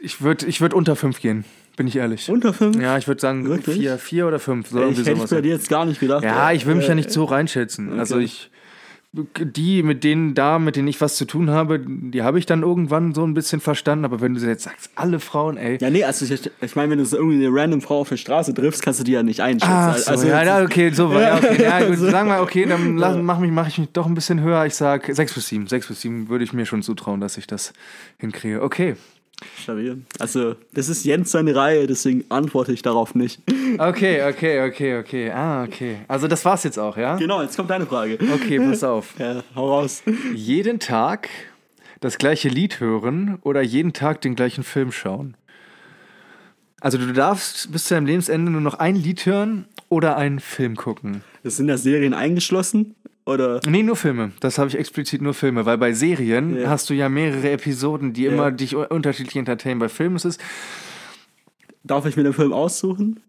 Ich 0.00 0.20
würde, 0.20 0.46
ich 0.46 0.60
würde 0.60 0.76
unter 0.76 0.96
5 0.96 1.20
gehen, 1.20 1.44
bin 1.76 1.86
ich 1.86 1.96
ehrlich. 1.96 2.30
Unter 2.30 2.52
5? 2.52 2.80
Ja, 2.80 2.96
ich 2.98 3.08
würde 3.08 3.20
sagen 3.20 3.46
Wirklich? 3.46 3.78
4, 3.78 3.98
vier 3.98 4.26
oder 4.26 4.38
5. 4.38 4.68
So 4.68 4.82
ich 4.88 4.98
hätte 4.98 5.26
bei 5.28 5.40
dir 5.40 5.52
jetzt 5.52 5.68
gar 5.68 5.84
nicht 5.84 6.00
gedacht. 6.00 6.24
Ja, 6.24 6.52
ich 6.52 6.66
will 6.66 6.74
mich 6.74 6.86
Äh, 6.86 6.90
ja 6.90 6.94
nicht 6.94 7.10
so 7.10 7.24
reinschätzen. 7.24 7.98
Also 7.98 8.18
ich, 8.18 8.50
die, 9.12 9.82
mit 9.84 10.02
denen 10.02 10.34
da, 10.34 10.58
mit 10.58 10.74
denen 10.76 10.88
ich 10.88 11.00
was 11.00 11.16
zu 11.16 11.24
tun 11.24 11.50
habe, 11.50 11.80
die 11.86 12.22
habe 12.22 12.38
ich 12.38 12.46
dann 12.46 12.62
irgendwann 12.62 13.14
so 13.14 13.24
ein 13.24 13.32
bisschen 13.34 13.60
verstanden. 13.60 14.04
Aber 14.04 14.20
wenn 14.20 14.34
du 14.34 14.40
jetzt 14.40 14.64
sagst, 14.64 14.90
alle 14.96 15.20
Frauen, 15.20 15.56
ey. 15.56 15.78
Ja, 15.80 15.90
nee, 15.90 16.02
also 16.04 16.24
ich, 16.32 16.50
ich 16.60 16.76
meine, 16.76 16.90
wenn 16.90 16.98
du 16.98 17.04
so 17.04 17.16
irgendwie 17.16 17.46
eine 17.46 17.54
random 17.54 17.80
Frau 17.80 18.00
auf 18.00 18.08
der 18.08 18.16
Straße 18.16 18.54
triffst, 18.54 18.82
kannst 18.82 19.00
du 19.00 19.04
die 19.04 19.12
ja 19.12 19.22
nicht 19.22 19.40
einschätzen. 19.40 19.72
Ach 19.72 19.96
so, 19.96 20.10
also, 20.10 20.26
ja, 20.26 20.42
ja, 20.42 20.62
okay, 20.62 20.90
so, 20.90 21.12
ja, 21.12 21.36
okay, 21.36 21.62
ja, 21.62 21.84
gut, 21.86 21.98
so. 21.98 22.10
sagen 22.10 22.28
wir, 22.28 22.40
okay, 22.40 22.66
dann 22.66 22.96
lass, 22.96 23.16
mach, 23.16 23.38
mich, 23.38 23.52
mach 23.52 23.68
ich 23.68 23.78
mich 23.78 23.88
doch 23.92 24.06
ein 24.06 24.14
bisschen 24.14 24.40
höher. 24.40 24.66
Ich 24.66 24.74
sag 24.74 25.06
6 25.12 25.34
bis 25.34 25.46
7. 25.48 25.66
6 25.68 25.88
bis 25.88 26.00
7 26.00 26.28
würde 26.28 26.44
ich 26.44 26.52
mir 26.52 26.66
schon 26.66 26.82
zutrauen, 26.82 27.20
dass 27.20 27.36
ich 27.36 27.46
das 27.46 27.72
hinkriege. 28.18 28.62
Okay, 28.62 28.96
Stabil. 29.60 30.02
Also, 30.18 30.56
das 30.72 30.88
ist 30.88 31.04
Jens 31.04 31.30
seine 31.30 31.54
Reihe, 31.54 31.86
deswegen 31.86 32.24
antworte 32.28 32.72
ich 32.72 32.82
darauf 32.82 33.14
nicht. 33.14 33.40
okay, 33.78 34.22
okay, 34.28 34.68
okay, 34.68 34.98
okay. 34.98 35.30
Ah, 35.30 35.64
okay. 35.64 35.98
Also 36.08 36.28
das 36.28 36.44
war's 36.44 36.64
jetzt 36.64 36.78
auch, 36.78 36.96
ja? 36.96 37.16
Genau, 37.16 37.42
jetzt 37.42 37.56
kommt 37.56 37.70
deine 37.70 37.86
Frage. 37.86 38.18
Okay, 38.34 38.58
pass 38.58 38.84
auf. 38.84 39.14
Ja, 39.18 39.42
hau 39.54 39.68
raus. 39.68 40.02
Jeden 40.34 40.80
Tag 40.80 41.28
das 42.00 42.18
gleiche 42.18 42.48
Lied 42.48 42.80
hören 42.80 43.38
oder 43.42 43.62
jeden 43.62 43.92
Tag 43.92 44.20
den 44.20 44.34
gleichen 44.34 44.64
Film 44.64 44.92
schauen? 44.92 45.36
Also 46.80 46.98
du 46.98 47.12
darfst 47.12 47.72
bis 47.72 47.84
zu 47.86 47.94
deinem 47.94 48.06
Lebensende 48.06 48.52
nur 48.52 48.60
noch 48.60 48.74
ein 48.74 48.96
Lied 48.96 49.24
hören 49.24 49.66
oder 49.88 50.16
einen 50.16 50.38
Film 50.40 50.76
gucken. 50.76 51.22
Das 51.42 51.56
sind 51.56 51.68
ja 51.68 51.78
Serien 51.78 52.12
eingeschlossen? 52.12 52.94
Oder? 53.26 53.60
Nee, 53.66 53.82
nur 53.82 53.96
Filme. 53.96 54.32
Das 54.40 54.58
habe 54.58 54.68
ich 54.68 54.76
explizit 54.78 55.22
nur 55.22 55.32
Filme, 55.32 55.64
weil 55.64 55.78
bei 55.78 55.92
Serien 55.92 56.56
Ja. 56.60 56.68
hast 56.68 56.90
du 56.90 56.94
ja 56.94 57.08
mehrere 57.08 57.50
Episoden, 57.50 58.12
die 58.12 58.24
Ja. 58.24 58.32
immer 58.32 58.50
dich 58.50 58.76
unterschiedlich 58.76 59.36
entertainen. 59.36 59.78
Bei 59.78 59.88
Filmen 59.88 60.16
ist 60.16 60.24
es, 60.26 60.38
Darf 61.82 62.06
ich 62.06 62.16
mir 62.16 62.22
den 62.24 62.32
Film 62.32 62.52
aussuchen? 62.52 63.20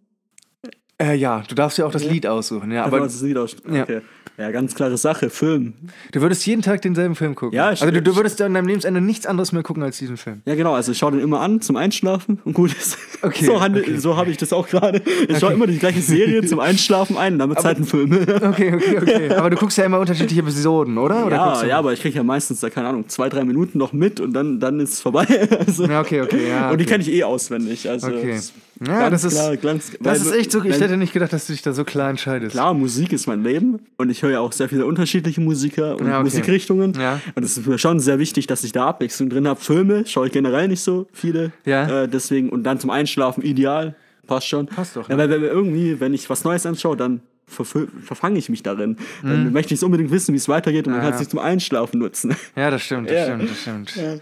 äh, 1.02 1.14
ja, 1.16 1.43
du 1.48 1.56
darfst 1.56 1.78
ja 1.78 1.86
auch 1.86 1.91
das 1.91 2.06
Lied 2.06 2.26
aussuchen, 2.26 2.72
ja. 2.72 2.84
Aber 2.86 2.98
Aber 2.98 3.06
das 3.06 3.22
Lied 3.22 3.38
aus. 3.38 3.56
Ja. 3.70 3.84
Okay. 3.84 3.96
Ja, 3.96 4.02
ganz 4.38 4.76
klare 4.76 4.98
Sache. 4.98 5.30
Film. 5.30 5.74
du 6.12 6.22
würdest 6.22 6.46
jeden 6.46 6.62
Tag 6.62 6.82
denselben 6.82 7.16
Film 7.16 7.36
gucken. 7.36 7.56
Ja, 7.56 7.68
also 7.68 7.90
du, 7.90 8.02
du 8.02 8.16
würdest 8.16 8.42
an 8.42 8.54
deinem 8.54 8.68
Lebensende 8.68 9.02
nichts 9.02 9.26
anderes 9.26 9.52
mehr 9.52 9.64
gucken 9.64 9.82
als 9.84 9.98
diesen 9.98 10.18
Film. 10.18 10.42
Ja, 10.46 10.56
genau. 10.56 10.74
Also 10.74 10.92
ich 10.92 10.98
schaue 10.98 11.12
den 11.14 11.22
immer 11.22 11.42
an 11.42 11.62
zum 11.62 11.76
Einschlafen 11.78 12.40
und 12.46 12.54
gut 12.54 12.72
ist. 12.74 12.98
Okay, 13.22 13.46
so 13.46 13.62
handel- 13.62 13.82
okay. 13.84 13.98
so 13.98 14.18
habe 14.18 14.30
ich 14.32 14.38
das 14.38 14.52
auch 14.54 14.68
gerade. 14.68 15.02
Ich 15.28 15.40
schaue 15.40 15.54
immer 15.54 15.68
die 15.68 15.78
gleiche 15.80 16.02
Serie 16.02 16.44
zum 16.46 16.60
Einschlafen 16.62 17.18
ein, 17.18 17.40
damit 17.40 17.60
Zeit 17.62 17.78
ein 17.78 17.86
Film. 17.86 18.12
Okay, 18.14 18.74
okay, 18.76 18.98
okay. 19.02 19.30
Aber 19.34 19.50
du 19.50 19.56
guckst 19.58 19.78
ja 19.78 19.86
immer 19.86 20.00
unterschiedliche 20.00 20.42
Episoden, 20.42 20.98
oder? 20.98 21.26
oder 21.26 21.36
ja, 21.36 21.66
ja, 21.66 21.78
aber 21.80 21.94
ich 21.94 22.02
kriege 22.02 22.16
ja 22.18 22.24
meistens 22.24 22.60
da, 22.60 22.70
keine 22.70 22.90
Ahnung, 22.90 23.08
zwei, 23.08 23.30
drei 23.30 23.44
Minuten 23.46 23.78
noch 23.78 23.94
mit 23.94 24.20
und 24.20 24.34
dann, 24.34 24.60
dann 24.60 24.80
ist 24.80 24.94
es 24.94 25.02
vorbei. 25.02 25.26
Also, 25.66 25.86
Ja, 25.86 26.02
okay, 26.02 26.22
okay, 26.22 26.50
ja, 26.50 26.70
Und 26.72 26.78
die 26.80 26.84
okay. 26.84 26.94
kenne 26.94 27.04
ich 27.04 27.12
eh 27.12 27.24
auswendig. 27.24 27.90
Also 27.90 28.08
Okay. 28.08 28.34
das- 28.36 28.54
Ja, 28.86 29.09
ganz 29.09 29.21
das 29.21 29.32
ist, 29.34 29.39
klar, 29.39 29.57
ganz, 29.57 29.91
das 29.91 29.99
weil- 30.01 30.15
ist 30.34 30.39
echt 30.39 30.51
so. 30.51 30.59
Ich 30.63 30.71
weil- 30.73 30.82
hätte 30.82 30.97
nicht 30.97 31.13
gedacht, 31.13 31.32
dass 31.32 31.47
du 31.47 31.53
dich 31.53 31.61
da 31.61 31.71
so 31.73 31.84
klar 31.86 32.09
entscheidest. 32.09 32.51
Klar, 32.51 32.73
Musik 32.73 33.13
ist 33.13 33.26
mein 33.28 33.41
Leben 33.43 33.80
und 33.97 34.09
ich 34.09 34.21
höre 34.21 34.32
ja 34.32 34.39
auch 34.41 34.51
sehr 34.51 34.67
viele 34.67 34.86
unterschiedliche 34.86 35.39
Musiker 35.39 35.97
und 35.97 36.07
Ja, 36.07 36.15
okay. 36.15 36.23
Musikrichtungen. 36.23 36.93
Ja. 36.99 37.21
Und 37.36 37.43
es 37.43 37.57
ist 37.57 37.65
mir 37.67 37.78
schon 37.78 37.99
sehr 38.01 38.19
wichtig, 38.19 38.47
dass 38.47 38.63
ich 38.65 38.73
da 38.73 38.88
Abwechslung 38.88 39.30
drin 39.30 39.47
habe. 39.47 39.59
Filme 39.61 40.05
schaue 40.05 40.28
ich 40.28 40.34
generell 40.34 40.67
nicht 40.67 40.82
so 40.82 41.07
viele. 41.13 41.51
Ja. 41.65 42.03
Äh, 42.03 42.07
deswegen, 42.09 42.49
und 42.49 42.63
dann 42.63 42.80
zum 42.80 42.89
Einschlafen 42.89 43.43
ideal. 43.43 43.95
Passt 44.28 44.47
schon. 44.47 44.65
Passt 44.65 44.95
doch, 44.95 45.07
Ja, 45.07 45.15
ne? 45.15 45.21
weil 45.23 45.30
wenn 45.30 45.41
wir 45.41 45.49
irgendwie, 45.51 45.99
wenn 45.99 46.13
ich 46.13 46.30
was 46.30 46.43
Neues 46.43 46.65
anschaue, 46.65 46.97
dann 46.97 47.21
verfange 47.47 48.39
ich 48.39 48.49
mich 48.49 48.63
darin. 48.63 48.97
Mhm. 49.21 49.30
Dann 49.30 49.53
möchte 49.53 49.73
ich 49.76 49.84
unbedingt 49.84 50.09
wissen, 50.11 50.34
wie 50.34 50.38
es 50.38 50.49
weitergeht 50.49 50.88
und 50.88 50.93
dann 50.93 51.01
Ja, 51.03 51.09
kann 51.11 51.19
ja. 51.19 51.23
es 51.23 51.30
zum 51.30 51.39
Einschlafen 51.39 51.99
nutzen. 51.99 52.36
Ja, 52.55 52.71
das 52.71 52.82
stimmt, 52.82 53.09
das 53.09 53.15
Ja. 53.15 53.26
stimmt, 53.36 53.49
das 53.51 53.61
stimmt. 53.61 54.21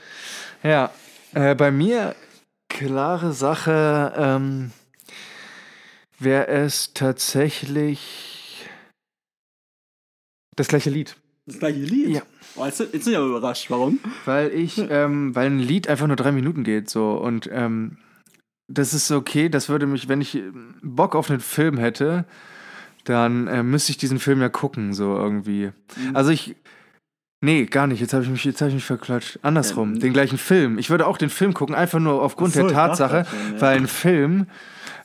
Ja, 0.61 0.91
äh, 1.33 1.55
bei 1.55 1.71
mir 1.71 2.15
klare 2.73 3.33
Sache 3.33 4.13
ähm, 4.17 4.71
wäre 6.19 6.47
es 6.47 6.93
tatsächlich 6.93 8.67
das 10.55 10.67
gleiche 10.67 10.89
Lied. 10.89 11.15
Das 11.45 11.59
gleiche 11.59 11.79
Lied? 11.79 12.09
Ja. 12.09 12.21
Oh, 12.55 12.65
jetzt, 12.65 12.79
jetzt 12.79 13.03
sind 13.05 13.13
wir 13.13 13.21
überrascht. 13.21 13.69
Warum? 13.69 13.99
Weil 14.25 14.51
ich, 14.51 14.77
ähm, 14.77 15.35
weil 15.35 15.47
ein 15.47 15.59
Lied 15.59 15.87
einfach 15.87 16.07
nur 16.07 16.15
drei 16.15 16.31
Minuten 16.31 16.63
geht 16.63 16.89
so 16.89 17.13
und 17.13 17.49
ähm, 17.51 17.97
das 18.67 18.93
ist 18.93 19.11
okay, 19.11 19.49
das 19.49 19.69
würde 19.69 19.85
mich, 19.85 20.07
wenn 20.07 20.21
ich 20.21 20.41
Bock 20.81 21.15
auf 21.15 21.29
einen 21.29 21.41
Film 21.41 21.77
hätte, 21.77 22.25
dann 23.03 23.47
äh, 23.47 23.61
müsste 23.61 23.91
ich 23.91 23.97
diesen 23.97 24.19
Film 24.19 24.41
ja 24.41 24.49
gucken, 24.49 24.93
so 24.93 25.15
irgendwie. 25.15 25.71
Mhm. 25.95 26.15
Also 26.15 26.31
ich. 26.31 26.55
Nee, 27.43 27.65
gar 27.65 27.87
nicht. 27.87 27.99
Jetzt 27.99 28.13
habe 28.13 28.23
ich 28.23 28.29
mich, 28.29 28.45
jetzt 28.45 28.61
habe 28.61 28.69
ich 28.69 28.75
mich 28.75 28.85
verklatscht. 28.85 29.37
Andersrum, 29.41 29.95
Ähm. 29.95 29.99
den 29.99 30.13
gleichen 30.13 30.37
Film. 30.37 30.77
Ich 30.77 30.89
würde 30.89 31.05
auch 31.05 31.17
den 31.17 31.29
Film 31.29 31.53
gucken, 31.53 31.75
einfach 31.75 31.99
nur 31.99 32.21
aufgrund 32.21 32.53
so, 32.53 32.61
der 32.61 32.73
Tatsache, 32.73 33.25
schon, 33.29 33.55
ja. 33.55 33.61
weil 33.61 33.77
ein 33.79 33.87
Film 33.87 34.47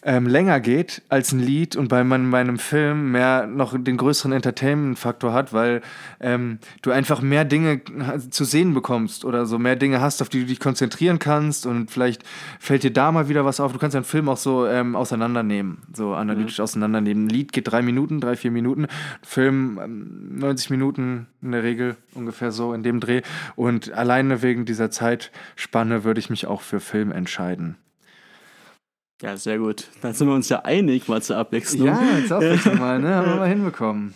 ähm, 0.08 0.26
länger 0.26 0.58
geht 0.58 1.02
als 1.10 1.32
ein 1.32 1.38
Lied 1.38 1.76
und 1.76 1.88
bei 1.88 2.02
man, 2.02 2.30
meinem 2.30 2.58
Film 2.58 3.12
mehr 3.12 3.46
noch 3.46 3.76
den 3.78 3.98
größeren 3.98 4.32
Entertainment-Faktor 4.32 5.34
hat, 5.34 5.52
weil 5.52 5.82
ähm, 6.18 6.60
du 6.80 6.92
einfach 6.92 7.20
mehr 7.20 7.44
Dinge 7.44 7.82
zu 8.30 8.44
sehen 8.44 8.72
bekommst 8.72 9.26
oder 9.26 9.44
so 9.44 9.58
mehr 9.58 9.76
Dinge 9.76 10.00
hast, 10.00 10.22
auf 10.22 10.30
die 10.30 10.40
du 10.40 10.46
dich 10.46 10.60
konzentrieren 10.60 11.18
kannst 11.18 11.66
und 11.66 11.90
vielleicht 11.90 12.22
fällt 12.58 12.84
dir 12.84 12.90
da 12.90 13.12
mal 13.12 13.28
wieder 13.28 13.44
was 13.44 13.60
auf. 13.60 13.74
Du 13.74 13.78
kannst 13.78 13.96
einen 13.96 14.06
Film 14.06 14.30
auch 14.30 14.38
so 14.38 14.66
ähm, 14.66 14.96
auseinandernehmen, 14.96 15.82
so 15.92 16.14
analytisch 16.14 16.58
auseinandernehmen. 16.58 17.26
Ein 17.26 17.28
Lied 17.28 17.52
geht 17.52 17.70
drei 17.70 17.82
Minuten, 17.82 18.22
drei, 18.22 18.34
vier 18.34 18.50
Minuten, 18.50 18.86
Film 19.22 19.78
ähm, 19.78 20.38
90 20.38 20.70
Minuten 20.70 21.26
in 21.42 21.52
der 21.52 21.62
Regel 21.62 21.96
ungefähr 22.14 22.50
so 22.50 22.72
in 22.72 22.82
dem 22.82 23.00
Dreh 23.00 23.20
und 23.56 23.92
alleine 23.92 24.40
wegen 24.40 24.64
dieser 24.64 24.90
Zeitspanne 24.90 26.04
würde 26.04 26.18
ich 26.18 26.30
mich 26.30 26.46
auch 26.46 26.62
für 26.62 26.80
Film 26.80 27.12
entscheiden. 27.12 27.76
Ja, 29.20 29.36
sehr 29.36 29.58
gut. 29.58 29.88
Dann 30.00 30.14
sind 30.14 30.28
wir 30.28 30.34
uns 30.34 30.48
ja 30.48 30.60
einig, 30.60 31.08
mal 31.08 31.20
zur 31.20 31.36
Abwechslung. 31.36 31.86
Ja, 31.86 32.00
jetzt 32.18 32.32
auch 32.32 32.40
mal, 32.78 33.00
ne? 33.00 33.14
Haben 33.14 33.30
wir 33.30 33.36
mal 33.36 33.48
hinbekommen. 33.48 34.14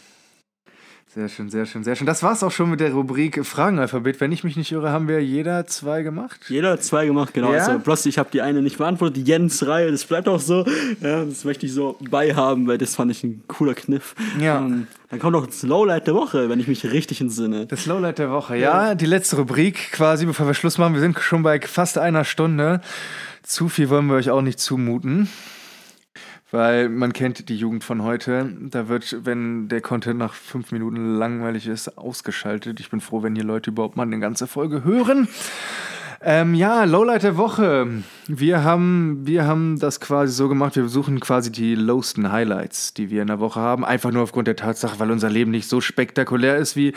Sehr 1.14 1.28
schön, 1.28 1.50
sehr 1.50 1.66
schön, 1.66 1.84
sehr 1.84 1.94
schön. 1.94 2.07
Das 2.07 2.22
war's 2.22 2.42
auch 2.42 2.50
schon 2.50 2.70
mit 2.70 2.80
der 2.80 2.94
Rubrik 2.94 3.44
Fragenalphabet. 3.44 4.18
Wenn 4.18 4.32
ich 4.32 4.44
mich 4.44 4.57
nicht 4.57 4.72
irre, 4.72 4.92
haben 4.92 5.09
wir 5.09 5.22
jeder 5.22 5.66
zwei 5.66 6.03
gemacht. 6.03 6.40
Jeder 6.48 6.80
zwei 6.80 7.05
gemacht, 7.05 7.34
genau. 7.34 7.53
Ja? 7.53 7.66
Also 7.66 7.78
bloß 7.80 8.07
ich 8.07 8.16
habe 8.16 8.30
die 8.32 8.40
eine 8.40 8.62
nicht 8.62 8.78
beantwortet, 8.78 9.18
die 9.18 9.24
Jens-Reihe, 9.24 9.90
das 9.90 10.07
bleibt 10.07 10.26
auch 10.26 10.40
so. 10.40 10.64
Ja, 11.03 11.22
das 11.22 11.44
möchte 11.44 11.66
ich 11.66 11.74
so 11.74 11.98
beihaben, 12.09 12.66
weil 12.66 12.78
das 12.78 12.94
fand 12.94 13.11
ich 13.11 13.22
ein 13.24 13.42
cooler 13.46 13.74
Kniff. 13.74 14.14
Ja. 14.40 14.61
Ähm, 14.61 14.86
dann 15.11 15.18
kommt 15.18 15.34
noch 15.34 15.44
das 15.44 15.62
Lowlight 15.62 16.07
der 16.07 16.14
Woche, 16.14 16.48
wenn 16.48 16.61
ich 16.61 16.68
mich 16.68 16.90
richtig 16.90 17.20
entsinne. 17.20 17.66
Das 17.66 17.84
Lowlight 17.84 18.18
der 18.18 18.30
Woche, 18.30 18.57
ja. 18.57 18.94
Die 18.94 19.05
letzte 19.05 19.36
Rubrik 19.36 19.92
quasi, 19.92 20.24
bevor 20.24 20.46
wir 20.46 20.55
Schluss 20.55 20.78
machen. 20.78 20.94
Wir 20.94 21.03
sind 21.03 21.18
schon 21.20 21.42
bei 21.42 21.61
fast 21.61 21.98
einer 21.98 22.24
Stunde. 22.24 22.80
Zu 23.43 23.68
viel 23.68 23.90
wollen 23.90 24.07
wir 24.07 24.14
euch 24.14 24.30
auch 24.30 24.43
nicht 24.43 24.61
zumuten. 24.61 25.28
Weil 26.51 26.90
man 26.90 27.14
kennt 27.14 27.49
die 27.49 27.57
Jugend 27.57 27.82
von 27.82 28.03
heute. 28.03 28.55
Da 28.61 28.88
wird, 28.88 29.24
wenn 29.24 29.68
der 29.68 29.80
Content 29.80 30.18
nach 30.18 30.34
fünf 30.34 30.70
Minuten 30.70 31.14
langweilig 31.14 31.66
ist, 31.66 31.97
ausgeschaltet. 31.97 32.78
Ich 32.78 32.90
bin 32.90 33.01
froh, 33.01 33.22
wenn 33.22 33.34
hier 33.34 33.45
Leute 33.45 33.70
überhaupt 33.70 33.97
mal 33.97 34.03
eine 34.03 34.20
ganze 34.20 34.47
Folge 34.47 34.84
hören. 34.84 35.28
Ähm, 36.24 36.55
ja, 36.55 36.84
Lowlight 36.84 37.24
der 37.24 37.36
Woche. 37.36 37.88
Wir 38.28 38.62
haben, 38.62 39.26
wir 39.26 39.45
haben 39.45 39.80
das 39.80 39.99
quasi 39.99 40.32
so 40.32 40.49
gemacht, 40.49 40.76
wir 40.76 40.86
suchen 40.88 41.18
quasi 41.18 41.51
die 41.51 41.74
lowsten 41.74 42.30
Highlights, 42.30 42.95
die 42.95 43.11
wir 43.11 43.22
in 43.22 43.28
der 43.28 43.40
Woche 43.40 43.59
haben. 43.59 43.84
Einfach 43.84 44.12
nur 44.12 44.22
aufgrund 44.22 44.47
der 44.47 44.55
Tatsache, 44.55 45.01
weil 45.01 45.11
unser 45.11 45.30
Leben 45.30 45.51
nicht 45.51 45.68
so 45.68 45.80
spektakulär 45.80 46.59
ist 46.59 46.76
wie 46.76 46.93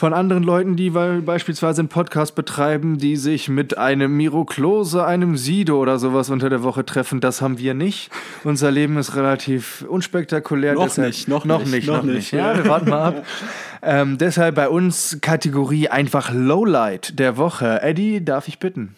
von 0.00 0.14
anderen 0.14 0.42
Leuten, 0.42 0.76
die 0.76 0.88
beispielsweise 0.88 1.82
einen 1.82 1.90
Podcast 1.90 2.34
betreiben, 2.34 2.96
die 2.96 3.16
sich 3.16 3.50
mit 3.50 3.76
einem 3.76 4.16
Miro 4.16 4.46
Klose, 4.46 5.04
einem 5.04 5.36
Sido 5.36 5.78
oder 5.78 5.98
sowas 5.98 6.30
unter 6.30 6.48
der 6.48 6.62
Woche 6.62 6.86
treffen. 6.86 7.20
Das 7.20 7.42
haben 7.42 7.58
wir 7.58 7.74
nicht. 7.74 8.10
Unser 8.42 8.70
Leben 8.70 8.96
ist 8.96 9.14
relativ 9.14 9.84
unspektakulär. 9.86 10.72
Noch 10.72 10.84
deshalb, 10.84 11.08
nicht, 11.08 11.28
noch 11.28 11.44
noch 11.44 11.58
nicht, 11.58 11.72
nicht, 11.72 11.86
noch 11.86 12.02
nicht. 12.02 12.14
nicht, 12.14 12.32
ja. 12.32 12.56
wir 12.56 12.66
warten 12.66 12.88
mal 12.88 13.04
ab. 13.04 13.26
Ähm, 13.82 14.18
deshalb 14.18 14.56
bei 14.56 14.68
uns 14.68 15.20
Kategorie 15.22 15.88
einfach 15.88 16.30
Lowlight 16.34 17.18
der 17.18 17.38
Woche. 17.38 17.80
Eddie, 17.80 18.22
darf 18.22 18.46
ich 18.46 18.58
bitten? 18.58 18.94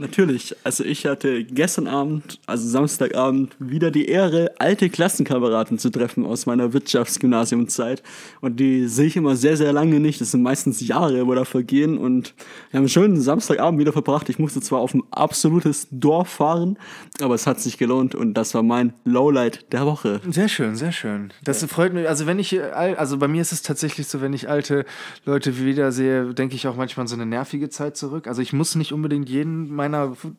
Natürlich, 0.00 0.54
also 0.62 0.84
ich 0.84 1.06
hatte 1.06 1.42
gestern 1.42 1.88
Abend, 1.88 2.38
also 2.46 2.68
Samstagabend, 2.68 3.56
wieder 3.58 3.90
die 3.90 4.06
Ehre, 4.06 4.52
alte 4.60 4.90
Klassenkameraden 4.90 5.76
zu 5.76 5.90
treffen 5.90 6.24
aus 6.24 6.46
meiner 6.46 6.72
Wirtschaftsgymnasiumzeit. 6.72 8.04
Und 8.40 8.60
die 8.60 8.86
sehe 8.86 9.06
ich 9.06 9.16
immer 9.16 9.34
sehr, 9.34 9.56
sehr 9.56 9.72
lange 9.72 9.98
nicht. 9.98 10.20
Das 10.20 10.30
sind 10.30 10.42
meistens 10.42 10.86
Jahre, 10.86 11.26
wo 11.26 11.34
da 11.34 11.44
vergehen. 11.44 11.98
Und 11.98 12.34
wir 12.70 12.78
haben 12.78 12.82
einen 12.84 12.88
schönen 12.88 13.20
Samstagabend 13.20 13.80
wieder 13.80 13.92
verbracht. 13.92 14.28
Ich 14.28 14.38
musste 14.38 14.60
zwar 14.60 14.78
auf 14.78 14.94
ein 14.94 15.02
absolutes 15.10 15.88
Dorf 15.90 16.28
fahren, 16.28 16.78
aber 17.20 17.34
es 17.34 17.48
hat 17.48 17.60
sich 17.60 17.76
gelohnt. 17.76 18.14
Und 18.14 18.34
das 18.34 18.54
war 18.54 18.62
mein 18.62 18.92
Lowlight 19.04 19.72
der 19.72 19.84
Woche. 19.84 20.20
Sehr 20.30 20.48
schön, 20.48 20.76
sehr 20.76 20.92
schön. 20.92 21.32
Das 21.42 21.64
freut 21.64 21.92
mich. 21.92 22.08
Also 22.08 22.26
wenn 22.26 22.38
ich, 22.38 22.62
al- 22.62 22.94
also 22.94 23.18
bei 23.18 23.26
mir 23.26 23.42
ist 23.42 23.50
es 23.50 23.62
tatsächlich 23.62 24.06
so, 24.06 24.20
wenn 24.20 24.32
ich 24.32 24.48
alte 24.48 24.84
Leute 25.24 25.58
wiedersehe, 25.58 26.34
denke 26.34 26.54
ich 26.54 26.68
auch 26.68 26.76
manchmal 26.76 27.02
an 27.02 27.08
so 27.08 27.16
eine 27.16 27.26
nervige 27.26 27.68
Zeit 27.68 27.96
zurück. 27.96 28.28
Also 28.28 28.42
ich 28.42 28.52
muss 28.52 28.76
nicht 28.76 28.92
unbedingt 28.92 29.28
jeden 29.28 29.74
meiner 29.74 29.87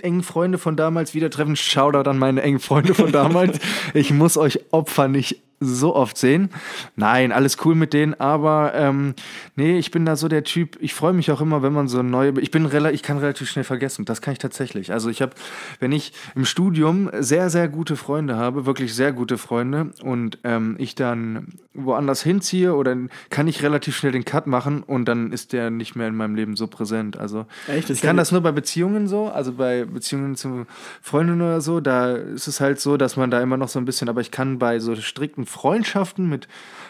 engen 0.02 0.24
Freunde 0.24 0.58
von 0.58 0.76
damals 0.76 1.14
wieder 1.14 1.30
treffen. 1.30 1.56
Shoutout 1.56 2.10
an 2.10 2.18
meine 2.18 2.42
engen 2.42 2.60
Freunde 2.60 2.94
von 2.94 3.12
damals. 3.12 3.60
ich 3.94 4.12
muss 4.12 4.38
euch 4.38 4.60
Opfer 4.72 5.08
nicht 5.08 5.42
so 5.60 5.96
oft 5.96 6.18
sehen. 6.18 6.50
Nein, 6.96 7.32
alles 7.32 7.58
cool 7.66 7.76
mit 7.76 7.94
denen, 7.94 8.14
aber 8.20 8.74
ähm, 8.76 9.14
nee, 9.56 9.78
ich 9.78 9.92
bin 9.92 10.06
da 10.06 10.16
so 10.16 10.28
der 10.28 10.44
Typ, 10.44 10.78
ich 10.80 10.94
freue 10.94 11.14
mich 11.14 11.32
auch 11.32 11.42
immer, 11.42 11.62
wenn 11.62 11.74
man 11.74 11.88
so 11.88 12.02
neue, 12.02 12.40
ich 12.40 12.52
bin 12.52 12.66
relativ, 12.66 12.96
ich 12.96 13.04
kann 13.04 13.18
relativ 13.18 13.50
schnell 13.50 13.66
vergessen, 13.66 14.06
das 14.06 14.22
kann 14.22 14.34
ich 14.34 14.40
tatsächlich. 14.40 14.92
Also 14.92 15.10
ich 15.10 15.22
habe, 15.22 15.34
wenn 15.80 15.92
ich 15.92 16.14
im 16.36 16.46
Studium 16.46 17.10
sehr, 17.20 17.50
sehr 17.50 17.68
gute 17.68 17.96
Freunde 17.96 18.36
habe, 18.36 18.66
wirklich 18.66 18.94
sehr 18.94 19.12
gute 19.12 19.38
Freunde 19.38 19.92
und 20.02 20.40
ähm, 20.44 20.76
ich 20.80 20.96
dann 20.96 21.48
woanders 21.74 22.22
hinziehe 22.24 22.74
oder 22.74 22.96
kann 23.30 23.48
ich 23.48 23.64
relativ 23.64 23.96
schnell 23.96 24.12
den 24.12 24.26
Cut 24.26 24.48
machen 24.48 24.84
und 24.84 25.06
dann 25.06 25.32
ist 25.32 25.54
der 25.54 25.70
nicht 25.70 25.96
mehr 25.96 26.08
in 26.08 26.16
meinem 26.16 26.36
Leben 26.36 26.56
so 26.56 26.68
präsent. 26.68 27.18
Also 27.18 27.46
Echt? 27.68 27.90
Ich 27.90 28.02
kann 28.02 28.18
das 28.18 28.32
nur 28.32 28.42
bei 28.42 28.52
Beziehungen 28.52 29.08
so, 29.08 29.28
also 29.28 29.54
bei 29.54 29.86
Beziehungen 29.86 30.36
zu 30.36 30.66
Freundinnen 31.02 31.42
oder 31.42 31.62
so, 31.62 31.80
da 31.80 32.16
ist 32.16 32.48
es 32.48 32.60
halt 32.60 32.80
so, 32.80 32.98
dass 32.98 33.18
man 33.18 33.32
da 33.32 33.42
immer 33.42 33.58
noch 33.58 33.70
so 33.70 33.80
ein 33.80 33.86
bisschen, 33.86 34.10
aber 34.10 34.22
ich 34.22 34.32
kann 34.32 34.60
bei 34.60 34.80
so 34.80 34.96
strikten 34.96 35.46
Freundschaften 35.50 36.30
mit 36.30 36.48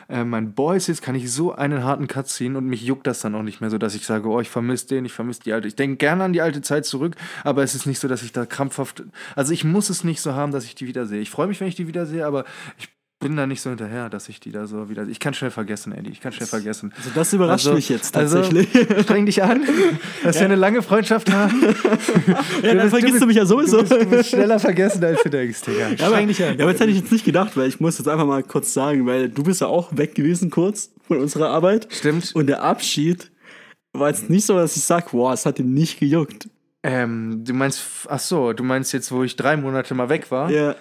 äh, 0.09 0.23
meinen 0.23 0.53
Boys 0.53 0.87
jetzt, 0.87 1.01
kann 1.01 1.15
ich 1.15 1.31
so 1.31 1.53
einen 1.53 1.83
harten 1.83 2.07
Cut 2.07 2.27
ziehen 2.27 2.55
und 2.55 2.65
mich 2.65 2.83
juckt 2.83 3.07
das 3.07 3.21
dann 3.21 3.35
auch 3.35 3.43
nicht 3.43 3.61
mehr 3.61 3.69
so, 3.69 3.77
dass 3.77 3.95
ich 3.95 4.05
sage, 4.05 4.27
oh, 4.27 4.39
ich 4.39 4.49
vermisse 4.49 4.87
den, 4.87 5.05
ich 5.05 5.13
vermisse 5.13 5.41
die 5.41 5.53
alte. 5.53 5.67
Ich 5.67 5.75
denke 5.75 5.97
gerne 5.97 6.25
an 6.25 6.33
die 6.33 6.41
alte 6.41 6.61
Zeit 6.61 6.85
zurück, 6.85 7.15
aber 7.43 7.63
es 7.63 7.73
ist 7.73 7.85
nicht 7.85 7.99
so, 7.99 8.07
dass 8.07 8.21
ich 8.21 8.31
da 8.31 8.45
krampfhaft, 8.45 9.03
also 9.35 9.53
ich 9.53 9.63
muss 9.63 9.89
es 9.89 10.03
nicht 10.03 10.21
so 10.21 10.33
haben, 10.33 10.51
dass 10.51 10.65
ich 10.65 10.75
die 10.75 10.87
wiedersehe. 10.87 11.21
Ich 11.21 11.29
freue 11.29 11.47
mich, 11.47 11.59
wenn 11.61 11.67
ich 11.67 11.75
die 11.75 11.87
wiedersehe, 11.87 12.25
aber 12.25 12.45
ich 12.77 12.89
bin 13.19 13.35
da 13.35 13.45
nicht 13.45 13.61
so 13.61 13.69
hinterher, 13.69 14.09
dass 14.09 14.29
ich 14.29 14.39
die 14.39 14.51
da 14.51 14.65
so 14.65 14.89
wieder. 14.89 15.05
Ich 15.07 15.19
kann 15.19 15.33
schnell 15.33 15.51
vergessen, 15.51 15.91
Eddie. 15.93 16.11
Ich 16.11 16.21
kann 16.21 16.31
schnell 16.31 16.47
vergessen. 16.47 16.93
Also 16.95 17.09
das 17.13 17.33
überrascht 17.33 17.65
also, 17.65 17.75
mich 17.75 17.89
jetzt 17.89 18.11
tatsächlich. 18.11 18.73
Also, 18.73 19.03
streng 19.03 19.25
dich 19.25 19.43
an, 19.43 19.61
dass 20.23 20.35
ja. 20.35 20.41
wir 20.41 20.45
eine 20.45 20.55
lange 20.55 20.81
Freundschaft 20.81 21.29
haben. 21.31 21.61
ja, 22.63 22.73
dann 22.75 22.89
vergisst 22.89 23.15
du, 23.15 23.19
du, 23.21 23.25
mich 23.27 23.35
ja 23.35 23.45
sowieso. 23.45 23.81
Du 23.81 23.89
bist, 23.89 24.01
du 24.01 24.05
bist 24.05 24.29
schneller 24.29 24.57
vergessen, 24.57 25.03
als 25.03 25.21
du 25.21 25.29
denkst, 25.29 25.61
Digga. 25.63 25.89
Ja, 25.89 26.07
aber, 26.07 26.25
dich 26.25 26.43
an. 26.43 26.57
Ja, 26.57 26.63
aber 26.63 26.71
das 26.71 26.79
hätte 26.79 26.91
ich 26.91 26.99
jetzt 26.99 27.11
nicht 27.11 27.25
gedacht, 27.25 27.57
weil 27.57 27.67
ich 27.67 27.81
muss 27.81 27.97
jetzt 27.97 28.07
einfach 28.07 28.25
mal 28.25 28.41
kurz 28.41 28.73
sagen, 28.73 29.05
weil 29.05 29.27
du 29.27 29.43
bist 29.43 29.59
ja 29.59 29.67
auch 29.67 29.95
weg 29.97 30.15
gewesen 30.15 30.49
kurz 30.49 30.91
von 31.05 31.17
unserer 31.17 31.49
Arbeit. 31.49 31.87
Stimmt. 31.91 32.33
Und 32.35 32.47
der 32.47 32.63
Abschied 32.63 33.31
war 33.91 34.07
jetzt 34.09 34.29
nicht 34.29 34.45
so, 34.45 34.55
dass 34.55 34.77
ich 34.77 34.83
sage, 34.83 35.07
boah, 35.11 35.33
es 35.33 35.45
hat 35.45 35.59
ihn 35.59 35.73
nicht 35.73 35.99
gejuckt. 35.99 36.47
Ähm, 36.83 37.43
du 37.43 37.53
meinst, 37.53 37.81
ach 38.07 38.19
so, 38.19 38.53
du 38.53 38.63
meinst 38.63 38.93
jetzt, 38.93 39.11
wo 39.11 39.23
ich 39.23 39.35
drei 39.35 39.57
Monate 39.57 39.93
mal 39.93 40.07
weg 40.07 40.31
war? 40.31 40.49
Ja. 40.49 40.75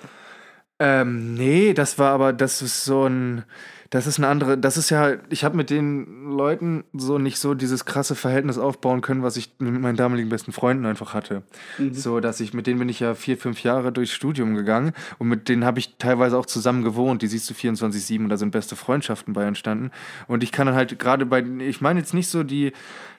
Ähm, 0.81 1.35
nee, 1.35 1.75
das 1.75 1.99
war 1.99 2.13
aber, 2.13 2.33
das 2.33 2.63
ist 2.63 2.85
so 2.85 3.07
ein, 3.09 3.45
das 3.91 4.07
ist 4.07 4.19
eine 4.19 4.29
andere, 4.29 4.59
das 4.59 4.77
ist 4.77 4.91
ja, 4.91 5.17
ich 5.31 5.45
habe 5.45 5.57
mit 5.57 5.71
den 5.71 6.31
Leuten 6.31 6.85
so 6.93 7.19
nicht 7.19 7.39
so 7.39 7.55
dieses 7.55 7.87
krasse 7.87 8.15
Verhältnis 8.15 8.59
aufbauen 8.59 9.01
können, 9.01 9.23
was 9.23 9.39
ich 9.39 9.51
mit 9.59 9.81
meinen 9.81 9.97
damaligen 9.97 10.29
besten 10.29 10.53
Freunden 10.53 10.85
einfach 10.85 11.15
hatte. 11.15 11.43
Mhm. 11.79 11.95
So, 11.95 12.21
dass 12.21 12.39
ich, 12.41 12.53
mit 12.53 12.67
denen 12.67 12.79
bin 12.79 12.91
ich 12.91 13.01
ja 13.01 13.15
vier, 13.15 13.39
fünf 13.39 13.63
Jahre 13.63 13.91
durchs 13.91 14.13
Studium 14.13 14.55
gegangen 14.55 14.93
und 15.19 15.29
mit 15.29 15.49
denen 15.49 15.65
habe 15.65 15.79
ich 15.79 15.97
teilweise 15.97 16.37
auch 16.37 16.45
zusammen 16.45 16.85
gewohnt. 16.85 17.23
Die 17.23 17.29
siehst 17.29 17.49
du 17.49 17.55
24-7 17.55 18.19
und 18.19 18.29
da 18.29 18.37
sind 18.37 18.51
beste 18.51 18.77
Freundschaften 18.77 19.33
bei 19.33 19.45
entstanden. 19.45 19.91
Und 20.27 20.43
ich 20.43 20.53
kann 20.53 20.67
dann 20.67 20.77
halt 20.77 20.99
gerade 20.99 21.25
bei, 21.25 21.43
ich 21.61 21.81
meine 21.81 21.99
jetzt 21.99 22.13
nicht 22.13 22.29
so 22.29 22.43
die, 22.43 22.73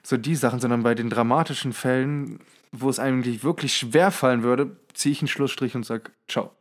so 0.04 0.16
die 0.16 0.36
Sachen, 0.36 0.60
sondern 0.60 0.84
bei 0.84 0.94
den 0.94 1.10
dramatischen 1.10 1.72
Fällen, 1.72 2.38
wo 2.70 2.88
es 2.88 3.00
eigentlich 3.00 3.42
wirklich 3.42 3.74
schwer 3.74 4.12
fallen 4.12 4.44
würde, 4.44 4.76
ziehe 4.94 5.12
ich 5.12 5.20
einen 5.20 5.28
Schlussstrich 5.28 5.74
und 5.74 5.84
sage, 5.84 6.12
ciao. 6.28 6.52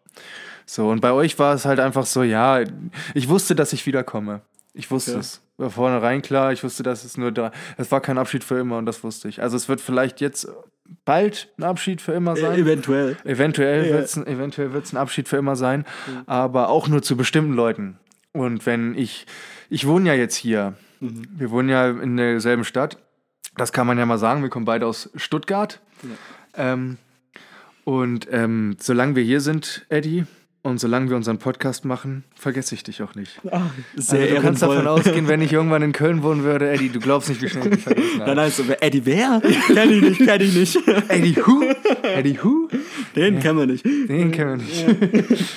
So, 0.69 0.87
und 0.87 1.01
bei 1.01 1.11
euch 1.11 1.39
war 1.39 1.55
es 1.55 1.65
halt 1.65 1.79
einfach 1.79 2.05
so, 2.05 2.21
ja, 2.21 2.61
ich 3.15 3.27
wusste, 3.27 3.55
dass 3.55 3.73
ich 3.73 3.87
wiederkomme. 3.87 4.41
Ich 4.75 4.91
wusste 4.91 5.13
okay. 5.13 5.21
es. 5.21 5.41
War 5.57 5.71
vornherein 5.71 6.21
klar, 6.21 6.53
ich 6.53 6.63
wusste, 6.63 6.83
dass 6.83 7.03
es 7.03 7.17
nur 7.17 7.31
da. 7.31 7.51
Es 7.77 7.91
war 7.91 8.01
kein 8.01 8.19
Abschied 8.19 8.43
für 8.43 8.59
immer 8.59 8.77
und 8.77 8.85
das 8.85 9.03
wusste 9.03 9.29
ich. 9.29 9.41
Also 9.41 9.57
es 9.57 9.67
wird 9.67 9.81
vielleicht 9.81 10.21
jetzt 10.21 10.47
bald 11.05 11.49
ein 11.57 11.63
Abschied 11.63 12.01
für 12.01 12.11
immer 12.11 12.35
sein. 12.35 12.53
Äh, 12.53 12.61
eventuell. 12.61 13.17
Eventuell 13.23 13.87
ja. 13.87 13.93
wird 13.93 14.05
es 14.05 14.17
eventuell 14.17 14.71
wird's 14.71 14.93
ein 14.93 14.97
Abschied 14.97 15.27
für 15.27 15.37
immer 15.37 15.55
sein, 15.55 15.87
mhm. 16.05 16.21
aber 16.27 16.69
auch 16.69 16.87
nur 16.87 17.01
zu 17.01 17.17
bestimmten 17.17 17.53
Leuten. 17.53 17.97
Und 18.31 18.67
wenn 18.67 18.95
ich, 18.95 19.25
ich 19.71 19.87
wohne 19.87 20.09
ja 20.09 20.13
jetzt 20.13 20.35
hier. 20.35 20.75
Mhm. 20.99 21.23
Wir 21.31 21.49
wohnen 21.49 21.69
ja 21.69 21.89
in 21.89 22.15
derselben 22.15 22.63
Stadt. 22.63 22.99
Das 23.57 23.71
kann 23.71 23.87
man 23.87 23.97
ja 23.97 24.05
mal 24.05 24.19
sagen. 24.19 24.43
Wir 24.43 24.51
kommen 24.51 24.65
beide 24.65 24.85
aus 24.85 25.09
Stuttgart. 25.15 25.81
Ja. 26.03 26.73
Ähm, 26.73 26.99
und 27.85 28.27
ähm, 28.31 28.77
solange 28.79 29.15
wir 29.15 29.23
hier 29.23 29.41
sind, 29.41 29.87
Eddie, 29.89 30.27
und 30.69 30.79
solange 30.79 31.09
wir 31.09 31.17
unseren 31.17 31.37
Podcast 31.37 31.85
machen, 31.85 32.23
vergesse 32.35 32.75
ich 32.75 32.83
dich 32.83 33.01
auch 33.01 33.15
nicht. 33.15 33.39
Ach, 33.51 33.61
sehr 33.95 34.21
also, 34.21 34.35
du 34.35 34.41
kannst 34.41 34.61
davon 34.61 34.87
ausgehen, 34.87 35.27
wenn 35.27 35.41
ich 35.41 35.51
irgendwann 35.51 35.81
in 35.81 35.91
Köln 35.91 36.23
wohnen 36.23 36.43
würde, 36.43 36.69
Eddie, 36.69 36.89
du 36.89 36.99
glaubst 36.99 37.29
nicht, 37.29 37.41
wie 37.41 37.49
schnell 37.49 37.67
ich 37.67 37.71
dich 37.75 37.83
vergessen 37.83 38.19
habe. 38.19 38.25
Dann 38.25 38.39
heißt 38.39 38.59
es, 38.59 38.69
Eddie 38.69 39.05
wer? 39.05 39.41
kenn 39.67 39.89
ich 39.91 40.01
nicht, 40.01 40.19
kenn 40.19 40.41
ich 40.41 40.55
nicht. 40.55 40.87
Eddie 41.09 41.35
who? 41.37 41.63
Eddie 42.03 42.39
who? 42.41 42.69
Den 43.15 43.35
ja. 43.35 43.39
kennen 43.41 43.59
wir 43.59 43.65
nicht. 43.65 43.85
Den 43.85 44.31
kennen 44.31 44.63
wir 44.87 45.09
nicht. 45.09 45.49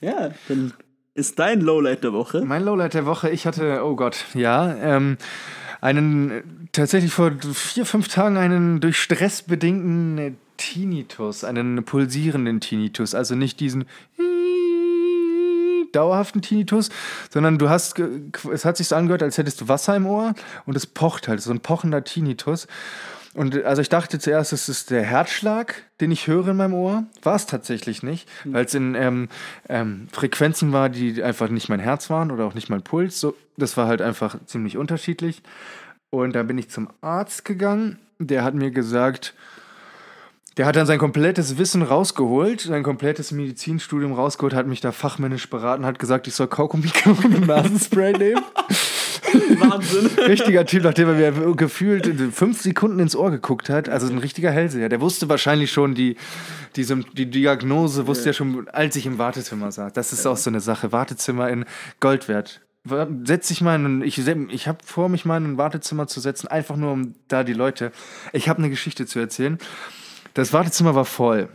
Ja. 0.00 0.10
ja, 0.26 0.30
dann 0.48 0.72
ist 1.14 1.38
dein 1.38 1.60
Lowlight 1.60 2.04
der 2.04 2.12
Woche. 2.12 2.42
Mein 2.44 2.64
Lowlight 2.64 2.94
der 2.94 3.06
Woche, 3.06 3.30
ich 3.30 3.46
hatte, 3.46 3.82
oh 3.84 3.96
Gott, 3.96 4.24
ja, 4.34 4.74
ähm, 4.74 5.18
einen, 5.80 6.68
tatsächlich 6.72 7.12
vor 7.12 7.32
vier, 7.54 7.84
fünf 7.84 8.08
Tagen 8.08 8.36
einen 8.36 8.80
durch 8.80 8.96
Stress 8.98 9.42
bedingten 9.42 10.36
Tinnitus, 10.62 11.42
einen 11.42 11.84
pulsierenden 11.84 12.60
Tinnitus, 12.60 13.16
also 13.16 13.34
nicht 13.34 13.58
diesen 13.58 13.84
dauerhaften 15.92 16.40
Tinnitus, 16.40 16.90
sondern 17.30 17.58
du 17.58 17.68
hast, 17.68 18.00
es 18.52 18.64
hat 18.64 18.76
sich 18.76 18.88
so 18.88 18.94
angehört, 18.94 19.24
als 19.24 19.38
hättest 19.38 19.60
du 19.60 19.68
Wasser 19.68 19.96
im 19.96 20.06
Ohr 20.06 20.34
und 20.64 20.76
es 20.76 20.86
pocht 20.86 21.26
halt, 21.26 21.42
so 21.42 21.50
ein 21.50 21.60
pochender 21.60 22.04
Tinnitus. 22.04 22.68
Und 23.34 23.64
also 23.64 23.82
ich 23.82 23.88
dachte 23.88 24.20
zuerst, 24.20 24.52
es 24.52 24.68
ist 24.68 24.90
der 24.90 25.02
Herzschlag, 25.02 25.82
den 26.00 26.12
ich 26.12 26.28
höre 26.28 26.48
in 26.48 26.58
meinem 26.58 26.74
Ohr. 26.74 27.04
War 27.22 27.34
es 27.34 27.46
tatsächlich 27.46 28.02
nicht, 28.02 28.28
mhm. 28.44 28.52
weil 28.52 28.64
es 28.66 28.74
in 28.74 28.94
ähm, 28.94 29.28
ähm, 29.68 30.06
Frequenzen 30.12 30.72
war, 30.72 30.90
die 30.90 31.22
einfach 31.22 31.48
nicht 31.48 31.68
mein 31.68 31.80
Herz 31.80 32.08
waren 32.08 32.30
oder 32.30 32.44
auch 32.44 32.54
nicht 32.54 32.68
mein 32.68 32.82
Puls. 32.82 33.18
So, 33.18 33.34
das 33.56 33.76
war 33.76 33.88
halt 33.88 34.00
einfach 34.00 34.36
ziemlich 34.46 34.76
unterschiedlich. 34.76 35.42
Und 36.10 36.36
da 36.36 36.42
bin 36.44 36.58
ich 36.58 36.68
zum 36.68 36.88
Arzt 37.00 37.44
gegangen. 37.44 37.98
Der 38.18 38.44
hat 38.44 38.54
mir 38.54 38.70
gesagt, 38.70 39.34
der 40.56 40.66
hat 40.66 40.76
dann 40.76 40.86
sein 40.86 40.98
komplettes 40.98 41.58
Wissen 41.58 41.82
rausgeholt, 41.82 42.60
sein 42.60 42.82
komplettes 42.82 43.32
Medizinstudium 43.32 44.12
rausgeholt, 44.12 44.54
hat 44.54 44.66
mich 44.66 44.80
da 44.80 44.92
fachmännisch 44.92 45.48
beraten, 45.48 45.86
hat 45.86 45.98
gesagt, 45.98 46.26
ich 46.26 46.34
soll 46.34 46.48
Kaugummi 46.48 46.90
und 47.24 47.46
Nasenspray 47.46 48.12
nehmen. 48.12 48.42
Wahnsinn. 49.32 50.06
Richtiger 50.26 50.66
Typ, 50.66 50.84
nachdem 50.84 51.08
er 51.08 51.32
mir 51.32 51.56
gefühlt 51.56 52.06
fünf 52.34 52.60
Sekunden 52.60 52.98
ins 52.98 53.16
Ohr 53.16 53.30
geguckt 53.30 53.70
hat. 53.70 53.88
Also 53.88 54.08
ein 54.08 54.18
richtiger 54.18 54.50
Hellseher. 54.50 54.88
Der 54.88 55.00
wusste 55.00 55.28
wahrscheinlich 55.28 55.72
schon 55.72 55.94
die, 55.94 56.16
die, 56.76 56.84
die 57.14 57.30
Diagnose, 57.30 58.06
wusste 58.06 58.24
ja. 58.24 58.28
ja 58.30 58.32
schon, 58.34 58.68
als 58.68 58.96
ich 58.96 59.06
im 59.06 59.18
Wartezimmer 59.18 59.72
saß. 59.72 59.92
Das 59.92 60.12
ist 60.12 60.24
ja. 60.24 60.32
auch 60.32 60.36
so 60.36 60.50
eine 60.50 60.60
Sache. 60.60 60.92
Wartezimmer 60.92 61.48
in 61.48 61.64
Gold 62.00 62.28
wert. 62.28 62.60
Setz 63.24 63.48
dich 63.48 63.60
mal 63.60 63.76
in, 63.76 64.02
ich, 64.02 64.18
ich 64.18 64.68
habe 64.68 64.78
vor, 64.84 65.08
mich 65.08 65.24
mal 65.24 65.36
in 65.36 65.52
ein 65.52 65.58
Wartezimmer 65.58 66.08
zu 66.08 66.20
setzen, 66.20 66.48
einfach 66.48 66.76
nur 66.76 66.92
um 66.92 67.14
da 67.28 67.44
die 67.44 67.52
Leute. 67.52 67.92
Ich 68.32 68.48
habe 68.48 68.58
eine 68.58 68.70
Geschichte 68.70 69.06
zu 69.06 69.20
erzählen. 69.20 69.58
Das 70.34 70.52
Wartezimmer 70.52 70.94
war 70.94 71.04
voll. 71.04 71.48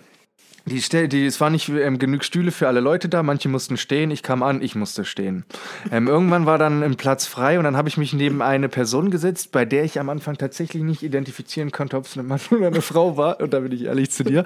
Die, 0.68 1.08
die, 1.08 1.26
es 1.26 1.40
waren 1.40 1.54
nicht 1.54 1.70
ähm, 1.70 1.98
genug 1.98 2.26
Stühle 2.26 2.52
für 2.52 2.68
alle 2.68 2.82
Leute 2.82 3.08
da, 3.08 3.24
manche 3.24 3.48
mussten 3.48 3.78
stehen, 3.78 4.12
ich 4.12 4.22
kam 4.22 4.44
an, 4.44 4.62
ich 4.62 4.76
musste 4.76 5.06
stehen. 5.06 5.46
Ähm, 5.92 6.10
irgendwann 6.10 6.46
war 6.46 6.58
dann 6.58 6.84
ein 6.84 6.98
Platz 6.98 7.26
frei 7.26 7.58
und 7.58 7.64
dann 7.64 7.78
habe 7.78 7.88
ich 7.88 7.96
mich 7.96 8.12
neben 8.12 8.42
eine 8.42 8.68
Person 8.68 9.10
gesetzt, 9.10 9.54
bei 9.54 9.64
der 9.64 9.86
ich 9.86 9.98
am 9.98 10.10
Anfang 10.10 10.38
tatsächlich 10.38 10.84
nicht 10.84 11.04
identifizieren 11.04 11.72
konnte, 11.72 11.96
ob 11.96 12.06
es 12.06 12.18
ein 12.18 12.28
Mann 12.28 12.42
oder 12.52 12.68
eine 12.68 12.82
Frau 12.82 13.16
war, 13.16 13.40
und 13.40 13.54
da 13.54 13.62
bin 13.62 13.72
ich 13.72 13.86
ehrlich 13.86 14.12
zu 14.12 14.26
dir. 14.26 14.44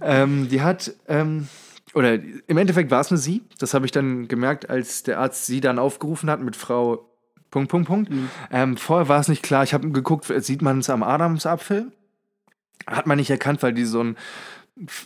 ähm, 0.00 0.48
die 0.48 0.62
hat, 0.62 0.92
ähm, 1.08 1.48
oder 1.94 2.14
im 2.14 2.56
Endeffekt 2.56 2.92
war 2.92 3.00
es 3.00 3.10
eine 3.10 3.18
sie, 3.18 3.42
das 3.58 3.74
habe 3.74 3.86
ich 3.86 3.92
dann 3.92 4.28
gemerkt, 4.28 4.70
als 4.70 5.02
der 5.02 5.18
Arzt 5.18 5.46
sie 5.46 5.60
dann 5.60 5.80
aufgerufen 5.80 6.30
hat 6.30 6.40
mit 6.40 6.54
Frau 6.54 7.10
Punkt, 7.50 7.68
Punkt, 7.68 7.88
Punkt. 7.88 8.10
Mhm. 8.10 8.30
Ähm, 8.52 8.76
vorher 8.76 9.08
war 9.08 9.18
es 9.18 9.26
nicht 9.26 9.42
klar, 9.42 9.64
ich 9.64 9.74
habe 9.74 9.90
geguckt, 9.90 10.32
sieht 10.38 10.62
man 10.62 10.78
es 10.78 10.88
am 10.88 11.02
Adamsapfel? 11.02 11.90
Hat 12.86 13.06
man 13.06 13.18
nicht 13.18 13.30
erkannt, 13.30 13.62
weil 13.62 13.72
die 13.72 13.84
so 13.84 14.00
einen 14.00 14.16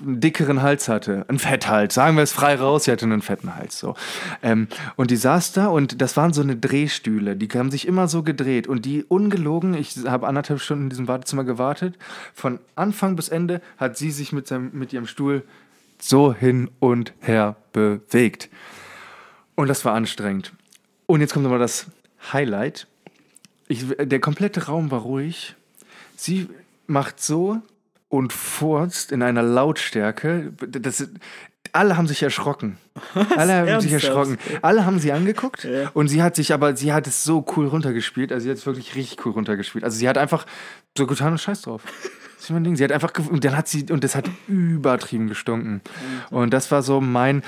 dickeren 0.00 0.62
Hals 0.62 0.88
hatte. 0.88 1.24
Ein 1.28 1.38
Fetthals. 1.38 1.94
Sagen 1.94 2.16
wir 2.16 2.22
es 2.22 2.32
frei 2.32 2.54
raus, 2.54 2.84
sie 2.84 2.92
hatte 2.92 3.06
einen 3.06 3.22
fetten 3.22 3.56
Hals. 3.56 3.78
So. 3.78 3.94
Ähm, 4.42 4.68
und 4.96 5.10
die 5.10 5.16
saß 5.16 5.52
da 5.52 5.66
und 5.66 6.00
das 6.00 6.16
waren 6.16 6.32
so 6.32 6.42
eine 6.42 6.56
Drehstühle. 6.56 7.36
Die 7.36 7.48
haben 7.48 7.70
sich 7.70 7.86
immer 7.86 8.06
so 8.06 8.22
gedreht. 8.22 8.68
Und 8.68 8.84
die 8.84 9.02
ungelogen, 9.02 9.74
ich 9.74 9.96
habe 10.06 10.28
anderthalb 10.28 10.60
Stunden 10.60 10.84
in 10.84 10.90
diesem 10.90 11.08
Wartezimmer 11.08 11.44
gewartet. 11.44 11.96
Von 12.34 12.60
Anfang 12.76 13.16
bis 13.16 13.28
Ende 13.28 13.60
hat 13.76 13.96
sie 13.96 14.10
sich 14.10 14.32
mit, 14.32 14.46
seinem, 14.46 14.70
mit 14.72 14.92
ihrem 14.92 15.06
Stuhl 15.06 15.42
so 15.98 16.32
hin 16.32 16.70
und 16.78 17.12
her 17.20 17.56
bewegt. 17.72 18.48
Und 19.56 19.68
das 19.68 19.84
war 19.84 19.94
anstrengend. 19.94 20.52
Und 21.06 21.20
jetzt 21.20 21.32
kommt 21.32 21.44
nochmal 21.44 21.58
das 21.58 21.86
Highlight. 22.32 22.86
Ich, 23.66 23.84
der 23.98 24.20
komplette 24.20 24.66
Raum 24.66 24.90
war 24.90 25.00
ruhig. 25.00 25.56
Sie 26.16 26.48
macht 26.87 27.20
so 27.20 27.59
und 28.09 28.32
furzt 28.32 29.12
in 29.12 29.22
einer 29.22 29.43
Lautstärke. 29.43 30.53
Das, 30.68 31.09
alle 31.72 31.97
haben 31.97 32.07
sich 32.07 32.22
erschrocken. 32.22 32.78
Alle 33.37 33.55
haben 33.55 33.80
sich 33.80 33.93
erschrocken. 33.93 34.39
Alle 34.62 34.87
haben 34.87 35.01
sie 35.01 35.12
angeguckt 35.12 35.64
ja. 35.64 35.91
und 35.95 36.09
sie 36.09 36.22
hat 36.22 36.37
sich 36.37 36.53
aber, 36.53 36.76
sie 36.76 36.93
hat 36.93 37.07
es 37.07 37.24
so 37.24 37.45
cool 37.57 37.66
runtergespielt. 37.66 38.32
Also 38.32 38.45
sie 38.45 38.51
hat 38.51 38.59
es 38.59 38.66
wirklich 38.66 38.95
richtig 38.95 39.26
cool 39.26 39.32
runtergespielt. 39.32 39.85
Also 39.85 39.99
sie 39.99 40.09
hat 40.09 40.18
einfach 40.18 40.47
so 40.97 41.07
getan 41.07 41.32
und 41.32 41.39
Scheiß 41.39 41.62
drauf. 41.62 41.82
Das 42.37 42.45
ist 42.45 42.51
mein 42.51 42.64
Ding. 42.64 42.76
Sie 42.76 42.85
hat 42.85 42.93
einfach 42.93 43.12
und 43.30 43.45
dann 43.45 43.57
hat 43.57 43.68
sie 43.68 43.87
und 43.91 44.05
das 44.05 44.14
hat 44.14 44.28
übertrieben 44.47 45.28
gestunken. 45.28 45.80
Und 46.30 46.53
das 46.53 46.70
war 46.70 46.82
so 46.82 47.01
mein 47.01 47.43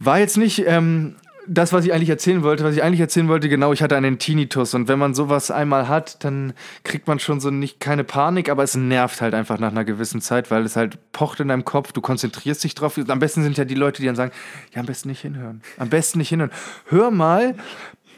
war 0.00 0.18
jetzt 0.18 0.36
nicht 0.36 0.64
ähm, 0.66 1.16
das, 1.46 1.72
was 1.72 1.84
ich 1.84 1.92
eigentlich 1.92 2.08
erzählen 2.08 2.42
wollte, 2.42 2.64
was 2.64 2.74
ich 2.74 2.82
eigentlich 2.82 3.00
erzählen 3.00 3.28
wollte, 3.28 3.48
genau, 3.48 3.72
ich 3.72 3.82
hatte 3.82 3.96
einen 3.96 4.18
Tinnitus 4.18 4.74
und 4.74 4.88
wenn 4.88 4.98
man 4.98 5.14
sowas 5.14 5.50
einmal 5.50 5.88
hat, 5.88 6.24
dann 6.24 6.54
kriegt 6.84 7.06
man 7.06 7.18
schon 7.18 7.40
so 7.40 7.50
nicht 7.50 7.80
keine 7.80 8.04
Panik, 8.04 8.48
aber 8.48 8.62
es 8.62 8.74
nervt 8.74 9.20
halt 9.20 9.34
einfach 9.34 9.58
nach 9.58 9.70
einer 9.70 9.84
gewissen 9.84 10.20
Zeit, 10.20 10.50
weil 10.50 10.64
es 10.64 10.76
halt 10.76 10.98
pocht 11.12 11.40
in 11.40 11.48
deinem 11.48 11.64
Kopf, 11.64 11.92
du 11.92 12.00
konzentrierst 12.00 12.64
dich 12.64 12.74
drauf. 12.74 12.98
Am 13.08 13.18
besten 13.18 13.42
sind 13.42 13.58
ja 13.58 13.64
die 13.64 13.74
Leute, 13.74 14.00
die 14.00 14.06
dann 14.06 14.16
sagen, 14.16 14.32
ja, 14.72 14.80
am 14.80 14.86
besten 14.86 15.08
nicht 15.08 15.20
hinhören. 15.20 15.62
Am 15.76 15.90
besten 15.90 16.18
nicht 16.18 16.30
hinhören. 16.30 16.52
Hör 16.86 17.10
mal 17.10 17.54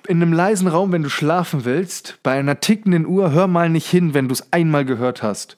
in 0.09 0.22
einem 0.22 0.33
leisen 0.33 0.68
Raum, 0.68 0.93
wenn 0.93 1.03
du 1.03 1.09
schlafen 1.09 1.64
willst, 1.64 2.18
bei 2.22 2.39
einer 2.39 2.61
tickenden 2.61 3.07
Uhr, 3.07 3.33
hör 3.33 3.49
mal 3.49 3.68
nicht 3.68 3.89
hin, 3.89 4.14
wenn 4.14 4.29
du 4.29 4.35
es 4.35 4.53
einmal 4.53 4.85
gehört 4.85 5.22
hast. 5.22 5.57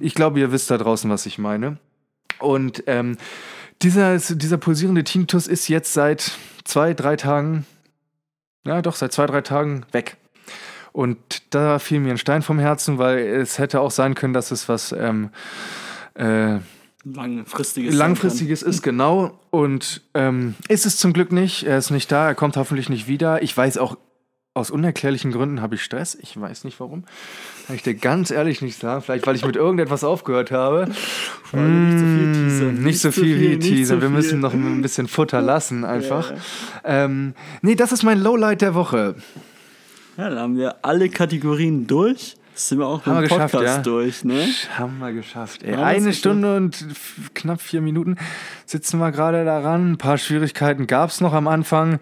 Ich 0.00 0.14
glaube, 0.14 0.38
ihr 0.38 0.52
wisst 0.52 0.70
da 0.70 0.76
draußen, 0.76 1.10
was 1.10 1.24
ich 1.24 1.38
meine. 1.38 1.78
Und 2.38 2.84
ähm, 2.86 3.16
dieser, 3.82 4.18
dieser 4.18 4.58
pulsierende 4.58 5.04
Tinnitus 5.04 5.46
ist 5.46 5.68
jetzt 5.68 5.94
seit 5.94 6.32
zwei, 6.66 6.94
drei 6.94 7.16
Tagen, 7.16 7.66
ja 8.64 8.82
doch, 8.82 8.94
seit 8.94 9.12
zwei, 9.12 9.26
drei 9.26 9.40
Tagen 9.40 9.86
weg. 9.92 10.16
Und 10.92 11.18
da 11.54 11.78
fiel 11.78 12.00
mir 12.00 12.12
ein 12.12 12.18
Stein 12.18 12.42
vom 12.42 12.58
Herzen, 12.58 12.98
weil 12.98 13.18
es 13.18 13.58
hätte 13.58 13.80
auch 13.80 13.90
sein 13.90 14.14
können, 14.14 14.32
dass 14.32 14.50
es 14.50 14.68
was, 14.68 14.92
ähm, 14.92 15.30
äh, 16.14 16.58
langfristiges 17.04 17.94
langfristiges 17.94 18.62
ist, 18.62 18.82
genau. 18.82 19.38
Und 19.50 20.02
ähm, 20.14 20.54
ist 20.68 20.86
es 20.86 20.96
zum 20.96 21.12
Glück 21.12 21.32
nicht. 21.32 21.64
Er 21.64 21.78
ist 21.78 21.90
nicht 21.90 22.10
da, 22.10 22.26
er 22.26 22.34
kommt 22.34 22.56
hoffentlich 22.56 22.88
nicht 22.88 23.06
wieder. 23.06 23.42
Ich 23.42 23.56
weiß 23.56 23.78
auch, 23.78 23.96
aus 24.56 24.70
unerklärlichen 24.70 25.32
Gründen 25.32 25.60
habe 25.60 25.74
ich 25.74 25.82
Stress. 25.84 26.16
Ich 26.20 26.40
weiß 26.40 26.64
nicht 26.64 26.80
warum. 26.80 27.04
Kann 27.66 27.76
ich 27.76 27.82
dir 27.82 27.94
ganz 27.94 28.30
ehrlich 28.30 28.62
nicht 28.62 28.80
sagen. 28.80 29.02
Vielleicht, 29.02 29.26
weil 29.26 29.36
ich 29.36 29.44
mit 29.44 29.54
irgendetwas 29.54 30.02
aufgehört 30.02 30.50
habe. 30.50 30.88
kann. 31.50 31.88
Nicht 31.90 31.98
so 31.98 32.04
viel. 32.06 32.68
Hm, 32.68 32.82
Nicht 32.82 33.00
so 33.00 33.12
viel 33.12 33.40
wie 33.40 33.58
Teaser. 33.58 33.96
so 33.96 34.02
Wir 34.02 34.08
müssen 34.08 34.40
noch 34.40 34.54
ein 34.54 34.80
bisschen 34.80 35.08
Futter 35.08 35.42
lassen, 35.42 35.84
einfach. 35.84 36.32
Ähm, 36.84 37.34
nee, 37.60 37.74
das 37.74 37.92
ist 37.92 38.02
mein 38.02 38.18
Lowlight 38.18 38.62
der 38.62 38.74
Woche. 38.74 39.16
Ja, 40.16 40.30
dann 40.30 40.38
haben 40.38 40.56
wir 40.56 40.76
alle 40.82 41.10
Kategorien 41.10 41.86
durch. 41.86 42.36
Jetzt 42.52 42.68
sind 42.68 42.78
wir 42.78 42.86
auch 42.86 43.04
Haben 43.04 43.20
mit 43.20 43.30
dem 43.30 43.34
geschafft, 43.34 43.52
Podcast 43.52 43.76
ja. 43.76 43.82
durch, 43.82 44.24
ne? 44.24 44.48
Haben 44.78 44.98
wir 44.98 45.12
geschafft. 45.12 45.62
Ey. 45.62 45.72
Ja, 45.72 45.76
das 45.76 45.86
Eine 45.86 46.14
Stunde 46.14 46.56
und 46.56 46.86
knapp 47.34 47.60
vier 47.60 47.82
Minuten 47.82 48.16
sitzen 48.64 48.98
wir 48.98 49.12
gerade 49.12 49.44
daran. 49.44 49.92
Ein 49.92 49.98
paar 49.98 50.16
Schwierigkeiten 50.16 50.86
gab 50.86 51.10
es 51.10 51.20
noch 51.20 51.34
am 51.34 51.46
Anfang. 51.46 52.00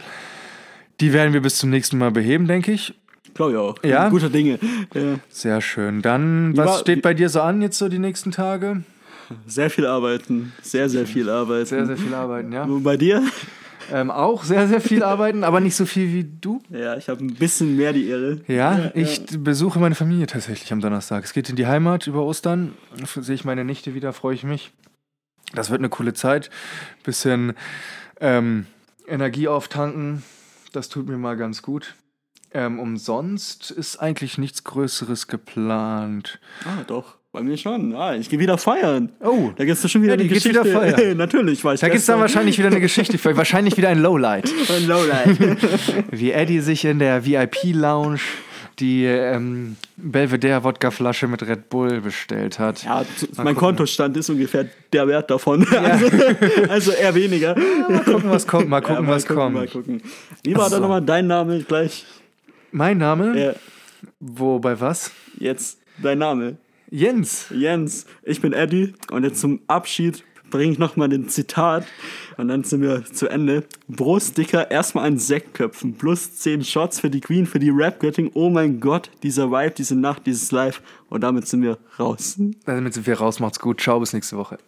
Die 1.01 1.13
werden 1.13 1.33
wir 1.33 1.41
bis 1.43 1.57
zum 1.59 1.71
nächsten 1.71 1.99
Mal 1.99 2.11
beheben, 2.11 2.47
denke 2.47 2.73
ich. 2.73 2.95
Glaube 3.35 3.53
ich 3.53 3.59
auch. 3.59 3.75
Ja? 3.83 4.09
Guter 4.11 4.31
Dinge. 4.31 4.59
Ja. 4.95 5.19
Sehr 5.29 5.61
schön. 5.61 6.03
Dann, 6.03 6.57
war- 6.57 6.67
was 6.67 6.81
steht 6.81 6.99
wie- 6.99 7.03
bei 7.03 7.15
dir 7.15 7.29
so 7.29 7.41
an 7.41 7.61
jetzt 7.63 7.79
so 7.79 7.89
die 7.89 7.99
nächsten 7.99 8.31
Tage? 8.31 8.85
Sehr 9.47 9.71
viel 9.71 9.87
arbeiten. 9.87 10.53
Sehr, 10.63 10.89
sehr 10.89 11.07
viel 11.07 11.29
arbeiten. 11.31 11.67
Sehr, 11.67 11.87
sehr 11.87 11.97
viel 11.97 12.15
arbeiten, 12.15 12.53
ja. 12.53 12.65
Und 12.65 12.83
bei 12.83 12.97
dir? 12.97 13.23
Ähm, 13.93 14.11
auch 14.11 14.45
sehr, 14.45 14.67
sehr 14.69 14.81
viel 14.81 15.03
arbeiten, 15.03 15.45
aber 15.45 15.61
nicht 15.61 15.75
so 15.77 15.85
viel 15.85 16.13
wie 16.13 16.25
du. 16.25 16.63
Ja, 16.71 16.97
ich 16.97 17.09
habe 17.09 17.23
ein 17.25 17.35
bisschen 17.35 17.77
mehr 17.77 17.93
die 17.93 18.07
Ehre. 18.09 18.41
Ja, 18.47 18.91
ich 18.95 19.23
besuche 19.39 19.79
meine 19.79 19.95
Familie 19.95 20.27
tatsächlich 20.27 20.73
am 20.73 20.81
Donnerstag. 20.81 21.25
Es 21.25 21.33
geht 21.35 21.51
in 21.51 21.57
die 21.57 21.67
Heimat 21.67 22.07
über 22.07 22.23
Ostern. 22.25 22.73
Sehe 23.05 23.35
ich 23.35 23.45
meine 23.45 23.65
Nichte 23.65 23.95
wieder, 23.95 24.13
freue 24.13 24.35
ich 24.35 24.45
mich. 24.45 24.73
Das 25.55 25.71
wird 25.71 25.81
eine 25.81 25.91
coole 25.91 26.15
Zeit. 26.15 26.49
Bisschen 27.03 27.53
ähm, 28.21 28.67
Energie 29.07 29.49
auftanken. 29.49 30.23
Das 30.75 30.89
tut 30.89 31.09
mir 31.09 31.17
mal 31.17 31.37
ganz 31.37 31.63
gut. 31.63 31.95
Ähm, 32.53 32.79
umsonst 32.81 33.71
ist 33.71 33.97
eigentlich 33.99 34.39
nichts 34.39 34.65
Größeres 34.65 35.29
geplant. 35.29 36.41
Ah, 36.65 36.83
doch. 36.87 37.17
Bei 37.33 37.43
mir 37.43 37.57
schon. 37.57 37.95
Ah, 37.95 38.15
ich 38.15 38.29
gehe 38.29 38.39
wieder 38.41 38.59
feiern. 38.59 39.13
Oh, 39.21 39.51
Da 39.57 39.65
gibt's 39.65 39.83
doch 39.83 39.89
schon 39.89 40.03
wieder 40.03 40.13
Ja, 40.13 40.17
die 40.17 40.25
eine 40.25 40.33
geht 40.33 40.43
Geschichte. 40.43 40.65
wieder 40.65 40.81
feiern. 40.81 41.17
Natürlich, 41.17 41.65
war 41.65 41.75
ich 41.75 41.81
da 41.81 41.89
gibt 41.89 41.99
es 42.01 42.07
dann 42.07 42.21
wahrscheinlich 42.21 42.59
wieder 42.59 42.69
eine 42.69 42.81
Geschichte 42.81 43.19
wahrscheinlich 43.37 43.77
wieder 43.77 43.89
ein 43.89 44.01
Lowlight. 44.01 44.53
ein 44.69 44.87
Lowlight. 44.87 45.39
Wie 46.13 46.31
Eddie 46.33 46.61
sich 46.61 46.85
in 46.85 46.99
der 47.01 47.25
VIP-Lounge 47.27 48.19
die 48.81 49.05
ähm, 49.05 49.77
Belvedere-Wodkaflasche 49.97 51.27
mit 51.29 51.43
Red 51.47 51.69
Bull 51.69 52.01
bestellt 52.01 52.59
hat. 52.59 52.83
ja, 52.85 53.05
zu- 53.17 53.27
mein 53.37 53.47
gucken. 53.55 53.57
Kontostand 53.57 54.17
ist 54.17 54.29
ungefähr 54.31 54.67
der 54.93 55.07
Wert 55.09 55.31
davon. 55.31 55.67
Also, 55.75 56.07
also 56.69 56.91
eher 56.93 57.15
weniger. 57.15 57.55
Mal 57.57 58.01
gucken, 58.05 58.31
was 58.31 58.47
kommt. 58.47 58.69
Mal 58.69 58.81
gucken, 58.81 58.97
Ja, 58.97 59.01
mal 59.03 59.15
was 59.17 59.27
gucken, 59.27 59.43
kommt. 59.43 59.55
Mal 59.55 59.69
gucken. 59.69 60.03
Wie 60.43 60.55
war 60.57 60.69
da 60.71 60.77
So. 60.77 60.81
nochmal 60.83 61.03
dein 61.03 61.27
Name 61.27 61.61
gleich? 61.63 62.05
Mein 62.73 62.99
Name? 62.99 63.41
Ja, 63.41 63.55
Wo, 64.21 64.59
bei 64.59 64.79
was? 64.81 65.11
jetzt 65.39 65.79
dein 66.03 66.19
Name. 66.19 66.57
Jens. 66.91 67.47
Jens, 67.51 68.07
ich 68.23 68.41
bin 68.41 68.53
Eddie 68.53 68.95
und 69.11 69.25
jetzt 69.25 69.41
zum 69.41 69.61
Abschied 69.67 70.23
bringe 70.51 70.73
ich 70.73 70.79
nochmal 70.79 71.09
den 71.09 71.29
Zitat 71.29 71.85
und 72.37 72.49
dann 72.49 72.65
sind 72.65 72.83
wir 72.83 73.05
zu 73.05 73.29
Ende. 73.29 73.65
Brustdicker, 73.89 74.71
erstmal 74.71 75.05
einen 75.05 75.19
Sekt 75.19 75.55
köpfen, 75.55 75.95
plus 75.95 76.37
10 76.37 76.65
Shots 76.65 77.01
für 77.01 77.11
die 77.11 77.21
Queen, 77.21 77.47
für 77.47 77.59
die 77.59 77.71
Rap-Götting. 77.71 78.31
Oh 78.35 78.51
mein 78.51 78.81
Gott, 78.81 79.11
dieser 79.23 79.51
Vibe, 79.51 79.75
diese 79.77 79.97
Nacht, 79.97 80.27
dieses 80.27 80.51
Live 80.53 80.83
und 81.09 81.23
damit 81.23 81.47
sind 81.47 81.63
wir 81.63 81.79
raus. 81.99 82.39
Damit 82.65 82.95
sind 82.95 83.07
wir 83.07 83.19
raus. 83.19 83.41
Macht's 83.41 83.59
gut. 83.59 83.81
Ciao, 83.81 84.01
bis 84.01 84.13
nächste 84.13 84.37
Woche. 84.37 84.59